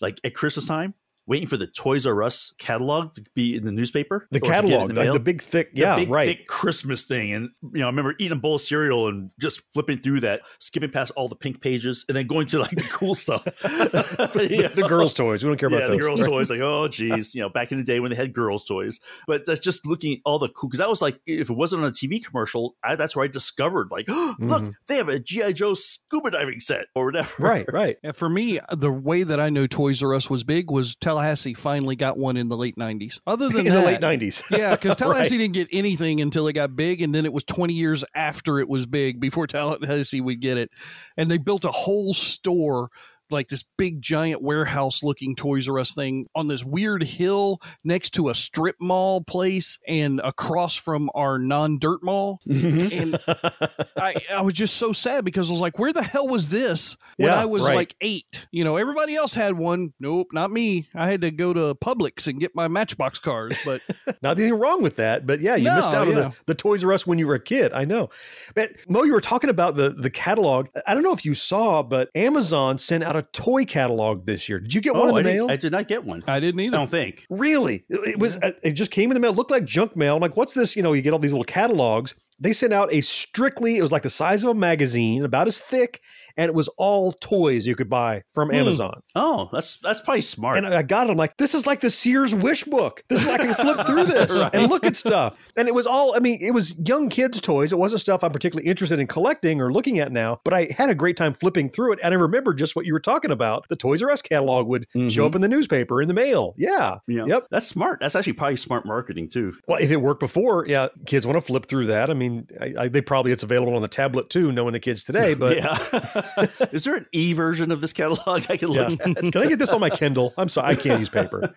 like 0.00 0.20
at 0.24 0.34
Christmas 0.34 0.66
time, 0.66 0.94
waiting 1.26 1.48
for 1.48 1.56
the 1.56 1.66
Toys 1.66 2.06
R 2.06 2.22
Us 2.22 2.52
catalog 2.58 3.14
to 3.14 3.24
be 3.34 3.56
in 3.56 3.64
the 3.64 3.72
newspaper. 3.72 4.26
The 4.30 4.38
or 4.38 4.40
to 4.40 4.46
get 4.48 4.56
it 4.56 4.64
in 4.64 4.70
catalog, 4.70 4.94
the 4.94 5.00
like 5.04 5.12
the 5.12 5.20
big 5.20 5.42
thick, 5.42 5.74
The 5.74 5.80
yeah, 5.80 5.96
big, 5.96 6.10
right. 6.10 6.28
thick 6.38 6.46
Christmas 6.46 7.04
thing. 7.04 7.32
And 7.32 7.50
you 7.62 7.80
know, 7.80 7.86
I 7.86 7.90
remember 7.90 8.14
eating 8.18 8.36
a 8.36 8.40
bowl 8.40 8.56
of 8.56 8.60
cereal 8.60 9.08
and 9.08 9.30
just 9.40 9.62
flipping 9.72 9.98
through 9.98 10.20
that, 10.20 10.42
skipping 10.58 10.90
past 10.90 11.12
all 11.16 11.28
the 11.28 11.36
pink 11.36 11.60
pages, 11.60 12.04
and 12.08 12.16
then 12.16 12.26
going 12.26 12.46
to 12.48 12.58
like 12.60 12.70
the 12.70 12.82
cool 12.90 13.14
stuff. 13.14 13.44
the, 13.62 14.72
the 14.74 14.86
girls' 14.88 15.14
toys. 15.14 15.42
We 15.42 15.48
don't 15.50 15.58
care 15.58 15.70
yeah, 15.70 15.78
about 15.78 15.90
the 15.90 15.98
girls' 15.98 16.20
toys. 16.20 16.50
Like, 16.50 16.60
oh, 16.62 16.88
geez, 16.88 17.34
you 17.34 17.40
know, 17.40 17.48
back 17.48 17.72
in 17.72 17.78
the 17.78 17.84
day 17.84 18.00
when 18.00 18.10
they 18.10 18.16
had 18.16 18.32
girls' 18.32 18.64
toys. 18.64 19.00
But 19.26 19.46
that's 19.46 19.60
just 19.60 19.86
looking 19.86 20.14
at 20.14 20.18
all 20.24 20.38
the 20.38 20.48
cool 20.48 20.68
because 20.68 20.78
that 20.78 20.88
was 20.88 21.02
like, 21.02 21.20
if 21.26 21.50
it 21.50 21.56
wasn't 21.56 21.82
on 21.82 21.88
a 21.88 21.92
TV 21.92 22.24
commercial, 22.24 22.76
I, 22.82 22.96
that's 22.96 23.16
where 23.16 23.24
I 23.24 23.28
discovered, 23.28 23.88
like, 23.90 24.08
look, 24.08 24.28
Mhm. 24.38 24.74
they 24.86 24.96
have 24.96 25.08
a 25.08 25.18
GI 25.18 25.52
Joe 25.54 25.74
scuba 25.74 26.30
diving 26.30 26.60
set 26.60 26.86
or 26.94 27.06
whatever. 27.06 27.30
Right, 27.38 27.66
right. 27.72 27.96
And 28.02 28.14
for 28.16 28.28
me, 28.28 28.60
the 28.72 28.90
way 28.92 29.22
that 29.22 29.40
I 29.40 29.48
know 29.50 29.66
Toys 29.66 30.02
R 30.02 30.14
Us 30.14 30.28
was 30.30 30.44
big 30.44 30.70
was 30.70 30.94
Tallahassee 31.14 31.54
finally 31.54 31.96
got 31.96 32.16
one 32.18 32.36
in 32.36 32.48
the 32.48 32.56
late 32.56 32.76
'90s. 32.76 33.20
Other 33.26 33.48
than 33.50 33.66
In 33.66 33.72
the 33.72 33.82
late 33.82 34.00
90s. 34.00 34.50
yeah, 34.56 34.74
because 34.74 34.96
Tallahassee 34.96 35.36
Right. 35.36 35.42
didn't 35.42 35.54
get 35.54 35.68
anything 35.72 36.20
until 36.20 36.46
it 36.48 36.54
got 36.54 36.74
big, 36.74 37.00
and 37.02 37.14
then 37.14 37.24
it 37.24 37.32
was 37.32 37.44
20 37.44 37.72
years 37.72 38.04
after 38.14 38.58
it 38.58 38.68
was 38.68 38.86
big 38.86 39.20
before 39.20 39.46
Tallahassee 39.48 40.20
would 40.20 40.40
get 40.40 40.58
it. 40.58 40.70
And 41.16 41.30
they 41.30 41.38
built 41.38 41.64
a 41.64 41.70
whole 41.70 42.14
store. 42.14 42.90
Like 43.30 43.48
this 43.48 43.64
big 43.78 44.00
giant 44.02 44.42
warehouse 44.42 45.02
looking 45.02 45.34
Toys 45.34 45.68
R 45.68 45.78
Us 45.78 45.94
thing 45.94 46.26
on 46.34 46.48
this 46.48 46.62
weird 46.64 47.02
hill 47.02 47.60
next 47.82 48.10
to 48.14 48.28
a 48.28 48.34
strip 48.34 48.76
mall 48.80 49.22
place 49.22 49.78
and 49.88 50.20
across 50.22 50.74
from 50.76 51.10
our 51.14 51.38
non 51.38 51.78
dirt 51.78 52.02
mall. 52.02 52.40
Mm-hmm. 52.48 53.00
and 53.00 53.20
I, 53.96 54.14
I 54.32 54.42
was 54.42 54.54
just 54.54 54.76
so 54.76 54.92
sad 54.92 55.24
because 55.24 55.48
I 55.48 55.52
was 55.52 55.60
like, 55.60 55.78
where 55.78 55.92
the 55.92 56.02
hell 56.02 56.28
was 56.28 56.48
this 56.48 56.96
when 57.16 57.28
Yeah, 57.30 57.40
I 57.40 57.46
was 57.46 57.64
right. 57.66 57.74
like 57.76 57.94
eight? 58.00 58.46
You 58.50 58.64
know, 58.64 58.76
everybody 58.76 59.14
else 59.14 59.34
had 59.34 59.56
one. 59.56 59.92
Nope, 59.98 60.28
not 60.32 60.50
me. 60.50 60.88
I 60.94 61.08
had 61.10 61.22
to 61.22 61.30
go 61.30 61.52
to 61.52 61.74
Publix 61.74 62.26
and 62.26 62.38
get 62.40 62.54
my 62.54 62.68
Matchbox 62.68 63.18
cars. 63.18 63.56
But 63.64 63.80
Not 64.22 64.38
anything 64.38 64.58
wrong 64.58 64.82
with 64.82 64.96
that, 64.96 65.26
but 65.26 65.40
yeah, 65.40 65.56
you 65.56 65.64
No, 65.64 65.76
missed 65.76 65.94
out 65.94 66.08
on 66.08 66.14
the, 66.14 66.32
the 66.46 66.54
Toys 66.54 66.84
R 66.84 66.92
Us 66.92 67.06
when 67.06 67.18
you 67.18 67.26
were 67.26 67.34
a 67.36 67.40
kid. 67.42 67.72
I 67.72 67.84
know. 67.84 68.10
But 68.54 68.72
Mo, 68.88 69.02
you 69.04 69.12
were 69.12 69.20
talking 69.20 69.50
about 69.50 69.76
the 69.76 69.90
the 69.90 70.10
catalog. 70.10 70.68
I 70.86 70.94
don't 70.94 71.02
know 71.02 71.12
if 71.12 71.24
you 71.24 71.34
saw, 71.34 71.82
but 71.82 72.10
Amazon 72.14 72.78
sent 72.78 73.02
out 73.04 73.16
a 73.16 73.23
toy 73.32 73.64
catalog 73.64 74.26
this 74.26 74.48
year. 74.48 74.58
Did 74.60 74.74
you 74.74 74.80
get 74.80 74.94
one 74.94 75.08
in 75.08 75.10
Oh, 75.10 75.14
the 75.14 75.20
I, 75.20 75.22
mail? 75.22 75.46
didn't, 75.46 75.50
I 75.50 75.56
did 75.56 75.72
not 75.72 75.88
get 75.88 76.04
one. 76.04 76.22
I 76.26 76.40
didn't 76.40 76.60
either. 76.60 76.76
I 76.76 76.78
don't 76.80 76.90
think. 76.90 77.26
Really? 77.30 77.84
It 77.88 78.00
it 78.14 78.18
was. 78.18 78.36
uh, 78.36 78.52
It 78.62 78.72
just 78.72 78.90
came 78.90 79.10
in 79.10 79.14
the 79.14 79.20
mail. 79.20 79.30
It 79.32 79.36
looked 79.36 79.50
like 79.50 79.64
junk 79.64 79.96
mail. 79.96 80.16
I'm 80.16 80.20
like, 80.22 80.36
what's 80.36 80.54
this? 80.54 80.76
You 80.76 80.82
know, 80.82 80.92
you 80.92 81.02
get 81.02 81.12
all 81.12 81.18
these 81.18 81.32
little 81.32 81.44
catalogs. 81.44 82.14
They 82.40 82.52
sent 82.52 82.72
out 82.72 82.92
a 82.92 83.00
strictly. 83.00 83.76
It 83.78 83.82
was 83.82 83.92
like 83.92 84.02
the 84.02 84.10
size 84.10 84.42
of 84.44 84.50
a 84.50 84.54
magazine, 84.54 85.24
about 85.24 85.46
as 85.46 85.60
thick, 85.60 86.00
and 86.36 86.48
it 86.48 86.54
was 86.54 86.68
all 86.78 87.12
toys 87.12 87.66
you 87.66 87.74
could 87.76 87.88
buy 87.90 88.22
from 88.34 88.48
Hmm. 88.48 88.54
Amazon. 88.56 89.00
Oh, 89.14 89.48
that's 89.52 89.78
that's 89.78 90.00
probably 90.00 90.20
smart. 90.20 90.56
And 90.56 90.66
I 90.66 90.82
got 90.82 91.06
it. 91.06 91.10
I'm 91.10 91.16
like, 91.16 91.36
this 91.36 91.54
is 91.54 91.66
like 91.66 91.80
the 91.80 91.90
Sears 91.90 92.34
wish 92.34 92.64
book. 92.64 93.02
This 93.08 93.22
is 93.22 93.28
I 93.28 93.36
can 93.38 93.54
flip 93.54 93.86
through 93.86 94.04
this 94.06 94.32
Right. 94.40 94.50
and 94.54 94.68
look 94.68 94.84
at 94.84 94.96
stuff. 94.96 95.36
And 95.56 95.68
it 95.68 95.74
was 95.74 95.86
all. 95.86 96.14
I 96.16 96.18
mean, 96.20 96.38
it 96.40 96.52
was 96.52 96.74
young 96.78 97.08
kids' 97.08 97.40
toys. 97.40 97.72
It 97.72 97.78
wasn't 97.78 98.00
stuff 98.00 98.24
I'm 98.24 98.32
particularly 98.32 98.68
interested 98.68 98.98
in 99.00 99.06
collecting 99.06 99.60
or 99.60 99.72
looking 99.72 99.98
at 99.98 100.12
now. 100.12 100.40
But 100.44 100.54
I 100.54 100.68
had 100.76 100.90
a 100.90 100.94
great 100.94 101.16
time 101.16 101.34
flipping 101.34 101.68
through 101.68 101.92
it, 101.94 101.98
and 102.02 102.12
I 102.12 102.16
remember 102.16 102.54
just 102.54 102.74
what 102.76 102.84
you 102.86 102.92
were 102.92 103.00
talking 103.00 103.30
about. 103.30 103.66
The 103.68 103.76
Toys 103.76 104.02
R 104.02 104.10
Us 104.10 104.22
catalog 104.22 104.66
would 104.66 104.86
show 105.08 105.26
up 105.26 105.34
in 105.34 105.40
the 105.40 105.48
newspaper 105.48 106.00
in 106.02 106.08
the 106.08 106.14
mail. 106.14 106.54
Yeah. 106.56 106.98
Yeah. 107.06 107.24
Yep. 107.26 107.46
That's 107.50 107.66
smart. 107.66 108.00
That's 108.00 108.14
actually 108.16 108.32
probably 108.34 108.56
smart 108.56 108.86
marketing 108.86 109.28
too. 109.28 109.54
Well, 109.68 109.78
if 109.80 109.90
it 109.90 109.96
worked 109.96 110.20
before, 110.20 110.66
yeah, 110.66 110.88
kids 111.06 111.26
want 111.26 111.36
to 111.36 111.40
flip 111.40 111.66
through 111.66 111.86
that. 111.86 112.10
I 112.10 112.14
mean, 112.14 112.46
I, 112.60 112.74
I, 112.78 112.88
they 112.88 113.00
probably 113.00 113.32
it's 113.32 113.42
available 113.42 113.74
on 113.76 113.82
the 113.82 113.88
tablet 113.88 114.30
too, 114.30 114.52
knowing 114.52 114.72
the 114.72 114.80
kids 114.80 115.04
today. 115.04 115.34
But 115.44 115.56
yeah. 115.56 116.22
Is 116.72 116.84
there 116.84 116.94
an 116.96 117.06
e 117.12 117.32
version 117.32 117.70
of 117.70 117.80
this 117.80 117.92
catalog 117.92 118.46
I 118.48 118.56
can 118.56 118.72
Yeah. 118.72 118.88
look 118.88 119.00
at? 119.00 119.32
Can 119.32 119.36
I 119.42 119.46
get 119.46 119.58
this 119.58 119.70
on 119.70 119.80
my 119.80 119.90
Kindle? 119.90 120.32
I'm 120.36 120.48
sorry, 120.48 120.68
I 120.68 120.74
can't 120.74 120.98
use 121.00 121.08
paper. 121.08 121.54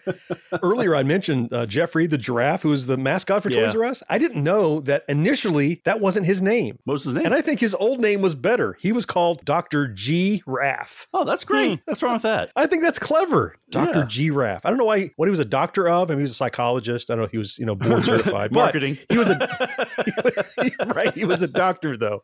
Earlier, 0.64 0.96
I 0.96 1.04
mentioned 1.04 1.54
uh, 1.54 1.66
Jeffrey 1.66 2.08
the 2.08 2.18
giraffe, 2.18 2.62
who 2.64 2.72
is 2.74 2.88
the 2.88 2.98
mascot 2.98 3.44
for 3.44 3.50
Yeah. 3.50 3.66
Toys 3.66 3.76
R 3.76 3.84
Us. 3.86 4.04
I 4.10 4.18
didn't 4.18 4.44
know 4.44 4.80
that 4.82 5.04
initially 5.10 5.82
that 5.86 6.00
wasn't 6.00 6.26
his 6.26 6.42
name. 6.42 6.80
Was 6.86 7.04
his 7.04 7.14
name? 7.14 7.26
And 7.26 7.34
I 7.34 7.42
think 7.42 7.60
his 7.60 7.76
old 7.76 8.00
name 8.00 8.22
was 8.22 8.36
better. 8.36 8.78
He 8.80 8.92
was 8.92 9.06
called 9.06 9.44
Dr. 9.46 9.88
G. 9.88 10.44
Raff. 10.46 11.08
oh, 11.14 11.24
that's 11.24 11.44
great. 11.44 11.80
What's 11.86 12.02
wrong 12.04 12.14
with 12.14 12.22
that? 12.24 12.52
I 12.56 12.68
think 12.68 12.84
that's 12.84 13.00
clever. 13.00 13.56
Dr. 13.70 14.00
Yeah. 14.00 14.06
G. 14.08 14.30
Raff. 14.30 14.66
I 14.66 14.70
don't 14.70 14.78
know 14.78 14.86
why 14.86 15.12
what 15.18 15.26
he 15.28 15.30
was 15.32 15.40
a 15.40 15.46
doctor 15.46 15.90
of. 15.90 16.10
I 16.10 16.14
mean, 16.14 16.20
he 16.20 16.24
was 16.24 16.32
a 16.32 16.36
psychologist. 16.36 17.10
I 17.10 17.14
don't 17.14 17.20
know 17.20 17.26
if 17.26 17.32
he 17.32 17.38
was, 17.38 17.60
you 17.60 17.66
know, 17.66 17.76
board 17.76 18.04
certified. 18.04 18.52
Marketing. 18.54 18.98
He 19.10 19.18
was 19.18 19.30
a 19.30 20.94
right. 20.96 21.14
He 21.14 21.26
was 21.26 21.42
a 21.42 21.48
doctor 21.48 21.98
though. 21.98 22.24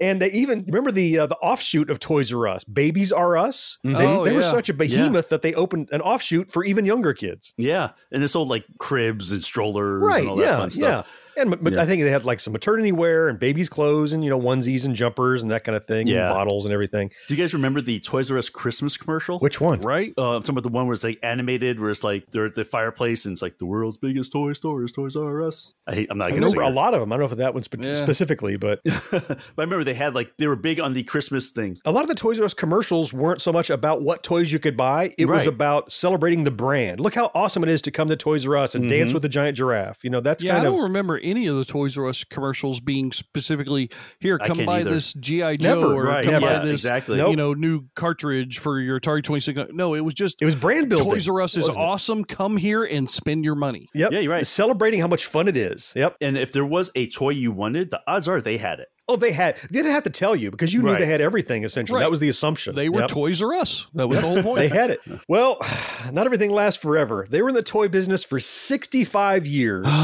And 0.00 0.20
they 0.22 0.30
even 0.30 0.64
remember 0.66 0.90
the 0.90 1.18
uh, 1.20 1.26
the 1.26 1.36
offshoot 1.36 1.60
of 1.74 2.00
Toys 2.00 2.32
R 2.32 2.48
Us. 2.48 2.64
Babies 2.64 3.12
R 3.12 3.36
Us. 3.36 3.78
Mm-hmm. 3.86 3.96
They, 3.96 4.06
Oh, 4.06 4.24
they 4.24 4.32
were 4.32 4.42
such 4.42 4.68
a 4.68 4.74
behemoth 4.74 5.28
that 5.28 5.42
they 5.42 5.54
opened 5.54 5.88
an 5.92 6.00
offshoot 6.00 6.50
for 6.50 6.64
even 6.64 6.84
younger 6.84 7.14
kids. 7.14 7.52
Yeah. 7.56 7.90
And 8.10 8.22
this 8.22 8.34
old 8.34 8.48
like 8.48 8.64
cribs 8.78 9.30
and 9.32 9.42
strollers 9.42 10.02
Right. 10.04 10.20
and 10.20 10.28
all 10.30 10.36
that 10.36 10.42
Yeah. 10.44 10.56
fun 10.56 10.70
Yeah. 10.74 11.02
Stuff. 11.40 11.52
And 11.54 11.64
but 11.64 11.72
Yeah. 11.74 11.82
I 11.82 11.86
think 11.86 12.02
they 12.02 12.10
had 12.10 12.24
like 12.24 12.40
some 12.40 12.52
maternity 12.52 12.92
wear 12.92 13.28
and 13.28 13.38
babies' 13.38 13.68
clothes 13.68 14.12
and 14.12 14.22
you 14.24 14.30
know 14.30 14.40
onesies 14.40 14.84
and 14.84 14.94
jumpers 14.94 15.42
and 15.42 15.50
that 15.50 15.64
kind 15.64 15.76
of 15.76 15.86
thing. 15.86 16.00
and 16.00 16.08
Yeah. 16.10 16.30
bottles 16.30 16.64
and 16.64 16.72
everything. 16.72 17.10
Do 17.28 17.34
you 17.34 17.42
guys 17.42 17.52
remember 17.54 17.80
the 17.80 18.00
Toys 18.00 18.30
R 18.30 18.38
Us 18.38 18.48
Christmas 18.48 18.96
commercial? 18.96 19.38
Which 19.38 19.60
one? 19.60 19.80
right? 19.80 20.12
Uh, 20.16 20.36
I'm 20.36 20.42
talking 20.42 20.54
about 20.54 20.62
the 20.64 20.68
one 20.70 20.86
where 20.86 20.94
it's 20.94 21.04
like 21.04 21.18
animated, 21.22 21.80
where 21.80 21.90
it's 21.90 22.04
like 22.04 22.30
they're 22.30 22.46
at 22.46 22.54
the 22.54 22.64
fireplace 22.64 23.24
and 23.24 23.32
it's 23.32 23.42
like 23.42 23.58
the 23.58 23.66
world's 23.66 23.96
biggest 23.96 24.32
toy 24.32 24.52
store 24.52 24.82
is 24.84 24.92
Toys 24.92 25.16
R 25.16 25.42
Us. 25.42 25.74
I 25.86 25.94
hate. 25.94 26.08
I'm 26.10 26.18
not 26.18 26.26
I 26.26 26.30
going 26.30 26.42
to 26.42 26.46
remember 26.48 26.62
a 26.62 26.74
lot 26.74 26.94
of 26.94 27.00
them. 27.00 27.12
I 27.12 27.16
don't 27.16 27.26
know 27.26 27.32
if 27.32 27.38
that 27.38 27.54
one 27.54 27.62
spe- 27.62 27.84
Yeah. 27.84 27.94
specifically, 27.94 28.56
but 28.56 28.80
but 29.10 29.30
I 29.30 29.36
remember 29.62 29.84
they 29.84 29.94
had 29.94 30.14
like 30.14 30.32
they 30.38 30.46
were 30.46 30.56
big 30.56 30.80
on 30.80 30.92
the 30.92 31.02
Christmas 31.04 31.50
thing. 31.50 31.78
a 31.84 31.90
lot 31.92 32.02
of 32.02 32.08
the 32.08 32.14
Toys 32.14 32.38
R 32.38 32.44
Us 32.44 32.54
commercials 32.54 33.12
weren't 33.12 33.40
so 33.40 33.52
much 33.52 33.70
about 33.70 34.02
what 34.02 34.22
toys 34.22 34.52
you 34.52 34.58
could 34.58 34.76
buy. 34.76 35.14
It 35.18 35.26
was 35.26 35.46
about 35.46 35.90
celebrating 35.92 36.44
the 36.44 36.50
brand. 36.50 37.00
Look 37.00 37.14
how 37.14 37.30
awesome 37.34 37.62
it 37.62 37.68
is 37.68 37.82
to 37.82 37.90
come 37.90 38.08
to 38.08 38.16
Toys 38.16 38.46
R 38.46 38.56
Us 38.56 38.74
and 38.74 38.88
dance 38.88 39.10
Mhm. 39.10 39.14
with 39.14 39.22
the 39.22 39.28
giant 39.28 39.56
giraffe. 39.56 40.04
You 40.04 40.10
know, 40.10 40.20
that's 40.20 40.42
yeah, 40.44 40.52
I 40.52 40.54
kind 40.56 40.64
don't 40.66 40.76
of 40.78 40.82
remember 40.84 41.18
any 41.30 41.46
of 41.46 41.56
the 41.56 41.64
Toys 41.64 41.96
R 41.96 42.06
Us 42.08 42.24
commercials 42.24 42.80
being 42.80 43.12
specifically 43.12 43.90
here. 44.18 44.38
Come 44.38 44.64
buy 44.66 44.80
either. 44.80 44.90
this 44.90 45.12
GI 45.14 45.58
Joe 45.58 45.80
Never, 45.80 45.94
or 45.94 46.04
right, 46.04 46.24
come 46.24 46.34
yeah, 46.42 46.58
buy 46.58 46.64
this 46.64 46.84
exactly. 46.84 47.16
you 47.18 47.22
Nope. 47.22 47.36
know 47.36 47.54
new 47.54 47.84
cartridge 47.94 48.58
for 48.58 48.78
your 48.80 49.00
Atari 49.00 49.22
Twenty 49.22 49.40
Six. 49.40 49.58
No, 49.72 49.94
it 49.94 50.00
was 50.00 50.14
just 50.14 50.42
it 50.42 50.44
was 50.44 50.54
brand 50.54 50.88
building. 50.88 51.08
Toys 51.08 51.28
R 51.28 51.40
Us 51.40 51.56
is 51.56 51.62
wasn't 51.68 51.76
it? 51.76 51.80
awesome. 51.80 52.24
Come 52.24 52.56
here 52.56 52.84
and 52.84 53.08
spend 53.08 53.44
your 53.44 53.54
money. 53.54 53.88
Yep. 53.94 54.12
Yeah, 54.12 54.18
you're 54.20 54.32
right. 54.32 54.46
Celebrating 54.46 55.00
how 55.00 55.08
much 55.08 55.24
fun 55.26 55.48
it 55.48 55.56
is. 55.56 55.92
Yep. 55.96 56.16
And 56.20 56.36
if 56.36 56.52
there 56.52 56.64
was 56.66 56.90
a 56.94 57.08
toy 57.08 57.30
you 57.30 57.52
wanted, 57.52 57.90
the 57.90 58.00
odds 58.06 58.28
are 58.28 58.40
they 58.40 58.58
had 58.58 58.80
it. 58.80 58.88
Oh, 59.10 59.16
they 59.16 59.32
had. 59.32 59.56
They 59.56 59.78
didn't 59.80 59.92
have 59.92 60.04
to 60.04 60.10
tell 60.10 60.36
you 60.36 60.50
because 60.50 60.72
you 60.72 60.82
knew 60.82 60.90
Right. 60.92 61.00
they 61.00 61.06
had 61.06 61.20
everything. 61.20 61.64
Essentially, 61.64 61.96
Right. 61.98 62.04
that 62.04 62.10
was 62.10 62.20
the 62.20 62.28
assumption. 62.28 62.74
They 62.74 62.88
were 62.88 63.00
Yep. 63.00 63.08
Toys 63.10 63.42
R 63.42 63.52
Us. 63.54 63.86
That 63.94 64.08
was 64.08 64.20
the 64.20 64.26
whole 64.28 64.42
point. 64.42 64.58
They 64.58 64.68
had 64.68 64.90
it. 64.90 65.00
Well, 65.28 65.58
not 66.12 66.26
everything 66.26 66.50
lasts 66.50 66.80
forever. 66.80 67.26
They 67.28 67.42
were 67.42 67.48
in 67.48 67.54
the 67.54 67.62
toy 67.62 67.88
business 67.88 68.22
for 68.24 68.40
65 68.40 69.46
years. 69.46 69.86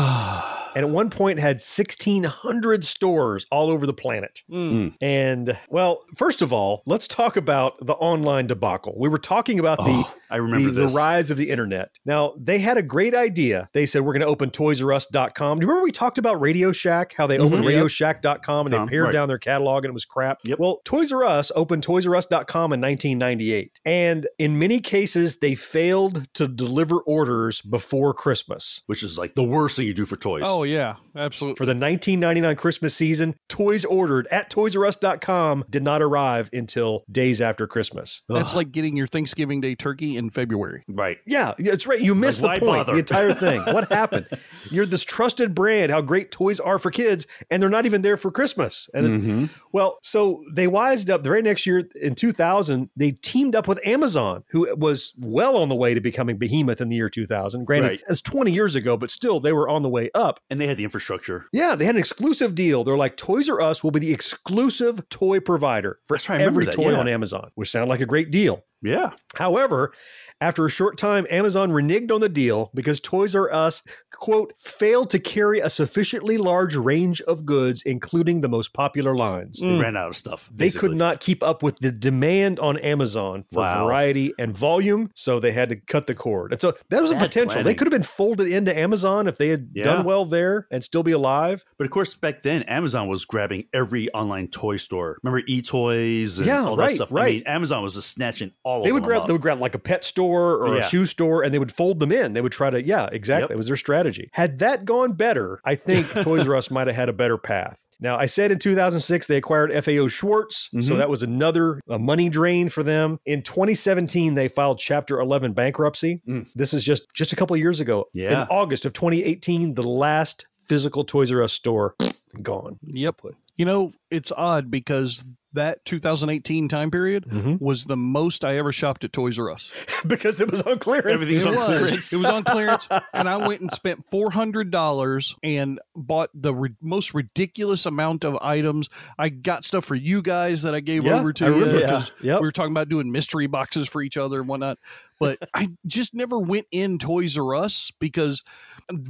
And 0.76 0.84
at 0.84 0.90
one 0.90 1.09
point 1.09 1.38
had 1.38 1.59
1,600 1.59 2.84
stores 2.84 3.46
all 3.50 3.70
over 3.70 3.86
the 3.86 3.94
planet. 3.94 4.42
Mm. 4.50 4.92
And, 5.00 5.59
well, 5.70 6.02
first 6.14 6.42
of 6.42 6.52
all, 6.52 6.82
let's 6.84 7.09
talk 7.09 7.38
about 7.38 7.74
the 7.86 7.94
online 7.94 8.46
debacle. 8.46 8.94
We 8.98 9.09
were 9.09 9.16
talking 9.16 9.59
about 9.59 9.78
the, 9.78 9.84
Oh, 10.04 10.14
I 10.30 10.36
remember 10.36 10.70
the, 10.72 10.88
the 10.88 10.92
rise 10.94 11.30
of 11.30 11.38
the 11.38 11.48
internet. 11.48 11.92
Now, 12.04 12.34
they 12.38 12.59
had 12.59 12.76
a 12.76 12.82
great 12.82 13.14
idea. 13.14 13.70
They 13.72 13.86
said, 13.86 14.02
we're 14.02 14.12
going 14.12 14.20
to 14.20 14.26
open 14.26 14.50
toysrus.com. 14.50 15.59
Do 15.59 15.64
you 15.64 15.68
remember 15.68 15.82
we 15.82 15.92
talked 15.92 16.18
about 16.18 16.38
Radio 16.42 16.72
Shack, 16.72 17.14
how 17.16 17.26
they 17.26 17.38
opened 17.38 17.64
Mhm. 17.64 17.72
Yep. 17.72 17.84
radioshack.com 17.84 18.66
and 18.66 18.74
they 18.88 18.95
pared 18.97 19.05
right. 19.07 19.12
down 19.12 19.28
their 19.28 19.38
catalog 19.38 19.84
and 19.84 19.90
it 19.90 19.94
was 19.94 20.05
crap? 20.05 20.40
Yep. 20.44 20.59
Well, 20.59 20.80
Toys 20.84 21.12
R 21.12 21.24
Us 21.24 21.53
opened 21.55 21.84
toysrus.com 21.84 22.72
in 22.72 22.80
1998. 22.80 23.78
And 23.84 24.26
in 24.38 24.59
many 24.59 24.80
cases, 24.80 25.38
they 25.40 25.55
failed 25.55 26.26
to 26.34 26.49
deliver 26.49 27.01
orders 27.01 27.61
before 27.61 28.14
Christmas. 28.14 28.82
which 28.86 29.03
is 29.03 29.18
like 29.18 29.34
the 29.34 29.44
worst 29.44 29.76
thing 29.76 29.86
you 29.86 29.94
do 29.94 30.07
for 30.07 30.16
toys. 30.16 30.42
Oh 30.47 30.62
yeah, 30.62 30.97
absolutely. 31.14 31.57
For 31.57 31.66
the 31.66 31.70
1999 31.70 32.57
Christmas 32.57 32.94
season, 32.94 33.34
toys 33.49 33.84
ordered 33.84 34.26
at 34.30 34.51
toysrus.com 34.51 35.64
did 35.68 35.82
not 35.82 36.03
arrive 36.03 36.51
until 36.53 37.05
days 37.11 37.40
after 37.40 37.66
Christmas. 37.66 38.22
That's 38.28 38.55
like 38.55 38.72
getting 38.72 38.97
your 38.97 39.07
Thanksgiving 39.07 39.61
Day 39.61 39.74
turkey 39.74 40.16
in 40.16 40.30
February. 40.30 40.82
right. 40.88 41.18
Yeah, 41.26 41.55
that's 41.59 41.86
right. 41.86 42.01
You 42.01 42.14
missed 42.14 42.42
why 42.42 42.59
the 42.59 42.66
point, 42.66 42.78
bother? 42.78 42.92
the 42.92 42.99
entire 42.99 43.34
thing. 43.44 43.62
What 43.62 43.90
happened? 43.90 44.26
You're 44.70 44.86
this 44.86 45.05
trusted 45.05 45.55
brand, 45.55 45.90
how 45.92 46.01
great 46.01 46.30
toys 46.30 46.61
are 46.61 46.78
for 46.78 46.90
kids, 46.90 47.26
and 47.51 47.62
they're 47.62 47.70
not 47.70 47.86
even 47.86 48.03
there 48.03 48.16
for 48.16 48.30
Christmas. 48.30 48.86
And 48.95 49.07
it- 49.07 49.22
Mhm. 49.22 49.51
well, 49.72 49.99
so 50.03 50.43
they 50.53 50.66
wised 50.66 51.11
up 51.11 51.22
the 51.22 51.28
very 51.30 51.43
next 51.43 51.66
year 51.66 51.89
in 52.01 52.14
2000, 52.14 52.91
they 52.97 53.12
teamed 53.12 53.55
up 53.55 53.66
with 53.68 53.80
Amazon, 53.87 54.45
who 54.51 54.74
was 54.76 55.12
well 55.18 55.57
on 55.57 55.68
the 55.68 55.74
way 55.74 55.95
to 55.95 56.01
becoming 56.01 56.37
behemoth 56.39 56.80
in 56.80 56.89
the 56.89 56.97
year 56.97 57.09
2000. 57.11 57.64
Granted, 57.64 57.89
Right. 57.89 58.03
it's 58.09 58.22
20 58.22 58.53
years 58.53 58.74
ago, 58.74 58.97
but 58.97 59.11
still 59.11 59.41
they 59.41 59.53
were 59.53 59.68
on 59.68 59.82
the 59.82 59.89
way 59.89 60.11
up. 60.14 60.41
And 60.51 60.61
they 60.61 60.66
had 60.66 60.76
the 60.76 60.84
infrastructure. 60.84 61.47
Yeah, 61.53 61.74
they 61.74 61.84
had 61.84 61.95
an 61.95 62.01
exclusive 62.01 62.55
deal. 62.55 62.84
They're 62.84 62.97
like, 62.97 63.16
Toys 63.16 63.49
R 63.49 63.61
Us 63.61 63.82
will 63.84 63.91
be 63.91 64.01
the 64.01 64.12
exclusive 64.12 65.09
toy 65.09 65.41
provider 65.41 65.99
for 66.07 66.18
right, 66.28 66.41
every 66.41 66.64
that, 66.66 66.74
toy 66.74 66.91
yeah. 66.93 66.99
on 66.99 67.09
Amazon, 67.09 67.51
which 67.55 67.70
sounded 67.70 67.89
like 67.89 68.01
a 68.01 68.07
great 68.07 68.30
deal. 68.30 68.64
Yeah. 68.82 69.11
However, 69.34 69.93
after 70.41 70.66
a 70.66 70.70
short 70.70 70.99
time, 70.99 71.26
Amazon 71.30 71.70
reneged 71.70 72.11
on 72.12 72.20
the 72.20 72.28
deal 72.28 72.70
because 72.74 73.01
Toys 73.01 73.34
R 73.34 73.53
Us, 73.53 73.82
quote, 74.12 74.53
failed 74.59 75.09
to 75.11 75.18
carry 75.18 75.61
a 75.61 75.70
sufficiently 75.70 76.37
large 76.37 76.76
range 76.76 77.20
of 77.22 77.47
goods, 77.47 77.82
including 77.84 78.41
the 78.43 78.49
most 78.49 78.72
popular 78.74 79.14
lines. 79.16 79.61
They 79.61 79.66
mm. 79.66 79.80
ran 79.80 79.97
out 79.97 80.09
of 80.09 80.16
stuff. 80.16 80.51
They 80.55 80.70
could 80.70 80.95
not 80.97 81.20
keep 81.20 81.43
up 81.43 81.62
with 81.62 81.78
the 81.78 81.91
demand 81.91 82.61
on 82.61 82.76
Amazon 82.78 83.45
for 83.53 83.61
Wow. 83.61 83.87
variety 83.87 84.32
and 84.39 84.57
volume, 84.57 85.11
so 85.14 85.41
they 85.41 85.53
had 85.53 85.70
to 85.70 85.76
cut 85.76 86.07
the 86.07 86.14
cord. 86.14 86.53
And 86.53 86.61
so 86.61 86.74
that 86.91 87.01
was 87.01 87.11
a 87.11 87.14
Bad 87.14 87.22
potential. 87.22 87.62
They 87.62 87.74
could 87.74 87.87
have 87.87 87.93
been 87.93 88.03
folded 88.03 88.49
into 88.49 88.76
Amazon 88.76 89.26
if 89.26 89.39
they 89.39 89.49
had 89.49 89.70
Yeah. 89.74 89.84
done 89.84 90.05
well 90.05 90.26
there 90.26 90.66
and 90.70 90.84
still 90.84 91.03
be 91.03 91.12
alive. 91.12 91.64
But 91.78 91.84
of 91.87 91.91
course, 91.91 92.14
back 92.14 92.43
then, 92.43 92.62
Amazon 92.64 93.09
was 93.09 93.24
grabbing 93.24 93.64
every 93.72 94.11
online 94.12 94.49
toy 94.49 94.76
store. 94.76 95.18
Remember 95.22 95.47
eToys 95.49 96.37
and 96.39 96.47
Yeah, 96.47 96.64
all 96.64 96.76
right, 96.76 96.91
that 96.91 96.97
stuff? 96.97 97.12
I 97.12 97.16
right. 97.16 97.34
mean, 97.37 97.43
Amazon 97.47 97.82
was 97.82 97.95
just 97.95 98.11
snatching 98.11 98.53
all 98.64 98.82
They 98.82 98.91
of 98.91 98.95
would 98.95 99.03
them 99.03 99.09
grab 99.09 99.20
up. 99.22 99.26
they 99.28 99.32
would 99.32 99.43
grab 99.43 99.61
like 99.61 99.74
a 99.74 99.78
pet 99.78 100.05
store 100.05 100.26
or 100.27 100.74
Yeah. 100.74 100.81
a 100.81 100.83
shoe 100.83 101.05
store 101.07 101.43
and 101.43 101.53
they 101.55 101.59
would 101.59 101.72
fold 101.72 102.01
them 102.01 102.12
in. 102.12 102.33
They 102.33 102.41
would 102.41 102.53
try 102.53 102.70
to 102.70 102.83
yeah, 102.85 103.09
exactly. 103.12 103.45
Yep. 103.45 103.51
It 103.53 103.57
was 103.57 103.66
their 103.68 103.77
strategy. 103.77 104.29
Had 104.33 104.59
that 104.61 104.85
gone 104.85 105.12
better, 105.12 105.61
I 105.64 105.74
think 105.74 106.09
Toys 106.22 106.47
R 106.49 106.57
Us 106.57 106.70
might 106.70 106.87
have 106.87 106.97
had 106.97 107.09
a 107.09 107.12
better 107.12 107.39
path. 107.39 107.83
Now, 107.99 108.18
I 108.18 108.27
said 108.27 108.51
in 108.53 108.59
2006 108.59 109.27
they 109.27 109.39
acquired 109.39 109.72
FAO 109.72 110.09
Schwarz, 110.09 110.68
so 110.81 110.93
Mhm. 110.95 110.99
that 110.99 111.09
was 111.09 111.22
another 111.22 111.81
uh, 111.89 111.97
money 111.99 112.29
drain 112.29 112.68
for 112.68 112.83
them. 112.83 113.18
In 113.24 113.41
2017, 113.41 114.35
they 114.35 114.49
filed 114.49 114.79
Chapter 114.79 115.18
11 115.18 115.55
bankruptcy. 115.55 116.20
This 116.55 116.74
is 116.74 116.85
just 116.85 117.07
just 117.14 117.33
a 117.33 117.37
couple 117.37 117.55
of 117.55 117.61
years 117.61 117.81
ago. 117.81 118.01
Mm. 118.01 118.05
Yeah. 118.14 118.43
In 118.43 118.49
August 118.51 118.85
of 118.85 118.93
2018, 118.93 119.74
the 119.74 119.83
last 119.83 120.47
physical 120.66 121.04
Toys 121.04 121.32
R 121.32 121.42
Us 121.42 121.52
store 121.52 121.94
gone. 122.42 122.78
Yep. 122.86 123.22
You 123.56 123.64
know, 123.64 123.92
it's 124.10 124.30
odd 124.36 124.70
because 124.70 125.24
that 125.54 125.82
2018 125.86 126.68
time 126.68 126.90
period 126.90 127.24
Mm-hmm. 127.24 127.64
was 127.64 127.84
the 127.84 127.96
most 127.96 128.44
I 128.44 128.58
ever 128.58 128.72
shopped 128.72 129.04
at 129.04 129.12
Toys 129.14 129.38
R 129.38 129.50
Us. 129.50 129.70
because 130.06 130.38
it 130.38 130.50
was 130.50 130.60
on 130.62 130.78
clearance. 130.78 131.06
Everything's 131.14 131.46
it 131.46 131.48
on 131.48 131.56
was. 131.56 131.64
clearance. 131.64 132.12
It 132.12 132.16
was 132.18 132.26
on 132.30 132.44
clearance, 132.44 132.86
and 133.14 133.26
I 133.26 133.38
went 133.38 133.62
and 133.62 133.70
spent 133.70 134.04
four 134.10 134.30
hundred 134.30 134.70
dollars 134.70 135.34
and 135.42 135.80
bought 135.94 136.28
the 136.34 136.54
ri- 136.54 136.76
most 136.82 137.14
ridiculous 137.14 137.86
amount 137.86 138.22
of 138.24 138.36
items. 138.42 138.90
I 139.18 139.30
got 139.30 139.64
stuff 139.64 139.86
for 139.86 139.94
you 139.94 140.20
guys 140.20 140.60
that 140.62 140.74
I 140.74 140.80
gave 140.80 141.04
Yeah, 141.06 141.18
over 141.20 141.32
to 141.32 141.46
I 141.46 141.48
you 141.48 141.64
because 141.64 142.10
Yeah, 142.20 142.32
yep. 142.34 142.40
we 142.42 142.46
were 142.48 142.52
talking 142.52 142.72
about 142.72 142.90
doing 142.90 143.10
mystery 143.10 143.46
boxes 143.46 143.88
for 143.88 144.02
each 144.02 144.18
other 144.18 144.40
and 144.40 144.48
whatnot. 144.48 144.78
But 145.18 145.38
I 145.54 145.68
just 145.86 146.12
never 146.12 146.38
went 146.38 146.66
in 146.70 146.98
Toys 146.98 147.38
R 147.38 147.54
Us 147.54 147.90
because 147.98 148.42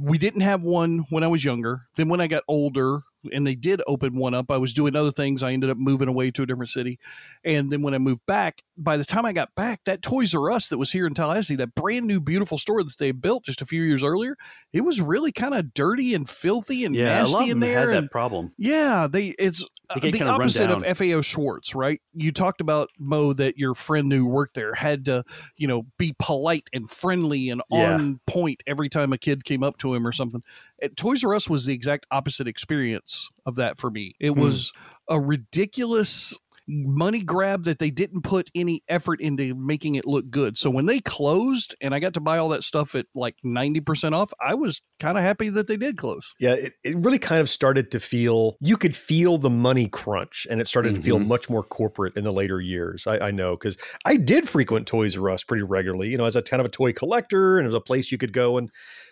we 0.01 0.17
didn't 0.17 0.41
have 0.41 0.63
one 0.63 1.05
when 1.09 1.23
I 1.23 1.27
was 1.27 1.43
younger. 1.43 1.83
Then 1.95 2.09
when 2.09 2.21
I 2.21 2.27
got 2.27 2.43
older. 2.47 3.01
And 3.33 3.45
they 3.45 3.55
did 3.55 3.81
open 3.87 4.17
one 4.17 4.33
up. 4.33 4.51
I 4.51 4.57
was 4.57 4.73
doing 4.73 4.95
other 4.95 5.11
things. 5.11 5.43
I 5.43 5.51
ended 5.51 5.69
up 5.69 5.77
moving 5.77 6.07
away 6.07 6.31
to 6.31 6.43
a 6.43 6.45
different 6.45 6.69
city. 6.69 6.99
And 7.43 7.71
then 7.71 7.81
when 7.81 7.93
I 7.93 7.97
moved 7.97 8.25
back, 8.25 8.61
by 8.77 8.95
the 8.97 9.03
time 9.05 9.25
I 9.25 9.33
got 9.33 9.53
back, 9.55 9.81
that 9.85 10.01
Toys 10.01 10.35
R 10.35 10.51
Us 10.51 10.67
that 10.69 10.77
was 10.77 10.91
here 10.91 11.07
in 11.07 11.13
Tallahassee, 11.13 11.55
that 11.57 11.73
brand 11.75 12.05
new 12.05 12.19
beautiful 12.19 12.57
store 12.57 12.83
that 12.83 12.97
they 12.99 13.11
built 13.11 13.43
just 13.43 13.61
a 13.61 13.65
few 13.65 13.81
years 13.83 14.03
earlier, 14.03 14.37
it 14.71 14.81
was 14.81 15.01
really 15.01 15.31
kind 15.31 15.53
of 15.55 15.73
dirty 15.73 16.13
and 16.13 16.29
filthy 16.29 16.85
and 16.85 16.93
yeah, 16.95 17.05
a 17.17 17.19
nasty 17.21 17.33
lot 17.33 17.43
of 17.43 17.49
in 17.49 17.59
them 17.59 17.69
there. 17.69 17.79
had 17.79 17.89
and- 17.97 18.05
that 18.07 18.11
problem. 18.11 18.53
yeah, 18.57 19.07
they 19.11 19.29
it's 19.39 19.63
uh, 19.89 19.95
They 19.99 20.11
get 20.11 20.19
the 20.19 20.25
opposite 20.29 20.69
of. 20.69 20.83
FAO 20.97 21.21
Schwarz, 21.21 21.73
right? 21.73 21.99
You 22.13 22.31
talked 22.31 22.61
about 22.61 22.89
Mo 22.99 23.33
that 23.33 23.57
your 23.57 23.73
friend 23.73 24.11
who 24.11 24.25
worked 24.27 24.53
there 24.53 24.73
had 24.75 25.05
to, 25.05 25.23
you 25.57 25.67
know, 25.67 25.85
be 25.97 26.13
polite 26.19 26.69
and 26.73 26.89
friendly 26.89 27.49
and 27.49 27.61
Yeah. 27.71 27.93
on 27.95 28.19
point 28.27 28.61
every 28.67 28.89
time 28.89 29.11
a 29.13 29.17
kid 29.17 29.43
came 29.43 29.63
up 29.63 29.77
to 29.79 29.93
him 29.93 30.05
or 30.05 30.11
something. 30.11 30.43
At 30.81 30.95
Toys 30.97 31.23
R 31.23 31.33
Us 31.33 31.49
was 31.49 31.65
the 31.65 31.73
exact 31.73 32.05
opposite 32.11 32.47
experience 32.47 33.29
of 33.45 33.55
that 33.55 33.77
for 33.79 33.89
me. 33.89 34.13
It 34.19 34.31
Hmm. 34.31 34.39
was 34.41 34.71
a 35.09 35.19
ridiculous 35.19 36.37
money 36.69 37.23
grab 37.23 37.63
that 37.63 37.79
they 37.79 37.89
didn't 37.89 38.23
put 38.23 38.51
any 38.53 38.83
effort 38.89 39.21
into 39.21 39.55
making 39.55 39.95
it 39.95 40.05
look 40.05 40.29
good. 40.29 40.57
So 40.57 40.69
when 40.69 40.85
they 40.85 40.99
closed 40.99 41.73
and 41.79 41.95
I 41.95 41.99
got 41.99 42.13
to 42.15 42.19
buy 42.19 42.37
all 42.37 42.49
that 42.49 42.61
stuff 42.61 42.93
at 42.93 43.05
like 43.15 43.35
90% 43.45 44.13
off, 44.13 44.33
I 44.41 44.53
was 44.53 44.81
kind 44.99 45.17
of 45.17 45.23
happy 45.23 45.47
that 45.47 45.67
they 45.67 45.77
did 45.77 45.95
close. 45.95 46.33
Yeah, 46.41 46.55
it, 46.55 46.73
it 46.83 46.97
really 46.97 47.19
kind 47.19 47.39
of 47.39 47.49
started 47.49 47.89
to 47.91 48.01
feel 48.01 48.57
you 48.59 48.75
could 48.75 48.97
feel 48.97 49.37
the 49.37 49.49
money 49.49 49.87
crunch, 49.87 50.45
and 50.49 50.59
it 50.59 50.67
started 50.67 50.95
to 50.95 51.01
feel 51.01 51.19
Mhm. 51.19 51.27
much 51.27 51.49
more 51.49 51.63
corporate 51.63 52.17
in 52.17 52.25
the 52.25 52.33
later 52.33 52.59
years. 52.59 53.07
I, 53.07 53.17
I 53.27 53.31
know 53.31 53.51
because 53.53 53.77
I 54.03 54.17
did 54.17 54.49
frequent 54.49 54.87
Toys 54.87 55.15
R 55.17 55.29
Us 55.29 55.45
pretty 55.45 55.63
regularly, 55.63 56.09
you 56.09 56.17
know, 56.17 56.25
as 56.25 56.35
a 56.35 56.41
kind 56.41 56.59
of 56.59 56.65
a 56.65 56.69
toy 56.69 56.91
collector, 56.91 57.57
and 57.59 57.63
it 57.65 57.69
was 57.69 57.75
a 57.75 57.79
place 57.79 58.11
you 58.11 58.17
could 58.17 58.33
go 58.33 58.57
and. 58.57 58.69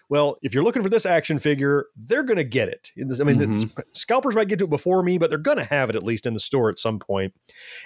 Well, 0.10 0.38
if 0.42 0.54
you're 0.54 0.64
looking 0.64 0.84
for 0.84 0.90
this 0.90 1.06
action 1.06 1.40
figure, 1.40 1.86
they're 1.96 2.24
going 2.24 2.38
to 2.38 2.44
get 2.44 2.70
it. 2.70 2.92
I 2.98 3.24
mean, 3.24 3.38
the 3.40 3.46
Mhm. 3.48 3.60
sp- 3.66 3.88
scalpers 3.94 4.36
might 4.36 4.48
get 4.48 4.60
to 4.60 4.66
it 4.66 4.70
before 4.70 5.02
me, 5.04 5.18
but 5.18 5.30
they're 5.30 5.40
going 5.40 5.58
to 5.58 5.64
have 5.64 5.90
it 5.90 5.96
at 5.96 6.04
least 6.04 6.26
in 6.26 6.34
the 6.34 6.40
store 6.40 6.70
at 6.70 6.78
some 6.78 7.00
point. 7.00 7.34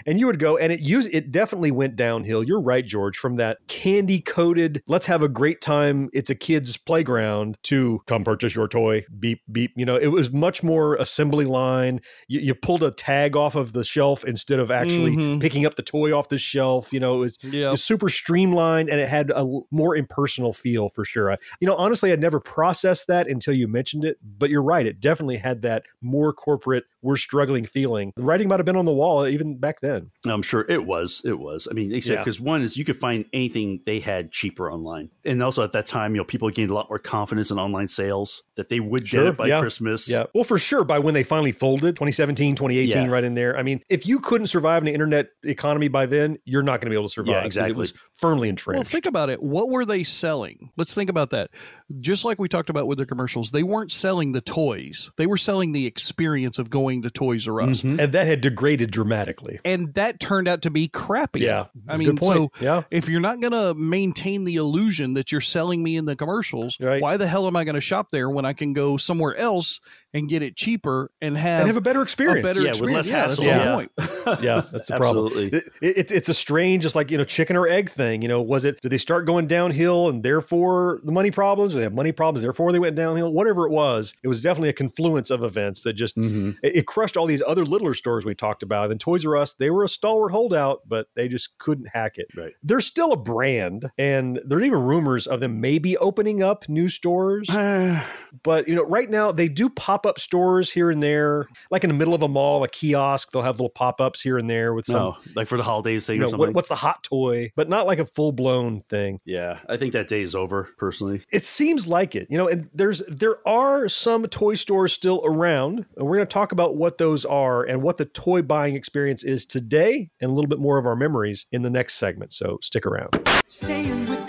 And 0.05 0.19
you 0.19 0.25
would 0.25 0.39
go, 0.39 0.57
and 0.57 0.71
it 0.73 0.81
use 0.81 1.05
it 1.07 1.31
definitely 1.31 1.71
went 1.71 1.95
downhill. 1.95 2.43
You're 2.43 2.61
right, 2.61 2.85
George, 2.85 3.17
from 3.17 3.35
that 3.35 3.59
candy 3.67 4.19
coated, 4.19 4.81
let's 4.87 5.05
have 5.05 5.23
a 5.23 5.29
great 5.29 5.61
time. 5.61 6.09
It's 6.13 6.29
a 6.29 6.35
kid's 6.35 6.75
playground 6.77 7.57
to 7.63 8.01
come 8.07 8.23
purchase 8.23 8.55
your 8.55 8.67
toy. 8.67 9.05
Beep 9.19 9.41
beep. 9.51 9.71
You 9.75 9.85
know, 9.85 9.95
it 9.95 10.07
was 10.07 10.31
much 10.31 10.61
more 10.63 10.95
assembly 10.95 11.45
line. 11.45 12.01
You, 12.27 12.39
you 12.41 12.55
pulled 12.55 12.83
a 12.83 12.91
tag 12.91 13.35
off 13.35 13.55
of 13.55 13.73
the 13.73 13.83
shelf 13.83 14.23
instead 14.25 14.59
of 14.59 14.71
actually 14.71 15.15
Mhm. 15.15 15.39
picking 15.41 15.65
up 15.65 15.75
the 15.75 15.81
toy 15.83 16.11
off 16.15 16.29
the 16.29 16.37
shelf. 16.37 16.91
You 16.91 16.99
know, 16.99 17.15
it 17.15 17.19
was, 17.19 17.37
it 17.43 17.69
was 17.71 17.83
super 17.83 18.09
streamlined 18.09 18.89
and 18.89 18.99
it 18.99 19.07
had 19.07 19.31
a 19.35 19.45
more 19.71 19.95
impersonal 19.95 20.53
feel 20.53 20.89
for 20.89 21.05
sure. 21.05 21.31
I, 21.31 21.37
you 21.59 21.67
know, 21.67 21.75
honestly, 21.75 22.08
I'd 22.11 22.19
never 22.19 22.39
processed 22.39 23.07
that 23.07 23.27
until 23.27 23.53
you 23.53 23.67
mentioned 23.67 24.05
it. 24.05 24.17
But 24.23 24.49
you're 24.49 24.63
right; 24.63 24.85
it 24.85 24.99
definitely 24.99 25.37
had 25.37 25.61
that 25.63 25.83
more 26.01 26.33
corporate, 26.33 26.85
we're 27.01 27.17
struggling 27.17 27.65
feeling. 27.65 28.11
The 28.15 28.23
writing 28.23 28.47
might 28.47 28.59
have 28.59 28.65
been 28.65 28.75
on 28.75 28.85
the 28.85 28.93
wall 28.93 29.25
even 29.27 29.57
back 29.57 29.79
then. 29.81 30.11
I'm 30.27 30.41
sure 30.41 30.65
it 30.69 30.85
was. 30.85 31.21
It 31.23 31.39
was. 31.39 31.67
I 31.69 31.73
mean, 31.73 31.93
except 31.93 32.13
Yeah. 32.17 32.23
because 32.23 32.39
one 32.39 32.61
is 32.61 32.77
you 32.77 32.85
could 32.85 32.97
find 32.97 33.25
anything 33.33 33.81
they 33.85 33.99
had 33.99 34.31
cheaper 34.31 34.71
online, 34.71 35.09
and 35.25 35.41
also 35.41 35.63
at 35.63 35.71
that 35.73 35.85
time, 35.85 36.13
you 36.13 36.17
know, 36.19 36.25
people 36.25 36.49
gained 36.49 36.71
a 36.71 36.73
lot 36.73 36.89
more 36.89 36.99
confidence 36.99 37.51
in 37.51 37.59
online 37.59 37.87
sales 37.87 38.43
that 38.55 38.69
they 38.69 38.79
would 38.79 39.05
get 39.09 39.25
it 39.25 39.37
by 39.37 39.47
yeah. 39.47 39.59
Christmas. 39.61 40.09
Yeah. 40.09 40.25
Well, 40.33 40.43
for 40.43 40.57
sure, 40.57 40.83
by 40.83 40.99
when 40.99 41.13
they 41.13 41.23
finally 41.23 41.51
folded, 41.51 41.95
2017, 41.95 42.55
2018, 42.55 43.03
Yeah. 43.05 43.09
right 43.09 43.23
in 43.23 43.33
there. 43.35 43.57
I 43.57 43.63
mean, 43.63 43.81
if 43.89 44.05
you 44.05 44.19
couldn't 44.19 44.47
survive 44.47 44.81
in 44.81 44.85
the 44.87 44.93
internet 44.93 45.29
economy 45.43 45.87
by 45.87 46.05
then, 46.05 46.37
you're 46.45 46.63
not 46.63 46.81
going 46.81 46.87
to 46.87 46.89
be 46.89 46.95
able 46.95 47.07
to 47.07 47.13
survive. 47.13 47.33
Yeah, 47.33 47.39
'cause 47.41 47.45
exactly. 47.47 47.71
It 47.71 47.77
was 47.77 47.93
firmly 48.13 48.49
entrenched. 48.49 48.77
Well, 48.77 48.83
think 48.83 49.05
about 49.05 49.29
it. 49.29 49.41
What 49.41 49.69
were 49.69 49.85
they 49.85 50.03
selling? 50.03 50.71
Let's 50.77 50.93
think 50.93 51.09
about 51.09 51.29
that. 51.29 51.51
Just 51.99 52.25
like 52.25 52.39
we 52.39 52.49
talked 52.49 52.69
about 52.69 52.87
with 52.87 52.97
the 52.97 53.05
commercials, 53.05 53.51
they 53.51 53.63
weren't 53.63 53.91
selling 53.91 54.31
the 54.33 54.41
toys. 54.41 55.09
They 55.17 55.25
were 55.27 55.37
selling 55.37 55.71
the 55.71 55.85
experience 55.85 56.59
of 56.59 56.69
going 56.69 56.88
to 57.03 57.09
Toys 57.09 57.47
R 57.47 57.61
Us. 57.61 57.79
Mm-hmm. 57.79 57.99
and 57.99 58.13
that 58.13 58.27
had 58.27 58.41
degraded 58.41 58.91
dramatically. 58.91 59.59
And 59.63 59.93
that 59.93 60.19
turned 60.19 60.47
out 60.47 60.63
to 60.63 60.69
be 60.69 60.87
crappy. 60.87 61.41
Yeah, 61.41 61.65
I 61.87 61.97
mean, 61.97 62.19
so 62.19 62.51
Yeah. 62.59 62.83
if 62.91 63.07
you're 63.07 63.21
not 63.21 63.39
going 63.39 63.53
to 63.53 63.73
maintain 63.73 64.43
the 64.43 64.55
illusion 64.55 65.13
that 65.13 65.31
you're 65.31 65.41
selling 65.41 65.81
me 65.83 65.95
in 65.95 66.05
the 66.05 66.15
commercials, 66.15 66.77
Right. 66.79 67.01
why 67.01 67.17
the 67.17 67.27
hell 67.27 67.47
am 67.47 67.55
I 67.55 67.63
going 67.63 67.75
to 67.75 67.81
shop 67.81 68.09
there 68.11 68.29
when 68.29 68.45
I 68.45 68.53
can 68.53 68.73
go 68.73 68.97
somewhere 68.97 69.35
else 69.35 69.79
and 70.13 70.27
get 70.27 70.41
it 70.41 70.55
cheaper 70.55 71.11
and 71.21 71.37
have, 71.37 71.59
And 71.61 71.67
have 71.67 71.77
a 71.77 71.81
better 71.81 72.01
experience. 72.01 72.39
A 72.39 72.49
better 72.49 72.59
Yeah, 72.61 72.71
with 72.71 72.79
experience. 72.79 73.07
less 73.07 73.09
yeah, 73.09 73.21
that's 73.27 73.31
hassle. 73.33 73.43
the 73.43 73.49
Yeah. 73.49 73.63
whole 73.63 73.75
point. 74.35 74.43
yeah, 74.43 74.61
that's 74.71 74.87
the 74.87 74.97
problem. 74.97 75.25
Absolutely. 75.27 75.59
It, 75.81 75.97
it, 75.97 76.11
it's 76.11 76.29
a 76.29 76.33
strange, 76.33 76.83
just 76.83 76.95
like 76.95 77.11
you 77.11 77.17
know, 77.17 77.23
chicken 77.23 77.55
or 77.55 77.67
egg 77.67 77.89
thing. 77.89 78.21
You 78.21 78.27
know, 78.27 78.41
was 78.41 78.65
it? 78.65 78.81
Did 78.81 78.89
they 78.91 78.97
start 78.97 79.25
going 79.25 79.47
downhill, 79.47 80.09
and 80.09 80.23
therefore 80.23 80.99
the 81.03 81.11
money 81.11 81.31
problems? 81.31 81.75
Or 81.75 81.79
they 81.79 81.83
have 81.83 81.93
money 81.93 82.11
problems, 82.11 82.41
therefore 82.41 82.71
they 82.71 82.79
went 82.79 82.95
downhill. 82.95 83.31
Whatever 83.31 83.65
it 83.67 83.71
was, 83.71 84.13
it 84.23 84.27
was 84.27 84.41
definitely 84.41 84.69
a 84.69 84.73
confluence 84.73 85.29
of 85.29 85.43
events 85.43 85.83
that 85.83 85.93
just 85.93 86.17
Mm-hmm. 86.17 86.51
it, 86.63 86.75
it 86.77 86.87
crushed 86.87 87.15
all 87.15 87.25
these 87.27 87.43
other 87.47 87.63
littler 87.63 87.93
stores 87.93 88.25
we 88.25 88.33
talked 88.35 88.63
about. 88.63 88.89
And 88.91 88.99
Toys 88.99 89.25
R 89.25 89.37
Us, 89.37 89.53
they 89.53 89.69
were 89.69 89.83
a 89.83 89.89
stalwart 89.89 90.31
holdout, 90.31 90.81
but 90.87 91.07
they 91.15 91.27
just 91.27 91.57
couldn't 91.59 91.89
hack 91.93 92.13
it. 92.15 92.27
Right. 92.35 92.53
They're 92.63 92.81
still 92.81 93.13
a 93.13 93.17
brand, 93.17 93.91
and 93.97 94.39
there 94.45 94.57
are 94.57 94.61
even 94.61 94.81
rumors 94.81 95.27
of 95.27 95.39
them 95.39 95.61
maybe 95.61 95.95
opening 95.97 96.41
up 96.41 96.67
new 96.67 96.89
stores. 96.89 97.47
but 98.43 98.67
you 98.67 98.75
know, 98.75 98.85
right 98.85 99.09
now 99.09 99.31
they 99.31 99.47
do 99.47 99.69
pop 99.69 99.98
up 100.05 100.19
stores 100.19 100.71
here 100.71 100.89
and 100.89 101.01
there, 101.01 101.47
like 101.71 101.83
in 101.83 101.89
the 101.89 101.95
middle 101.95 102.13
of 102.13 102.21
a 102.21 102.27
mall, 102.27 102.63
a 102.63 102.67
kiosk. 102.67 103.31
They'll 103.31 103.41
have 103.41 103.55
little 103.55 103.69
pop 103.69 104.01
ups 104.01 104.21
here 104.21 104.37
and 104.37 104.49
there 104.49 104.73
with 104.73 104.85
some. 104.85 104.95
No, 104.95 105.17
like 105.35 105.47
for 105.47 105.57
the 105.57 105.63
holidays 105.63 106.05
thing 106.05 106.17
you 106.17 106.21
or 106.21 106.25
know, 106.25 106.29
something. 106.31 106.47
what, 106.47 106.55
what's 106.55 106.69
the 106.69 106.75
hot 106.75 107.03
toy, 107.03 107.51
but 107.55 107.69
not 107.69 107.85
like 107.87 107.99
a 107.99 108.05
full 108.05 108.31
blown 108.31 108.81
thing. 108.89 109.19
yeah, 109.25 109.59
I 109.67 109.77
think 109.77 109.93
that 109.93 110.07
day 110.07 110.21
is 110.21 110.35
over. 110.35 110.69
Personally, 110.77 111.21
It 111.31 111.43
seems 111.45 111.87
like 111.87 112.15
it, 112.15 112.27
you 112.29 112.37
know. 112.37 112.47
And 112.47 112.69
there's 112.73 112.99
there 113.07 113.47
are 113.47 113.89
some 113.89 114.25
toy 114.27 114.55
stores 114.55 114.93
still 114.93 115.21
around, 115.25 115.85
and 115.97 116.07
we're 116.07 116.17
going 116.17 116.27
to 116.27 116.33
talk 116.33 116.51
about 116.51 116.75
what 116.75 116.97
those 116.97 117.25
are 117.25 117.63
and 117.63 117.81
what 117.81 117.97
the 117.97 118.05
toy 118.05 118.41
buying 118.41 118.75
experience 118.75 119.23
is 119.23 119.45
today, 119.45 120.09
and 120.21 120.31
a 120.31 120.33
little 120.33 120.49
bit 120.49 120.59
more 120.59 120.77
of 120.77 120.85
our 120.85 120.95
memories 120.95 121.45
in 121.51 121.61
the 121.61 121.69
next 121.69 121.95
segment. 121.95 122.33
So 122.33 122.57
stick 122.61 122.85
around. 122.85 123.27
Staying 123.47 124.07
with 124.09 124.28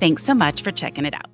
Thanks 0.00 0.22
so 0.22 0.34
much 0.34 0.62
for 0.62 0.70
checking 0.70 1.04
it 1.04 1.14
out. 1.14 1.26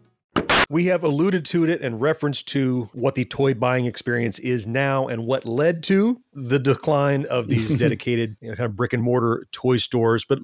We 0.71 0.87
have 0.87 1.05
alluded 1.05 1.45
to 1.47 1.65
it 1.65 1.83
in 1.83 1.99
reference 1.99 2.43
to 2.45 2.89
what 2.95 3.15
the 3.15 3.27
toy 3.27 3.53
buying 3.53 3.85
experience 3.85 4.39
is 4.39 4.67
now 4.67 5.07
and 5.07 5.27
what 5.27 5.45
led 5.45 5.83
to 5.85 6.23
the 6.33 6.59
decline 6.59 7.27
of 7.27 7.49
these 7.49 7.75
dedicated 7.77 8.37
you 8.41 8.49
know, 8.49 8.57
kind 8.57 8.67
of 8.67 8.75
brick 8.75 8.95
and 8.95 9.03
mortar 9.03 9.47
toy 9.53 9.77
stores. 9.77 10.25
But 10.25 10.39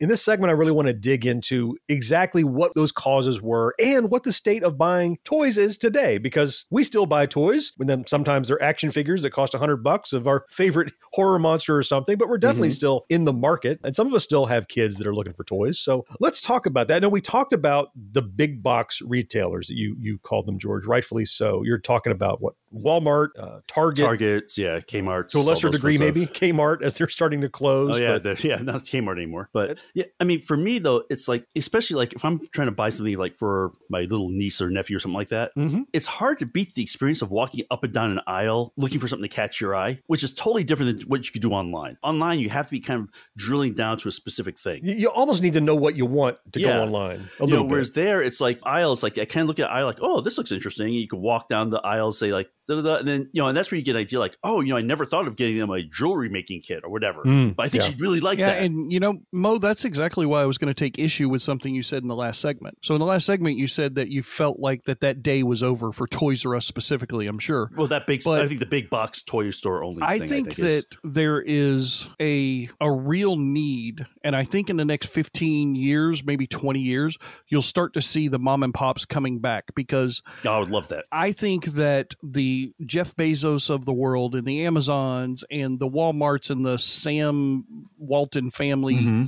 in 0.00 0.08
this 0.08 0.22
segment, 0.22 0.50
I 0.50 0.54
really 0.54 0.72
want 0.72 0.86
to 0.88 0.92
dig 0.92 1.24
into 1.24 1.76
exactly 1.88 2.42
what 2.44 2.74
those 2.74 2.90
causes 2.92 3.40
were 3.40 3.74
and 3.78 4.10
what 4.10 4.24
the 4.24 4.32
state 4.32 4.62
of 4.62 4.76
buying 4.76 5.18
toys 5.24 5.56
is 5.56 5.78
today, 5.78 6.18
because 6.18 6.66
we 6.70 6.82
still 6.82 7.06
buy 7.06 7.26
toys. 7.26 7.72
And 7.78 7.88
then 7.88 8.04
sometimes 8.06 8.48
they're 8.48 8.62
action 8.62 8.90
figures 8.90 9.22
that 9.22 9.30
cost 9.30 9.54
a 9.54 9.58
hundred 9.58 9.78
bucks 9.84 10.12
of 10.12 10.26
our 10.26 10.44
favorite 10.50 10.92
horror 11.12 11.38
monster 11.38 11.76
or 11.76 11.82
something, 11.82 12.16
but 12.18 12.28
we're 12.28 12.38
definitely 12.38 12.68
Mhm. 12.68 12.72
still 12.72 13.04
in 13.08 13.24
the 13.24 13.32
market. 13.32 13.78
And 13.84 13.94
some 13.94 14.06
of 14.06 14.14
us 14.14 14.24
still 14.24 14.46
have 14.46 14.68
kids 14.68 14.96
that 14.96 15.06
are 15.06 15.14
looking 15.14 15.32
for 15.32 15.44
toys. 15.44 15.78
So 15.78 16.04
let's 16.20 16.40
talk 16.40 16.66
about 16.66 16.88
that. 16.88 17.00
Now 17.02 17.08
we 17.08 17.20
talked 17.20 17.52
about 17.52 17.88
the 17.94 18.22
big 18.22 18.62
box 18.62 19.00
retailers 19.00 19.68
that 19.68 19.76
you 19.76 19.96
you 20.00 20.18
called 20.18 20.46
them, 20.46 20.58
George, 20.58 20.86
rightfully 20.86 21.24
so. 21.24 21.62
You're 21.62 21.78
talking 21.78 22.12
about 22.12 22.40
what 22.42 22.54
Walmart, 22.74 23.28
uh, 23.38 23.60
Target, 23.68 24.04
Targets, 24.04 24.58
yeah, 24.58 24.80
Kmart. 24.80 25.28
to 25.28 25.38
a 25.38 25.40
lesser 25.40 25.68
degree, 25.70 25.96
maybe 25.98 26.26
Kmart 26.26 26.82
as 26.82 26.94
they're 26.94 27.08
starting 27.08 27.40
to 27.42 27.48
close. 27.48 27.96
Oh 27.96 28.02
yeah, 28.02 28.18
but- 28.20 28.42
yeah, 28.42 28.56
not 28.62 28.84
Kmart 28.84 29.16
anymore. 29.16 29.48
But 29.52 29.78
yeah, 29.94 30.04
I 30.20 30.24
mean, 30.24 30.40
for 30.40 30.56
me 30.56 30.78
though, 30.78 31.04
it's 31.10 31.28
like, 31.28 31.46
especially 31.56 31.96
like 31.96 32.12
if 32.14 32.24
I'm 32.24 32.40
trying 32.52 32.68
to 32.68 32.72
buy 32.72 32.90
something 32.90 33.16
like 33.18 33.38
for 33.38 33.72
my 33.90 34.00
little 34.02 34.28
niece 34.28 34.60
or 34.62 34.70
nephew 34.70 34.96
or 34.96 35.00
something 35.00 35.14
like 35.16 35.28
that, 35.28 35.52
Mhm. 35.56 35.84
it's 35.92 36.06
hard 36.06 36.38
to 36.38 36.46
beat 36.46 36.74
the 36.74 36.82
experience 36.82 37.22
of 37.22 37.30
walking 37.30 37.64
up 37.70 37.84
and 37.84 37.92
down 37.92 38.10
an 38.10 38.20
aisle 38.26 38.72
looking 38.76 39.00
for 39.00 39.08
something 39.08 39.28
to 39.28 39.34
catch 39.34 39.60
your 39.60 39.74
eye, 39.76 40.00
which 40.06 40.22
is 40.22 40.32
totally 40.34 40.64
different 40.64 40.98
than 41.00 41.08
what 41.08 41.24
you 41.26 41.32
could 41.32 41.42
do 41.42 41.50
online. 41.50 41.96
Online, 42.02 42.38
you 42.40 42.48
have 42.50 42.66
to 42.66 42.70
be 42.70 42.80
kind 42.80 43.00
of 43.02 43.08
drilling 43.36 43.74
down 43.74 43.98
to 43.98 44.08
a 44.08 44.12
specific 44.12 44.58
thing. 44.58 44.80
You, 44.84 44.94
you 44.94 45.08
almost 45.10 45.42
need 45.42 45.54
to 45.54 45.60
know 45.60 45.74
what 45.74 45.96
you 45.96 46.06
want 46.06 46.38
to 46.52 46.60
Yeah. 46.60 46.76
go 46.78 46.82
online. 46.84 47.28
A 47.40 47.46
You 47.46 47.54
know, 47.54 47.62
whereas 47.64 47.90
bit. 47.90 48.02
there, 48.04 48.22
it's 48.22 48.40
like 48.40 48.60
aisles. 48.64 49.02
Like 49.02 49.18
I 49.18 49.24
kind 49.24 49.42
of 49.42 49.48
look 49.48 49.58
at 49.58 49.70
aisle, 49.70 49.86
like, 49.86 49.98
oh, 50.00 50.20
this 50.20 50.38
looks 50.38 50.52
interesting. 50.52 50.86
And 50.86 50.94
you 50.94 51.08
can 51.08 51.20
walk 51.20 51.48
down 51.48 51.70
the 51.70 51.80
aisles, 51.80 52.18
say 52.18 52.32
like, 52.32 52.48
da, 52.68 52.76
da, 52.76 52.82
da, 52.82 52.94
and 52.96 53.08
then 53.08 53.28
you 53.32 53.42
know, 53.42 53.48
and 53.48 53.56
that's 53.56 53.70
where 53.70 53.78
you 53.78 53.84
get 53.84 53.94
an 53.96 54.00
idea, 54.00 54.18
like, 54.18 54.36
oh, 54.44 54.60
you 54.60 54.68
know, 54.70 54.76
I 54.76 54.82
never 54.82 55.04
thought 55.04 55.26
of 55.26 55.36
getting 55.36 55.58
them 55.58 55.70
a 55.70 55.82
jewelry 55.82 56.28
making 56.28 56.62
kit 56.62 56.80
or 56.84 56.90
whatever. 56.90 57.22
Mm, 57.22 57.54
but 57.56 57.64
I 57.64 57.68
think 57.68 57.82
yeah. 57.82 57.90
she'd 57.90 58.00
really 58.00 58.20
like 58.20 58.38
yeah, 58.38 58.46
that. 58.54 58.62
and 58.62 58.92
you 58.92 59.00
know, 59.00 59.20
Mo, 59.32 59.58
that's 59.58 59.73
exactly 59.82 60.26
why 60.26 60.42
I 60.42 60.44
was 60.44 60.58
going 60.58 60.68
to 60.68 60.74
take 60.74 60.98
issue 60.98 61.30
with 61.30 61.40
something 61.40 61.74
you 61.74 61.82
said 61.82 62.02
in 62.02 62.08
the 62.08 62.14
last 62.14 62.38
segment. 62.38 62.76
So 62.82 62.94
in 62.94 62.98
the 63.00 63.06
last 63.06 63.24
segment, 63.24 63.56
you 63.56 63.66
said 63.66 63.94
that 63.94 64.10
you 64.10 64.22
felt 64.22 64.60
like 64.60 64.84
that 64.84 65.00
that 65.00 65.22
day 65.22 65.42
was 65.42 65.62
over 65.62 65.90
for 65.90 66.06
Toys 66.06 66.44
R 66.44 66.54
Us 66.56 66.66
specifically. 66.66 67.26
I'm 67.26 67.38
sure. 67.38 67.70
Well, 67.74 67.86
that 67.86 68.06
big, 68.06 68.22
But- 68.24 68.42
I 68.42 68.46
think 68.46 68.60
the 68.60 68.66
big 68.66 68.90
box 68.90 69.22
toy 69.22 69.48
store 69.50 69.82
only. 69.82 70.02
I 70.02 70.18
think, 70.18 70.22
I 70.22 70.26
think 70.34 70.48
is- 70.50 70.56
that 70.56 70.96
there 71.02 71.40
is 71.40 72.06
a 72.20 72.68
a 72.78 72.92
real 72.92 73.36
need, 73.36 74.04
and 74.22 74.36
I 74.36 74.44
think 74.44 74.68
in 74.68 74.76
the 74.76 74.84
next 74.84 75.06
15 75.06 75.74
years, 75.74 76.22
maybe 76.22 76.46
20 76.46 76.80
years, 76.80 77.16
you'll 77.48 77.62
start 77.62 77.94
to 77.94 78.02
see 78.02 78.28
the 78.28 78.38
mom 78.38 78.62
and 78.62 78.74
pops 78.74 79.06
coming 79.06 79.38
back 79.38 79.74
because 79.74 80.22
Oh, 80.44 80.50
I 80.50 80.58
would 80.58 80.68
love 80.70 80.88
that. 80.88 81.06
I 81.10 81.32
think 81.32 81.64
that 81.76 82.14
the 82.22 82.74
Jeff 82.84 83.16
Bezos 83.16 83.70
of 83.70 83.86
the 83.86 83.92
world 83.94 84.34
and 84.34 84.46
the 84.46 84.66
Amazons 84.66 85.42
and 85.50 85.78
the 85.78 85.88
Walmarts 85.88 86.50
and 86.50 86.66
the 86.66 86.76
Sam 86.78 87.64
Walton 87.98 88.50
family 88.50 88.96
Mm-hmm. 88.96 89.24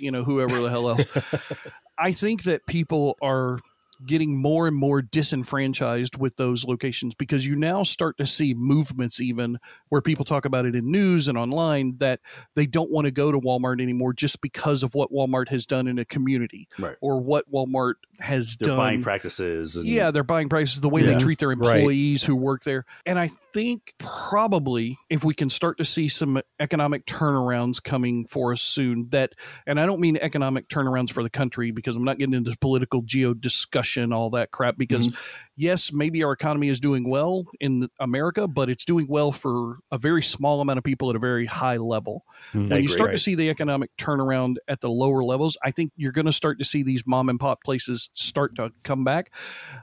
You 0.00 0.10
know, 0.10 0.24
whoever 0.24 0.60
the 0.60 0.70
hell 0.70 0.88
else. 0.90 1.04
I 1.98 2.12
think 2.12 2.44
that 2.44 2.66
people 2.66 3.16
are 3.22 3.58
getting 4.06 4.40
more 4.40 4.66
and 4.66 4.76
more 4.76 5.02
disenfranchised 5.02 6.16
with 6.16 6.36
those 6.36 6.64
locations 6.64 7.14
because 7.14 7.46
you 7.46 7.56
now 7.56 7.82
start 7.82 8.16
to 8.18 8.26
see 8.26 8.54
movements 8.54 9.20
even 9.20 9.58
where 9.88 10.00
people 10.00 10.24
talk 10.24 10.44
about 10.44 10.66
it 10.66 10.74
in 10.74 10.90
news 10.90 11.28
and 11.28 11.36
online 11.38 11.96
that 11.98 12.20
they 12.54 12.66
don't 12.66 12.90
want 12.90 13.04
to 13.06 13.10
go 13.10 13.32
to 13.32 13.38
Walmart 13.40 13.80
anymore 13.80 14.12
just 14.12 14.40
because 14.40 14.82
of 14.82 14.94
what 14.94 15.10
Walmart 15.12 15.48
has 15.48 15.66
done 15.66 15.86
in 15.88 15.98
a 15.98 16.04
community 16.04 16.68
Right. 16.78 16.96
or 17.00 17.20
what 17.20 17.50
Walmart 17.52 17.94
has 18.20 18.56
Their 18.56 18.68
done 18.68 18.76
buying 18.76 19.02
practices. 19.02 19.76
And, 19.76 19.86
yeah, 19.86 20.10
their 20.10 20.24
buying 20.24 20.48
practices 20.48 20.80
the 20.80 20.88
way 20.88 21.02
Yeah. 21.02 21.12
they 21.12 21.18
treat 21.18 21.38
their 21.38 21.48
Right. 21.48 21.76
employees 21.78 22.22
who 22.22 22.36
work 22.36 22.64
there. 22.64 22.84
And 23.06 23.18
I 23.18 23.30
think 23.52 23.94
probably 23.98 24.96
if 25.10 25.22
we 25.24 25.34
can 25.34 25.50
start 25.50 25.76
to 25.78 25.84
see 25.84 26.08
some 26.08 26.40
economic 26.58 27.04
turnarounds 27.06 27.82
coming 27.82 28.26
for 28.26 28.52
us 28.52 28.62
soon, 28.62 29.08
that, 29.10 29.32
and 29.66 29.78
I 29.78 29.84
don't 29.86 30.00
mean 30.00 30.16
economic 30.16 30.68
turnarounds 30.68 31.12
for 31.12 31.22
the 31.22 31.28
country 31.30 31.70
because 31.70 31.94
I'm 31.96 32.04
not 32.04 32.18
getting 32.18 32.34
into 32.34 32.56
political 32.60 33.02
geo 33.02 33.34
discussion, 33.34 33.91
all 34.12 34.30
that 34.30 34.50
crap, 34.50 34.76
because 34.76 35.08
mm-hmm. 35.08 35.16
Yes, 35.56 35.92
maybe 35.92 36.22
our 36.24 36.32
economy 36.32 36.68
is 36.68 36.80
doing 36.80 37.08
well 37.08 37.44
in 37.60 37.88
America, 38.00 38.48
but 38.48 38.70
it's 38.70 38.84
doing 38.84 39.06
well 39.08 39.32
for 39.32 39.78
a 39.90 39.98
very 39.98 40.22
small 40.22 40.60
amount 40.60 40.78
of 40.78 40.84
people 40.84 41.10
at 41.10 41.16
a 41.16 41.18
very 41.18 41.46
high 41.46 41.76
level. 41.76 42.24
Mm, 42.54 42.56
I 42.56 42.60
When 42.60 42.68
you 42.70 42.74
agree. 42.76 42.88
start 42.88 43.08
Right. 43.08 43.12
to 43.16 43.18
see 43.22 43.34
the 43.34 43.50
economic 43.50 43.90
turnaround 43.98 44.56
at 44.68 44.80
the 44.80 44.88
lower 44.90 45.22
levels, 45.22 45.56
I 45.64 45.70
think 45.70 45.92
you're 45.96 46.12
going 46.12 46.26
to 46.26 46.32
start 46.32 46.58
to 46.58 46.64
see 46.64 46.82
these 46.82 47.02
mom 47.06 47.28
and 47.28 47.38
pop 47.38 47.62
places 47.64 48.10
start 48.14 48.54
to 48.56 48.72
come 48.82 49.04
back. 49.04 49.34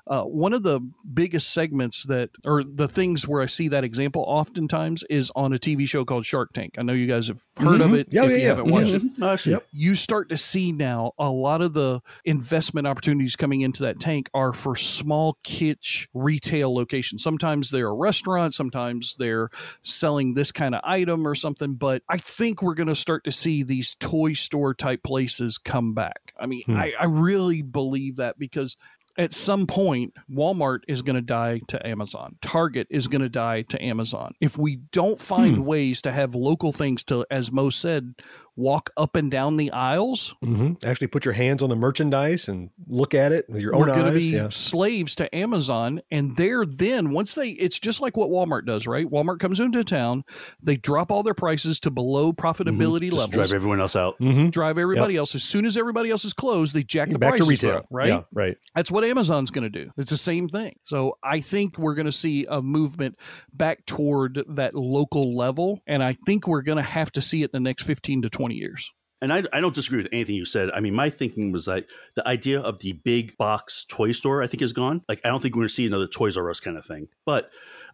Uh, 0.08 0.24
one 0.24 0.54
of 0.54 0.64
the 0.64 0.80
biggest 1.14 1.52
segments 1.52 2.04
that, 2.04 2.32
or 2.46 2.64
the 2.64 2.88
things 2.88 3.28
where 3.28 3.42
I 3.42 3.46
see 3.46 3.68
that 3.70 3.84
example 3.84 4.24
oftentimes 4.28 5.04
is 5.10 5.32
on 5.36 5.54
a 5.54 5.60
TV 5.60 5.88
show 5.88 6.04
called 6.06 6.26
Shark 6.26 6.50
Tank. 6.54 6.76
I 6.78 6.82
know 6.84 6.94
you 6.94 7.08
guys 7.08 7.28
have 7.28 7.42
heard 7.58 7.82
of 7.82 7.92
Mhm. 7.92 8.00
it. 8.00 8.08
Yeah, 8.12 8.24
if 8.26 8.32
yeah, 8.32 8.36
you 8.36 8.42
yeah. 8.44 8.48
haven't 8.50 8.72
watched 8.72 8.92
Mhm. 8.94 9.06
it, 9.14 9.18
No, 9.20 9.30
actually, 9.30 9.58
you 9.72 9.96
start 9.96 10.30
to 10.30 10.38
see 10.38 10.72
now 10.72 11.12
a 11.20 11.30
lot 11.30 11.62
of 11.62 11.74
the 11.74 12.02
investment 12.26 12.88
opportunities 12.88 13.36
coming 13.36 13.62
into 13.62 13.84
that 13.84 14.00
tank 14.00 14.30
are 14.34 14.54
for 14.54 14.76
small 14.76 15.38
kitsch 15.60 16.08
retail 16.14 16.74
location. 16.74 17.18
Sometimes 17.18 17.70
they're 17.70 17.88
a 17.88 17.94
restaurant, 17.94 18.54
sometimes 18.54 19.16
they're 19.20 19.50
selling 19.82 20.34
this 20.34 20.52
kind 20.52 20.74
of 20.76 20.82
item 20.84 21.28
or 21.28 21.36
something. 21.36 21.74
But 21.74 22.02
I 22.08 22.18
think 22.18 22.62
we're 22.62 22.76
going 22.76 22.88
to 22.88 22.96
start 22.96 23.24
to 23.26 23.32
see 23.32 23.64
these 23.64 23.96
toy 23.96 24.34
store 24.34 24.74
type 24.74 25.04
places 25.04 25.58
come 25.58 25.94
back. 25.94 26.34
I 26.40 26.46
mean, 26.46 26.64
Hmm. 26.66 26.78
I, 26.78 26.94
I 27.00 27.06
really 27.06 27.62
believe 27.62 28.18
that 28.18 28.40
because 28.40 28.78
at 29.18 29.34
some 29.34 29.68
point, 29.68 30.14
Walmart 30.32 30.80
is 30.88 31.02
going 31.02 31.18
to 31.18 31.22
die 31.22 31.60
to 31.68 31.86
Amazon. 31.86 32.38
Target 32.42 32.88
is 32.90 33.08
going 33.08 33.22
to 33.22 33.28
die 33.30 33.64
to 33.64 33.84
Amazon. 33.84 34.34
If 34.40 34.58
we 34.58 34.78
don't 34.94 35.20
find 35.22 35.58
Hmm. 35.58 35.66
ways 35.66 36.02
to 36.04 36.12
have 36.14 36.36
local 36.36 36.72
things 36.72 37.04
to, 37.06 37.26
as 37.30 37.52
Mo 37.52 37.70
said, 37.70 38.14
walk 38.60 38.90
up 38.98 39.16
and 39.16 39.32
down 39.32 39.58
the 39.58 39.72
aisles, 39.72 40.36
hmm 40.44 40.74
Actually, 40.86 41.08
put 41.08 41.26
your 41.26 41.34
hands 41.34 41.64
on 41.64 41.70
the 41.70 41.76
merchandise 41.76 42.48
and 42.48 42.70
look 42.88 43.14
at 43.14 43.32
it 43.32 43.50
with 43.50 43.62
your 43.62 43.74
own 43.74 43.82
we're 43.82 43.88
going 43.88 44.00
to 44.06 44.08
eyes. 44.12 44.14
be 44.18 44.24
yeah. 44.36 44.50
slaves 44.50 45.16
to 45.16 45.34
Amazon. 45.36 46.02
And 46.12 46.36
they're 46.36 46.66
then, 46.66 47.12
once 47.12 47.34
they, 47.34 47.50
it's 47.50 47.80
just 47.80 48.02
like 48.02 48.18
what 48.18 48.30
Walmart 48.30 48.66
does, 48.66 48.86
right? 48.88 49.06
Walmart 49.10 49.40
comes 49.40 49.60
into 49.60 49.84
town, 49.84 50.24
they 50.62 50.76
drop 50.76 51.12
all 51.12 51.24
their 51.24 51.34
prices 51.34 51.80
to 51.82 51.92
below 51.92 52.34
profitability 52.34 52.90
Mm-hmm. 52.90 53.06
Just 53.10 53.18
levels. 53.18 53.32
drive 53.50 53.54
everyone 53.54 53.80
else 53.80 53.96
out. 53.96 54.16
Drive 54.52 54.78
everybody 54.78 55.16
else. 55.16 55.36
As 55.36 55.44
soon 55.44 55.66
as 55.66 55.78
everybody 55.78 56.10
else 56.12 56.26
is 56.26 56.34
closed, 56.34 56.74
they 56.76 56.84
jack 56.84 57.10
the 57.12 57.20
Back 57.20 57.34
to 57.34 57.38
prices 57.46 57.50
retail, 57.64 57.78
up, 57.78 57.86
right? 57.90 58.10
Yeah, 58.10 58.22
right. 58.34 58.58
That's 58.76 58.92
what 58.92 59.04
Amazon's 59.04 59.52
going 59.52 59.64
to 59.64 59.70
do. 59.70 59.92
It's 59.98 60.10
the 60.12 60.18
same 60.18 60.50
thing. 60.50 60.78
So 60.84 61.18
I 61.24 61.40
think 61.42 61.78
we're 61.78 61.96
going 61.96 62.06
to 62.08 62.12
see 62.12 62.46
a 62.50 62.62
movement 62.62 63.18
back 63.54 63.86
toward 63.86 64.44
that 64.50 64.76
local 64.76 65.36
level. 65.38 65.82
And 65.88 66.04
I 66.04 66.14
think 66.14 66.48
we're 66.48 66.62
going 66.62 66.78
to 66.78 66.82
have 66.84 67.12
to 67.14 67.22
see 67.22 67.42
it 67.44 67.52
in 67.54 67.64
the 67.64 67.70
next 67.70 67.84
15 67.84 68.24
to 68.24 68.30
20 68.50 68.56
years. 68.56 68.92
And 69.22 69.34
I, 69.34 69.44
I 69.52 69.60
don't 69.60 69.76
disagree 69.76 70.02
with 70.02 70.12
anything 70.14 70.36
you 70.36 70.46
said. 70.46 70.70
I 70.72 70.80
mean, 70.80 70.94
my 70.96 71.10
thinking 71.10 71.52
was 71.52 71.68
like 71.68 71.90
the 72.16 72.26
idea 72.26 72.62
of 72.62 72.80
the 72.80 72.94
big 72.94 73.38
box 73.38 73.86
toy 73.90 74.14
store, 74.14 74.42
I 74.42 74.48
think, 74.48 74.62
is 74.62 74.72
gone. 74.72 75.02
Like, 75.10 75.20
I 75.26 75.28
don't 75.28 75.42
think 75.42 75.56
we're 75.56 75.62
going 75.62 75.68
to 75.68 75.74
see 75.74 75.86
another 75.86 76.08
Toys 76.08 76.38
R 76.38 76.50
Us 76.50 76.62
kind 76.62 76.78
of 76.78 76.86
thing. 76.86 77.10
But 77.26 77.52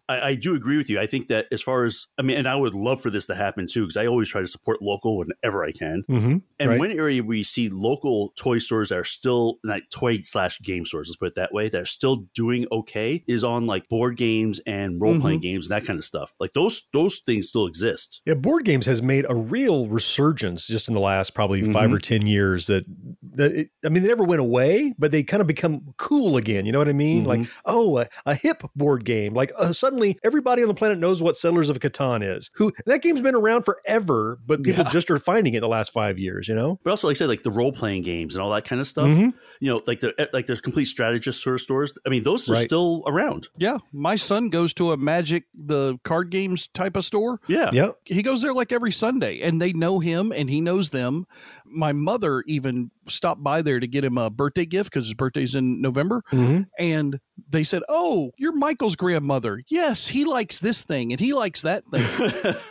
I, 0.08 0.20
I 0.30 0.34
do 0.34 0.54
agree 0.54 0.76
with 0.76 0.88
you. 0.90 1.00
I 1.00 1.06
think 1.06 1.28
that 1.28 1.46
as 1.50 1.62
far 1.62 1.84
as, 1.84 2.06
I 2.18 2.22
mean, 2.22 2.36
and 2.36 2.48
I 2.48 2.54
would 2.54 2.74
love 2.74 3.00
for 3.00 3.10
this 3.10 3.26
to 3.26 3.34
happen 3.34 3.66
too, 3.66 3.82
because 3.82 3.96
I 3.96 4.06
always 4.06 4.28
try 4.28 4.40
to 4.40 4.46
support 4.46 4.82
local 4.82 5.16
whenever 5.18 5.64
I 5.64 5.72
can. 5.72 6.04
Mm-hmm. 6.08 6.36
And 6.58 6.70
right. 6.70 6.78
one 6.78 6.90
area 6.92 7.22
we 7.22 7.42
see 7.42 7.68
local 7.68 8.32
toy 8.36 8.58
stores 8.58 8.88
that 8.90 8.98
are 8.98 9.04
still 9.04 9.58
like 9.64 9.84
toy 9.90 10.20
slash 10.22 10.60
game 10.60 10.84
stores, 10.86 11.08
let's 11.08 11.16
put 11.16 11.28
it 11.28 11.34
that 11.36 11.52
way, 11.52 11.68
that 11.68 11.80
are 11.82 11.86
still 11.86 12.24
doing 12.34 12.66
okay 12.72 13.24
is 13.26 13.44
on 13.44 13.66
like 13.66 13.88
board 13.88 14.16
games 14.16 14.60
and 14.66 15.00
role 15.00 15.18
playing 15.20 15.38
Mm-hmm. 15.38 15.42
games 15.42 15.70
and 15.70 15.80
that 15.80 15.86
kind 15.86 15.98
of 15.98 16.04
stuff. 16.04 16.34
Like 16.40 16.52
those 16.52 16.86
those 16.92 17.18
things 17.18 17.48
still 17.48 17.66
exist. 17.66 18.22
Yeah, 18.24 18.34
board 18.34 18.64
games 18.64 18.86
has 18.86 19.02
made 19.02 19.26
a 19.28 19.34
real 19.34 19.88
resurgence 19.88 20.66
just 20.66 20.88
in 20.88 20.94
the 20.94 21.00
last 21.00 21.34
probably 21.34 21.62
five 21.72 21.90
Mhm. 21.90 21.94
or 21.94 21.98
ten 21.98 22.26
years. 22.26 22.68
That 22.68 22.84
the, 23.22 23.60
it, 23.60 23.70
I 23.84 23.88
mean, 23.88 24.02
they 24.02 24.08
never 24.08 24.24
went 24.24 24.40
away, 24.40 24.94
but 24.98 25.10
they 25.10 25.22
kind 25.22 25.40
of 25.40 25.46
become 25.46 25.94
cool 25.96 26.36
again. 26.36 26.64
You 26.64 26.72
know 26.72 26.78
what 26.78 26.88
I 26.88 26.92
mean? 26.92 27.24
Mm-hmm. 27.24 27.28
Like, 27.42 27.48
oh, 27.64 27.98
a, 27.98 28.06
a 28.24 28.34
hip 28.34 28.62
board 28.76 29.04
game. 29.04 29.34
Like 29.34 29.52
uh, 29.58 29.72
suddenly 29.72 29.95
everybody 30.24 30.62
on 30.62 30.68
the 30.68 30.74
planet 30.74 30.98
knows 30.98 31.22
what 31.22 31.36
Settlers 31.36 31.68
of 31.68 31.78
Catan 31.80 32.36
is. 32.36 32.50
Who 32.54 32.72
that 32.86 33.02
game's 33.02 33.20
been 33.20 33.34
around 33.34 33.62
forever, 33.64 34.38
but 34.46 34.62
people 34.62 34.84
Yeah. 34.84 34.90
just 34.90 35.10
are 35.10 35.18
finding 35.18 35.54
it 35.54 35.58
in 35.58 35.62
the 35.62 35.68
last 35.68 35.92
five 35.92 36.18
years. 36.18 36.48
You 36.48 36.54
know? 36.54 36.78
But 36.84 36.90
also, 36.90 37.06
like 37.08 37.16
I 37.16 37.18
said, 37.18 37.28
like 37.28 37.42
the 37.42 37.50
role 37.50 37.72
playing 37.72 38.02
games 38.02 38.34
and 38.34 38.42
all 38.42 38.50
that 38.52 38.64
kind 38.64 38.80
of 38.80 38.86
stuff. 38.88 39.06
Mhm. 39.08 39.32
You 39.60 39.70
know, 39.70 39.82
like 39.86 40.00
the 40.00 40.14
like 40.32 40.46
the 40.46 40.56
Compleat 40.56 40.86
Strategist 40.86 41.42
sort 41.42 41.54
of 41.54 41.60
stores. 41.60 41.92
I 42.06 42.08
mean, 42.10 42.22
those 42.22 42.48
are 42.48 42.54
Right. 42.54 42.66
still 42.66 43.02
around. 43.06 43.48
Yeah, 43.58 43.78
my 43.92 44.16
son 44.16 44.48
goes 44.50 44.72
to 44.74 44.92
a 44.92 44.96
Magic 44.96 45.44
the 45.54 45.98
card 46.04 46.30
games 46.30 46.68
type 46.68 46.96
of 46.96 47.04
store. 47.04 47.40
Yeah. 47.46 47.70
Yep. 47.72 47.98
He 48.04 48.22
goes 48.22 48.42
there 48.42 48.52
like 48.54 48.72
every 48.72 48.92
Sunday 48.92 49.40
and 49.40 49.60
they 49.60 49.72
know 49.72 50.00
him 50.00 50.32
and 50.32 50.48
he 50.50 50.60
knows 50.60 50.90
them. 50.90 51.26
My 51.70 51.92
mother 51.92 52.42
even 52.46 52.90
stopped 53.08 53.42
by 53.42 53.62
there 53.62 53.78
to 53.80 53.86
get 53.86 54.04
him 54.04 54.18
a 54.18 54.30
birthday 54.30 54.66
gift 54.66 54.90
because 54.90 55.06
his 55.06 55.14
birthday's 55.14 55.54
in 55.54 55.80
November. 55.80 56.22
Mhm. 56.32 56.66
And 56.78 57.20
they 57.48 57.62
said, 57.64 57.82
Oh, 57.88 58.32
you're 58.38 58.52
Michael's 58.56 58.96
grandmother. 58.96 59.62
Yes, 59.68 60.08
he 60.08 60.24
likes 60.24 60.58
this 60.58 60.82
thing 60.82 61.12
and 61.12 61.20
he 61.20 61.32
likes 61.32 61.62
that 61.62 61.84
thing. 61.84 62.02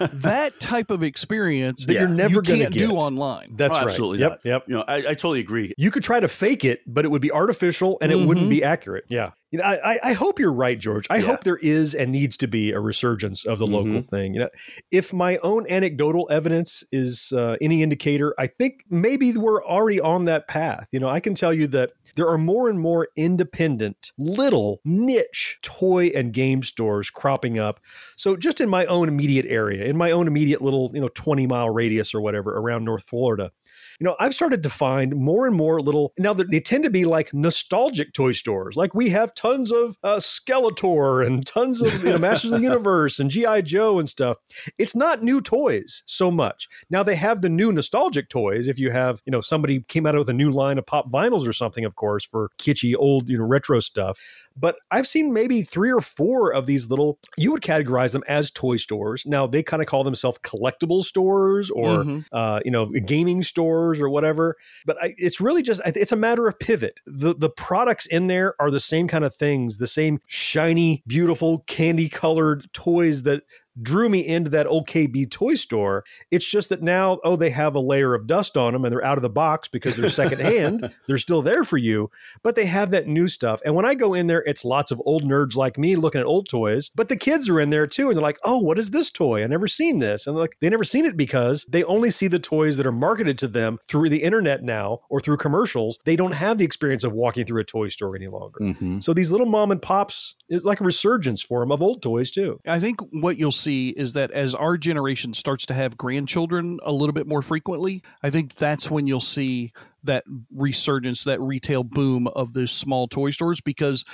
that 0.21 0.59
type 0.59 0.91
of 0.91 1.03
experience 1.03 1.85
That 1.85 1.93
you're 1.93 2.07
never 2.07 2.35
you 2.35 2.41
gonna 2.41 2.69
do 2.69 2.91
online. 2.93 3.55
That's 3.55 3.73
Oh, 3.73 3.77
right. 3.77 3.83
absolutely 3.87 4.19
Yep. 4.19 4.29
not. 4.31 4.39
Yep. 4.43 4.63
You 4.67 4.75
know, 4.75 4.83
I, 4.87 4.95
I 4.97 5.01
totally 5.13 5.39
agree. 5.39 5.73
You 5.77 5.91
could 5.91 6.03
try 6.03 6.19
to 6.19 6.27
fake 6.27 6.65
it, 6.65 6.81
but 6.85 7.05
it 7.05 7.09
would 7.11 7.21
be 7.21 7.31
artificial 7.31 7.97
and 8.01 8.11
it 8.11 8.15
wouldn't 8.27 8.49
be 8.49 8.63
accurate. 8.63 9.05
Yeah. 9.07 9.31
You 9.55 9.61
know, 9.61 9.63
I, 9.85 9.97
I- 10.03 10.13
hope 10.13 10.37
you're 10.37 10.51
right, 10.51 10.77
George. 10.77 11.07
I 11.09 11.17
Yeah. 11.17 11.27
hope 11.27 11.45
there 11.45 11.55
is 11.57 11.95
and 11.95 12.11
needs 12.11 12.35
to 12.37 12.47
be 12.47 12.71
a 12.71 12.79
resurgence 12.81 13.45
of 13.45 13.57
the 13.59 13.65
local 13.67 14.01
thing. 14.01 14.33
You 14.33 14.41
know, 14.41 14.49
if 14.91 15.13
my 15.13 15.37
own 15.43 15.65
anecdotal 15.69 16.27
evidence 16.29 16.83
is 16.91 17.31
uh, 17.33 17.55
any 17.61 17.81
indicator, 17.81 18.33
I 18.37 18.47
think 18.47 18.83
maybe 18.89 19.31
we're 19.37 19.63
already 19.63 20.01
on 20.01 20.25
that 20.25 20.49
path. 20.49 20.87
You 20.91 20.99
know, 20.99 21.07
I 21.07 21.21
can 21.21 21.35
tell 21.35 21.53
you 21.53 21.67
that 21.67 21.91
there 22.17 22.27
are 22.27 22.37
more 22.37 22.69
and 22.69 22.79
more 22.81 23.07
independent, 23.15 24.11
little 24.17 24.81
niche 24.83 25.57
toy 25.61 26.07
and 26.07 26.33
game 26.33 26.61
stores 26.61 27.09
cropping 27.09 27.57
up. 27.57 27.79
So 28.17 28.35
just 28.35 28.59
in 28.59 28.67
my 28.67 28.85
own 28.87 29.07
immediate 29.07 29.45
area, 29.47 29.85
in 29.85 29.95
my 29.95 30.11
own 30.11 30.27
immediate 30.27 30.61
little, 30.61 30.91
you 30.93 30.99
know, 30.99 31.07
20 31.15 31.47
mile 31.47 31.69
radius 31.69 32.13
or 32.13 32.19
whatever 32.19 32.57
around 32.57 32.83
North 32.83 33.03
Florida, 33.03 33.51
you 33.99 34.05
know, 34.05 34.15
I've 34.19 34.33
started 34.35 34.63
to 34.63 34.69
find 34.69 35.15
more 35.15 35.47
and 35.47 35.55
more 35.55 35.79
little. 35.79 36.13
Now 36.17 36.33
that 36.33 36.51
they 36.51 36.59
tend 36.59 36.83
to 36.83 36.89
be 36.89 37.05
like 37.05 37.33
nostalgic 37.33 38.13
toy 38.13 38.31
stores. 38.33 38.75
Like 38.75 38.93
we 38.93 39.09
have 39.09 39.33
tons 39.35 39.71
of 39.71 39.97
uh, 40.03 40.17
Skeletor 40.17 41.25
and 41.25 41.45
tons 41.45 41.81
of 41.81 42.03
you 42.03 42.11
know, 42.11 42.17
Masters 42.17 42.51
of 42.51 42.57
the 42.57 42.63
Universe 42.71 43.19
and 43.19 43.29
GI 43.29 43.61
Joe 43.63 43.99
and 43.99 44.07
stuff. 44.09 44.37
It's 44.77 44.95
not 44.95 45.23
new 45.23 45.41
toys 45.41 46.03
so 46.05 46.31
much. 46.31 46.67
Now 46.89 47.03
they 47.03 47.15
have 47.15 47.41
the 47.41 47.49
new 47.49 47.71
nostalgic 47.71 48.29
toys. 48.29 48.67
If 48.67 48.79
you 48.79 48.91
have, 48.91 49.21
you 49.25 49.31
know, 49.31 49.41
somebody 49.41 49.81
came 49.87 50.05
out 50.05 50.15
with 50.17 50.29
a 50.29 50.33
new 50.33 50.51
line 50.51 50.77
of 50.77 50.85
pop 50.85 51.11
vinyls 51.11 51.47
or 51.47 51.53
something, 51.53 51.85
of 51.85 51.95
course, 51.95 52.25
for 52.25 52.49
kitschy 52.57 52.93
old, 52.97 53.29
you 53.29 53.37
know, 53.37 53.45
retro 53.45 53.79
stuff. 53.79 54.19
But 54.57 54.77
I've 54.89 55.07
seen 55.07 55.33
maybe 55.33 55.63
three 55.63 55.91
or 55.91 55.99
four 55.99 56.53
of 56.53 56.65
these 56.65 56.89
little. 56.89 57.19
You 57.37 57.51
would 57.51 57.61
categorize 57.61 58.13
them 58.13 58.23
as 58.27 58.51
toy 58.51 58.77
stores. 58.77 59.25
Now 59.25 59.47
they 59.47 59.61
kind 59.63 59.81
of 59.81 59.87
call 59.87 60.03
themselves 60.05 60.39
collectible 60.39 61.03
stores 61.03 61.69
or 61.69 62.03
Mhm. 62.05 62.25
uh, 62.31 62.61
you 62.63 62.71
know 62.71 62.85
gaming 62.85 63.43
stores 63.43 63.84
or 63.93 64.09
whatever. 64.09 64.55
But 64.85 64.97
I, 65.01 65.13
it's 65.17 65.41
really 65.41 65.61
just 65.61 65.81
it's 65.85 66.11
a 66.11 66.17
matter 66.17 66.47
of 66.47 66.59
pivot. 66.59 66.99
The 67.05 67.35
the 67.35 67.49
products 67.49 68.05
in 68.05 68.27
there 68.27 68.55
are 68.59 68.71
the 68.71 68.79
same 68.79 69.07
kind 69.07 69.23
of 69.23 69.35
things, 69.35 69.77
the 69.77 69.87
same 69.87 70.19
shiny, 70.27 71.03
beautiful, 71.07 71.59
candy 71.67 72.09
colored 72.09 72.71
toys 72.73 73.23
that 73.23 73.43
drew 73.81 74.09
me 74.09 74.25
into 74.25 74.49
that 74.51 74.67
old 74.67 74.87
KB 74.87 75.29
toy 75.29 75.55
store. 75.55 76.03
It's 76.31 76.49
just 76.49 76.69
that 76.69 76.81
now, 76.81 77.19
oh, 77.23 77.35
they 77.35 77.49
have 77.49 77.75
a 77.75 77.79
layer 77.79 78.13
of 78.13 78.27
dust 78.27 78.57
on 78.57 78.73
them 78.73 78.85
and 78.85 78.91
they're 78.91 79.03
out 79.03 79.17
of 79.17 79.21
the 79.21 79.29
box 79.29 79.67
because 79.67 79.95
they're 79.95 80.09
secondhand. 80.09 80.93
they're 81.07 81.17
still 81.17 81.41
there 81.41 81.63
for 81.63 81.77
you, 81.77 82.09
but 82.43 82.55
they 82.55 82.65
have 82.65 82.91
that 82.91 83.07
new 83.07 83.27
stuff. 83.27 83.61
And 83.65 83.75
when 83.75 83.85
I 83.85 83.95
go 83.95 84.13
in 84.13 84.27
there, 84.27 84.43
it's 84.43 84.65
lots 84.65 84.91
of 84.91 85.01
old 85.05 85.23
nerds 85.23 85.55
like 85.55 85.77
me 85.77 85.95
looking 85.95 86.21
at 86.21 86.27
old 86.27 86.49
toys, 86.49 86.89
but 86.95 87.09
the 87.09 87.17
kids 87.17 87.49
are 87.49 87.59
in 87.59 87.69
there 87.69 87.87
too. 87.87 88.09
And 88.09 88.17
they're 88.17 88.23
like, 88.23 88.39
oh, 88.43 88.59
what 88.59 88.79
is 88.79 88.91
this 88.91 89.09
toy? 89.09 89.43
I 89.43 89.47
never 89.47 89.67
seen 89.67 89.99
this. 89.99 90.27
And 90.27 90.35
like, 90.37 90.57
they 90.59 90.69
never 90.69 90.83
seen 90.83 91.05
it 91.05 91.17
because 91.17 91.65
they 91.69 91.83
only 91.83 92.11
see 92.11 92.27
the 92.27 92.39
toys 92.39 92.77
that 92.77 92.85
are 92.85 92.91
marketed 92.91 93.37
to 93.39 93.47
them 93.47 93.79
through 93.83 94.09
the 94.09 94.23
internet 94.23 94.63
now 94.63 95.01
or 95.09 95.19
through 95.19 95.37
commercials. 95.37 95.99
They 96.05 96.15
don't 96.15 96.33
have 96.33 96.57
the 96.57 96.65
experience 96.65 97.03
of 97.03 97.13
walking 97.13 97.45
through 97.45 97.61
a 97.61 97.65
toy 97.65 97.89
store 97.89 98.15
any 98.15 98.27
longer. 98.27 98.59
Mm-hmm. 98.59 98.99
So 98.99 99.13
these 99.13 99.31
little 99.31 99.47
mom 99.47 99.71
and 99.71 99.81
pops 99.81 100.35
is 100.49 100.65
like 100.65 100.81
a 100.81 100.83
resurgence 100.83 101.41
for 101.41 101.59
them 101.59 101.71
of 101.71 101.81
old 101.81 102.01
toys 102.01 102.31
too. 102.31 102.59
I 102.65 102.79
think 102.79 102.99
what 103.11 103.37
you'll 103.37 103.51
see 103.51 103.64
is 103.71 104.13
that 104.13 104.31
as 104.31 104.55
our 104.55 104.77
generation 104.77 105.33
starts 105.33 105.65
to 105.67 105.73
have 105.73 105.97
grandchildren 105.97 106.79
a 106.83 106.91
little 106.91 107.13
bit 107.13 107.27
more 107.27 107.41
frequently, 107.41 108.03
I 108.21 108.29
think 108.29 108.55
that's 108.55 108.89
when 108.89 109.07
you'll 109.07 109.19
see 109.19 109.73
that 110.03 110.23
resurgence, 110.53 111.23
that 111.23 111.41
retail 111.41 111.83
boom 111.83 112.27
of 112.27 112.53
those 112.53 112.71
small 112.71 113.07
toy 113.07 113.31
stores 113.31 113.61
because 113.61 114.05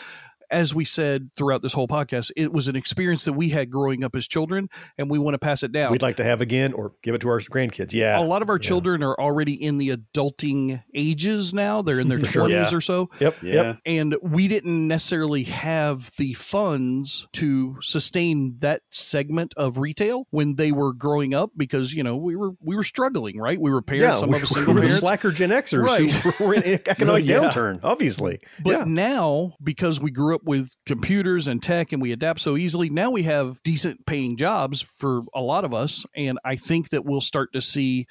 as 0.52 0.76
we 0.76 0.86
said 0.86 1.30
throughout 1.36 1.62
this 1.62 1.74
whole 1.74 1.88
podcast, 1.88 2.32
it 2.36 2.52
was 2.52 2.68
an 2.68 2.76
experience 2.76 3.24
that 3.26 3.34
we 3.34 3.50
had 3.50 3.70
growing 3.72 4.04
up 4.04 4.16
as 4.16 4.28
children 4.28 4.70
and 4.98 5.10
we 5.10 5.18
want 5.18 5.34
to 5.34 5.40
pass 5.40 5.64
it 5.64 5.72
down. 5.72 5.92
We'd 5.92 6.02
like 6.02 6.18
to 6.18 6.24
have 6.24 6.42
again 6.42 6.74
or 6.74 6.94
give 7.02 7.16
it 7.16 7.22
to 7.22 7.30
our 7.30 7.40
grandkids. 7.40 7.94
Yeah. 7.94 8.20
A 8.20 8.24
lot 8.24 8.42
of 8.42 8.50
our 8.50 8.60
children 8.60 9.02
are 9.04 9.16
already 9.20 9.54
in 9.54 9.78
the 9.78 9.90
adulting 9.96 10.84
ages 10.94 11.54
now. 11.54 11.82
They're 11.82 12.00
in 12.00 12.10
their 12.10 12.20
For 12.22 12.26
sure. 12.26 12.48
20s 12.48 12.72
Yeah. 12.72 12.78
or 12.78 12.82
so. 12.82 13.10
Yep, 13.20 13.36
Yeah. 13.44 13.54
yep. 13.54 13.78
And 13.86 14.16
we 14.22 14.48
didn't 14.48 14.88
necessarily 14.88 15.44
have 15.44 16.12
the 16.18 16.34
funds 16.34 17.28
to 17.34 17.78
sustain 17.82 18.58
that 18.60 18.82
segment 18.90 19.54
of 19.58 19.78
retail 19.78 20.28
when 20.32 20.56
they 20.56 20.72
were 20.72 20.94
growing 20.94 21.34
up 21.34 21.52
because, 21.56 21.94
you 21.94 22.04
know, 22.04 22.16
we 22.18 22.36
were 22.36 22.52
we 22.62 22.76
were 22.76 22.84
struggling, 22.84 23.40
right? 23.40 23.60
We 23.60 23.72
were 23.72 23.82
parents, 23.82 24.06
yeah, 24.08 24.16
some 24.16 24.32
we, 24.32 24.38
of 24.38 24.44
us 24.44 24.56
we 24.56 24.62
were 24.62 24.66
the 24.68 24.74
parents. 24.74 24.96
slacker 24.98 25.32
Gen 25.32 25.50
Xers 25.50 25.84
Right. 25.84 26.12
who 26.12 26.46
were 26.46 26.54
in 26.56 26.64
economic 26.88 27.26
Yeah. 27.26 27.40
downturn, 27.40 27.80
obviously. 27.84 28.40
But 28.64 28.72
yeah. 28.72 28.84
now, 28.86 29.54
because 29.64 30.00
we 30.02 30.12
grew 30.12 30.36
up 30.36 30.41
with 30.44 30.72
computers 30.86 31.48
and 31.48 31.62
tech 31.62 31.92
and 31.92 32.02
we 32.02 32.12
adapt 32.12 32.40
so 32.40 32.58
easily, 32.58 32.90
now 32.90 33.10
we 33.10 33.24
have 33.24 33.62
decent 33.64 34.06
paying 34.06 34.38
jobs 34.38 34.82
for 34.82 35.22
a 35.34 35.42
lot 35.42 35.64
of 35.66 35.74
us. 35.74 36.06
And 36.16 36.40
I 36.44 36.56
think 36.56 36.90
that 36.90 37.06
we'll 37.06 37.22
start 37.22 37.54
to 37.54 37.62
see 37.62 38.08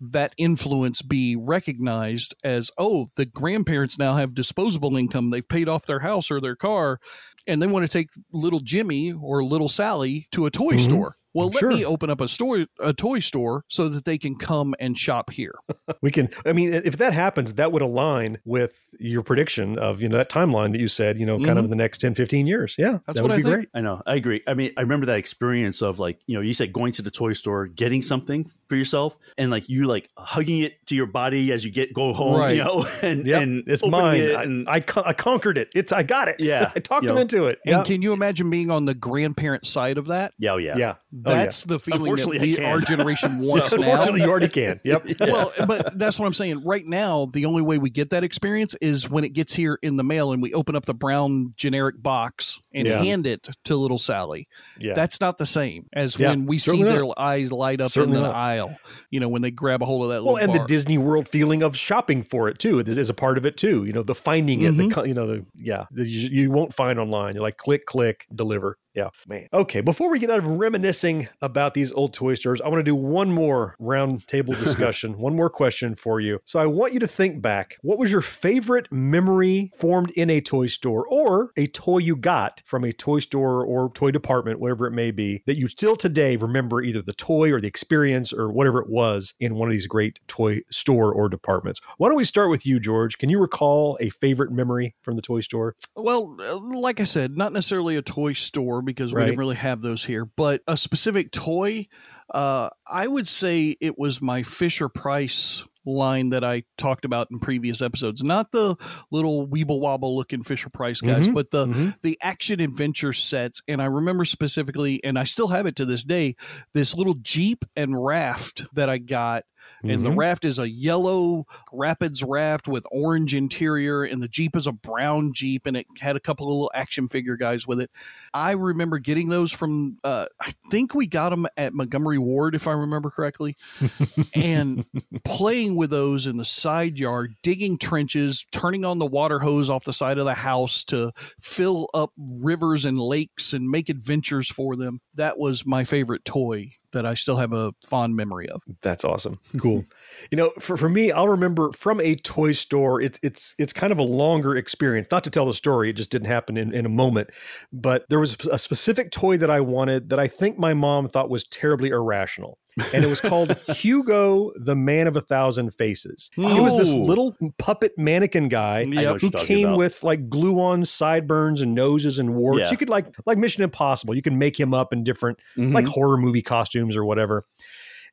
that 0.00 0.34
influence 0.36 1.00
be 1.00 1.36
recognized 1.36 2.34
as 2.44 2.70
oh, 2.78 3.08
the 3.16 3.24
grandparents 3.24 3.98
now 3.98 4.14
have 4.16 4.34
disposable 4.34 4.96
income. 4.96 5.30
They've 5.30 5.48
paid 5.48 5.68
off 5.68 5.86
their 5.86 6.00
house 6.00 6.30
or 6.30 6.40
their 6.40 6.56
car, 6.56 6.98
and 7.46 7.62
they 7.62 7.66
want 7.66 7.84
to 7.84 7.88
take 7.88 8.10
little 8.32 8.60
Jimmy 8.60 9.12
or 9.12 9.42
little 9.42 9.68
Sally 9.70 10.26
to 10.32 10.44
a 10.46 10.50
toy 10.50 10.74
Mhm. 10.74 10.84
store. 10.84 11.16
Well, 11.36 11.48
let 11.48 11.60
Sure. 11.60 11.70
me 11.70 11.84
open 11.84 12.08
up 12.10 12.20
a 12.20 12.28
store, 12.28 12.66
a 12.80 12.92
toy 12.92 13.20
store, 13.20 13.64
so 13.68 13.88
that 13.90 14.04
they 14.04 14.16
can 14.18 14.36
come 14.36 14.74
and 14.80 14.96
shop 14.96 15.30
here. 15.30 15.54
we 16.02 16.10
can 16.10 16.28
i 16.44 16.52
mean 16.52 16.72
if 16.72 16.96
that 16.98 17.12
happens 17.12 17.54
that 17.54 17.70
would 17.72 17.82
align 17.82 18.38
with 18.44 18.86
your 18.98 19.22
prediction 19.22 19.78
of 19.78 20.02
you 20.02 20.08
know 20.08 20.16
that 20.16 20.28
timeline 20.30 20.72
that 20.72 20.80
you 20.80 20.88
said 20.88 21.18
you 21.18 21.24
know 21.26 21.38
kind 21.38 21.58
of 21.58 21.62
Mhm. 21.62 21.64
in 21.64 21.70
the 21.70 21.76
next 21.76 21.98
10 21.98 22.14
15 22.14 22.46
years 22.46 22.74
yeah 22.78 22.98
That's 23.06 23.16
that 23.16 23.22
would 23.22 23.32
I 23.32 23.36
be 23.36 23.42
think. 23.42 23.54
great 23.54 23.68
I 23.74 23.80
know. 23.80 24.02
I 24.06 24.14
agree. 24.16 24.42
I 24.46 24.54
mean, 24.54 24.72
I 24.76 24.80
remember 24.82 25.06
that 25.06 25.18
experience 25.18 25.82
of 25.82 25.98
like, 25.98 26.18
you 26.26 26.34
know, 26.34 26.40
you 26.40 26.54
said 26.54 26.72
going 26.72 26.92
to 26.92 27.02
the 27.02 27.10
toy 27.10 27.32
store, 27.34 27.66
getting 27.66 28.02
something 28.02 28.50
for 28.68 28.76
yourself, 28.76 29.16
and 29.38 29.50
like 29.50 29.68
you 29.68 29.86
like 29.86 30.08
hugging 30.18 30.60
it 30.60 30.74
to 30.86 30.94
your 30.96 31.06
body 31.06 31.52
as 31.52 31.64
you 31.64 31.70
get 31.70 31.92
go 31.92 32.12
home, 32.12 32.38
Right. 32.40 32.56
you 32.56 32.64
know, 32.64 32.84
and 33.02 33.24
Yep, 33.26 33.42
and 33.42 33.64
it's 33.66 33.82
opening 33.82 34.00
mine 34.00 34.20
it 34.20 34.36
I, 34.36 34.42
and 34.44 34.68
I, 34.68 34.80
con- 34.80 35.04
I 35.06 35.12
conquered 35.12 35.58
it 35.58 35.68
it's 35.74 35.92
i 35.92 36.02
got 36.02 36.28
it 36.28 36.36
Yeah, 36.38 36.70
i 36.76 36.80
talked 36.80 37.02
you 37.04 37.08
them 37.08 37.16
know. 37.16 37.22
into 37.22 37.44
it 37.46 37.58
And 37.66 37.84
can 37.84 38.02
you 38.02 38.12
imagine 38.12 38.50
being 38.50 38.70
on 38.70 38.84
the 38.86 38.94
grandparent 38.94 39.66
side 39.66 39.98
of 39.98 40.06
that? 40.06 40.32
yeah, 40.38 40.52
oh, 40.52 40.56
yeah, 40.56 40.76
yeah 40.76 40.94
Oh, 41.26 41.32
yeah. 41.32 41.38
That's 41.44 41.64
the 41.64 41.78
feeling 41.78 42.14
that 42.14 42.26
we, 42.26 42.54
can. 42.54 42.64
our 42.64 42.80
generation 42.80 43.38
wants 43.40 43.72
now. 43.72 43.78
unfortunately 43.78 44.20
you 44.22 44.30
already 44.30 44.48
can 44.48 44.80
yep 44.84 45.04
Well, 45.20 45.52
but 45.66 45.98
that's 45.98 46.18
what 46.18 46.26
I'm 46.26 46.34
saying. 46.34 46.64
Right 46.64 46.86
now, 46.86 47.26
the 47.32 47.46
only 47.46 47.62
way 47.62 47.78
we 47.78 47.90
get 47.90 48.10
that 48.10 48.22
experience 48.24 48.74
is 48.80 49.08
when 49.10 49.24
it 49.24 49.30
gets 49.32 49.52
here 49.52 49.78
in 49.82 49.96
the 49.96 50.04
mail 50.04 50.32
and 50.32 50.40
we 50.42 50.52
open 50.54 50.76
up 50.76 50.86
the 50.86 50.94
brown 50.94 51.52
generic 51.56 52.02
box 52.02 52.60
and 52.72 52.86
Yeah. 52.86 53.02
hand 53.02 53.26
it 53.26 53.48
to 53.64 53.76
little 53.76 53.98
Sally. 53.98 54.48
yeah 54.78 54.92
That's 54.94 55.20
not 55.20 55.38
the 55.38 55.46
same 55.46 55.86
as 55.92 56.18
Yeah, 56.18 56.30
when 56.30 56.46
we 56.46 56.58
see 56.58 56.70
certainly 56.70 56.92
their 56.92 57.18
eyes 57.18 57.50
light 57.52 57.80
up 57.80 57.90
Certainly 57.90 58.18
in 58.18 58.22
the 58.22 58.28
not. 58.28 58.36
aisle. 58.36 58.76
You 59.10 59.20
know, 59.20 59.28
when 59.28 59.42
they 59.42 59.50
grab 59.50 59.82
a 59.82 59.84
hold 59.86 60.02
of 60.04 60.08
that 60.10 60.24
well, 60.24 60.34
little 60.34 60.52
and 60.52 60.60
the. 60.60 60.66
Disney 60.66 60.98
World 60.98 61.28
feeling 61.28 61.62
of 61.62 61.76
shopping 61.76 62.22
for 62.22 62.48
it 62.48 62.58
too 62.58 62.80
is, 62.80 62.98
is 62.98 63.10
a 63.10 63.14
part 63.14 63.38
of 63.38 63.46
it 63.46 63.56
too. 63.56 63.84
You 63.84 63.92
know, 63.92 64.02
the 64.02 64.14
finding 64.14 64.62
it, 64.62 64.74
Mhm. 64.74 64.94
the 64.94 65.08
you 65.08 65.14
know, 65.14 65.26
the 65.26 65.46
yeah, 65.56 65.86
that 65.92 66.06
you, 66.06 66.28
you 66.42 66.50
won't 66.50 66.72
find 66.74 66.98
online. 66.98 67.34
You're 67.34 67.42
like 67.42 67.56
click, 67.56 67.84
click, 67.86 68.26
deliver. 68.34 68.78
Yeah, 68.96 69.10
man. 69.28 69.46
Okay, 69.52 69.82
before 69.82 70.08
we 70.08 70.18
get 70.18 70.30
out 70.30 70.38
of 70.38 70.46
reminiscing 70.46 71.28
about 71.42 71.74
these 71.74 71.92
old 71.92 72.14
toy 72.14 72.34
stores, 72.34 72.62
I 72.62 72.68
want 72.68 72.80
to 72.80 72.82
do 72.82 72.94
one 72.94 73.30
more 73.30 73.76
round 73.78 74.26
table 74.26 74.54
discussion, 74.58 75.18
one 75.18 75.36
more 75.36 75.50
question 75.50 75.94
for 75.94 76.18
you. 76.18 76.40
So 76.46 76.58
I 76.58 76.64
want 76.64 76.94
you 76.94 77.00
to 77.00 77.06
think 77.06 77.42
back. 77.42 77.76
What 77.82 77.98
was 77.98 78.10
your 78.10 78.22
favorite 78.22 78.90
memory 78.90 79.70
formed 79.76 80.10
in 80.12 80.30
a 80.30 80.40
toy 80.40 80.68
store, 80.68 81.06
or 81.10 81.50
a 81.58 81.66
toy 81.66 81.98
you 81.98 82.16
got 82.16 82.62
from 82.64 82.84
a 82.84 82.92
toy 82.92 83.18
store 83.18 83.66
or 83.66 83.92
toy 83.92 84.12
department, 84.12 84.60
whatever 84.60 84.86
it 84.86 84.92
may 84.92 85.10
be, 85.10 85.42
that 85.44 85.58
you 85.58 85.68
still 85.68 85.96
today 85.96 86.36
remember 86.36 86.80
either 86.80 87.02
the 87.02 87.12
toy 87.12 87.52
or 87.52 87.60
the 87.60 87.68
experience 87.68 88.32
or 88.32 88.50
whatever 88.50 88.80
it 88.80 88.88
was 88.88 89.34
in 89.38 89.56
one 89.56 89.68
of 89.68 89.72
these 89.72 89.86
great 89.86 90.20
toy 90.26 90.60
store 90.70 91.12
or 91.12 91.28
departments? 91.28 91.82
Why 91.98 92.08
don't 92.08 92.16
we 92.16 92.24
start 92.24 92.48
with 92.48 92.64
you, 92.64 92.80
George? 92.80 93.18
Can 93.18 93.28
you 93.28 93.40
recall 93.40 93.98
a 94.00 94.08
favorite 94.08 94.52
memory 94.52 94.94
from 95.02 95.16
the 95.16 95.22
toy 95.22 95.40
store? 95.40 95.76
Well, 95.94 96.34
uh, 96.40 96.56
like 96.56 96.98
I 96.98 97.04
said, 97.04 97.36
not 97.36 97.52
necessarily 97.52 97.96
a 97.96 98.02
toy 98.02 98.32
store 98.32 98.85
because 98.86 99.12
we 99.12 99.18
Right. 99.18 99.26
didn't 99.26 99.38
really 99.40 99.56
have 99.56 99.82
those 99.82 100.04
here, 100.06 100.24
but 100.24 100.62
a 100.66 100.76
specific 100.78 101.30
toy. 101.32 101.86
Uh, 102.32 102.70
I 102.86 103.06
would 103.06 103.28
say 103.28 103.76
it 103.80 103.98
was 103.98 104.22
my 104.22 104.42
Fisher 104.42 104.88
Price 104.88 105.64
line 105.88 106.30
that 106.30 106.42
I 106.42 106.64
talked 106.76 107.04
about 107.04 107.28
in 107.30 107.38
previous 107.38 107.80
episodes. 107.80 108.20
Not 108.24 108.50
the 108.50 108.74
little 109.12 109.46
weeble 109.46 109.78
wobble 109.78 110.16
looking 110.16 110.42
Fisher 110.42 110.68
Price 110.68 111.00
guys, 111.00 111.28
Mhm, 111.28 111.34
but 111.34 111.52
the 111.52 111.94
the 112.02 112.18
action 112.20 112.58
adventure 112.58 113.12
sets. 113.12 113.62
And 113.68 113.80
I 113.80 113.84
remember 113.84 114.24
specifically, 114.24 115.02
and 115.04 115.16
I 115.16 115.22
still 115.22 115.46
have 115.48 115.66
it 115.66 115.76
to 115.76 115.84
this 115.84 116.02
day, 116.02 116.34
this 116.72 116.96
little 116.96 117.14
Jeep 117.14 117.64
and 117.76 118.02
raft 118.04 118.66
that 118.74 118.88
I 118.88 118.98
got. 118.98 119.44
And 119.82 120.04
the 120.04 120.10
Mhm. 120.10 120.16
raft 120.16 120.44
is 120.44 120.58
a 120.58 120.68
yellow 120.68 121.46
rapids 121.72 122.22
raft 122.22 122.66
with 122.66 122.86
orange 122.90 123.34
interior, 123.34 124.02
and 124.02 124.22
the 124.22 124.28
Jeep 124.28 124.56
is 124.56 124.66
a 124.66 124.72
brown 124.72 125.32
Jeep, 125.32 125.66
and 125.66 125.76
it 125.76 125.86
had 126.00 126.16
a 126.16 126.20
couple 126.20 126.46
of 126.46 126.52
little 126.52 126.70
action 126.74 127.08
figure 127.08 127.36
guys 127.36 127.66
with 127.66 127.80
it. 127.80 127.90
I 128.34 128.52
remember 128.52 128.98
getting 128.98 129.28
those 129.28 129.52
from, 129.52 129.98
uh, 130.02 130.26
I 130.40 130.52
think 130.70 130.94
we 130.94 131.06
got 131.06 131.30
them 131.30 131.46
at 131.56 131.74
Montgomery 131.74 132.18
Ward, 132.18 132.54
if 132.54 132.66
I 132.66 132.72
remember 132.72 133.10
correctly, 133.10 133.56
and 134.34 134.84
playing 135.24 135.76
with 135.76 135.90
those 135.90 136.26
in 136.26 136.36
the 136.36 136.44
side 136.44 136.98
yard, 136.98 137.34
digging 137.42 137.78
trenches, 137.78 138.44
turning 138.52 138.84
on 138.84 138.98
the 138.98 139.06
water 139.06 139.38
hose 139.38 139.70
off 139.70 139.84
the 139.84 139.92
side 139.92 140.18
of 140.18 140.24
the 140.24 140.34
house 140.34 140.84
to 140.84 141.12
fill 141.40 141.88
up 141.94 142.12
rivers 142.16 142.84
and 142.84 142.98
lakes 142.98 143.52
and 143.52 143.70
make 143.70 143.88
adventures 143.88 144.50
for 144.50 144.76
them. 144.76 145.00
That 145.14 145.38
was 145.38 145.64
my 145.66 145.84
favorite 145.84 146.24
toy 146.24 146.70
that 146.96 147.06
I 147.06 147.14
still 147.14 147.36
have 147.36 147.52
a 147.52 147.72
fond 147.84 148.16
memory 148.16 148.48
of. 148.48 148.62
That's 148.82 149.04
awesome. 149.04 149.38
Cool. 149.58 149.84
you 150.30 150.36
know, 150.36 150.52
for, 150.60 150.76
for 150.76 150.88
me, 150.88 151.10
I'll 151.10 151.28
remember 151.28 151.72
from 151.72 152.00
a 152.00 152.14
toy 152.14 152.52
store, 152.52 153.00
it's 153.00 153.18
it's 153.22 153.54
it's 153.58 153.72
kind 153.72 153.90
of 153.90 153.98
a 153.98 154.02
longer 154.02 154.54
experience. 154.54 155.08
Not 155.10 155.24
to 155.24 155.30
tell 155.30 155.46
the 155.46 155.54
story, 155.54 155.90
it 155.90 155.94
just 155.94 156.10
didn't 156.10 156.28
happen 156.28 156.56
in, 156.56 156.72
in 156.74 156.84
a 156.84 156.90
moment. 156.90 157.30
But 157.72 158.04
there 158.10 158.20
was 158.20 158.36
a 158.46 158.58
specific 158.58 159.10
toy 159.10 159.38
that 159.38 159.50
I 159.50 159.60
wanted 159.60 160.10
that 160.10 160.20
I 160.20 160.26
think 160.26 160.58
my 160.58 160.74
mom 160.74 161.08
thought 161.08 161.30
was 161.30 161.44
terribly 161.44 161.88
irrational. 161.88 162.58
And 162.92 163.04
it 163.04 163.08
was 163.08 163.20
called 163.22 163.56
Hugo, 163.68 164.52
the 164.56 164.76
Man 164.76 165.06
of 165.06 165.16
a 165.16 165.20
Thousand 165.20 165.72
Faces. 165.72 166.30
It 166.36 166.40
was 166.60 166.76
this 166.76 166.92
little 166.92 167.36
puppet 167.58 167.96
mannequin 167.96 168.48
guy 168.48 168.84
what 168.84 169.20
who 169.20 169.30
came 169.30 169.68
about. 169.68 169.78
with 169.78 170.02
like 170.02 170.28
glue 170.28 170.60
on 170.60 170.84
sideburns 170.84 171.60
and 171.62 171.74
noses 171.74 172.18
and 172.18 172.34
warts. 172.34 172.60
Yeah. 172.66 172.70
You 172.70 172.76
could 172.76 172.88
like 172.90 173.06
like 173.24 173.38
Mission 173.38 173.62
Impossible. 173.64 174.14
You 174.14 174.22
can 174.22 174.38
make 174.38 174.58
him 174.60 174.74
up 174.74 174.92
in 174.92 175.04
different 175.04 175.38
Mhm. 175.56 175.72
like 175.72 175.86
horror 175.86 176.18
movie 176.18 176.42
costumes 176.42 176.96
or 176.96 177.04
whatever. 177.04 177.42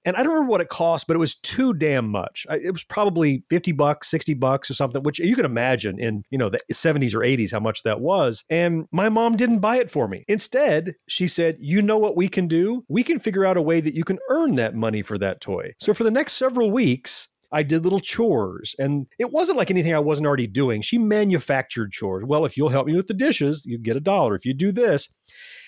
And 0.05 0.15
I 0.15 0.23
don't 0.23 0.33
remember 0.33 0.51
what 0.51 0.61
it 0.61 0.69
cost, 0.69 1.07
but 1.07 1.15
it 1.15 1.19
was 1.19 1.35
too 1.35 1.73
damn 1.73 2.09
much. 2.09 2.45
I, 2.49 2.57
it 2.57 2.71
was 2.71 2.83
probably 2.83 3.43
50 3.49 3.71
bucks, 3.71 4.09
60 4.09 4.33
bucks 4.33 4.69
or 4.69 4.73
something, 4.73 5.03
which 5.03 5.19
you 5.19 5.35
can 5.35 5.45
imagine 5.45 5.99
in, 5.99 6.23
you 6.29 6.37
know, 6.37 6.49
the 6.49 6.59
70s 6.71 7.13
or 7.13 7.19
80s 7.19 7.51
how 7.51 7.59
much 7.59 7.83
that 7.83 8.01
was. 8.01 8.43
And 8.49 8.85
my 8.91 9.09
mom 9.09 9.35
didn't 9.35 9.59
buy 9.59 9.77
it 9.77 9.89
for 9.89 10.07
me. 10.07 10.25
Instead, 10.27 10.95
she 11.07 11.27
said, 11.27 11.57
"You 11.59 11.81
know 11.81 11.97
what 11.97 12.17
we 12.17 12.27
can 12.27 12.47
do? 12.47 12.83
We 12.87 13.03
can 13.03 13.19
figure 13.19 13.45
out 13.45 13.57
a 13.57 13.61
way 13.61 13.79
that 13.79 13.93
you 13.93 14.03
can 14.03 14.19
earn 14.29 14.55
that 14.55 14.75
money 14.75 15.01
for 15.01 15.17
that 15.17 15.41
toy." 15.41 15.73
So 15.79 15.93
for 15.93 16.03
the 16.03 16.11
next 16.11 16.33
several 16.33 16.71
weeks, 16.71 17.29
I 17.53 17.61
did 17.61 17.83
little 17.83 17.99
chores 17.99 18.75
and 18.79 19.05
it 19.19 19.31
wasn't 19.31 19.59
like 19.59 19.69
anything 19.69 19.93
I 19.93 19.99
wasn't 19.99 20.25
already 20.25 20.47
doing. 20.47 20.81
She 20.81 20.97
manufactured 20.97 21.91
chores. 21.91 22.23
Well, 22.25 22.45
if 22.45 22.57
you'll 22.57 22.69
help 22.69 22.87
me 22.87 22.95
with 22.95 23.07
the 23.07 23.13
dishes, 23.13 23.63
you 23.65 23.77
get 23.77 23.95
a 23.95 24.01
dollar. 24.01 24.33
If 24.33 24.43
you 24.43 24.55
do 24.55 24.71
this, 24.71 25.09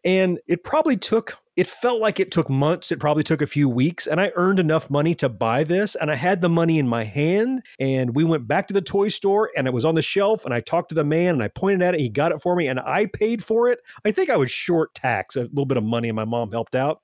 and 0.06 0.40
it 0.48 0.64
probably 0.64 0.96
took, 0.96 1.38
it 1.56 1.66
felt 1.66 2.00
like 2.00 2.20
it 2.20 2.32
took 2.32 2.48
months. 2.48 2.92
It 2.92 3.00
probably 3.00 3.24
took 3.24 3.42
a 3.42 3.48
few 3.48 3.68
weeks. 3.68 4.06
And 4.06 4.22
I 4.22 4.32
earned 4.36 4.60
enough 4.60 4.90
money 4.90 5.16
to 5.16 5.28
buy 5.28 5.64
this. 5.64 5.96
And 5.96 6.12
I 6.12 6.16
had 6.16 6.42
the 6.42 6.50
money 6.50 6.78
in 6.78 6.88
my 6.88 7.04
hand. 7.04 7.64
And 7.80 8.16
we 8.16 8.24
went 8.24 8.48
back 8.48 8.68
to 8.68 8.74
the 8.74 8.82
toy 8.82 9.08
store 9.08 9.50
and 9.58 9.66
it 9.66 9.74
was 9.74 9.84
on 9.84 9.96
the 9.96 10.04
shelf. 10.04 10.46
And 10.46 10.54
I 10.54 10.60
talked 10.62 10.90
to 10.90 10.96
the 10.96 11.04
man 11.04 11.34
and 11.34 11.44
I 11.44 11.48
pointed 11.48 11.82
at 11.82 11.96
it. 11.96 12.02
He 12.02 12.10
got 12.10 12.32
it 12.32 12.42
for 12.42 12.56
me 12.56 12.68
and 12.68 12.80
I 12.80 13.08
paid 13.08 13.44
for 13.44 13.68
it. 13.68 13.80
I 14.06 14.12
think 14.12 14.30
I 14.30 14.38
was 14.38 14.52
short 14.52 14.94
tax, 14.94 15.36
a 15.36 15.42
little 15.42 15.66
bit 15.66 15.78
of 15.78 15.84
money, 15.84 16.10
and 16.10 16.16
my 16.16 16.26
mom 16.26 16.52
helped 16.52 16.76
out. 16.76 17.02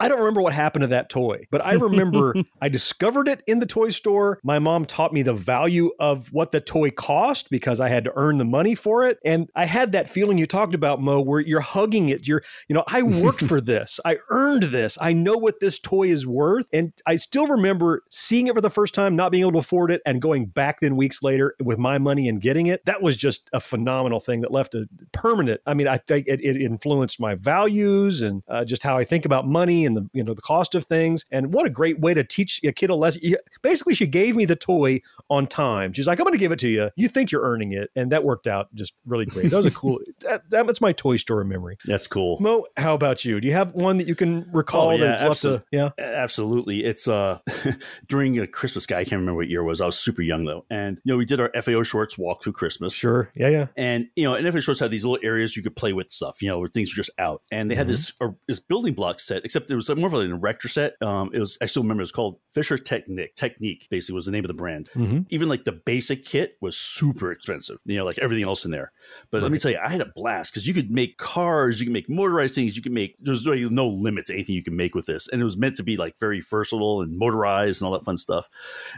I 0.00 0.08
don't 0.08 0.18
remember 0.18 0.42
what 0.42 0.52
happened 0.52 0.82
to 0.82 0.88
that 0.88 1.08
toy, 1.08 1.46
but 1.50 1.64
I 1.64 1.74
remember 1.74 2.34
I 2.60 2.68
discovered 2.68 3.28
it 3.28 3.42
in 3.46 3.60
the 3.60 3.66
toy 3.66 3.90
store. 3.90 4.40
My 4.42 4.58
mom 4.58 4.86
taught 4.86 5.12
me 5.12 5.22
the 5.22 5.34
value 5.34 5.92
of 6.00 6.32
what 6.32 6.50
the 6.50 6.60
toy 6.60 6.90
cost 6.90 7.48
because 7.48 7.78
I 7.78 7.88
had 7.88 8.04
to 8.04 8.12
earn 8.16 8.38
the 8.38 8.44
money 8.44 8.74
for 8.74 9.06
it. 9.06 9.18
And 9.24 9.48
I 9.54 9.66
had 9.66 9.92
that 9.92 10.08
feeling 10.08 10.36
you 10.36 10.46
talked 10.46 10.74
about, 10.74 11.00
Mo, 11.00 11.20
where 11.20 11.40
you're 11.40 11.60
hugging 11.60 12.08
it. 12.08 12.26
You're, 12.26 12.42
you 12.68 12.74
know, 12.74 12.84
I 12.88 13.02
worked 13.02 13.42
for 13.46 13.60
this. 13.60 14.00
I 14.04 14.18
earned 14.30 14.64
this. 14.64 14.98
I 15.00 15.12
know 15.12 15.36
what 15.36 15.60
this 15.60 15.78
toy 15.78 16.08
is 16.08 16.26
worth. 16.26 16.68
And 16.72 16.92
I 17.06 17.16
still 17.16 17.46
remember 17.46 18.02
seeing 18.10 18.48
it 18.48 18.54
for 18.54 18.60
the 18.60 18.70
first 18.70 18.94
time, 18.94 19.14
not 19.14 19.30
being 19.30 19.42
able 19.42 19.52
to 19.52 19.58
afford 19.58 19.92
it, 19.92 20.02
and 20.04 20.20
going 20.20 20.46
back 20.46 20.80
then 20.80 20.96
weeks 20.96 21.22
later 21.22 21.54
with 21.62 21.78
my 21.78 21.98
money 21.98 22.28
and 22.28 22.40
getting 22.40 22.66
it. 22.66 22.84
That 22.84 23.00
was 23.00 23.16
just 23.16 23.48
a 23.52 23.60
phenomenal 23.60 24.18
thing 24.18 24.40
that 24.40 24.50
left 24.50 24.74
a 24.74 24.88
permanent. 25.12 25.60
I 25.66 25.74
mean, 25.74 25.86
I 25.86 25.98
think 25.98 26.26
it, 26.26 26.40
it 26.40 26.60
influenced 26.60 27.20
my 27.20 27.36
values 27.36 28.22
and 28.22 28.42
uh, 28.48 28.64
just 28.64 28.82
how 28.82 28.98
I 28.98 29.04
think 29.04 29.24
about 29.24 29.46
money 29.46 29.83
and 29.84 29.96
the 29.96 30.08
you 30.12 30.22
know 30.24 30.34
the 30.34 30.42
cost 30.42 30.74
of 30.74 30.84
things. 30.84 31.24
And 31.30 31.52
what 31.52 31.66
a 31.66 31.70
great 31.70 32.00
way 32.00 32.14
to 32.14 32.24
teach 32.24 32.60
a 32.64 32.72
kid 32.72 32.90
a 32.90 32.94
lesson. 32.94 33.20
Basically, 33.62 33.94
she 33.94 34.06
gave 34.06 34.36
me 34.36 34.44
the 34.44 34.56
toy 34.56 35.00
on 35.30 35.46
time. 35.46 35.92
She's 35.92 36.06
like, 36.06 36.18
"I'm 36.20 36.24
going 36.24 36.32
to 36.34 36.38
give 36.38 36.52
it 36.52 36.58
to 36.60 36.68
you. 36.68 36.90
You 36.96 37.08
think 37.08 37.30
you're 37.30 37.42
earning 37.42 37.72
it," 37.72 37.90
and 37.96 38.12
that 38.12 38.24
worked 38.24 38.46
out 38.46 38.74
just 38.74 38.92
really 39.06 39.26
great. 39.26 39.50
That 39.50 39.56
was 39.56 39.66
a 39.66 39.70
cool. 39.82 39.98
that, 40.20 40.48
that's 40.50 40.80
my 40.80 40.92
toy 40.92 41.16
store 41.16 41.42
memory. 41.44 41.78
That's 41.84 42.06
cool. 42.06 42.38
Mo, 42.40 42.66
how 42.76 42.94
about 42.94 43.24
you? 43.24 43.40
Do 43.40 43.46
you 43.46 43.52
have 43.54 43.74
one 43.74 43.96
that 43.98 44.06
you 44.08 44.14
can 44.14 44.46
recall 44.52 44.88
Oh, 44.88 44.92
yeah, 44.92 45.06
that's 45.06 45.22
left 45.22 45.42
to? 45.42 45.64
Yeah. 45.70 45.90
absolutely. 45.98 46.84
It's 46.84 47.08
uh 47.08 47.38
during 48.06 48.38
a 48.38 48.46
Christmas 48.46 48.86
guy. 48.86 49.00
I 49.00 49.04
can't 49.04 49.20
remember 49.20 49.36
what 49.36 49.48
year 49.48 49.60
it 49.60 49.64
was. 49.64 49.80
I 49.80 49.86
was 49.86 49.98
super 49.98 50.22
young 50.22 50.44
though, 50.44 50.64
and 50.70 50.98
you 51.04 51.12
know 51.12 51.16
we 51.18 51.24
did 51.24 51.40
our 51.40 51.50
FAO 51.62 51.82
Schwarz 51.82 52.16
walk 52.18 52.42
through 52.42 52.52
Christmas. 52.52 52.92
Sure. 52.94 53.30
Yeah. 53.34 53.48
Yeah. 53.48 53.66
And 53.76 54.08
you 54.16 54.24
know, 54.24 54.34
and 54.34 54.50
FAO 54.52 54.60
Schwarz 54.60 54.80
had 54.80 54.90
these 54.90 55.04
little 55.04 55.24
areas 55.24 55.56
you 55.56 55.62
could 55.62 55.76
play 55.76 55.92
with 55.92 56.10
stuff. 56.10 56.42
You 56.42 56.48
know, 56.48 56.58
where 56.58 56.68
things 56.68 56.90
were 56.92 56.96
just 56.96 57.10
out, 57.18 57.42
and 57.50 57.70
they 57.70 57.74
had 57.74 57.86
Mhm. 57.86 57.90
this 57.90 58.12
uh, 58.20 58.28
this 58.48 58.60
building 58.60 58.94
block 58.94 59.20
set. 59.20 59.44
Except 59.44 59.68
it 59.74 59.76
was 59.76 59.88
more 59.96 60.06
of 60.06 60.12
like 60.14 60.24
an 60.26 60.32
erector 60.32 60.68
set. 60.68 60.94
Um, 61.02 61.30
it 61.34 61.38
was 61.38 61.58
I 61.60 61.66
still 61.66 61.82
remember 61.82 62.00
it 62.00 62.04
was 62.04 62.12
called 62.12 62.38
Fischertechnik. 62.56 63.34
Technique 63.34 63.86
basically 63.90 64.14
was 64.14 64.26
the 64.26 64.32
name 64.32 64.44
of 64.44 64.48
the 64.48 64.54
brand. 64.54 64.88
Mhm. 64.94 65.26
Even 65.30 65.48
like 65.48 65.64
the 65.64 65.72
basic 65.72 66.24
kit 66.24 66.56
was 66.60 66.76
super 66.76 67.30
expensive. 67.32 67.78
You 67.84 67.96
know, 67.98 68.04
like 68.04 68.18
everything 68.18 68.44
else 68.44 68.64
in 68.64 68.70
there. 68.70 68.92
But 69.30 69.42
let 69.42 69.52
me 69.52 69.58
tell 69.58 69.70
you, 69.70 69.78
I 69.82 69.88
had 69.88 70.00
a 70.00 70.06
blast 70.14 70.52
because 70.52 70.66
you 70.66 70.74
could 70.74 70.90
make 70.90 71.18
cars, 71.18 71.80
you 71.80 71.86
can 71.86 71.92
make 71.92 72.08
motorized 72.08 72.54
things, 72.54 72.76
you 72.76 72.82
can 72.82 72.94
make. 72.94 73.16
There's 73.20 73.46
really 73.46 73.68
no 73.68 73.88
limit 73.88 74.26
to 74.26 74.34
anything 74.34 74.54
you 74.54 74.62
can 74.62 74.76
make 74.76 74.94
with 74.94 75.06
this, 75.06 75.28
and 75.28 75.40
it 75.40 75.44
was 75.44 75.58
meant 75.58 75.76
to 75.76 75.82
be 75.82 75.96
like 75.96 76.18
very 76.18 76.40
versatile 76.40 77.02
and 77.02 77.16
motorized 77.18 77.80
and 77.82 77.86
all 77.86 77.92
that 77.92 78.04
fun 78.04 78.16
stuff. 78.16 78.48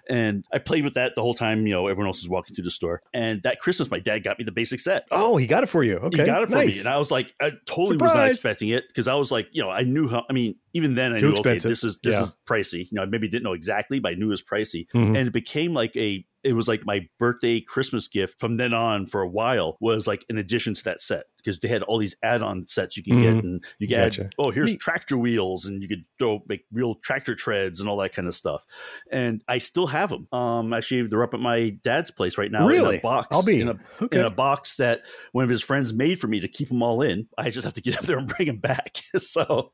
And 0.08 0.44
I 0.52 0.58
played 0.58 0.84
with 0.84 0.94
that 0.94 1.14
the 1.14 1.22
whole 1.22 1.34
time. 1.34 1.66
You 1.66 1.74
know, 1.74 1.86
everyone 1.86 2.06
else 2.08 2.22
was 2.22 2.28
walking 2.28 2.54
through 2.54 2.64
the 2.64 2.70
store. 2.70 3.00
And 3.14 3.42
that 3.42 3.60
Christmas, 3.60 3.90
my 3.90 3.98
dad 3.98 4.22
got 4.24 4.38
me 4.38 4.44
the 4.44 4.52
basic 4.52 4.80
set. 4.80 5.06
Oh, 5.10 5.36
he 5.36 5.46
got 5.46 5.62
it 5.62 5.68
for 5.68 5.82
you. 5.82 5.96
Okay. 5.96 6.18
He 6.20 6.24
got 6.26 6.42
it 6.42 6.48
for 6.50 6.56
nice. 6.56 6.74
me, 6.74 6.80
and 6.80 6.88
I 6.88 6.98
was 6.98 7.10
like, 7.10 7.34
I 7.40 7.52
totally 7.66 7.96
was 7.96 8.14
not 8.14 8.28
expecting 8.28 8.68
it 8.70 8.84
because 8.88 9.08
I 9.08 9.14
was 9.14 9.30
like, 9.32 9.48
you 9.52 9.62
know, 9.62 9.70
I 9.70 9.82
knew 9.82 10.08
how. 10.08 10.24
I 10.28 10.32
mean, 10.32 10.56
even 10.74 10.94
then, 10.94 11.12
I 11.12 11.18
Too 11.18 11.26
knew 11.26 11.32
expensive. 11.32 11.68
okay, 11.68 11.72
this 11.72 11.84
is 11.84 11.98
this 12.02 12.14
Yeah. 12.14 12.22
is 12.22 12.36
pricey. 12.48 12.84
You 12.90 12.96
know, 12.96 13.02
I 13.02 13.06
maybe 13.06 13.28
didn't 13.28 13.44
know 13.44 13.52
exactly, 13.54 13.98
but 13.98 14.12
I 14.12 14.14
knew 14.14 14.26
it 14.26 14.30
was 14.30 14.42
pricey, 14.42 14.86
Mhm. 14.94 15.16
and 15.18 15.28
it 15.28 15.32
became 15.32 15.72
like 15.74 15.96
a. 15.96 16.24
It 16.46 16.54
was 16.54 16.68
like 16.68 16.86
my 16.86 17.08
birthday 17.18 17.60
Christmas 17.60 18.06
gift 18.06 18.38
from 18.38 18.56
then 18.56 18.72
on 18.72 19.06
for 19.06 19.20
a 19.20 19.28
while 19.28 19.76
was 19.80 20.06
like 20.06 20.24
an 20.28 20.38
addition 20.38 20.74
to 20.74 20.84
that 20.84 21.00
set 21.00 21.24
because 21.46 21.60
they 21.60 21.68
had 21.68 21.82
all 21.84 21.98
these 21.98 22.16
add-on 22.24 22.66
sets 22.66 22.96
you 22.96 23.04
could 23.04 23.12
Mhm. 23.12 23.20
get 23.22 23.44
and 23.44 23.64
you 23.78 23.86
get 23.86 24.04
Gotcha. 24.04 24.30
oh 24.38 24.50
here's 24.50 24.72
Neat. 24.72 24.80
tractor 24.80 25.16
wheels 25.16 25.64
and 25.66 25.80
you 25.80 25.88
could 25.88 26.04
throw 26.18 26.42
make 26.48 26.64
real 26.72 26.96
tractor 26.96 27.34
treads 27.36 27.78
and 27.78 27.88
all 27.88 27.96
that 27.98 28.12
kind 28.12 28.26
of 28.26 28.34
stuff 28.34 28.66
and 29.12 29.42
I 29.46 29.58
still 29.58 29.86
have 29.86 30.10
them 30.10 30.26
um 30.32 30.72
actually 30.72 31.06
they're 31.06 31.22
up 31.22 31.34
at 31.34 31.40
my 31.40 31.70
dad's 31.84 32.10
place 32.10 32.36
right 32.36 32.50
now 32.50 32.62
in 32.62 32.74
Really? 32.74 32.98
a 32.98 33.00
box 33.00 33.28
I'll 33.30 33.44
be- 33.44 33.60
in 33.60 33.68
a, 33.68 33.78
okay. 34.02 34.18
in 34.18 34.24
a 34.26 34.30
box 34.30 34.76
that 34.78 35.02
one 35.32 35.44
of 35.44 35.50
his 35.50 35.62
friends 35.62 35.92
made 35.92 36.18
for 36.20 36.26
me 36.26 36.40
to 36.40 36.48
keep 36.48 36.68
them 36.68 36.82
all 36.82 37.02
in 37.02 37.28
I 37.38 37.50
just 37.50 37.64
have 37.64 37.74
to 37.74 37.80
get 37.80 37.96
up 37.98 38.04
there 38.04 38.18
and 38.18 38.26
bring 38.26 38.48
them 38.48 38.58
back 38.58 38.96
so 39.16 39.70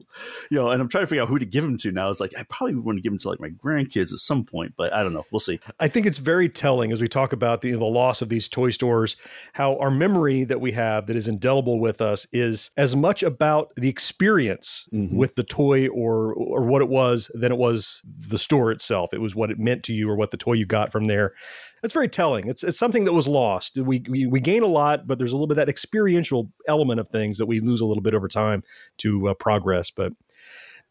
you 0.51 0.59
know 0.59 0.71
and 0.71 0.83
I'm 0.83 0.89
trying 0.89 1.05
to 1.05 1.07
figure 1.07 1.23
out 1.23 1.29
who 1.29 1.39
to 1.39 1.47
give 1.47 1.65
them 1.65 1.79
to 1.79 1.91
now 1.93 2.11
it's 2.11 2.21
like 2.21 2.35
I 2.39 2.43
probably 2.45 2.77
want 2.77 2.99
to 2.99 3.03
give 3.03 3.13
them 3.13 3.19
to 3.21 3.29
like 3.31 3.41
my 3.41 3.49
grandkids 3.49 4.13
at 4.13 4.19
some 4.19 4.45
point 4.45 4.75
but 4.77 4.93
I 4.93 5.03
don't 5.03 5.15
know 5.15 5.25
we'll 5.33 5.41
see 5.41 5.59
I 5.81 5.89
think 5.89 6.05
it's 6.07 6.19
very 6.19 6.49
telling 6.49 6.93
as 6.93 7.01
we 7.01 7.09
talk 7.09 7.33
about 7.33 7.63
the, 7.63 7.73
the 7.73 7.85
loss 7.85 8.21
of 8.23 8.29
these 8.29 8.49
toy 8.49 8.71
stores, 8.71 9.17
how 9.53 9.77
our 9.79 9.91
memory 9.91 10.45
that 10.45 10.61
we 10.61 10.73
have 10.73 11.07
that 11.07 11.17
is 11.17 11.29
indelible 11.29 11.62
with 11.81 12.01
us 12.01 12.27
is 12.33 12.71
as 12.77 12.95
much 12.97 13.23
about 13.23 13.73
the 13.77 13.89
experience 13.89 14.89
Mm-hmm. 14.93 15.17
with 15.17 15.35
the 15.37 15.43
toy 15.43 15.89
or 15.89 16.35
or 16.35 16.63
what 16.63 16.83
it 16.83 16.89
was 16.89 17.31
than 17.35 17.53
it 17.53 17.59
was 17.59 18.03
the 18.05 18.39
store 18.39 18.71
itself. 18.71 19.13
It 19.13 19.21
was 19.21 19.35
what 19.35 19.51
it 19.51 19.59
meant 19.59 19.83
to 19.85 19.93
you 19.93 20.09
or 20.09 20.17
what 20.17 20.31
the 20.31 20.37
toy 20.37 20.55
you 20.55 20.67
got 20.67 20.93
from 20.93 21.05
there. 21.05 21.33
That's 21.81 21.95
very 21.95 22.09
telling. 22.09 22.49
It's 22.49 22.63
it's 22.63 22.79
something 22.79 23.05
that 23.05 23.13
was 23.13 23.27
lost. 23.27 23.77
We, 23.77 24.05
we 24.09 24.27
we 24.27 24.41
gain 24.41 24.63
a 24.63 24.67
lot, 24.67 25.07
but 25.07 25.19
there's 25.19 25.33
a 25.33 25.37
little 25.37 25.47
bit 25.47 25.55
of 25.59 25.67
that 25.67 25.69
experiential 25.69 26.51
element 26.69 27.01
of 27.01 27.09
things 27.09 27.39
that 27.39 27.47
we 27.47 27.61
lose 27.61 27.81
a 27.81 27.87
little 27.87 28.03
bit 28.03 28.15
over 28.15 28.29
time 28.29 28.63
to 28.99 29.29
uh, 29.29 29.35
progress. 29.35 29.91
But 29.91 30.13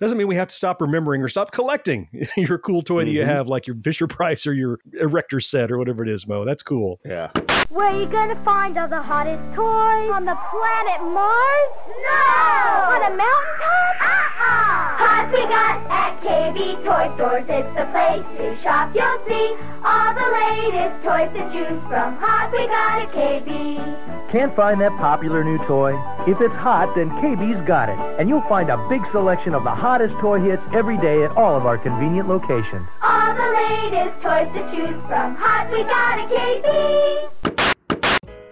doesn't 0.02 0.18
mean 0.18 0.28
we 0.28 0.36
have 0.36 0.50
to 0.50 0.56
stop 0.56 0.82
remembering 0.82 1.22
or 1.22 1.28
stop 1.30 1.52
collecting 1.52 2.10
your 2.38 2.58
cool 2.58 2.82
toy 2.82 3.06
that 3.06 3.12
you 3.12 3.22
Mhm. 3.22 3.26
have, 3.28 3.48
like 3.48 3.68
your 3.68 3.76
Fisher 3.78 4.08
Price 4.08 4.46
or 4.46 4.54
your 4.54 4.80
Erector 5.00 5.40
set 5.40 5.72
or 5.72 5.78
whatever 5.78 6.04
it 6.04 6.10
is, 6.10 6.28
Mo. 6.28 6.44
That's 6.44 6.64
cool. 6.64 7.00
Yeah. 7.06 7.30
Where 7.70 7.96
you 7.98 8.06
gonna 8.08 8.36
find 8.44 8.78
all 8.78 8.88
the 8.90 9.02
hottest 9.02 9.42
toys? 9.56 10.10
On 10.12 10.26
the 10.26 10.36
planet 10.50 11.00
Mars? 11.14 11.72
No! 11.88 12.98
On 12.98 13.02
a 13.14 13.16
mountaintop? 13.16 14.02
Uh-uh! 14.02 14.98
Hot 15.02 15.30
we 15.32 15.40
got 15.48 15.80
at 15.90 16.20
KB 16.22 16.76
Toy 16.84 17.14
Stores. 17.16 17.46
It's 17.48 17.70
the 17.78 17.86
place 17.94 18.26
to 18.38 18.62
shop. 18.62 18.92
You'll 18.94 19.20
see 19.26 19.56
all 19.86 20.14
the 20.14 20.28
latest 20.36 21.04
toys 21.06 21.32
to 21.32 21.42
choose 21.54 21.82
from. 21.88 22.18
Hot 22.18 22.52
we 22.52 22.68
got 22.68 23.04
at 23.04 23.12
KB. 23.14 24.21
Can't 24.32 24.56
find 24.56 24.80
that 24.80 24.98
popular 24.98 25.44
new 25.44 25.58
toy? 25.66 25.92
If 26.26 26.40
it's 26.40 26.56
hot, 26.56 26.96
then 26.96 27.10
KB's 27.10 27.68
got 27.68 27.90
it. 27.90 28.00
And 28.18 28.30
you'll 28.30 28.40
find 28.48 28.70
a 28.70 28.78
big 28.88 29.02
selection 29.12 29.54
of 29.54 29.66
the 29.66 29.76
hottest 29.76 30.16
toy 30.20 30.40
hits 30.40 30.64
every 30.72 30.96
day 30.96 31.26
at 31.26 31.32
all 31.32 31.58
of 31.58 31.66
our 31.66 31.78
convenient 31.78 32.30
locations. 32.30 32.88
All 33.04 33.36
the 33.36 33.42
latest 33.42 34.22
toys 34.22 34.48
to 34.54 34.62
choose 34.72 34.96
from. 35.08 35.36
Hot, 35.36 35.70
we 35.70 35.84
got 35.84 36.20
a 36.20 36.34
KB. 36.34 37.41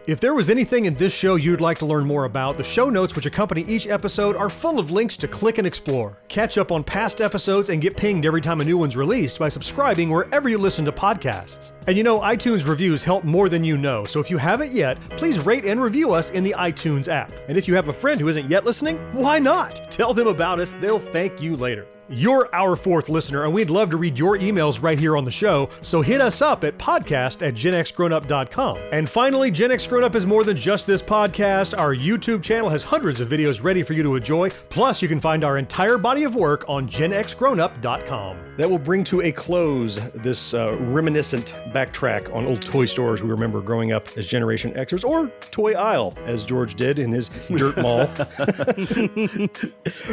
If 0.10 0.20
there 0.20 0.34
was 0.34 0.50
anything 0.50 0.86
in 0.86 0.96
this 0.96 1.14
show 1.16 1.36
you'd 1.36 1.62
like 1.62 1.78
to 1.78 1.86
learn 1.86 2.08
more 2.08 2.26
about, 2.26 2.58
the 2.58 2.64
show 2.64 2.90
notes 2.90 3.16
which 3.16 3.28
accompany 3.28 3.62
each 3.66 3.86
episode 3.86 4.36
are 4.36 4.50
full 4.50 4.80
of 4.80 4.90
links 4.90 5.16
to 5.18 5.28
click 5.28 5.60
and 5.60 5.68
explore. 5.68 6.18
Catch 6.28 6.58
up 6.58 6.72
on 6.72 6.84
past 6.84 7.22
episodes 7.22 7.70
and 7.70 7.80
get 7.80 7.96
pinged 7.96 8.26
every 8.26 8.42
time 8.42 8.60
a 8.60 8.66
new 8.66 8.76
one's 8.76 8.98
released 8.98 9.38
by 9.38 9.50
subscribing 9.50 10.10
wherever 10.10 10.50
you 10.50 10.58
listen 10.58 10.84
to 10.86 10.92
podcasts. 10.92 11.74
And 11.86 11.96
you 11.96 12.04
know, 12.04 12.22
iTunes 12.22 12.68
reviews 12.68 13.04
help 13.04 13.24
more 13.24 13.50
than 13.50 13.64
you 13.64 13.78
know, 13.78 14.04
so 14.04 14.20
if 14.20 14.32
you 14.32 14.40
haven't 14.40 14.72
yet, 14.72 15.00
please 15.12 15.40
rate 15.40 15.66
and 15.66 15.80
review 15.80 16.12
us 16.16 16.32
in 16.32 16.44
the 16.44 16.56
iTunes 16.58 17.08
app. 17.08 17.32
And 17.48 17.56
if 17.56 17.68
you 17.68 17.76
have 17.76 17.90
a 17.90 17.94
friend 17.94 18.20
who 18.20 18.30
isn't 18.30 18.50
yet 18.50 18.66
listening, 18.66 18.98
why 19.14 19.38
not? 19.38 19.92
Tell 19.92 20.16
them 20.16 20.28
about 20.28 20.60
us, 20.60 20.72
they'll 20.72 21.00
thank 21.00 21.40
you 21.40 21.56
later. 21.56 21.86
You're 22.12 22.50
our 22.54 22.76
fourth 22.76 23.10
listener, 23.10 23.44
and 23.44 23.54
we'd 23.54 23.70
love 23.70 23.92
to 23.92 23.98
read 23.98 24.18
your 24.18 24.40
emails 24.40 24.82
right 24.82 24.98
here 24.98 25.16
on 25.16 25.26
the 25.26 25.32
show, 25.32 25.70
so 25.82 26.02
hit 26.02 26.22
us 26.22 26.42
up 26.42 26.64
at 26.64 26.80
podcast 26.80 27.48
at 27.48 27.54
genxgrownup.com. 27.54 28.78
And 28.92 29.08
finally, 29.08 29.52
Gen 29.52 29.72
X 29.72 29.86
Grown 29.86 29.99
Up 30.04 30.16
is 30.16 30.26
more 30.26 30.46
than 30.46 30.56
just 30.56 30.88
this 30.88 31.02
podcast. 31.02 31.78
Our 31.78 31.94
YouTube 31.94 32.42
channel 32.42 32.70
has 32.70 32.84
hundreds 32.84 33.20
of 33.20 33.28
videos 33.28 33.62
ready 33.62 33.84
for 33.84 33.94
you 33.94 34.02
to 34.04 34.16
enjoy, 34.16 34.50
plus, 34.70 35.02
you 35.02 35.10
can 35.10 35.20
find 35.20 35.44
our 35.44 35.58
entire 35.58 35.98
body 35.98 36.24
of 36.24 36.36
work 36.36 36.64
on 36.70 36.88
genxgrownup.com. 36.88 38.56
That 38.58 38.70
will 38.70 38.80
bring 38.80 39.04
to 39.06 39.22
a 39.22 39.32
close 39.32 40.00
this 40.12 40.54
uh, 40.54 40.78
reminiscent 40.80 41.54
backtrack 41.70 42.34
on 42.34 42.46
old 42.46 42.62
toy 42.62 42.86
stores 42.86 43.22
we 43.22 43.30
remember 43.30 43.62
growing 43.62 43.92
up 43.92 44.08
as 44.18 44.26
Generation 44.26 44.72
Xers, 44.74 45.04
or 45.04 45.28
Toy 45.52 45.74
Aisle, 45.74 46.18
as 46.26 46.46
George 46.46 46.76
did 46.76 46.98
in 46.98 47.12
his 47.12 47.30
dirt 47.50 47.78
mall. 47.82 48.06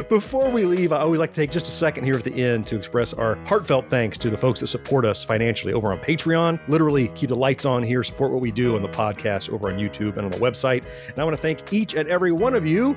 Before 0.08 0.50
we 0.50 0.64
leave, 0.64 0.92
I 0.92 0.98
always 0.98 1.20
like 1.20 1.32
to 1.32 1.40
take 1.40 1.50
just 1.50 1.66
a 1.66 1.70
second 1.70 2.04
here 2.04 2.14
at 2.14 2.24
the 2.24 2.34
end 2.34 2.66
to 2.68 2.76
express 2.76 3.12
our 3.12 3.36
heartfelt 3.46 3.86
thanks 3.86 4.18
to 4.18 4.30
the 4.30 4.38
folks 4.38 4.60
that 4.60 4.66
support 4.66 5.04
us 5.04 5.24
financially 5.24 5.72
over 5.72 5.92
on 5.92 5.98
Patreon. 6.00 6.60
Literally 6.68 7.08
keep 7.08 7.28
the 7.28 7.36
lights 7.36 7.64
on 7.64 7.82
here, 7.82 8.02
support 8.02 8.32
what 8.32 8.40
we 8.40 8.50
do 8.50 8.74
on 8.76 8.82
the 8.82 8.88
podcast 8.88 9.52
over 9.52 9.65
on 9.70 9.78
YouTube 9.78 10.16
and 10.16 10.24
on 10.26 10.30
the 10.30 10.38
website. 10.38 10.84
And 11.08 11.18
I 11.18 11.24
want 11.24 11.36
to 11.36 11.42
thank 11.42 11.72
each 11.72 11.94
and 11.94 12.08
every 12.08 12.32
one 12.32 12.54
of 12.54 12.66
you. 12.66 12.96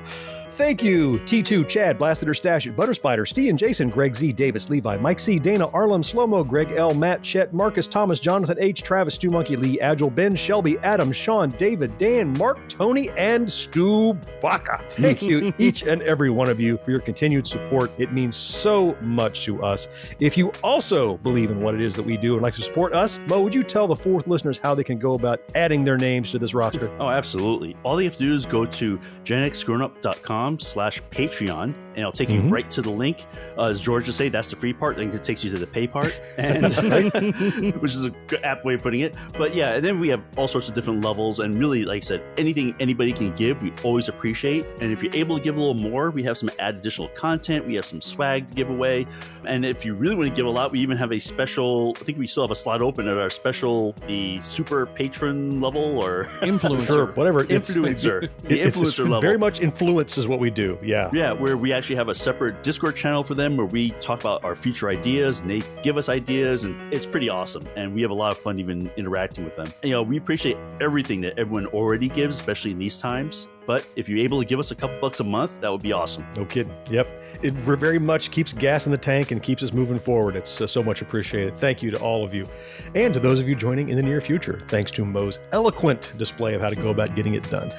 Thank 0.60 0.82
you, 0.82 1.18
T2, 1.20 1.66
Chad, 1.68 1.96
Blasted 1.96 2.28
or 2.28 2.34
Stash 2.34 2.66
it, 2.66 2.76
Butter 2.76 2.92
Spider, 2.92 3.24
Steve 3.24 3.48
and 3.48 3.58
Jason, 3.58 3.88
Greg 3.88 4.14
Z, 4.14 4.34
Davis, 4.34 4.68
Levi, 4.68 4.98
Mike 4.98 5.18
C, 5.18 5.38
Dana, 5.38 5.68
Arlen, 5.68 6.02
Slomo, 6.02 6.46
Greg 6.46 6.72
L, 6.72 6.92
Matt, 6.92 7.22
Chet, 7.22 7.54
Marcus, 7.54 7.86
Thomas, 7.86 8.20
Jonathan 8.20 8.58
H, 8.60 8.82
Travis, 8.82 9.14
Stu 9.14 9.30
Monkey, 9.30 9.56
Lee, 9.56 9.80
Agile, 9.80 10.10
Ben, 10.10 10.36
Shelby, 10.36 10.76
Adam, 10.80 11.12
Sean, 11.12 11.48
David, 11.52 11.96
Dan, 11.96 12.36
Mark, 12.36 12.68
Tony, 12.68 13.08
and 13.16 13.50
Stu 13.50 14.12
Baca. 14.42 14.84
Thank 14.90 15.22
you, 15.22 15.54
each 15.58 15.82
and 15.84 16.02
every 16.02 16.28
one 16.28 16.50
of 16.50 16.60
you, 16.60 16.76
for 16.76 16.90
your 16.90 17.00
continued 17.00 17.46
support. 17.46 17.90
It 17.96 18.12
means 18.12 18.36
so 18.36 18.98
much 19.00 19.46
to 19.46 19.62
us. 19.64 19.88
If 20.18 20.36
you 20.36 20.52
also 20.62 21.16
believe 21.18 21.50
in 21.50 21.62
what 21.62 21.74
it 21.74 21.80
is 21.80 21.96
that 21.96 22.04
we 22.04 22.18
do 22.18 22.34
and 22.34 22.42
like 22.42 22.54
to 22.56 22.62
support 22.62 22.92
us, 22.92 23.18
Mo, 23.28 23.40
would 23.40 23.54
you 23.54 23.62
tell 23.62 23.86
the 23.86 23.96
fourth 23.96 24.26
listeners 24.26 24.58
how 24.58 24.74
they 24.74 24.84
can 24.84 24.98
go 24.98 25.14
about 25.14 25.40
adding 25.54 25.84
their 25.84 25.96
names 25.96 26.32
to 26.32 26.38
this 26.38 26.52
roster? 26.60 26.90
Oh, 27.00 27.08
absolutely. 27.08 27.74
All 27.82 28.00
you 28.00 28.08
have 28.08 28.16
to 28.18 28.22
do 28.24 28.34
is 28.34 28.46
go 28.46 28.64
to 28.64 29.00
genxgrownup.com 29.24 30.58
slash 30.60 31.02
Patreon, 31.10 31.62
and 31.74 31.98
it'll 31.98 32.12
take 32.12 32.28
you 32.30 32.40
Mhm. 32.40 32.50
right 32.52 32.70
to 32.70 32.82
the 32.82 32.90
link. 32.90 33.26
Uh, 33.58 33.64
as 33.64 33.80
George 33.80 34.06
would 34.06 34.14
say, 34.14 34.28
that's 34.28 34.50
the 34.50 34.56
free 34.56 34.72
part. 34.72 34.96
Then 34.96 35.10
it 35.10 35.22
takes 35.22 35.44
you 35.44 35.50
to 35.50 35.58
the 35.58 35.66
pay 35.66 35.86
part, 35.86 36.18
and 36.38 36.64
which 37.80 37.94
is 37.94 38.04
a 38.04 38.10
good 38.26 38.42
apt 38.44 38.64
way 38.64 38.74
of 38.74 38.82
putting 38.82 39.00
it. 39.00 39.14
But 39.38 39.54
yeah, 39.54 39.74
and 39.74 39.84
then 39.84 39.98
we 39.98 40.08
have 40.08 40.22
all 40.36 40.48
sorts 40.48 40.68
of 40.68 40.74
different 40.74 41.04
levels, 41.04 41.40
and 41.40 41.54
really, 41.58 41.84
like 41.84 42.02
I 42.02 42.06
said, 42.06 42.22
anything 42.38 42.74
anybody 42.80 43.12
can 43.12 43.34
give, 43.34 43.62
we 43.62 43.72
always 43.82 44.08
appreciate. 44.08 44.66
And 44.80 44.92
if 44.92 45.02
you're 45.02 45.14
able 45.14 45.36
to 45.38 45.42
give 45.42 45.56
a 45.56 45.60
little 45.60 45.74
more, 45.74 46.10
we 46.10 46.22
have 46.24 46.38
some 46.38 46.50
add 46.58 46.76
additional 46.76 47.08
content. 47.08 47.66
We 47.66 47.74
have 47.76 47.86
some 47.86 48.00
swag 48.00 48.48
to 48.50 48.54
give 48.56 48.70
away, 48.70 49.06
and 49.44 49.64
if 49.64 49.84
you 49.84 49.94
really 49.94 50.14
want 50.14 50.28
to 50.28 50.34
give 50.34 50.46
a 50.46 50.50
lot, 50.50 50.72
we 50.72 50.80
even 50.80 50.96
have 50.96 51.12
a 51.12 51.18
special. 51.18 51.94
I 52.00 52.04
think 52.04 52.18
we 52.18 52.26
still 52.26 52.44
have 52.44 52.50
a 52.50 52.54
slot 52.54 52.82
open 52.82 53.08
at 53.08 53.16
our 53.16 53.30
special, 53.30 53.92
the 54.06 54.40
super 54.40 54.86
patron 54.86 55.60
level 55.60 55.98
or 56.02 56.28
Influencer. 56.58 56.86
Sure, 56.86 57.06
whatever. 57.12 57.40
It's- 57.44 57.76
influencer, 57.76 58.28
the 58.42 58.54
It's- 58.54 58.68
it's 58.68 58.80
influencer 58.80 59.04
level. 59.04 59.20
Very 59.20 59.38
much 59.38 59.60
influences 59.60 60.26
what 60.28 60.38
we 60.40 60.50
do. 60.50 60.78
Yeah. 60.82 61.10
Yeah, 61.12 61.32
where 61.32 61.56
we 61.56 61.72
actually 61.72 61.96
have 61.96 62.08
a 62.08 62.14
separate 62.14 62.62
Discord 62.62 62.96
channel 62.96 63.22
for 63.24 63.34
them 63.34 63.56
where 63.56 63.66
we 63.66 63.90
talk 64.00 64.20
about 64.20 64.44
our 64.44 64.54
future 64.54 64.88
ideas 64.88 65.40
and 65.40 65.50
they 65.50 65.62
give 65.82 65.96
us 65.96 66.08
ideas 66.08 66.64
and 66.64 66.92
it's 66.92 67.06
pretty 67.06 67.28
awesome. 67.28 67.66
And 67.76 67.94
we 67.94 68.02
have 68.02 68.10
a 68.10 68.14
lot 68.14 68.32
of 68.32 68.38
fun 68.38 68.58
even 68.60 68.90
interacting 68.96 69.44
with 69.44 69.56
them. 69.56 69.66
And, 69.82 69.90
you 69.90 69.90
know, 69.90 70.02
we 70.02 70.16
appreciate 70.16 70.56
everything 70.80 71.20
that 71.22 71.38
everyone 71.38 71.66
already 71.66 72.08
gives, 72.08 72.36
especially 72.36 72.72
in 72.72 72.78
these 72.78 72.98
times. 72.98 73.48
But 73.70 73.86
if 73.94 74.08
you're 74.08 74.18
able 74.18 74.40
to 74.40 74.44
give 74.44 74.58
us 74.58 74.72
a 74.72 74.74
couple 74.74 74.98
bucks 74.98 75.20
a 75.20 75.24
month, 75.24 75.60
that 75.60 75.70
would 75.70 75.80
be 75.80 75.92
awesome. 75.92 76.26
No 76.34 76.44
kidding. 76.44 76.74
Yep. 76.90 77.22
It 77.40 77.52
very 77.52 78.00
much 78.00 78.32
keeps 78.32 78.52
gas 78.52 78.86
in 78.86 78.90
the 78.90 78.98
tank 78.98 79.30
and 79.30 79.40
keeps 79.40 79.62
us 79.62 79.72
moving 79.72 80.00
forward. 80.00 80.34
It's 80.34 80.60
uh, 80.60 80.66
so 80.66 80.82
much 80.82 81.02
appreciated. 81.02 81.56
Thank 81.56 81.80
you 81.80 81.92
to 81.92 82.00
all 82.00 82.24
of 82.24 82.34
you. 82.34 82.46
And 82.96 83.14
to 83.14 83.20
those 83.20 83.40
of 83.40 83.48
you 83.48 83.54
joining 83.54 83.88
in 83.88 83.94
the 83.94 84.02
near 84.02 84.20
future, 84.20 84.58
thanks 84.66 84.90
to 84.90 85.04
Mo's 85.04 85.38
eloquent 85.52 86.12
display 86.18 86.54
of 86.54 86.60
how 86.60 86.70
to 86.70 86.74
go 86.74 86.88
about 86.88 87.14
getting 87.14 87.34
it 87.34 87.48
done. 87.48 87.72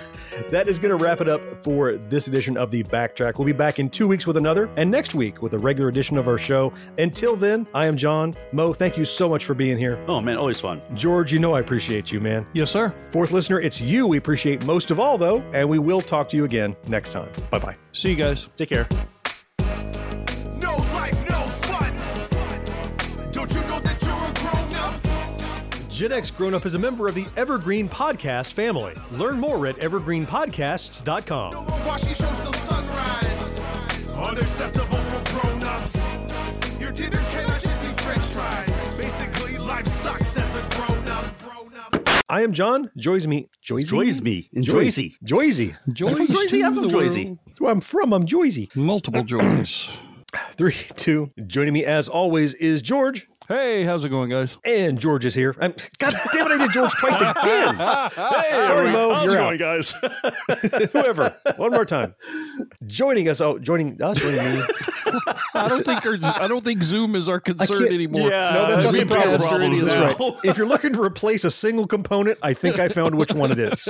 That 0.49 0.67
is 0.67 0.79
going 0.79 0.97
to 0.97 1.03
wrap 1.03 1.21
it 1.21 1.29
up 1.29 1.63
for 1.63 1.97
this 1.97 2.27
edition 2.27 2.57
of 2.57 2.71
the 2.71 2.83
Backtrack. 2.83 3.37
We'll 3.37 3.45
be 3.45 3.51
back 3.51 3.79
in 3.79 3.89
two 3.89 4.07
weeks 4.07 4.27
with 4.27 4.37
another, 4.37 4.69
and 4.77 4.89
next 4.89 5.15
week 5.15 5.41
with 5.41 5.53
a 5.53 5.59
regular 5.59 5.89
edition 5.89 6.17
of 6.17 6.27
our 6.27 6.37
show. 6.37 6.73
Until 6.97 7.35
then, 7.35 7.67
I 7.73 7.85
am 7.85 7.97
John. 7.97 8.33
Mo, 8.53 8.73
thank 8.73 8.97
you 8.97 9.05
so 9.05 9.29
much 9.29 9.45
for 9.45 9.53
being 9.53 9.77
here. 9.77 10.03
Oh, 10.07 10.21
man, 10.21 10.37
always 10.37 10.59
fun. 10.59 10.81
George, 10.93 11.31
you 11.31 11.39
know 11.39 11.53
I 11.53 11.59
appreciate 11.59 12.11
you, 12.11 12.19
man. 12.19 12.45
Yes, 12.53 12.71
sir. 12.71 12.93
Fourth 13.11 13.31
listener, 13.31 13.59
it's 13.59 13.81
you 13.81 14.07
we 14.07 14.17
appreciate 14.17 14.65
most 14.65 14.91
of 14.91 14.99
all, 14.99 15.17
though, 15.17 15.41
and 15.53 15.67
we 15.69 15.79
will 15.79 16.01
talk 16.01 16.29
to 16.29 16.37
you 16.37 16.45
again 16.45 16.75
next 16.87 17.11
time. 17.11 17.29
Bye 17.49 17.59
bye. 17.59 17.75
See 17.93 18.09
you 18.09 18.15
guys. 18.15 18.47
Take 18.55 18.69
care. 18.69 18.87
Gen 26.01 26.13
X 26.13 26.31
Grown 26.31 26.55
Up 26.55 26.65
is 26.65 26.73
a 26.73 26.79
member 26.79 27.07
of 27.07 27.13
the 27.13 27.27
Evergreen 27.37 27.87
Podcast 27.87 28.53
family. 28.53 28.95
Learn 29.11 29.39
more 29.39 29.67
at 29.67 29.75
evergreenpodcasts.com. 29.75 31.51
Watching 31.85 32.15
shows 32.15 32.39
till 32.39 32.53
sunrise. 32.53 33.59
Unacceptable 34.17 34.97
for 34.97 35.39
grown 35.39 35.61
ups. 35.61 36.03
Your 36.79 36.91
dinner 36.91 37.21
cannot 37.29 37.61
just 37.61 37.83
be 37.83 37.89
french 38.01 38.23
fries. 38.23 38.97
Basically, 38.97 39.59
life 39.59 39.85
sucks 39.85 40.39
as 40.39 40.55
a 40.55 40.75
grown 40.75 41.07
up. 41.07 42.23
I 42.27 42.41
am 42.41 42.51
John. 42.51 42.89
Joys 42.97 43.27
me. 43.27 43.47
Joyzy? 43.63 43.85
Joys 43.85 44.23
me. 44.23 44.49
In 44.53 44.63
Joyzy. 44.63 45.13
Joyzy. 45.23 45.77
Joys 45.93 46.19
I'm 46.19 46.25
from 46.25 46.35
Joyzy. 46.35 46.65
I'm 46.65 46.73
from 46.73 46.87
the 46.87 46.95
Joyzy. 46.95 47.37
That's 47.45 47.61
where 47.61 47.71
I'm 47.71 47.79
from. 47.79 48.11
I'm 48.11 48.25
Joyzy. 48.25 48.75
Multiple 48.75 49.23
joys. 49.23 49.99
Three, 50.53 50.77
two. 50.95 51.29
Joining 51.45 51.73
me 51.73 51.85
as 51.85 52.09
always 52.09 52.55
is 52.55 52.81
George. 52.81 53.27
Hey, 53.47 53.83
how's 53.83 54.05
it 54.05 54.09
going, 54.09 54.29
guys? 54.29 54.57
And 54.63 54.99
George 54.99 55.25
is 55.25 55.33
here. 55.35 55.55
I'm, 55.59 55.73
God 55.97 56.13
damn 56.31 56.45
it, 56.47 56.51
I 56.53 56.57
did 56.59 56.71
George 56.71 56.91
twice 56.99 57.19
again. 57.19 57.75
Hey, 57.75 58.67
Sorry, 58.67 58.91
Mo. 58.91 59.13
how's 59.13 59.25
You're 59.25 59.33
it 59.33 59.39
out. 59.39 59.57
going, 59.57 59.57
guys? 59.57 59.91
Whoever. 60.93 61.35
One 61.57 61.71
more 61.71 61.83
time. 61.83 62.15
Joining 62.85 63.27
us. 63.27 63.41
Oh, 63.41 63.59
joining 63.59 63.97
oh, 64.01 64.11
us. 64.11 64.19
Joining 64.21 64.55
me. 64.55 64.61
I 65.55 65.67
don't 65.67 65.83
think 65.83 66.05
our, 66.05 66.17
I 66.41 66.47
don't 66.47 66.63
think 66.63 66.81
Zoom 66.83 67.15
is 67.15 67.27
our 67.27 67.39
concern 67.41 67.87
anymore. 67.91 68.29
Yeah, 68.29 68.53
No, 68.53 68.67
that's 68.69 68.85
not 68.85 68.93
We 68.93 68.99
the 69.03 69.05
problem. 69.07 69.37
passed 69.39 69.51
already. 69.51 69.79
problems 69.79 69.93
That's 69.95 70.19
right. 70.19 70.35
If 70.45 70.57
you're 70.57 70.67
looking 70.69 70.93
to 70.93 71.01
replace 71.01 71.43
a 71.43 71.51
single 71.51 71.87
component, 71.87 72.37
I 72.41 72.53
think 72.53 72.79
I 72.79 72.87
found 72.87 73.15
which 73.15 73.33
one 73.33 73.51
it 73.51 73.59
is. 73.59 73.89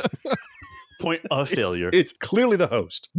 Point 0.99 1.21
of 1.29 1.49
failure. 1.49 1.89
It's 1.93 2.13
clearly 2.13 2.57
the 2.57 2.67
host. 2.67 3.09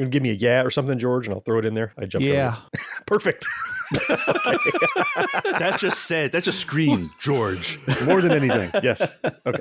You 0.00 0.06
gonna 0.06 0.12
give 0.12 0.22
me 0.22 0.30
a 0.30 0.32
yeah 0.32 0.62
or 0.62 0.70
something, 0.70 0.98
George, 0.98 1.26
and 1.26 1.34
I'll 1.34 1.42
throw 1.42 1.58
it 1.58 1.66
in 1.66 1.74
there. 1.74 1.92
I 1.98 2.06
jump. 2.06 2.24
over 2.24 2.32
Yeah. 2.32 2.56
Perfect. 3.06 3.46
that 4.08 5.76
just 5.78 6.06
said, 6.06 6.32
that 6.32 6.42
just 6.42 6.58
screamed, 6.58 7.10
George. 7.20 7.78
More 8.06 8.22
than 8.22 8.32
anything. 8.32 8.70
Yes. 8.82 9.18
Okay. 9.44 9.60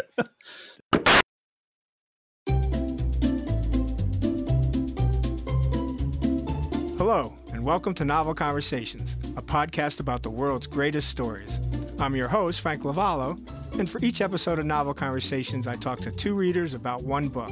Hello, 6.98 7.34
and 7.52 7.66
welcome 7.66 7.94
to 7.96 8.06
Novel 8.06 8.34
Conversations, 8.34 9.18
a 9.36 9.42
podcast 9.42 10.00
about 10.00 10.24
the 10.24 10.30
world's 10.30 10.68
greatest 10.68 11.10
stories. 11.10 11.60
I'm 12.00 12.16
your 12.16 12.30
host, 12.30 12.62
Frank 12.62 12.84
Lavallo, 12.84 13.38
and 13.78 13.90
for 13.90 14.00
each 14.02 14.22
episode 14.22 14.58
of 14.58 14.66
Novel 14.66 14.94
Conversations, 14.94 15.68
I 15.68 15.76
talk 15.76 16.00
to 16.00 16.12
two 16.12 16.34
readers 16.34 16.76
about 16.76 17.04
one 17.04 17.28
book. 17.28 17.52